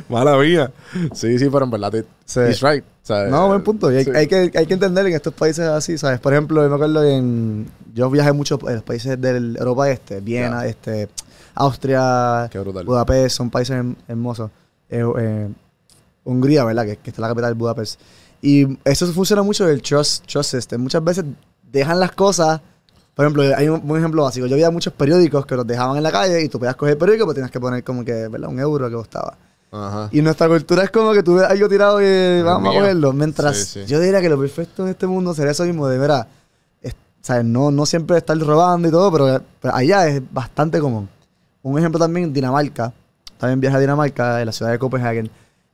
mala 0.08 0.36
mía. 0.36 0.70
Sí, 1.14 1.38
sí, 1.38 1.48
pero 1.50 1.64
en 1.64 1.70
verdad, 1.70 1.90
te- 1.92 2.04
Sí. 2.24 2.40
he's 2.40 2.60
right. 2.60 2.84
Sea, 3.02 3.24
No, 3.28 3.48
buen 3.48 3.62
punto. 3.62 3.90
Y 3.92 3.96
hay, 3.96 4.04
sí. 4.04 4.10
hay 4.14 4.26
que, 4.26 4.50
hay 4.54 4.66
que 4.66 4.74
entender 4.74 5.06
en 5.06 5.14
estos 5.14 5.32
países 5.34 5.66
así, 5.66 5.96
¿sabes? 5.96 6.20
Por 6.20 6.32
ejemplo, 6.32 6.62
yo 6.62 6.68
me 6.68 6.74
acuerdo 6.74 7.02
en... 7.04 7.68
Yo 7.94 8.10
viajé 8.10 8.32
mucho 8.32 8.58
en 8.68 8.74
los 8.74 8.82
países 8.84 9.20
del 9.20 9.56
Europa 9.56 9.90
Este, 9.90 10.20
Viena, 10.20 10.66
este, 10.66 11.08
Austria. 11.54 12.48
Budapest, 12.84 13.36
son 13.36 13.50
países 13.50 13.76
herm- 13.76 13.96
hermosos. 14.06 14.50
Eh, 14.88 15.04
eh, 15.18 15.48
Hungría, 16.30 16.64
¿verdad? 16.64 16.84
Que, 16.84 16.96
que 16.96 17.10
está 17.10 17.22
la 17.22 17.28
capital, 17.28 17.54
Budapest. 17.54 18.00
Y 18.42 18.78
eso 18.84 19.06
funciona 19.12 19.42
mucho 19.42 19.68
el 19.68 19.82
trust, 19.82 20.24
trust 20.26 20.50
system. 20.52 20.80
Muchas 20.80 21.02
veces 21.04 21.24
dejan 21.70 21.98
las 22.00 22.12
cosas... 22.12 22.60
Por 23.14 23.26
ejemplo, 23.26 23.42
hay 23.54 23.68
un, 23.68 23.82
un 23.84 23.98
ejemplo 23.98 24.22
básico. 24.22 24.46
Yo 24.46 24.54
veía 24.56 24.70
muchos 24.70 24.94
periódicos 24.94 25.44
que 25.44 25.54
los 25.54 25.66
dejaban 25.66 25.96
en 25.98 26.02
la 26.02 26.10
calle 26.12 26.42
y 26.42 26.48
tú 26.48 26.58
podías 26.58 26.76
coger 26.76 26.92
el 26.92 26.98
periódico, 26.98 27.26
pero 27.26 27.34
tenías 27.34 27.50
que 27.50 27.60
poner 27.60 27.84
como 27.84 28.02
que, 28.04 28.28
¿verdad? 28.28 28.48
Un 28.48 28.58
euro 28.60 28.88
que 28.88 28.94
costaba. 28.94 29.36
Ajá. 29.72 30.08
Y 30.10 30.22
nuestra 30.22 30.48
cultura 30.48 30.84
es 30.84 30.90
como 30.90 31.12
que 31.12 31.22
tú 31.22 31.34
ves 31.34 31.44
algo 31.44 31.68
tirado 31.68 32.00
y 32.00 32.40
vamos 32.42 32.74
a 32.74 32.78
cogerlo. 32.78 33.12
Mientras 33.12 33.56
Sí, 33.58 33.80
sí. 33.82 33.86
yo 33.86 34.00
diría 34.00 34.22
que 34.22 34.28
lo 34.30 34.38
perfecto 34.38 34.84
en 34.84 34.90
este 34.90 35.06
mundo 35.06 35.34
sería 35.34 35.50
eso 35.52 35.64
mismo 35.64 35.86
de, 35.86 35.98
mira, 35.98 36.26
es- 36.80 36.94
¿sabes? 37.20 37.44
No, 37.44 37.70
no 37.70 37.84
siempre 37.84 38.16
estar 38.16 38.38
robando 38.38 38.88
y 38.88 38.90
todo, 38.90 39.12
pero, 39.12 39.42
pero 39.60 39.74
allá 39.74 40.06
es 40.08 40.22
bastante 40.32 40.80
común. 40.80 41.08
Un 41.62 41.78
ejemplo 41.78 41.98
también, 41.98 42.32
Dinamarca. 42.32 42.92
También 43.36 43.60
viaja 43.60 43.76
a 43.76 43.80
Dinamarca, 43.80 44.40
en 44.40 44.46
la 44.46 44.52
ciudad 44.52 44.70
de 44.72 44.78
Copenhagen. 44.78 45.30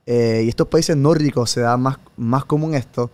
Eh, 0.09 0.43
y 0.45 0.49
estos 0.49 0.67
países 0.69 0.95
nórdicos 0.95 1.49
se 1.51 1.59
da 1.61 1.75
más, 1.77 1.97
más 2.15 2.45
común 2.45 2.73
esto. 2.73 3.11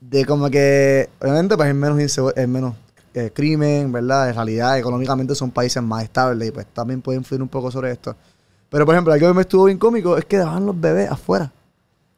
De 0.00 0.24
como 0.24 0.48
que, 0.48 1.08
obviamente, 1.20 1.56
pues 1.56 1.68
es 1.68 1.74
menos, 1.74 2.00
es 2.36 2.48
menos 2.48 2.74
eh, 3.14 3.30
crimen, 3.34 3.90
¿verdad? 3.90 4.28
En 4.28 4.34
realidad, 4.36 4.78
económicamente 4.78 5.34
son 5.34 5.50
países 5.50 5.82
más 5.82 6.04
estables 6.04 6.48
y 6.48 6.52
pues 6.52 6.66
también 6.72 7.02
puede 7.02 7.18
influir 7.18 7.42
un 7.42 7.48
poco 7.48 7.70
sobre 7.72 7.90
esto. 7.90 8.14
Pero, 8.70 8.86
por 8.86 8.94
ejemplo, 8.94 9.12
algo 9.12 9.26
que 9.28 9.34
me 9.34 9.40
estuvo 9.42 9.64
bien 9.64 9.78
cómico 9.78 10.16
es 10.16 10.24
que 10.24 10.38
dejaban 10.38 10.64
los 10.66 10.80
bebés 10.80 11.10
afuera. 11.10 11.50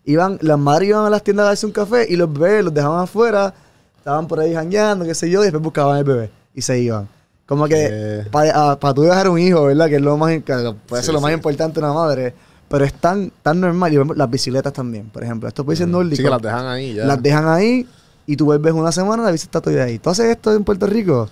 Iban, 0.04 0.38
las 0.42 0.58
madres 0.58 0.88
iban 0.90 1.06
a 1.06 1.10
las 1.10 1.22
tiendas 1.22 1.44
a 1.44 1.48
darse 1.48 1.66
un 1.66 1.72
café 1.72 2.06
y 2.08 2.16
los 2.16 2.30
bebés 2.32 2.64
los 2.64 2.74
dejaban 2.74 3.00
afuera, 3.02 3.54
estaban 3.96 4.26
por 4.26 4.40
ahí 4.40 4.52
jangueando, 4.54 5.04
qué 5.04 5.14
sé 5.14 5.30
yo, 5.30 5.40
y 5.40 5.44
después 5.44 5.62
buscaban 5.62 5.96
el 5.98 6.04
bebé 6.04 6.30
y 6.54 6.60
se 6.62 6.78
iban. 6.80 7.08
Como 7.46 7.66
que 7.66 7.88
Eh. 7.90 8.26
para 8.30 8.94
tú 8.94 9.02
dejar 9.02 9.28
un 9.28 9.38
hijo, 9.38 9.64
¿verdad? 9.64 9.86
Que 9.88 9.96
es 9.96 10.02
lo 10.02 10.16
más, 10.18 10.30
que 10.42 10.74
puede 10.86 11.02
Sí, 11.02 11.06
ser 11.06 11.14
lo 11.14 11.20
más 11.20 11.30
sí. 11.30 11.34
importante 11.34 11.80
de 11.80 11.86
una 11.86 11.94
madre, 11.94 12.34
pero 12.68 12.84
es 12.84 12.92
tan, 12.94 13.30
tan 13.42 13.60
normal. 13.60 13.92
Y 13.92 13.96
vemos 13.96 14.16
las 14.16 14.30
bicicletas 14.30 14.72
también, 14.72 15.08
por 15.10 15.22
ejemplo. 15.24 15.48
Estos 15.48 15.64
países 15.64 15.86
nórdicos 15.88 16.18
Sí, 16.18 16.22
que 16.24 16.30
las 16.30 16.42
dejan 16.42 16.66
ahí 16.66 16.94
ya. 16.94 17.04
las 17.06 17.22
dejan 17.22 17.48
ahí 17.48 17.86
y 18.26 18.36
tú 18.36 18.44
vuelves 18.44 18.72
una 18.74 18.92
semana, 18.92 19.22
la 19.22 19.30
bici 19.30 19.44
está 19.46 19.60
todavía 19.60 19.84
ahí. 19.84 19.98
¿Tú 19.98 20.10
haces 20.10 20.26
esto 20.26 20.54
en 20.54 20.62
Puerto 20.64 20.86
Rico? 20.86 21.28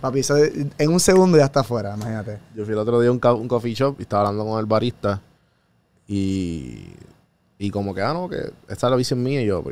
Papi, 0.00 0.20
eso 0.20 0.36
en 0.36 0.90
un 0.92 1.00
segundo 1.00 1.38
ya 1.38 1.46
está 1.46 1.60
afuera, 1.60 1.94
imagínate. 1.96 2.38
Yo 2.54 2.64
fui 2.64 2.72
el 2.74 2.78
otro 2.78 3.00
día 3.00 3.08
a 3.08 3.12
un, 3.12 3.20
un 3.40 3.48
coffee 3.48 3.74
shop 3.74 3.96
y 3.98 4.02
estaba 4.02 4.28
hablando 4.28 4.50
con 4.50 4.60
el 4.60 4.66
barista. 4.66 5.20
Y, 6.06 6.88
y 7.58 7.70
como 7.70 7.94
que, 7.94 8.02
ah, 8.02 8.12
no, 8.12 8.28
que 8.28 8.36
esta 8.68 8.86
es 8.86 8.90
la 8.90 8.96
bici 8.96 9.14
es 9.14 9.20
mía. 9.20 9.42
Y 9.42 9.46
yo, 9.46 9.62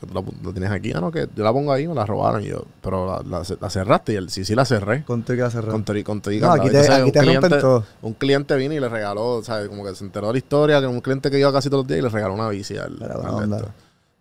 "¿Por- 0.00 0.08
por 0.10 0.24
qué 0.24 0.30
tú 0.42 0.46
la, 0.48 0.52
tienes 0.52 0.70
aquí? 0.70 0.92
Ah, 0.94 1.00
no, 1.00 1.10
que 1.10 1.28
yo 1.34 1.44
la 1.44 1.52
pongo 1.52 1.72
ahí, 1.72 1.86
me 1.88 1.94
la 1.94 2.06
robaron. 2.06 2.42
Y 2.42 2.46
yo, 2.48 2.64
pero 2.82 3.06
la, 3.06 3.22
la, 3.40 3.42
la 3.60 3.70
cerraste. 3.70 4.12
Y 4.12 4.16
él, 4.16 4.30
sí, 4.30 4.44
sí, 4.44 4.54
la 4.54 4.64
cerré. 4.64 5.04
Con 5.04 5.22
todo 5.22 5.34
y 5.34 5.36
que 5.36 5.42
la 5.42 5.50
cerró. 5.50 5.72
Con 5.72 5.84
todo 5.84 5.96
y- 5.96 6.04
con 6.04 6.20
todo 6.20 6.32
y 6.32 6.40
No, 6.40 6.52
aquí 6.52 6.70
te- 6.70 6.78
Entonces, 6.78 6.90
aquí 6.90 7.00
rompen 7.10 7.22
cliente- 7.22 7.60
todo. 7.60 7.84
Un 8.02 8.12
cliente 8.14 8.56
vino 8.56 8.74
y 8.74 8.80
le 8.80 8.88
regaló, 8.88 9.42
¿sabes? 9.42 9.68
Como 9.68 9.84
que 9.84 9.94
se 9.94 10.04
enteró 10.04 10.28
de 10.28 10.32
la 10.34 10.38
historia, 10.38 10.80
que 10.80 10.86
un 10.86 11.00
cliente 11.00 11.30
que 11.30 11.38
iba 11.38 11.52
casi 11.52 11.68
todos 11.68 11.82
los 11.84 11.88
días 11.88 11.98
y 12.00 12.02
le 12.02 12.08
regaló 12.08 12.34
una 12.34 12.48
bici 12.48 12.76
al, 12.76 12.96
Pero 12.98 13.38
al. 13.38 13.64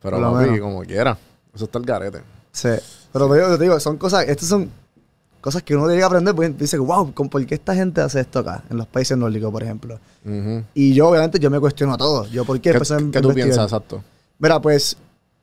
Pero 0.02 0.20
lo 0.20 0.34
papi, 0.34 0.60
como 0.60 0.82
quiera. 0.84 1.18
Eso 1.54 1.66
está 1.66 1.80
el 1.80 1.86
garete. 1.86 2.22
Sí. 2.52 2.70
Pero 3.14 3.36
yo 3.36 3.58
te 3.58 3.64
digo, 3.64 3.80
son 3.80 3.98
cosas, 3.98 4.28
estas 4.28 4.48
son 4.50 4.70
cosas 5.42 5.64
que 5.64 5.76
uno 5.76 5.86
tiene 5.86 6.00
que 6.00 6.04
aprender 6.06 6.36
porque 6.36 6.50
dice, 6.50 6.78
wow, 6.78 7.14
¿con- 7.14 7.30
¿por 7.30 7.44
qué 7.46 7.56
esta 7.56 7.74
gente 7.74 8.02
hace 8.02 8.20
esto 8.20 8.40
acá? 8.40 8.64
En 8.70 8.78
los 8.78 8.86
países 8.88 9.18
nórdicos, 9.18 9.52
por 9.52 9.64
ejemplo. 9.64 10.00
Y 10.74 10.94
yo, 10.94 11.08
obviamente, 11.10 11.40
yo 11.40 11.50
me 11.50 11.60
cuestiono 11.60 11.94
a 11.94 11.98
todo. 11.98 12.26
Yo, 12.28 12.44
¿por 12.46 12.60
qué? 12.60 12.72
¿Qué, 12.74 12.80
qué 13.12 13.22
tú 13.22 13.34
piensas, 13.34 13.64
exacto? 13.66 14.04
Mira, 14.40 14.60
pues, 14.62 14.98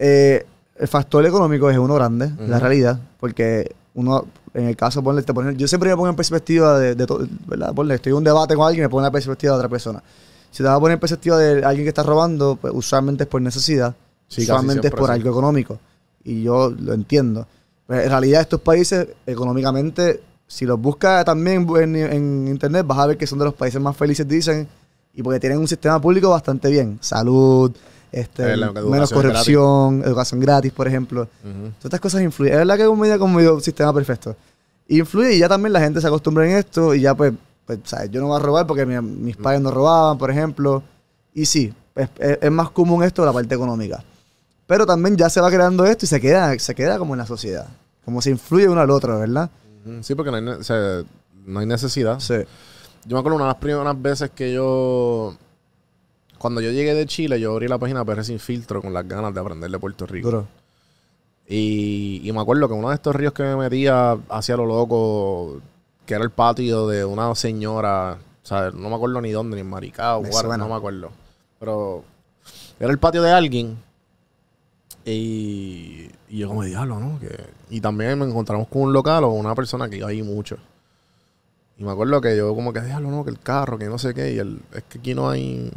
eh, 0.07 0.47
el 0.77 0.89
factor 0.89 1.25
económico 1.25 1.71
es 1.71 1.79
uno 1.79 1.95
grande, 1.95 2.31
la 2.49 2.59
realidad, 2.59 2.99
porque 3.21 3.75
uno, 3.95 4.27
en 4.53 4.67
el 4.67 4.77
caso, 4.77 5.03
ponle, 5.03 5.23
te 5.23 5.33
pone- 5.33 5.57
yo 5.57 5.67
siempre 5.69 5.89
me 5.91 5.97
pongo 5.97 6.09
en 6.09 6.17
perspectiva 6.17 6.79
de, 6.79 6.95
de 6.95 7.07
todo, 7.07 7.27
¿verdad? 7.47 7.73
Ponle, 7.73 7.95
estoy 7.95 8.11
en 8.11 8.17
un 8.19 8.25
debate 8.25 8.55
con 8.57 8.67
alguien 8.67 8.83
y 8.83 8.87
me 8.87 8.89
pongo 8.91 9.01
en 9.01 9.05
la 9.05 9.11
perspectiva 9.13 9.53
de 9.53 9.59
otra 9.59 9.69
persona. 9.69 10.03
Si 10.51 10.59
te 10.59 10.65
vas 10.69 10.77
a 10.77 10.81
poner 10.81 10.95
en 10.95 11.01
perspectiva 11.01 11.39
de 11.39 11.65
alguien 11.65 11.85
que 11.85 11.89
está 11.89 12.03
robando, 12.03 12.57
pues 12.61 12.73
usualmente 12.75 13.25
es 13.25 13.29
por 13.29 13.41
necesidad, 13.41 13.95
Sí, 14.27 14.43
usualmente 14.43 14.89
es 14.89 14.91
por 15.01 15.11
algo 15.15 15.31
económico. 15.31 15.79
Y 16.25 16.43
yo 16.43 16.71
lo 16.71 16.93
entiendo. 16.93 17.47
Pero 17.87 18.01
en 18.03 18.09
realidad 18.09 18.41
estos 18.41 18.61
países, 18.61 19.07
económicamente, 19.27 20.21
si 20.47 20.65
los 20.65 20.81
buscas 20.81 21.25
también 21.25 21.67
en, 21.77 21.95
en 21.97 22.49
internet, 22.49 22.85
vas 22.87 22.99
a 22.99 23.07
ver 23.07 23.17
que 23.17 23.27
son 23.27 23.39
de 23.39 23.45
los 23.47 23.55
países 23.55 23.81
más 23.81 23.97
felices, 23.97 24.27
dicen, 24.27 24.67
y 25.15 25.23
porque 25.23 25.39
tienen 25.39 25.59
un 25.59 25.69
sistema 25.69 26.01
público 26.01 26.31
bastante 26.31 26.69
bien. 26.71 26.99
Salud, 27.01 27.71
este, 28.21 28.53
Eh, 28.53 28.57
menos 28.57 29.11
corrupción, 29.13 30.03
educación 30.05 30.41
gratis, 30.41 30.73
por 30.73 30.87
ejemplo. 30.89 31.23
Ujú. 31.43 31.53
Todas 31.79 31.85
estas 31.85 32.01
cosas 32.01 32.23
influyen. 32.23 32.55
Es 32.55 32.59
verdad 32.61 32.77
que 32.77 32.83
es 32.83 32.89
un 32.89 32.99
medio 33.01 33.19
como 33.19 33.61
sistema 33.61 33.93
perfecto. 33.93 34.37
Influye 34.89 35.35
y 35.35 35.39
ya 35.39 35.49
también 35.49 35.73
la 35.73 35.81
gente 35.81 36.01
se 36.01 36.07
acostumbra 36.07 36.49
en 36.49 36.57
esto 36.57 36.95
y 36.95 37.01
ya 37.01 37.15
pues, 37.15 37.33
pues 37.67 37.79
¿sabes? 37.85 38.11
yo 38.11 38.21
no 38.21 38.29
voy 38.29 38.37
a 38.39 38.43
robar 38.43 38.67
porque 38.67 38.85
mi- 38.87 39.01
mis 39.01 39.37
padres 39.37 39.61
no 39.61 39.71
robaban, 39.71 40.19
por 40.19 40.31
ejemplo. 40.31 40.83
Y 41.33 41.47
sí, 41.47 41.73
es, 41.95 42.09
es- 42.19 42.39
es 42.43 42.51
más 42.51 42.71
común 42.71 43.03
esto 43.03 43.25
la 43.25 43.33
parte 43.33 43.55
económica. 43.55 44.05
Pero 44.67 44.87
también 44.87 45.17
ya 45.17 45.29
se 45.29 45.41
va 45.41 45.51
creando 45.51 45.85
esto 45.85 46.05
y 46.05 46.09
se 46.09 46.21
queda, 46.21 46.59
se 46.59 46.75
queda 46.75 46.99
como 46.99 47.15
en 47.15 47.19
la 47.19 47.27
sociedad. 47.27 47.67
Como 48.05 48.21
se 48.23 48.31
influye 48.31 48.69
uno 48.69 48.81
al 48.81 48.91
otro, 48.91 49.19
¿verdad? 49.19 49.51
Sí, 50.03 50.15
porque 50.15 50.31
no 50.31 50.37
hay, 50.39 50.47
o 50.47 50.63
sea, 50.63 51.03
no 51.47 51.61
hay 51.61 51.67
necesidad. 51.67 52.19
Sí. 52.21 52.35
Yo 53.07 53.17
me 53.17 53.19
acuerdo 53.21 53.37
una 53.37 53.45
de 53.47 53.51
las 53.53 53.59
primeras 53.61 54.01
veces 54.01 54.31
que 54.35 54.53
yo. 54.55 55.35
Cuando 56.45 56.61
yo 56.61 56.73
llegué 56.73 56.93
de 56.93 57.07
Chile, 57.07 57.41
yo 57.41 57.53
abrí 57.53 57.69
la 57.69 57.79
página 57.79 58.05
PR 58.05 58.23
Sin 58.23 58.39
Filtro 58.39 58.83
con 58.83 58.93
las 58.93 59.09
ganas 59.09 59.33
de 59.33 59.41
aprender 59.41 59.71
de 59.71 59.79
Puerto 59.79 60.05
Rico. 60.05 60.31
Duro. 60.31 60.47
Y, 61.49 62.21
y 62.23 62.33
me 62.33 62.41
acuerdo 62.43 62.69
que 62.69 62.75
uno 62.75 62.91
de 62.91 62.97
estos 62.97 63.17
ríos 63.17 63.33
que 63.33 63.45
me 63.45 63.57
metía 63.57 64.19
hacia 64.29 64.55
lo 64.55 64.67
loco, 64.67 65.63
que 66.05 66.13
era 66.13 66.23
el 66.23 66.29
patio 66.29 66.87
de 66.87 67.03
una 67.03 67.35
señora, 67.35 68.19
o 68.43 68.47
sea, 68.47 68.71
no 68.73 68.91
me 68.91 68.95
acuerdo 68.95 69.23
ni 69.23 69.31
dónde, 69.31 69.55
ni 69.55 69.63
en 69.63 69.71
Maricao, 69.71 70.23
Guara, 70.23 70.59
no 70.59 70.69
me 70.69 70.75
acuerdo. 70.75 71.13
Pero 71.59 72.05
era 72.79 72.91
el 72.91 72.99
patio 72.99 73.23
de 73.23 73.33
alguien. 73.33 73.79
Y, 75.07 76.11
y 76.29 76.39
yo 76.41 76.49
como 76.49 76.63
diablo, 76.63 77.01
¿no? 77.01 77.19
Que, 77.21 77.43
y 77.71 77.81
también 77.81 78.19
me 78.19 78.27
encontramos 78.27 78.69
con 78.69 78.83
un 78.83 78.93
local 78.93 79.25
o 79.25 79.31
una 79.31 79.55
persona 79.55 79.89
que 79.89 79.97
iba 79.97 80.09
ahí 80.11 80.23
mucho. 80.23 80.59
Y 81.79 81.85
me 81.85 81.93
acuerdo 81.93 82.21
que 82.21 82.37
yo 82.37 82.55
como 82.55 82.75
que 82.75 82.83
diablo, 82.83 83.11
¿no? 83.11 83.25
Que 83.25 83.31
el 83.31 83.41
carro, 83.41 83.79
que 83.79 83.87
no 83.87 83.97
sé 83.97 84.13
qué. 84.13 84.35
Y 84.35 84.39
el, 84.41 84.61
es 84.75 84.83
que 84.83 84.99
aquí 84.99 85.15
no 85.15 85.31
hay... 85.31 85.73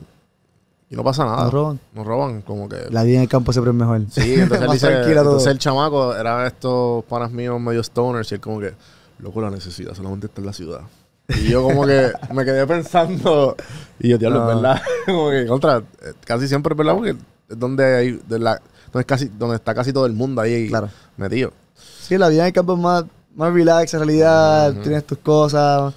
Aquí 0.88 0.95
no 0.95 1.03
pasa 1.03 1.25
nada. 1.25 1.43
¿No 1.43 1.51
roban? 1.51 1.79
Nos 1.93 2.05
roban, 2.07 2.41
como 2.41 2.67
que... 2.69 2.77
La 2.89 3.03
vida 3.03 3.17
en 3.17 3.23
el 3.23 3.29
campo 3.29 3.51
siempre 3.51 3.71
es 3.71 3.77
mejor. 3.77 4.01
Sí, 4.09 4.35
entonces 4.35 4.65
él 4.67 4.71
dice, 4.71 5.01
entonces 5.11 5.51
el 5.51 5.59
chamaco 5.59 6.15
era 6.15 6.47
estos 6.47 7.03
panas 7.05 7.29
míos 7.31 7.59
medio 7.59 7.83
stoners 7.83 8.31
y 8.31 8.35
él 8.35 8.41
como 8.41 8.59
que, 8.61 8.73
loco, 9.19 9.41
la 9.41 9.49
necesidad 9.49 9.93
solamente 9.93 10.27
está 10.27 10.39
en 10.41 10.47
la 10.47 10.53
ciudad. 10.53 10.81
Y 11.27 11.49
yo 11.49 11.61
como 11.61 11.85
que 11.85 12.11
me 12.33 12.45
quedé 12.45 12.65
pensando, 12.65 13.57
y 13.99 14.09
yo, 14.09 14.17
diablo, 14.17 14.39
No. 14.45 14.49
es 14.49 14.55
verdad, 14.55 14.81
como 15.05 15.29
que 15.29 15.45
contra, 15.45 15.77
eh, 15.79 16.13
casi 16.25 16.47
siempre 16.47 16.71
es 16.73 16.77
verdad 16.77 16.95
porque 16.95 17.09
es 17.49 17.59
donde 17.59 17.83
hay, 17.97 18.21
de 18.25 18.39
la, 18.39 18.61
donde, 18.93 19.01
es 19.01 19.05
casi, 19.05 19.25
donde 19.38 19.57
está 19.57 19.75
casi 19.75 19.91
todo 19.91 20.05
el 20.05 20.13
mundo 20.13 20.41
ahí 20.41 20.69
Claro. 20.69 20.89
metido. 21.17 21.51
Sí, 21.75 22.17
la 22.17 22.29
vida 22.29 22.43
en 22.43 22.47
el 22.47 22.53
campo 22.53 22.75
es 22.75 22.79
más, 22.79 23.03
más 23.35 23.51
relax, 23.53 23.93
en 23.93 23.99
realidad, 23.99 24.73
tienes 24.83 25.03
tus 25.05 25.17
cosas. 25.17 25.93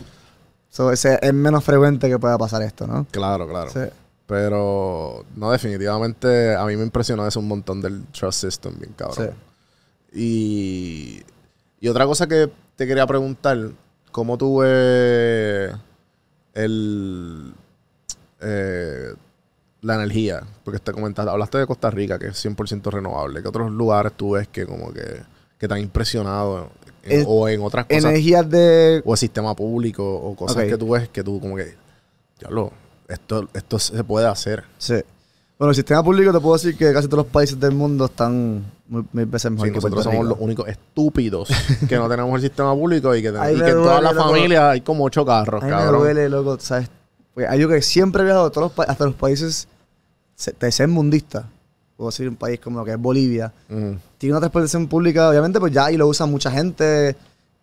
So, 0.69 0.91
ese- 0.91 1.21
es 1.23 1.33
menos 1.33 1.63
frecuente 1.63 2.09
que 2.09 2.19
pueda 2.19 2.37
pasar 2.37 2.63
esto, 2.63 2.89
¿no? 2.89 3.07
Claro, 3.13 3.47
claro. 3.49 3.71
Sí. 3.71 3.79
Pero, 4.31 5.25
no, 5.35 5.51
definitivamente 5.51 6.55
a 6.55 6.65
mí 6.65 6.77
me 6.77 6.85
impresionó 6.85 7.27
eso 7.27 7.41
un 7.41 7.49
montón 7.49 7.81
del 7.83 8.05
trust 8.13 8.43
system, 8.43 8.79
bien 8.79 8.93
cabrón. 8.97 9.17
Y, 10.13 11.21
y 11.81 11.89
otra 11.89 12.07
cosa 12.07 12.29
que 12.29 12.49
te 12.77 12.87
quería 12.87 13.09
preguntar, 13.09 13.59
¿cómo 14.13 14.39
tú 14.39 14.59
ves 14.59 15.73
el, 16.55 17.53
eh, 18.41 19.15
la 19.81 19.95
energía? 19.97 20.43
Porque 20.65 20.79
te 20.79 20.93
comentaste, 20.93 21.29
hablaste 21.29 21.59
de 21.59 21.67
Costa 21.67 21.91
Rica, 21.91 22.17
que 22.19 22.29
es 22.29 22.45
100% 22.45 22.89
renovable. 22.89 23.43
¿Qué 23.43 23.49
otros 23.49 23.71
lugares 23.73 24.13
tú 24.17 24.33
ves 24.33 24.47
que 24.47 24.65
como 24.65 24.93
que, 24.93 25.23
que 25.59 25.67
te 25.67 25.75
han 25.75 25.81
impresionado? 25.81 26.71
en- 27.03 27.25
o 27.27 27.49
en 27.49 27.63
otras 27.63 27.87
cosas, 27.87 28.05
Energías 28.05 28.49
de... 28.49 29.03
o 29.05 29.13
el 29.15 29.19
sistema 29.19 29.57
público, 29.57 30.05
o 30.05 30.37
cosas 30.37 30.59
que 30.71 30.77
tú 30.79 30.91
ves 30.91 31.09
que 31.09 31.25
tú 31.25 31.41
como 31.41 31.57
que, 31.57 31.75
diablo, 32.39 32.71
esto, 33.11 33.49
esto 33.53 33.79
se 33.79 34.03
puede 34.05 34.27
hacer. 34.27 34.65
Sí. 34.79 34.95
Bueno, 35.59 35.71
el 35.71 35.77
sistema 35.77 36.03
público 36.03 36.33
te 36.33 36.41
puedo 36.41 36.55
decir 36.55 36.77
que 36.77 36.91
casi 36.93 37.07
todos 37.07 37.25
los 37.25 37.33
países 37.33 37.61
del 37.61 37.73
mundo 37.73 38.07
están 38.07 38.65
mil 38.89 39.27
veces 39.27 39.51
mejor 39.51 39.67
Sí, 39.67 39.73
que 39.73 39.77
nosotros 39.77 40.05
somos 40.05 40.25
los 40.27 40.39
únicos 40.41 40.67
estúpidos 40.69 41.49
que 41.89 41.97
no 41.97 42.09
tenemos 42.09 42.35
el 42.37 42.41
sistema 42.41 42.75
público 42.75 43.15
y 43.15 43.21
que, 43.23 43.31
ten- 43.31 43.41
Ahí 43.43 43.57
y 43.57 43.61
que 43.61 43.69
en 43.69 43.75
toda 43.75 44.01
la 44.01 44.13
loco. 44.13 44.29
familia 44.31 44.71
hay 44.71 44.81
como 44.81 45.05
ocho 45.05 45.25
carros, 45.27 45.63
A 45.63 45.67
mí 45.67 45.71
me 45.71 45.77
cabrón. 45.79 46.01
duele, 46.01 46.29
loco, 46.31 46.57
¿sabes? 46.61 46.89
Porque 47.35 47.47
hay 47.47 47.61
yo 47.61 47.69
que 47.69 47.83
siempre 47.83 48.23
he 48.23 48.25
viajado 48.25 48.47
a 48.47 48.51
todos 48.51 48.73
los 48.77 48.89
hasta 48.89 49.05
los 49.05 49.15
países, 49.15 49.69
se- 50.35 50.53
tercermundista, 50.55 51.47
puedo 51.97 52.11
decir 52.11 52.27
un 52.27 52.37
país 52.37 52.59
como 52.59 52.79
lo 52.79 52.85
que 52.87 52.93
es 52.93 52.99
Bolivia, 52.99 53.53
Ujú. 53.69 53.97
tiene 54.17 54.33
una 54.33 54.41
transportación 54.41 54.89
pública, 54.89 55.29
obviamente, 55.29 55.61
pues 55.61 55.73
ya 55.75 55.85
ahí 55.85 55.99
lo 55.99 56.09
usa 56.09 56.25
mucha 56.25 56.51
gente 56.51 57.15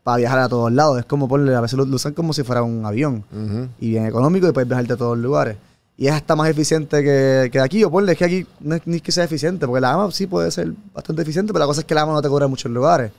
para 0.07 0.19
viajar 0.19 0.39
a 0.39 0.47
todos 0.47 0.71
lados. 0.71 0.99
Es 0.99 1.05
como 1.05 1.27
ponle, 1.27 1.53
a 1.53 1.59
veces 1.59 1.77
lo, 1.77 1.83
usan 1.83 2.13
como 2.13 2.31
si 2.31 2.41
fuera 2.43 2.63
un 2.63 2.85
avión. 2.85 3.25
Ujú. 3.29 3.67
Y 3.81 3.89
bien 3.89 4.05
económico 4.05 4.47
y 4.47 4.53
puedes 4.53 4.65
viajar 4.69 4.87
de 4.87 4.95
todos 4.95 5.17
lugares. 5.17 5.57
Y 5.97 6.07
es 6.07 6.13
hasta 6.13 6.33
más 6.33 6.47
eficiente 6.49 7.03
que, 7.03 7.49
que 7.51 7.59
aquí. 7.59 7.83
O 7.83 7.91
ponle, 7.91 8.13
es 8.13 8.17
que 8.17 8.23
aquí 8.23 8.47
no 8.61 8.75
es 8.75 8.83
ni 8.85 9.01
que 9.01 9.11
sea 9.11 9.25
eficiente, 9.25 9.67
porque 9.67 9.81
la 9.81 9.91
AMA 9.91 10.09
sí 10.11 10.25
puede 10.25 10.49
ser 10.49 10.71
bastante 10.93 11.23
eficiente, 11.23 11.51
pero 11.51 11.59
la 11.63 11.65
cosa 11.67 11.81
es 11.81 11.85
que 11.85 11.93
la 11.93 12.03
AMA 12.03 12.13
no 12.13 12.21
te 12.21 12.29
cobra 12.29 12.45
en 12.45 12.51
muchos 12.51 12.71
lugares, 12.71 13.11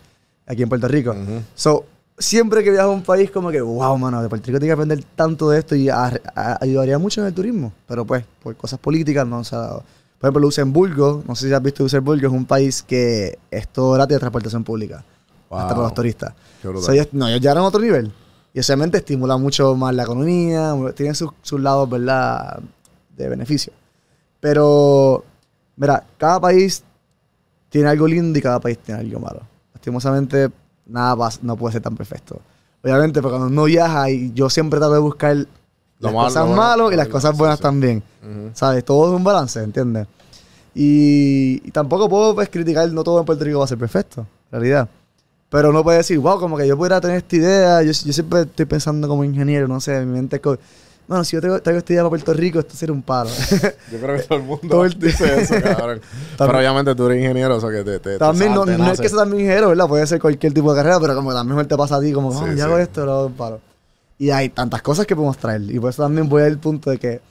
aquí 0.46 0.62
en 0.62 0.68
Puerto 0.70 0.88
Rico. 0.88 1.10
Ujú. 1.10 1.42
So, 1.54 1.84
siempre 2.16 2.64
que 2.64 2.70
viajo 2.70 2.88
a 2.90 2.94
un 2.94 3.02
país, 3.02 3.30
como 3.30 3.50
que, 3.50 3.60
wow, 3.60 3.98
mano, 3.98 4.22
de 4.22 4.30
Puerto 4.30 4.46
Rico 4.46 4.58
tiene 4.58 4.68
que 4.70 4.80
aprender 4.80 5.04
tanto 5.14 5.50
de 5.50 5.58
esto 5.58 5.74
y 5.74 5.90
a- 5.90 6.06
a- 6.34 6.58
ayudaría 6.62 6.98
mucho 6.98 7.20
en 7.20 7.26
el 7.26 7.34
turismo. 7.34 7.70
Pero 7.86 8.06
pues, 8.06 8.24
por 8.42 8.56
cosas 8.56 8.78
políticas 8.78 9.26
no 9.26 9.44
se 9.44 9.54
ha 9.56 9.58
dado. 9.58 9.82
Por 10.18 10.28
ejemplo, 10.28 10.40
Luxemburgo, 10.40 11.22
no 11.28 11.34
sé 11.36 11.48
si 11.48 11.52
has 11.52 11.62
visto 11.62 11.82
Luxemburgo, 11.82 12.26
es 12.28 12.32
un 12.32 12.46
país 12.46 12.82
que 12.82 13.38
es 13.50 13.68
todo 13.68 13.92
gratis 13.92 14.14
de 14.14 14.20
transportación 14.20 14.64
pública. 14.64 15.04
Hasta 15.50 15.64
Wow. 15.64 15.68
para 15.68 15.82
los 15.82 15.94
turistas. 15.94 16.34
Brutal. 16.62 16.82
So, 16.82 16.92
ellos, 16.92 17.08
no, 17.12 17.26
ellos 17.28 17.40
llegaron 17.40 17.64
a 17.64 17.66
otro 17.68 17.80
nivel. 17.80 18.12
Y 18.54 18.60
obviamente 18.60 18.98
estimula 18.98 19.36
mucho 19.36 19.74
más 19.76 19.94
la 19.94 20.02
economía, 20.02 20.74
tienen 20.96 21.14
sus, 21.14 21.30
sus 21.42 21.60
lados, 21.60 21.88
¿verdad?, 21.88 22.60
de 23.16 23.28
beneficio. 23.28 23.72
Pero, 24.40 25.24
mira, 25.76 26.04
cada 26.16 26.40
país 26.40 26.82
tiene 27.68 27.88
algo 27.88 28.06
lindo 28.06 28.38
y 28.38 28.42
cada 28.42 28.60
país 28.60 28.78
tiene 28.78 29.00
algo 29.00 29.20
malo. 29.20 29.40
Lastimosamente, 29.74 30.50
nada 30.86 31.14
pas- 31.16 31.40
no 31.42 31.56
puede 31.56 31.72
ser 31.74 31.82
tan 31.82 31.96
perfecto. 31.96 32.40
Obviamente, 32.82 33.20
porque 33.20 33.36
cuando 33.38 33.48
uno 33.52 33.64
viaja, 33.64 34.10
y 34.10 34.32
yo 34.32 34.48
siempre 34.48 34.78
trato 34.78 34.94
de 34.94 35.00
buscar 35.00 35.36
las 35.36 36.12
malo, 36.12 36.26
cosas 36.26 36.42
lo 36.42 36.46
bueno, 36.48 36.62
malas 36.62 36.92
y 36.92 36.96
las 36.96 37.06
lo- 37.08 37.12
cosas 37.12 37.32
sí, 37.32 37.38
buenas 37.38 37.58
sí. 37.58 37.62
también. 37.62 38.02
Ujú. 38.22 38.50
¿Sabes? 38.54 38.84
Todo 38.84 39.10
es 39.12 39.16
un 39.16 39.24
balance, 39.24 39.62
¿entiendes? 39.62 40.06
Y, 40.74 41.60
y 41.64 41.70
tampoco 41.72 42.08
puedo 42.08 42.34
pues, 42.34 42.48
criticar, 42.48 42.90
no 42.92 43.02
todo 43.02 43.18
en 43.20 43.24
Puerto 43.24 43.44
Rico 43.44 43.58
va 43.58 43.64
a 43.64 43.68
ser 43.68 43.78
perfecto, 43.78 44.20
en 44.20 44.60
realidad. 44.60 44.88
Pero 45.50 45.72
no 45.72 45.82
puede 45.82 45.98
decir, 45.98 46.18
wow, 46.18 46.38
como 46.38 46.56
que 46.58 46.66
yo 46.66 46.76
pudiera 46.76 47.00
tener 47.00 47.16
esta 47.18 47.36
idea. 47.36 47.82
Yo, 47.82 47.92
yo 47.92 48.12
siempre 48.12 48.42
estoy 48.42 48.66
pensando 48.66 49.08
como 49.08 49.24
ingeniero, 49.24 49.66
no 49.66 49.80
sé, 49.80 49.98
mi 50.04 50.12
mente 50.12 50.36
es 50.36 50.42
como, 50.42 50.58
bueno, 51.06 51.24
si 51.24 51.36
yo 51.36 51.40
traigo, 51.40 51.62
traigo 51.62 51.78
esta 51.78 51.92
idea 51.94 52.02
para 52.02 52.10
Puerto 52.10 52.34
Rico, 52.34 52.58
esto 52.58 52.74
sería 52.76 52.92
un 52.92 53.00
palo. 53.00 53.30
Yo 53.90 53.98
creo 53.98 54.16
que 54.16 54.22
todo 54.24 54.38
el 54.38 54.44
mundo 54.44 54.68
Todo 54.68 54.84
el- 54.84 54.98
dice 54.98 55.40
eso, 55.40 55.54
cabrón. 55.62 56.02
Pero 56.36 56.58
obviamente 56.58 56.94
tú 56.94 57.06
eres 57.06 57.22
ingeniero, 57.22 57.56
o 57.56 57.60
sea 57.62 57.70
que 57.70 57.82
te, 57.82 57.98
te, 57.98 58.18
también 58.18 58.52
no, 58.52 58.66
sal- 58.66 58.76
te 58.76 58.82
no 58.82 58.92
es 58.92 59.00
que 59.00 59.08
sea 59.08 59.18
también 59.20 59.40
ingeniero, 59.40 59.68
¿verdad? 59.70 59.88
Puede 59.88 60.06
ser 60.06 60.20
cualquier 60.20 60.52
tipo 60.52 60.70
de 60.70 60.76
carrera, 60.78 61.00
pero 61.00 61.14
como 61.14 61.30
que 61.30 61.34
también 61.36 61.66
te 61.66 61.76
pasa 61.78 61.96
a 61.96 62.00
ti, 62.02 62.12
como, 62.12 62.28
oh, 62.28 62.32
sí. 62.46 62.58
yo 62.58 62.64
hago 62.66 62.76
esto, 62.76 63.06
lo 63.06 63.12
hago 63.12 63.26
un 63.28 63.32
palo. 63.32 63.60
Y 64.18 64.28
hay 64.28 64.50
tantas 64.50 64.82
cosas 64.82 65.06
que 65.06 65.16
podemos 65.16 65.38
traer. 65.38 65.62
Y 65.62 65.80
por 65.80 65.88
eso 65.88 66.02
también 66.02 66.28
voy 66.28 66.42
al 66.42 66.58
punto 66.58 66.90
de 66.90 66.98
que 66.98 67.22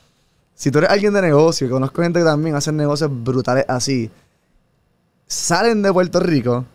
si 0.56 0.72
tú 0.72 0.80
eres 0.80 0.90
alguien 0.90 1.14
de 1.14 1.22
negocio, 1.22 1.70
conozco 1.70 2.02
gente 2.02 2.18
que 2.18 2.26
también 2.26 2.56
hace 2.56 2.72
negocios 2.72 3.12
brutales 3.14 3.64
así, 3.68 4.10
salen 5.28 5.82
de 5.82 5.94
Puerto 5.94 6.20
Rico, 6.20 6.66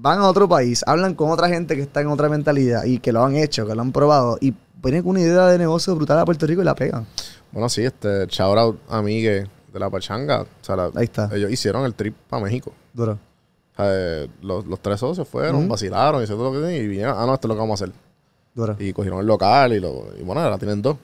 van 0.00 0.18
a 0.20 0.28
otro 0.28 0.48
país, 0.48 0.82
hablan 0.86 1.14
con 1.14 1.30
otra 1.30 1.48
gente 1.48 1.74
que 1.76 1.82
está 1.82 2.00
en 2.00 2.06
otra 2.08 2.28
mentalidad 2.28 2.84
y 2.84 2.98
que 3.00 3.12
lo 3.12 3.24
han 3.24 3.36
hecho, 3.36 3.66
que 3.66 3.74
lo 3.74 3.82
han 3.82 3.92
probado, 3.92 4.38
y 4.40 4.54
vienen 4.82 5.02
con 5.02 5.10
una 5.10 5.20
idea 5.20 5.46
de 5.46 5.58
negocio 5.58 5.94
brutal 5.96 6.18
a 6.18 6.24
Puerto 6.24 6.46
Rico 6.46 6.62
y 6.62 6.64
la 6.64 6.74
pegan. 6.74 7.06
Bueno, 7.50 7.68
sí, 7.68 7.82
este, 7.82 8.26
shout 8.26 8.56
out 8.58 8.78
amigue 8.88 9.46
de 9.72 9.78
la 9.80 9.90
pachanga. 9.90 10.42
O 10.42 10.46
sea, 10.60 10.76
la- 10.76 10.90
Ahí 10.94 11.04
está. 11.04 11.28
ellos 11.34 11.50
hicieron 11.50 11.84
el 11.84 11.94
trip 11.94 12.14
para 12.28 12.42
México. 12.44 12.72
Duro. 12.92 13.12
O 13.72 13.76
sea, 13.76 13.86
eh, 13.90 14.28
los, 14.42 14.66
los 14.66 14.80
tres 14.80 15.00
socios 15.00 15.26
fueron, 15.26 15.56
Ujú. 15.56 15.68
vacilaron, 15.68 16.22
hicieron 16.22 16.44
todo 16.44 16.60
lo 16.60 16.66
que 16.66 16.76
y 16.76 16.86
vinieron, 16.86 17.14
ah, 17.18 17.26
no, 17.26 17.34
esto 17.34 17.46
es 17.46 17.48
lo 17.48 17.54
que 17.54 17.60
vamos 17.60 17.80
a 17.80 17.84
hacer. 17.84 17.94
Duro. 18.54 18.76
Y 18.78 18.92
cogieron 18.92 19.20
el 19.20 19.26
local 19.26 19.72
y, 19.72 19.80
lo, 19.80 20.06
y 20.18 20.22
bueno, 20.22 20.40
ahora 20.42 20.58
tienen 20.58 20.80
dos. 20.82 20.96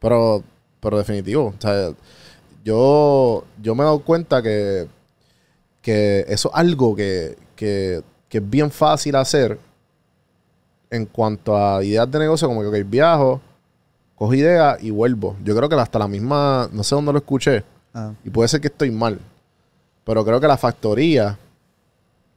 Pero, 0.00 0.42
pero 0.80 0.98
definitivo. 0.98 1.54
O 1.56 1.60
sea, 1.60 1.90
yo, 2.64 3.44
yo 3.62 3.74
me 3.74 3.82
he 3.82 3.84
dado 3.84 4.00
cuenta 4.00 4.42
que, 4.42 4.86
que 5.82 6.24
eso 6.28 6.48
es 6.50 6.54
algo 6.54 6.94
que, 6.96 7.36
que, 7.60 8.02
que 8.26 8.38
es 8.38 8.50
bien 8.50 8.70
fácil 8.70 9.14
hacer 9.16 9.58
en 10.88 11.04
cuanto 11.04 11.54
a 11.54 11.84
ideas 11.84 12.10
de 12.10 12.18
negocio, 12.18 12.48
como 12.48 12.62
que 12.62 12.68
ok, 12.68 12.88
viajo, 12.88 13.38
cojo 14.16 14.32
ideas 14.32 14.82
y 14.82 14.90
vuelvo. 14.90 15.36
Yo 15.44 15.54
creo 15.54 15.68
que 15.68 15.74
hasta 15.74 15.98
la 15.98 16.08
misma, 16.08 16.70
no 16.72 16.82
sé 16.82 16.94
dónde 16.94 17.12
lo 17.12 17.18
escuché, 17.18 17.62
Ah, 17.92 18.12
y 18.24 18.30
puede 18.30 18.48
ser 18.48 18.60
que 18.60 18.68
estoy 18.68 18.90
mal, 18.90 19.18
pero 20.04 20.24
creo 20.24 20.40
que 20.40 20.46
la 20.46 20.56
factoría, 20.56 21.36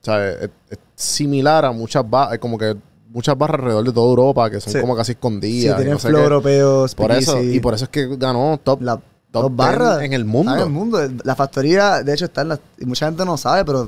sea, 0.02 0.30
es, 0.32 0.50
es 0.70 0.80
similar 0.96 1.64
a 1.64 1.72
muchas 1.72 2.08
barras, 2.10 2.38
como 2.40 2.58
que 2.58 2.76
muchas 3.10 3.38
barras 3.38 3.60
alrededor 3.60 3.86
de 3.86 3.92
toda 3.94 4.10
Europa 4.10 4.50
que 4.50 4.60
son 4.60 4.74
Sí. 4.74 4.82
como 4.82 4.96
casi 4.96 5.12
sí, 5.12 5.12
escondidas. 5.14 5.74
y 5.74 5.78
tienen 5.78 5.94
no 5.94 6.00
sé 6.00 6.08
flow 6.10 6.20
qué. 6.20 6.24
europeo, 6.24 6.86
Por 6.98 7.12
eso, 7.12 7.42
y 7.42 7.60
por 7.62 7.76
eso 7.76 7.86
es 7.86 7.90
que 7.92 8.08
ganó 8.18 8.60
top, 8.64 8.82
la, 8.82 8.96
top 8.96 9.04
dos 9.32 9.48
10 9.52 9.58
barras 9.58 10.02
en 10.02 10.14
el 10.14 10.26
mundo. 10.26 10.54
en 10.56 10.60
el 10.62 10.70
mundo. 10.70 11.00
La 11.24 11.36
factoría, 11.36 12.02
de 12.04 12.14
hecho, 12.14 12.26
está 12.26 12.42
en 12.42 12.50
la. 12.50 12.60
Y 12.80 12.86
mucha 12.86 13.06
gente 13.06 13.24
no 13.26 13.38
sabe, 13.38 13.64
pero 13.64 13.88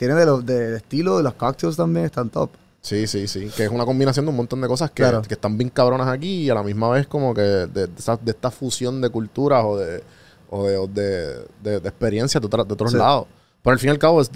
tiene 0.00 0.14
de 0.14 0.24
los 0.24 0.44
de, 0.46 0.76
estilo 0.78 1.18
de 1.18 1.22
los 1.22 1.34
cocktails 1.34 1.76
también, 1.76 2.06
están 2.06 2.30
top. 2.30 2.48
Sí, 2.80 3.06
sí, 3.06 3.28
sí. 3.28 3.50
Que 3.54 3.64
es 3.64 3.70
una 3.70 3.84
combinación 3.84 4.24
de 4.24 4.30
un 4.30 4.36
montón 4.36 4.58
de 4.62 4.66
cosas 4.66 4.90
que, 4.90 5.02
Claro. 5.02 5.20
que 5.20 5.34
están 5.34 5.58
bien 5.58 5.68
cabronas 5.68 6.08
aquí 6.08 6.44
y 6.44 6.48
a 6.50 6.54
la 6.54 6.62
misma 6.62 6.88
vez 6.88 7.06
como 7.06 7.34
que 7.34 7.42
de, 7.42 7.66
de 7.66 7.88
esa- 7.98 8.16
de 8.16 8.30
esta 8.30 8.50
fusión 8.50 9.02
de 9.02 9.10
culturas 9.10 9.62
o 9.66 9.76
de, 9.76 10.02
o 10.48 10.64
de, 10.66 10.76
o 10.78 10.86
de, 10.86 11.44
de- 11.62 11.80
de 11.80 11.88
experiencias 11.90 12.40
de, 12.40 12.46
otros 12.46 12.92
Sí. 12.92 12.96
lados. 12.96 13.26
Pero 13.62 13.72
al 13.74 13.78
fin 13.78 13.88
y 13.88 13.90
al 13.90 13.98
cabo, 13.98 14.22
es 14.22 14.30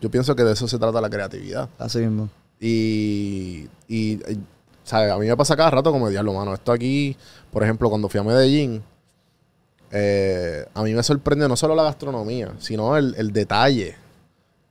yo 0.00 0.10
pienso 0.10 0.34
que 0.34 0.42
de 0.44 0.54
eso 0.54 0.66
se 0.66 0.78
trata 0.78 0.98
la 1.02 1.10
creatividad. 1.10 1.68
Así 1.78 1.98
mismo. 1.98 2.30
Y, 2.58 3.68
y, 3.88 4.12
y, 4.14 4.40
¿sabes? 4.84 5.12
A 5.12 5.18
mí 5.18 5.26
me 5.26 5.36
pasa 5.36 5.54
cada 5.54 5.70
rato 5.72 5.92
como 5.92 6.08
diablo, 6.08 6.32
mano. 6.32 6.54
Esto 6.54 6.72
aquí, 6.72 7.14
por 7.52 7.62
ejemplo, 7.62 7.90
cuando 7.90 8.08
fui 8.08 8.18
a 8.18 8.22
Medellín, 8.22 8.82
eh, 9.90 10.64
a 10.72 10.82
mí 10.82 10.94
me 10.94 11.02
sorprende 11.02 11.46
no 11.48 11.56
solo 11.56 11.74
la 11.74 11.82
gastronomía, 11.82 12.52
sino 12.58 12.96
el, 12.96 13.14
el 13.18 13.30
detalle 13.32 13.96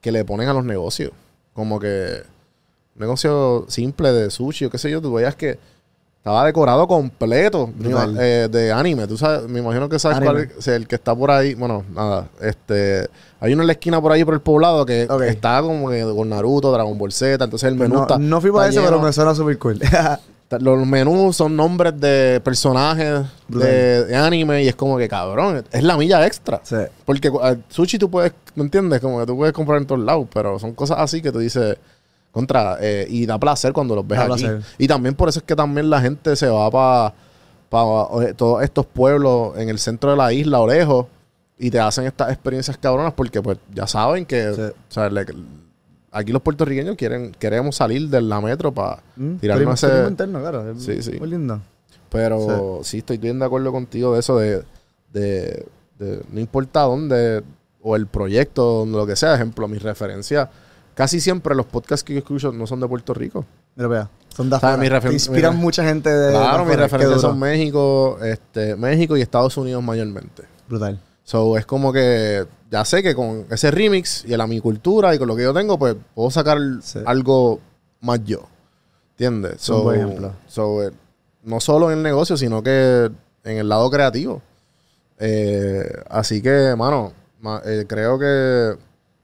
que 0.01 0.11
le 0.11 0.25
ponen 0.25 0.49
a 0.49 0.53
los 0.53 0.65
negocios. 0.65 1.11
Como 1.53 1.79
que 1.79 2.23
un 2.95 2.99
negocio 2.99 3.65
simple 3.67 4.11
de 4.11 4.29
sushi 4.29 4.65
o 4.65 4.69
qué 4.69 4.77
sé 4.77 4.89
yo, 4.91 5.01
tú 5.01 5.13
veías 5.13 5.35
que 5.35 5.59
estaba 6.21 6.45
decorado 6.45 6.87
completo 6.87 7.71
eh, 8.19 8.47
de 8.51 8.71
anime. 8.71 9.07
Tú 9.07 9.17
sabes, 9.17 9.49
me 9.49 9.59
imagino 9.59 9.89
que 9.89 9.97
sabes 9.97 10.17
Anime. 10.17 10.31
cuál 10.31 10.51
es 10.59 10.67
el 10.67 10.87
que 10.87 10.93
está 10.93 11.15
por 11.15 11.31
ahí. 11.31 11.55
Bueno, 11.55 11.83
nada, 11.95 12.27
este, 12.39 13.09
hay 13.39 13.53
uno 13.53 13.63
en 13.63 13.67
la 13.67 13.73
esquina 13.73 13.99
por 13.99 14.11
ahí 14.11 14.23
por 14.23 14.35
el 14.35 14.39
poblado 14.39 14.85
que 14.85 15.07
está 15.27 15.61
como 15.63 15.89
que 15.89 16.03
con 16.03 16.29
Naruto, 16.29 16.71
Dragon 16.71 16.95
Ball 16.95 17.11
Z, 17.11 17.43
entonces 17.43 17.67
el 17.67 17.75
menú 17.75 17.95
No, 17.95 18.01
está 18.03 18.19
no 18.19 18.39
fui 18.39 18.51
para 18.51 18.69
eso, 18.69 18.83
pero 18.83 19.01
me 19.01 19.11
suena 19.11 19.33
súper 19.33 19.57
cool. 19.57 19.79
Los 20.59 20.85
menús 20.85 21.35
son 21.37 21.55
nombres 21.55 21.99
de 21.99 22.41
personajes 22.43 23.21
de, 23.47 24.05
de 24.05 24.15
anime 24.15 24.63
y 24.63 24.67
es 24.67 24.75
como 24.75 24.97
que 24.97 25.07
cabrón, 25.07 25.63
es 25.71 25.83
la 25.83 25.95
milla 25.97 26.25
extra. 26.25 26.59
sí. 26.63 26.75
Porque 27.05 27.27
eh, 27.29 27.57
sushi 27.69 27.97
tú 27.97 28.09
puedes, 28.09 28.33
¿me 28.55 28.63
entiendes? 28.63 28.99
Como 29.01 29.19
que 29.19 29.25
tú 29.25 29.37
puedes 29.37 29.53
comprar 29.53 29.79
en 29.79 29.85
todos 29.87 30.01
lados, 30.01 30.27
pero 30.33 30.59
son 30.59 30.73
cosas 30.73 30.97
así 30.99 31.21
que 31.21 31.31
tú 31.31 31.39
dices 31.39 31.77
contra 32.31 32.77
eh, 32.81 33.05
y 33.09 33.25
da 33.25 33.37
placer 33.37 33.73
cuando 33.73 33.95
los 33.95 34.07
ves 34.07 34.17
Da 34.19 34.25
aquí. 34.25 34.43
placer. 34.43 34.61
Y 34.77 34.87
también 34.87 35.15
por 35.15 35.29
eso 35.29 35.39
es 35.39 35.43
que 35.45 35.55
también 35.55 35.89
la 35.89 35.99
gente 36.01 36.35
se 36.35 36.47
va 36.47 36.69
para 36.71 37.13
todos 38.35 38.63
estos 38.63 38.85
pueblos 38.85 39.57
en 39.57 39.69
el 39.69 39.79
centro 39.79 40.11
de 40.11 40.17
la 40.17 40.33
isla 40.33 40.59
o 40.59 40.67
lejos 40.67 41.05
y 41.57 41.69
te 41.71 41.79
hacen 41.79 42.05
estas 42.05 42.31
experiencias 42.31 42.77
cabronas 42.77 43.13
porque 43.13 43.41
pues 43.41 43.57
ya 43.73 43.87
saben 43.87 44.25
que 44.25 44.53
Sí. 44.53 44.61
o 44.61 44.73
sea, 44.93 45.09
le- 45.09 45.25
aquí 46.11 46.31
los 46.31 46.41
puertorriqueños 46.41 46.95
quieren 46.95 47.31
queremos 47.39 47.75
salir 47.75 48.09
de 48.09 48.21
la 48.21 48.39
metro 48.41 48.71
para 48.73 49.01
Mm, 49.15 49.35
tirarnos 49.37 49.83
ese 49.83 50.07
interno, 50.07 50.39
claro. 50.41 50.71
es 50.71 50.83
Sí, 50.83 51.01
sí. 51.01 51.17
Muy 51.19 51.29
lindo. 51.29 51.61
pero 52.09 52.81
sí. 52.83 52.97
estoy 52.99 53.17
bien 53.17 53.39
de 53.39 53.45
acuerdo 53.45 53.71
contigo 53.71 54.13
de 54.13 54.19
eso 54.19 54.37
de, 54.37 54.63
de, 55.13 55.65
de 55.97 56.21
no 56.31 56.39
importa 56.39 56.81
dónde 56.81 57.43
o 57.81 57.95
el 57.95 58.05
proyecto, 58.07 58.63
donde 58.79 58.97
lo 58.97 59.07
que 59.07 59.15
sea, 59.15 59.33
ejemplo, 59.35 59.67
mi 59.67 59.77
referencia, 59.79 60.49
casi 60.93 61.19
siempre 61.19 61.55
los 61.55 61.65
podcasts 61.65 62.03
que 62.03 62.13
yo 62.13 62.19
escucho 62.19 62.51
no 62.51 62.67
son 62.67 62.79
de 62.79 62.87
Puerto 62.87 63.13
Rico. 63.13 63.45
Mira, 63.75 63.87
vea. 63.87 64.09
Son 64.35 64.49
de 64.49 64.55
O 64.57 64.59
sea, 64.59 64.73
afuera. 64.73 64.99
Te 64.99 65.13
inspiran 65.13 65.57
mucha 65.57 65.83
gente 65.83 66.09
de. 66.09 66.31
Claro, 66.31 66.65
mis 66.65 66.75
referencias 66.77 67.21
son 67.21 67.39
México, 67.39 68.17
este, 68.21 68.75
México 68.75 69.17
y 69.17 69.21
Estados 69.21 69.57
Unidos 69.57 69.81
mayormente. 69.83 70.43
Brutal. 70.69 70.99
So, 71.23 71.57
es 71.57 71.65
como 71.65 71.93
que 71.93 72.45
ya 72.69 72.83
sé 72.85 73.03
que 73.03 73.13
con 73.15 73.45
ese 73.49 73.71
remix 73.71 74.25
y 74.25 74.35
la 74.35 74.47
mi 74.47 74.59
cultura 74.59 75.13
y 75.15 75.19
con 75.19 75.27
lo 75.27 75.35
que 75.35 75.43
yo 75.43 75.53
tengo, 75.53 75.77
pues 75.77 75.95
puedo 76.15 76.29
sacar 76.31 76.57
Sí. 76.81 76.99
algo 77.05 77.59
más 78.01 78.19
yo. 78.25 78.47
¿Entiendes? 79.11 79.67
Buen 79.69 79.99
ejemplo. 80.01 80.33
so, 80.47 80.83
eh, 80.83 80.91
no 81.43 81.59
solo 81.59 81.91
en 81.91 81.97
el 81.99 82.03
negocio, 82.03 82.37
sino 82.37 82.63
que 82.63 83.09
en 83.43 83.57
el 83.57 83.69
lado 83.69 83.89
creativo. 83.91 84.41
Eh, 85.19 85.83
así 86.09 86.41
que, 86.41 86.73
mano, 86.77 87.13
ma- 87.39 87.61
eh, 87.65 87.85
creo 87.87 88.17
que 88.17 88.75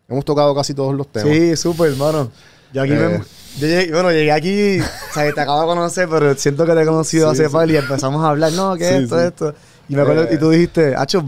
hemos 0.07 0.23
tocado 0.25 0.53
casi 0.55 0.73
todos 0.73 0.93
los 0.93 1.07
temas. 1.11 1.29
Sí, 1.33 1.55
súper, 1.55 1.91
hermano. 1.91 2.31
Yo 2.73 2.83
aquí 2.83 2.93
Eh. 2.93 2.95
me- 2.95 3.17
yo 3.59 3.67
llegué- 3.67 3.91
bueno, 3.91 4.11
llegué 4.11 4.31
aquí, 4.31 4.79
o 4.81 5.13
sea, 5.13 5.25
que 5.25 5.33
te 5.33 5.41
acabo 5.41 5.61
de 5.61 5.67
conocer, 5.67 6.07
pero 6.09 6.35
siento 6.35 6.65
que 6.65 6.73
te 6.73 6.81
he 6.83 6.85
conocido 6.85 7.27
Sí, 7.33 7.41
hace 7.41 7.47
sí. 7.49 7.53
par 7.53 7.69
y 7.69 7.77
empezamos 7.77 8.23
a 8.23 8.29
hablar, 8.29 8.51
no, 8.53 8.75
¿qué 8.75 8.87
es 8.97 9.03
esto, 9.03 9.19
esto? 9.19 9.55
Y 9.89 9.95
me 9.95 10.01
acuerdo, 10.03 10.23
Eh. 10.23 10.29
y 10.33 10.37
tú 10.37 10.49
dijiste, 10.51 10.95
Hacho, 10.95 11.23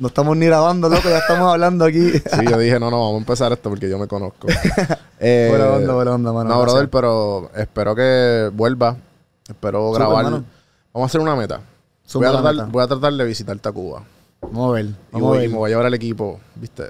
no 0.00 0.08
estamos 0.08 0.36
ni 0.36 0.46
grabando, 0.46 0.88
loco, 0.88 1.08
ya 1.08 1.18
estamos 1.18 1.52
hablando 1.52 1.84
aquí. 1.84 2.10
Sí, 2.32 2.46
yo 2.50 2.58
dije, 2.58 2.78
no, 2.80 2.90
no, 2.90 2.98
vamos 3.00 3.14
a 3.14 3.18
empezar 3.18 3.52
esto 3.52 3.68
porque 3.70 3.88
yo 3.88 3.98
me 3.98 4.06
conozco. 4.06 4.48
Eh, 5.20 5.48
buena 5.50 5.66
onda, 5.72 5.94
buena 5.94 6.14
onda, 6.14 6.32
mano. 6.32 6.50
no, 6.50 6.62
brother, 6.62 6.88
pero 6.88 7.50
espero 7.56 7.92
que 7.96 8.50
vuelva. 8.52 8.96
Espero 9.48 9.88
Súper, 9.88 9.98
grabar. 10.02 10.24
mano. 10.24 10.44
Vamos 10.94 11.06
a 11.06 11.10
hacer 11.10 11.20
una 11.20 11.34
meta. 11.34 11.60
Voy 12.14 12.24
a, 12.26 12.30
tratar, 12.30 12.54
meta. 12.54 12.68
voy 12.70 12.84
a 12.84 12.86
tratar 12.86 13.12
de 13.14 13.24
visitarte 13.24 13.68
a 13.68 13.72
Cuba. 13.72 14.04
Vamos 14.42 14.70
a 14.70 14.74
ver. 14.74 14.84
Y, 14.86 15.16
a 15.16 15.18
me 15.18 15.48
voy 15.48 15.66
a 15.66 15.70
llevar 15.70 15.86
el 15.86 15.94
equipo, 15.94 16.38
¿viste? 16.54 16.84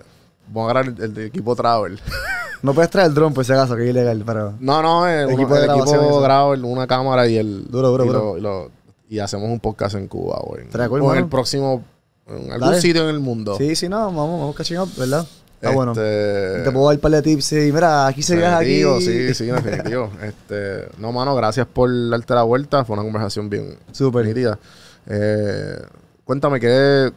Voy 0.49 0.61
a 0.61 0.65
agarrar 0.71 0.93
el, 0.95 1.03
el 1.03 1.27
equipo 1.27 1.57
Travel. 1.57 1.99
No 2.61 2.75
puedes 2.75 2.91
traer 2.91 3.07
el 3.09 3.15
dron, 3.15 3.33
por 3.33 3.45
si 3.45 3.53
acaso, 3.53 3.77
que 3.77 3.85
es 3.85 3.91
ilegal, 3.91 4.23
pero. 4.27 4.53
No, 4.59 4.83
no, 4.83 5.09
eh, 5.09 5.21
El 5.21 5.27
uno- 5.27 5.35
equipo 5.37 5.55
de 5.55 5.65
el 5.65 5.71
equipo 5.71 5.85
ese. 5.85 6.65
Una 6.67 6.87
cámara 6.89 7.27
y 7.29 7.37
el. 7.37 7.69
Duro, 7.71 7.89
duro, 7.91 8.05
y, 8.05 8.09
duro. 8.09 8.19
lo- 8.21 8.37
y 8.39 8.41
lo- 8.41 8.71
y 9.09 9.19
hacemos 9.21 9.49
un 9.49 9.61
podcast 9.61 9.95
en 9.95 10.09
Cuba, 10.09 10.41
güey. 10.45 10.65
O 11.01 11.13
en 11.15 11.19
el 11.19 11.27
próximo. 11.29 11.83
En 12.29 12.53
algún 12.53 12.69
Dale. 12.71 12.81
sitio 12.81 13.03
en 13.09 13.15
el 13.15 13.21
mundo. 13.21 13.57
Sí, 13.57 13.75
sí, 13.75 13.89
no, 13.89 13.99
vamos, 14.07 14.41
vamos 14.41 14.57
catching 14.57 14.79
up, 14.79 14.89
¿verdad? 14.97 15.27
Está 15.55 15.71
bueno. 15.71 15.93
Este, 15.93 16.63
Te 16.63 16.71
puedo 16.71 16.87
dar 16.87 16.95
un 16.97 17.01
par 17.01 17.11
de 17.11 17.23
tips 17.23 17.53
y 17.53 17.73
mira, 17.73 18.07
aquí 18.07 18.23
se 18.23 18.37
viaja 18.37 18.59
aquí. 18.59 18.83
Sí, 19.01 19.35
sí, 19.35 19.47
definitivo. 19.47 20.11
este, 20.23 20.89
no, 20.99 21.11
mano, 21.11 21.35
gracias 21.35 21.67
por 21.67 21.91
darte 22.11 22.35
la 22.35 22.43
vuelta. 22.45 22.85
Fue 22.85 22.95
una 22.95 23.03
conversación 23.03 23.51
bien 23.51 23.77
Súper. 23.91 24.27
nítida. 24.27 24.59
Eh, 25.07 25.81
cuéntame 26.25 26.61
que 26.61 27.11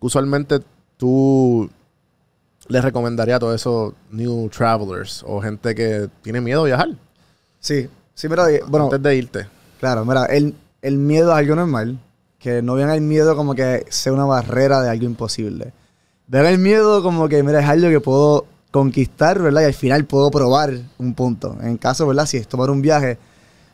usualmente 0.00 0.60
tú 0.96 1.68
les 2.68 2.84
recomendarías 2.84 3.36
a 3.36 3.40
todos 3.40 3.54
esos 3.56 3.94
new 4.10 4.48
travelers 4.50 5.24
o 5.26 5.40
gente 5.40 5.74
que 5.74 6.08
tiene 6.22 6.40
miedo 6.40 6.62
a 6.62 6.64
viajar 6.66 6.88
Sí, 7.60 7.88
sí, 8.14 8.28
mira, 8.28 8.50
eh, 8.50 8.60
bueno, 8.66 8.84
antes 8.86 9.02
de 9.02 9.16
irte. 9.16 9.46
claro, 9.80 10.04
mira, 10.04 10.26
el, 10.26 10.54
el 10.82 10.98
miedo 10.98 11.32
es 11.32 11.38
algo 11.38 11.56
normal. 11.56 11.98
Que 12.46 12.62
no 12.62 12.74
vean 12.74 12.90
el 12.90 13.00
miedo 13.00 13.34
como 13.34 13.56
que 13.56 13.84
sea 13.88 14.12
una 14.12 14.24
barrera 14.24 14.80
de 14.80 14.88
algo 14.88 15.04
imposible. 15.04 15.72
Vean 16.28 16.46
el 16.46 16.58
miedo 16.58 17.02
como 17.02 17.28
que, 17.28 17.42
mira, 17.42 17.58
es 17.58 17.68
algo 17.68 17.88
que 17.88 17.98
puedo 17.98 18.46
conquistar, 18.70 19.42
¿verdad? 19.42 19.62
Y 19.62 19.64
al 19.64 19.74
final 19.74 20.04
puedo 20.04 20.30
probar 20.30 20.74
un 20.98 21.14
punto. 21.14 21.56
En 21.60 21.76
caso, 21.76 22.06
¿verdad? 22.06 22.24
Si 22.24 22.36
es 22.36 22.46
tomar 22.46 22.70
un 22.70 22.80
viaje, 22.82 23.18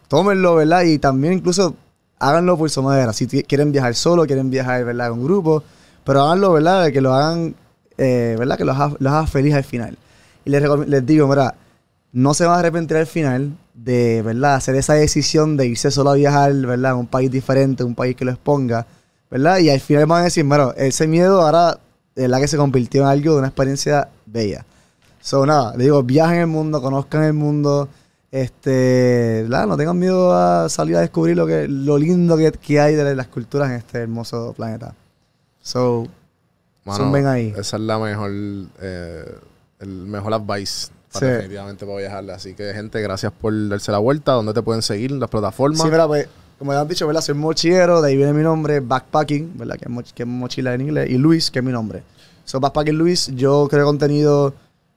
tómenlo, 0.08 0.54
¿verdad? 0.54 0.84
Y 0.84 0.98
también 0.98 1.34
incluso 1.34 1.74
háganlo 2.18 2.56
por 2.56 2.70
su 2.70 2.82
manera. 2.82 3.12
Si 3.12 3.26
quieren 3.26 3.72
viajar 3.72 3.94
solo, 3.94 4.24
quieren 4.24 4.48
viajar, 4.48 4.86
¿verdad? 4.86 5.10
Con 5.10 5.22
grupo, 5.22 5.62
pero 6.02 6.22
háganlo, 6.22 6.54
¿verdad? 6.54 6.90
Que 6.92 7.02
lo 7.02 7.12
hagan, 7.12 7.54
eh, 7.98 8.36
¿verdad? 8.38 8.56
Que 8.56 8.64
los 8.64 8.74
haga, 8.74 8.96
los 8.98 9.12
haga 9.12 9.26
feliz 9.26 9.52
al 9.54 9.64
final. 9.64 9.98
Y 10.46 10.50
les, 10.50 10.62
les 10.88 11.04
digo, 11.04 11.28
mira, 11.28 11.56
no 12.12 12.34
se 12.34 12.44
van 12.44 12.56
a 12.56 12.58
arrepentir 12.60 12.96
al 12.98 13.06
final 13.06 13.56
de, 13.74 14.22
¿verdad? 14.22 14.56
Hacer 14.56 14.74
esa 14.74 14.94
decisión 14.94 15.56
de 15.56 15.66
irse 15.66 15.90
solo 15.90 16.10
a 16.10 16.14
viajar, 16.14 16.52
¿verdad? 16.54 16.92
A 16.92 16.94
un 16.94 17.06
país 17.06 17.30
diferente, 17.30 17.84
un 17.84 17.94
país 17.94 18.14
que 18.14 18.24
lo 18.24 18.30
exponga, 18.30 18.86
¿verdad? 19.30 19.58
Y 19.58 19.70
al 19.70 19.80
final 19.80 20.06
van 20.06 20.20
a 20.20 20.24
decir, 20.24 20.44
bueno, 20.44 20.72
ese 20.76 21.06
miedo 21.06 21.40
ahora, 21.40 21.78
de 22.14 22.22
verdad 22.22 22.40
que 22.40 22.48
se 22.48 22.58
convirtió 22.58 23.02
en 23.02 23.08
algo 23.08 23.32
de 23.32 23.38
una 23.38 23.48
experiencia 23.48 24.08
bella. 24.26 24.64
So, 25.20 25.46
nada, 25.46 25.74
le 25.76 25.84
digo, 25.84 26.02
viajen 26.02 26.40
el 26.40 26.46
mundo, 26.48 26.82
conozcan 26.82 27.24
el 27.24 27.32
mundo, 27.32 27.88
este, 28.30 29.42
¿verdad? 29.44 29.66
No 29.66 29.76
tengan 29.76 29.98
miedo 29.98 30.34
a 30.34 30.68
salir 30.68 30.96
a 30.96 31.00
descubrir 31.00 31.36
lo 31.36 31.46
que, 31.46 31.66
lo 31.66 31.96
lindo 31.96 32.36
que, 32.36 32.52
que 32.52 32.80
hay 32.80 32.94
de 32.94 33.14
las 33.14 33.28
culturas 33.28 33.70
en 33.70 33.76
este 33.76 33.98
hermoso 33.98 34.52
planeta. 34.54 34.94
So, 35.62 36.08
Zumben 36.84 37.26
ahí. 37.26 37.54
Esa 37.56 37.76
es 37.76 37.82
la 37.82 37.98
mejor, 37.98 38.32
eh, 38.32 39.38
el 39.78 39.88
mejor 39.88 40.34
advice 40.34 40.88
para 41.12 41.26
Sí. 41.26 41.32
definitivamente 41.32 41.84
para 41.86 41.98
viajarle. 41.98 42.32
Así 42.32 42.54
que, 42.54 42.72
gente, 42.72 43.00
gracias 43.00 43.32
por 43.32 43.52
darse 43.68 43.92
la 43.92 43.98
vuelta. 43.98 44.32
¿Dónde 44.32 44.52
te 44.54 44.62
pueden 44.62 44.82
seguir? 44.82 45.10
Las 45.12 45.28
plataformas. 45.30 45.80
Sí, 45.82 45.88
mira, 45.90 46.06
pues, 46.06 46.26
como 46.58 46.72
ya 46.72 46.80
han 46.80 46.88
dicho, 46.88 47.06
¿verdad? 47.06 47.20
Soy 47.22 47.34
mochilero, 47.34 48.00
de 48.02 48.08
ahí 48.10 48.16
viene 48.16 48.32
mi 48.32 48.42
nombre, 48.42 48.80
Backpacking, 48.80 49.58
¿verdad? 49.58 49.76
Que 49.76 49.84
es, 49.86 49.90
moch- 49.90 50.12
que 50.14 50.22
es 50.22 50.28
mochila 50.28 50.74
en 50.74 50.80
inglés, 50.82 51.10
y 51.10 51.18
Luis, 51.18 51.50
que 51.50 51.58
es 51.58 51.64
mi 51.64 51.72
nombre. 51.72 52.02
So, 52.44 52.60
Backpacking 52.60 52.96
Luis, 52.96 53.28
yo 53.34 53.66
creo 53.70 53.84
contenido 53.84 54.54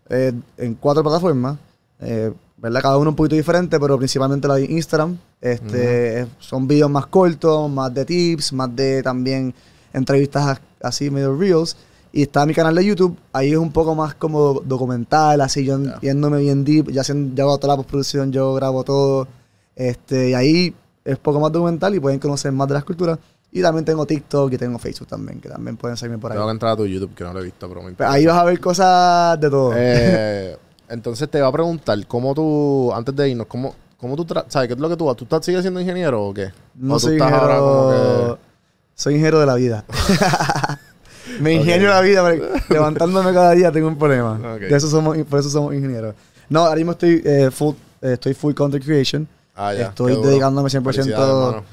eh, 0.09 0.33
en 0.57 0.75
cuatro 0.75 1.01
plataformas, 1.03 1.57
eh, 1.99 2.31
¿verdad? 2.57 2.81
Cada 2.81 2.97
uno 2.97 3.09
un 3.09 3.15
poquito 3.15 3.35
diferente, 3.35 3.79
pero 3.79 3.97
principalmente 3.97 4.47
la 4.47 4.55
de 4.55 4.65
Instagram. 4.65 5.17
Este, 5.41 6.21
es- 6.21 6.27
Son 6.39 6.67
videos 6.67 6.89
más 6.91 7.07
cortos, 7.07 7.69
más 7.69 7.93
de 7.93 8.05
tips, 8.05 8.53
más 8.53 8.75
de 8.75 9.01
también 9.03 9.53
entrevistas 9.93 10.59
así 10.81 11.09
medio 11.09 11.35
reels. 11.35 11.75
Y 12.15 12.21
está 12.21 12.45
mi 12.45 12.53
canal 12.53 12.73
de 12.73 12.85
YouTube, 12.85 13.17
ahí 13.33 13.51
es 13.51 13.57
un 13.57 13.73
poco 13.73 13.93
más 13.93 14.15
como 14.15 14.61
documental, 14.61 15.41
así 15.41 15.65
yo 15.65 15.77
Ya. 15.83 15.99
yéndome 15.99 16.39
bien 16.39 16.63
deep, 16.63 16.89
ya 16.89 17.01
haciendo, 17.01 17.35
yo 17.35 17.43
hago 17.43 17.57
toda 17.57 17.73
la 17.73 17.75
postproducción, 17.75 18.31
yo 18.31 18.53
grabo 18.53 18.85
todo. 18.85 19.27
Este, 19.75 20.29
y 20.29 20.33
ahí 20.33 20.73
es 21.03 21.17
poco 21.17 21.41
más 21.41 21.51
documental 21.51 21.93
y 21.93 21.99
pueden 21.99 22.17
conocer 22.19 22.53
más 22.53 22.69
de 22.69 22.75
las 22.75 22.85
culturas. 22.85 23.19
Y 23.51 23.61
también 23.61 23.83
tengo 23.83 24.05
TikTok 24.05 24.53
y 24.53 24.57
tengo 24.57 24.79
Facebook 24.79 25.09
también, 25.09 25.41
que 25.41 25.49
también 25.49 25.75
pueden 25.75 25.97
seguirme 25.97 26.17
por 26.17 26.31
ahí. 26.31 26.37
Tengo 26.37 26.47
que 26.47 26.53
entrar 26.53 26.71
a 26.71 26.77
tu 26.77 26.85
YouTube, 26.85 27.13
que 27.13 27.25
no 27.25 27.33
lo 27.33 27.41
he 27.41 27.43
visto, 27.43 27.67
pero 27.67 27.81
me 27.81 27.91
Pues 27.91 28.09
ahí 28.09 28.25
vas 28.25 28.37
a 28.37 28.45
ver 28.45 28.61
cosas 28.61 29.37
de 29.41 29.49
todo. 29.49 29.73
Eh, 29.75 30.57
entonces 30.87 31.29
te 31.29 31.41
va 31.41 31.49
a 31.49 31.51
preguntar, 31.51 32.07
¿cómo 32.07 32.33
tú, 32.33 32.93
antes 32.93 33.13
de 33.13 33.27
irnos, 33.29 33.47
cómo, 33.47 33.75
cómo 33.97 34.15
tú, 34.15 34.25
sabes 34.47 34.69
qué 34.69 34.73
es 34.73 34.79
lo 34.79 34.87
que 34.87 34.95
tú 34.95 35.03
vas? 35.03 35.17
¿Tú 35.17 35.25
estás, 35.25 35.43
sigues 35.43 35.63
siendo 35.63 35.81
ingeniero 35.81 36.27
o 36.27 36.33
qué? 36.33 36.53
no 36.75 36.93
¿O 36.93 36.97
tú 36.97 37.07
soy 37.07 37.15
estás 37.17 37.33
ahora 37.33 37.59
como 37.59 37.91
ingeniero. 37.93 38.39
Soy 38.97 39.13
ingeniero 39.15 39.39
de 39.41 39.45
la 39.45 39.55
vida. 39.55 39.83
Me 41.39 41.53
ingenio 41.53 41.89
la 41.89 42.01
vida, 42.01 42.23
pero 42.23 42.45
levantándome 42.69 43.33
cada 43.33 43.51
día 43.51 43.71
tengo 43.71 43.87
un 43.87 43.97
problema. 43.97 44.33
Ok. 44.55 44.61
De 44.61 44.75
eso 44.75 44.89
somos, 44.89 45.17
por 45.29 45.39
eso 45.39 45.49
somos 45.49 45.73
ingenieros. 45.73 46.15
No, 46.49 46.61
ahora 46.61 46.75
mismo 46.75 46.91
estoy, 46.91 47.21
eh, 47.25 47.49
full, 47.51 47.75
eh, 48.01 48.13
estoy 48.13 48.33
full 48.33 48.53
content 48.53 48.83
creation. 48.83 49.27
Ah, 49.55 49.73
ya. 49.73 49.87
Estoy 49.87 50.15
dedicándome 50.21 50.69
100% 50.69 50.83
Felicidades, 50.83 51.29
hermano. 51.29 51.63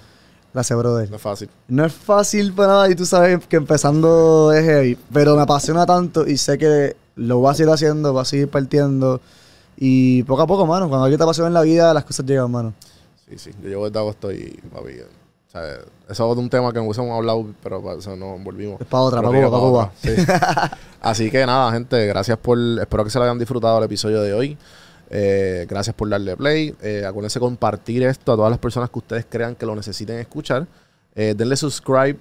Gracias, 0.55 0.79
brother. 0.79 1.11
No 1.11 1.17
es 1.17 1.23
fácil. 1.23 1.51
No 1.69 1.85
es 1.85 1.93
fácil 1.93 2.53
para 2.53 2.69
nada 2.69 2.91
y 2.91 2.95
tú 2.95 3.07
sabes 3.07 3.45
que 3.47 3.57
empezando 3.57 4.53
es 4.53 4.65
heavy, 4.65 4.99
pero 5.13 5.35
me 5.35 5.43
apasiona 5.43 5.87
tanto 5.87 6.27
y 6.27 6.37
sé 6.37 6.59
que 6.59 6.95
lo 7.17 7.39
voy 7.39 7.51
a 7.51 7.55
seguir 7.55 7.73
haciendo, 7.73 8.13
voy 8.13 8.23
a 8.23 8.25
seguir 8.25 8.49
partiendo 8.49 9.21
y 9.77 10.23
poco 10.25 10.43
a 10.43 10.47
poco, 10.47 10.67
mano, 10.67 10.89
cuando 10.89 11.05
alguien 11.05 11.19
te 11.19 11.25
apasiona 11.25 11.49
en 11.49 11.55
la 11.55 11.63
vida, 11.63 11.95
las 11.95 12.05
cosas 12.05 12.27
llegan, 12.27 12.51
mano. 12.51 12.75
Sí, 13.29 13.39
sí. 13.39 13.51
Yo 13.63 13.69
llevo 13.69 13.87
desde 13.87 13.99
agosto 13.99 14.31
y, 14.31 14.61
papi, 14.73 14.93
o 15.53 15.59
sea, 15.59 15.77
eso 16.09 16.33
es 16.33 16.39
un 16.39 16.49
tema 16.49 16.73
que 16.73 16.79
no 16.79 16.85
hubiésemos 16.85 17.15
hablado, 17.15 17.47
pero 17.63 17.83
para 17.83 17.99
eso 17.99 18.17
nos 18.17 18.43
volvimos. 18.43 18.81
Es 18.81 18.87
para 18.87 19.03
otra, 19.03 19.21
para 19.21 19.51
Cuba, 19.51 19.93
para. 20.03 20.17
Sí. 20.17 20.23
Así 21.03 21.31
que 21.31 21.45
nada, 21.45 21.71
gente, 21.73 22.07
gracias 22.07 22.39
por, 22.39 22.59
espero 22.81 23.05
que 23.05 23.11
se 23.11 23.19
lo 23.19 23.25
hayan 23.25 23.39
disfrutado 23.39 23.77
el 23.77 23.85
episodio 23.85 24.23
de 24.23 24.33
hoy. 24.33 24.57
Eh, 25.11 25.67
gracias 25.69 25.95
por 25.95 26.09
darle 26.09 26.39
play. 26.39 26.75
Eh, 26.81 27.05
acuérdense 27.07 27.39
compartir 27.39 28.03
esto 28.03 28.33
a 28.33 28.37
todas 28.37 28.51
las 28.51 28.59
personas 28.59 28.89
que 28.89 28.99
ustedes 28.99 29.27
crean 29.29 29.55
que 29.55 29.67
lo 29.67 29.77
necesiten 29.77 30.19
escuchar. 30.19 30.67
Eh, 31.15 31.35
denle 31.37 31.57
subscribe, 31.57 32.17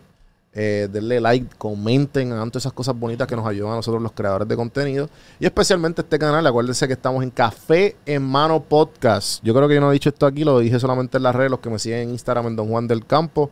eh, 0.53 0.89
denle 0.91 1.21
like, 1.21 1.55
comenten, 1.57 2.33
hagan 2.33 2.51
todas 2.51 2.63
esas 2.63 2.73
cosas 2.73 2.97
bonitas 2.97 3.25
que 3.27 3.35
nos 3.35 3.47
ayudan 3.47 3.73
a 3.73 3.75
nosotros 3.77 4.01
los 4.01 4.11
creadores 4.11 4.47
de 4.47 4.55
contenido. 4.55 5.09
Y 5.39 5.45
especialmente 5.45 6.01
este 6.01 6.19
canal, 6.19 6.45
acuérdense 6.45 6.87
que 6.87 6.93
estamos 6.93 7.23
en 7.23 7.29
Café 7.29 7.95
en 8.05 8.23
Mano 8.23 8.61
Podcast. 8.61 9.41
Yo 9.43 9.53
creo 9.53 9.67
que 9.67 9.75
yo 9.75 9.81
no 9.81 9.91
he 9.91 9.93
dicho 9.93 10.09
esto 10.09 10.25
aquí, 10.25 10.43
lo 10.43 10.59
dije 10.59 10.79
solamente 10.79 11.17
en 11.17 11.23
las 11.23 11.35
redes, 11.35 11.51
los 11.51 11.59
que 11.59 11.69
me 11.69 11.79
siguen 11.79 11.99
en 11.99 12.09
Instagram 12.11 12.47
en 12.47 12.55
Don 12.55 12.67
Juan 12.67 12.87
del 12.87 13.05
Campo. 13.05 13.49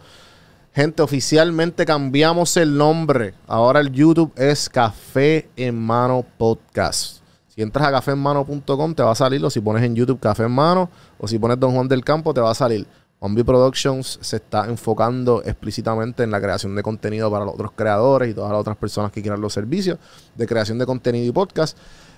Gente, 0.73 1.01
oficialmente 1.01 1.85
cambiamos 1.85 2.55
el 2.57 2.77
nombre. 2.77 3.33
Ahora 3.47 3.79
el 3.79 3.91
YouTube 3.91 4.31
es 4.35 4.69
Café 4.69 5.49
en 5.55 5.79
Mano 5.79 6.25
Podcast. 6.37 7.19
Si 7.47 7.61
entras 7.61 7.87
a 7.87 7.91
caféenmano.com 7.91 8.93
te 8.93 9.03
va 9.03 9.11
a 9.11 9.15
salir, 9.15 9.43
o 9.43 9.49
si 9.49 9.59
pones 9.59 9.83
en 9.83 9.95
YouTube 9.95 10.19
Café 10.19 10.43
en 10.43 10.51
Mano, 10.51 10.89
o 11.17 11.27
si 11.27 11.39
pones 11.39 11.59
Don 11.59 11.73
Juan 11.73 11.87
del 11.87 12.03
Campo 12.03 12.33
te 12.33 12.39
va 12.39 12.51
a 12.51 12.55
salir. 12.55 12.85
Zombie 13.19 13.43
Productions 13.43 14.17
se 14.21 14.37
está 14.37 14.65
enfocando 14.65 15.43
explícitamente 15.43 16.23
en 16.23 16.31
la 16.31 16.39
creación 16.39 16.75
de 16.75 16.83
contenido 16.83 17.29
para 17.29 17.43
los 17.45 17.53
otros 17.53 17.71
creadores 17.75 18.29
y 18.29 18.33
todas 18.33 18.51
las 18.51 18.61
otras 18.61 18.77
personas 18.77 19.11
que 19.11 19.21
quieran 19.21 19.41
los 19.41 19.53
servicios 19.53 19.97
de 20.35 20.47
creación 20.47 20.77
de 20.79 20.85
contenido 20.85 21.25
y 21.25 21.31
podcast. 21.31 21.77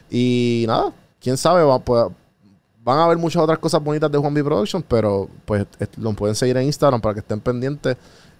Y 0.09 0.65
nada, 0.67 0.93
quién 1.19 1.37
sabe, 1.37 1.63
pues, 1.83 2.05
van 2.83 2.99
a 2.99 3.05
haber 3.05 3.17
muchas 3.17 3.41
otras 3.41 3.59
cosas 3.59 3.83
bonitas 3.83 4.11
de 4.11 4.17
Juan 4.17 4.33
Productions, 4.33 4.85
pero 4.87 5.29
pues 5.45 5.65
lo 5.97 6.13
pueden 6.13 6.35
seguir 6.35 6.57
en 6.57 6.65
Instagram 6.65 7.01
para 7.01 7.13
que 7.13 7.19
estén 7.21 7.39
pendientes 7.39 7.97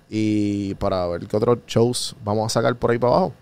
y 0.09 0.75
para 0.75 1.07
ver 1.07 1.25
qué 1.27 1.37
otros 1.37 1.59
shows 1.67 2.15
vamos 2.23 2.45
a 2.45 2.49
sacar 2.49 2.75
por 2.75 2.91
ahí 2.91 2.99
para 2.99 3.13
abajo. 3.13 3.33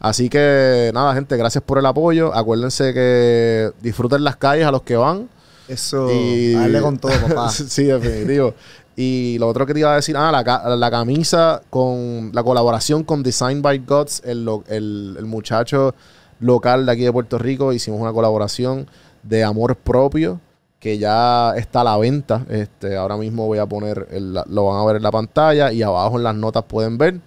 Así 0.00 0.28
que 0.28 0.90
nada, 0.94 1.14
gente, 1.14 1.36
gracias 1.36 1.62
por 1.64 1.78
el 1.78 1.86
apoyo. 1.86 2.34
Acuérdense 2.34 2.94
que 2.94 3.72
disfruten 3.80 4.24
las 4.24 4.36
calles 4.36 4.66
a 4.66 4.70
los 4.70 4.82
que 4.82 4.96
van. 4.96 5.28
Eso, 5.68 6.08
Y- 6.10 6.54
a 6.54 6.60
darle 6.60 6.80
con 6.80 6.98
todo, 6.98 7.12
papá. 7.28 7.48
sí, 7.50 7.84
definitivo. 7.84 8.54
Y 8.96 9.36
lo 9.38 9.46
otro 9.48 9.64
que 9.66 9.74
te 9.74 9.80
iba 9.80 9.92
a 9.92 9.96
decir, 9.96 10.16
ah, 10.16 10.32
la, 10.32 10.76
la 10.76 10.90
camisa 10.90 11.62
con 11.70 12.30
la 12.32 12.42
colaboración 12.42 13.04
con 13.04 13.22
Design 13.22 13.62
by 13.62 13.78
Gods, 13.86 14.22
el, 14.24 14.48
el, 14.68 15.14
el 15.18 15.24
muchacho 15.26 15.94
local 16.40 16.86
de 16.86 16.92
aquí 16.92 17.02
de 17.02 17.12
Puerto 17.12 17.38
Rico, 17.38 17.72
hicimos 17.72 18.00
una 18.00 18.12
colaboración 18.12 18.88
de 19.22 19.44
amor 19.44 19.76
propio 19.76 20.40
que 20.80 20.98
ya 20.98 21.54
está 21.56 21.82
a 21.82 21.84
la 21.84 21.96
venta. 21.96 22.44
Este, 22.48 22.96
ahora 22.96 23.16
mismo 23.16 23.46
voy 23.46 23.58
a 23.58 23.66
poner, 23.66 24.08
el- 24.10 24.34
lo 24.46 24.66
van 24.66 24.80
a 24.80 24.84
ver 24.84 24.96
en 24.96 25.02
la 25.02 25.10
pantalla 25.12 25.70
y 25.72 25.82
abajo 25.82 26.16
en 26.16 26.24
las 26.24 26.34
notas 26.34 26.64
pueden 26.64 26.98
ver. 26.98 27.20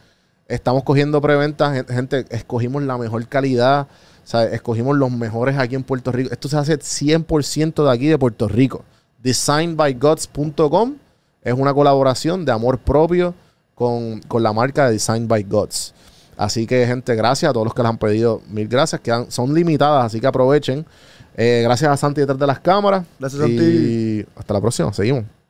Estamos 0.47 0.83
cogiendo 0.83 1.21
preventas, 1.21 1.73
gen- 1.73 1.87
gente, 1.87 2.25
escogimos 2.31 2.83
la 2.83 2.97
mejor 2.97 3.25
calidad, 3.27 3.87
sea, 4.27 4.45
escogimos 4.45 4.97
los 4.97 5.11
mejores 5.11 5.57
aquí 5.57 5.75
en 5.75 5.83
Puerto 5.83 6.11
Rico. 6.11 6.31
Esto 6.31 6.47
se 6.47 6.57
hace 6.57 6.79
100% 6.79 7.83
de 7.83 7.91
aquí 7.91 8.07
de 8.07 8.17
Puerto 8.17 8.47
Rico. 8.47 8.83
Designbygods.com 9.21 10.95
es 11.43 11.53
una 11.53 11.73
colaboración 11.73 12.45
de 12.45 12.51
amor 12.51 12.77
propio 12.79 13.33
con, 13.75 14.21
con 14.21 14.43
la 14.43 14.53
marca 14.53 14.85
de 14.85 14.93
Design 14.93 15.27
by 15.27 15.43
Gods. 15.43 15.93
Así 16.37 16.65
que, 16.65 16.85
gente, 16.87 17.15
gracias 17.15 17.49
a 17.49 17.53
todos 17.53 17.65
los 17.65 17.73
que 17.73 17.83
las 17.83 17.91
han 17.91 17.97
pedido. 17.97 18.41
Mil 18.49 18.67
gracias. 18.67 19.01
Quedan, 19.01 19.31
son 19.31 19.53
limitadas, 19.53 20.05
así 20.05 20.19
que 20.19 20.27
aprovechen. 20.27 20.85
Eh, 21.35 21.61
gracias 21.63 21.91
a 21.91 21.97
Santi 21.97 22.21
detrás 22.21 22.39
de 22.39 22.47
las 22.47 22.59
cámaras. 22.59 23.05
Gracias, 23.19 23.47
y 23.47 24.21
Santi. 24.21 24.25
hasta 24.35 24.53
la 24.53 24.61
próxima. 24.61 24.93
Seguimos. 24.93 25.40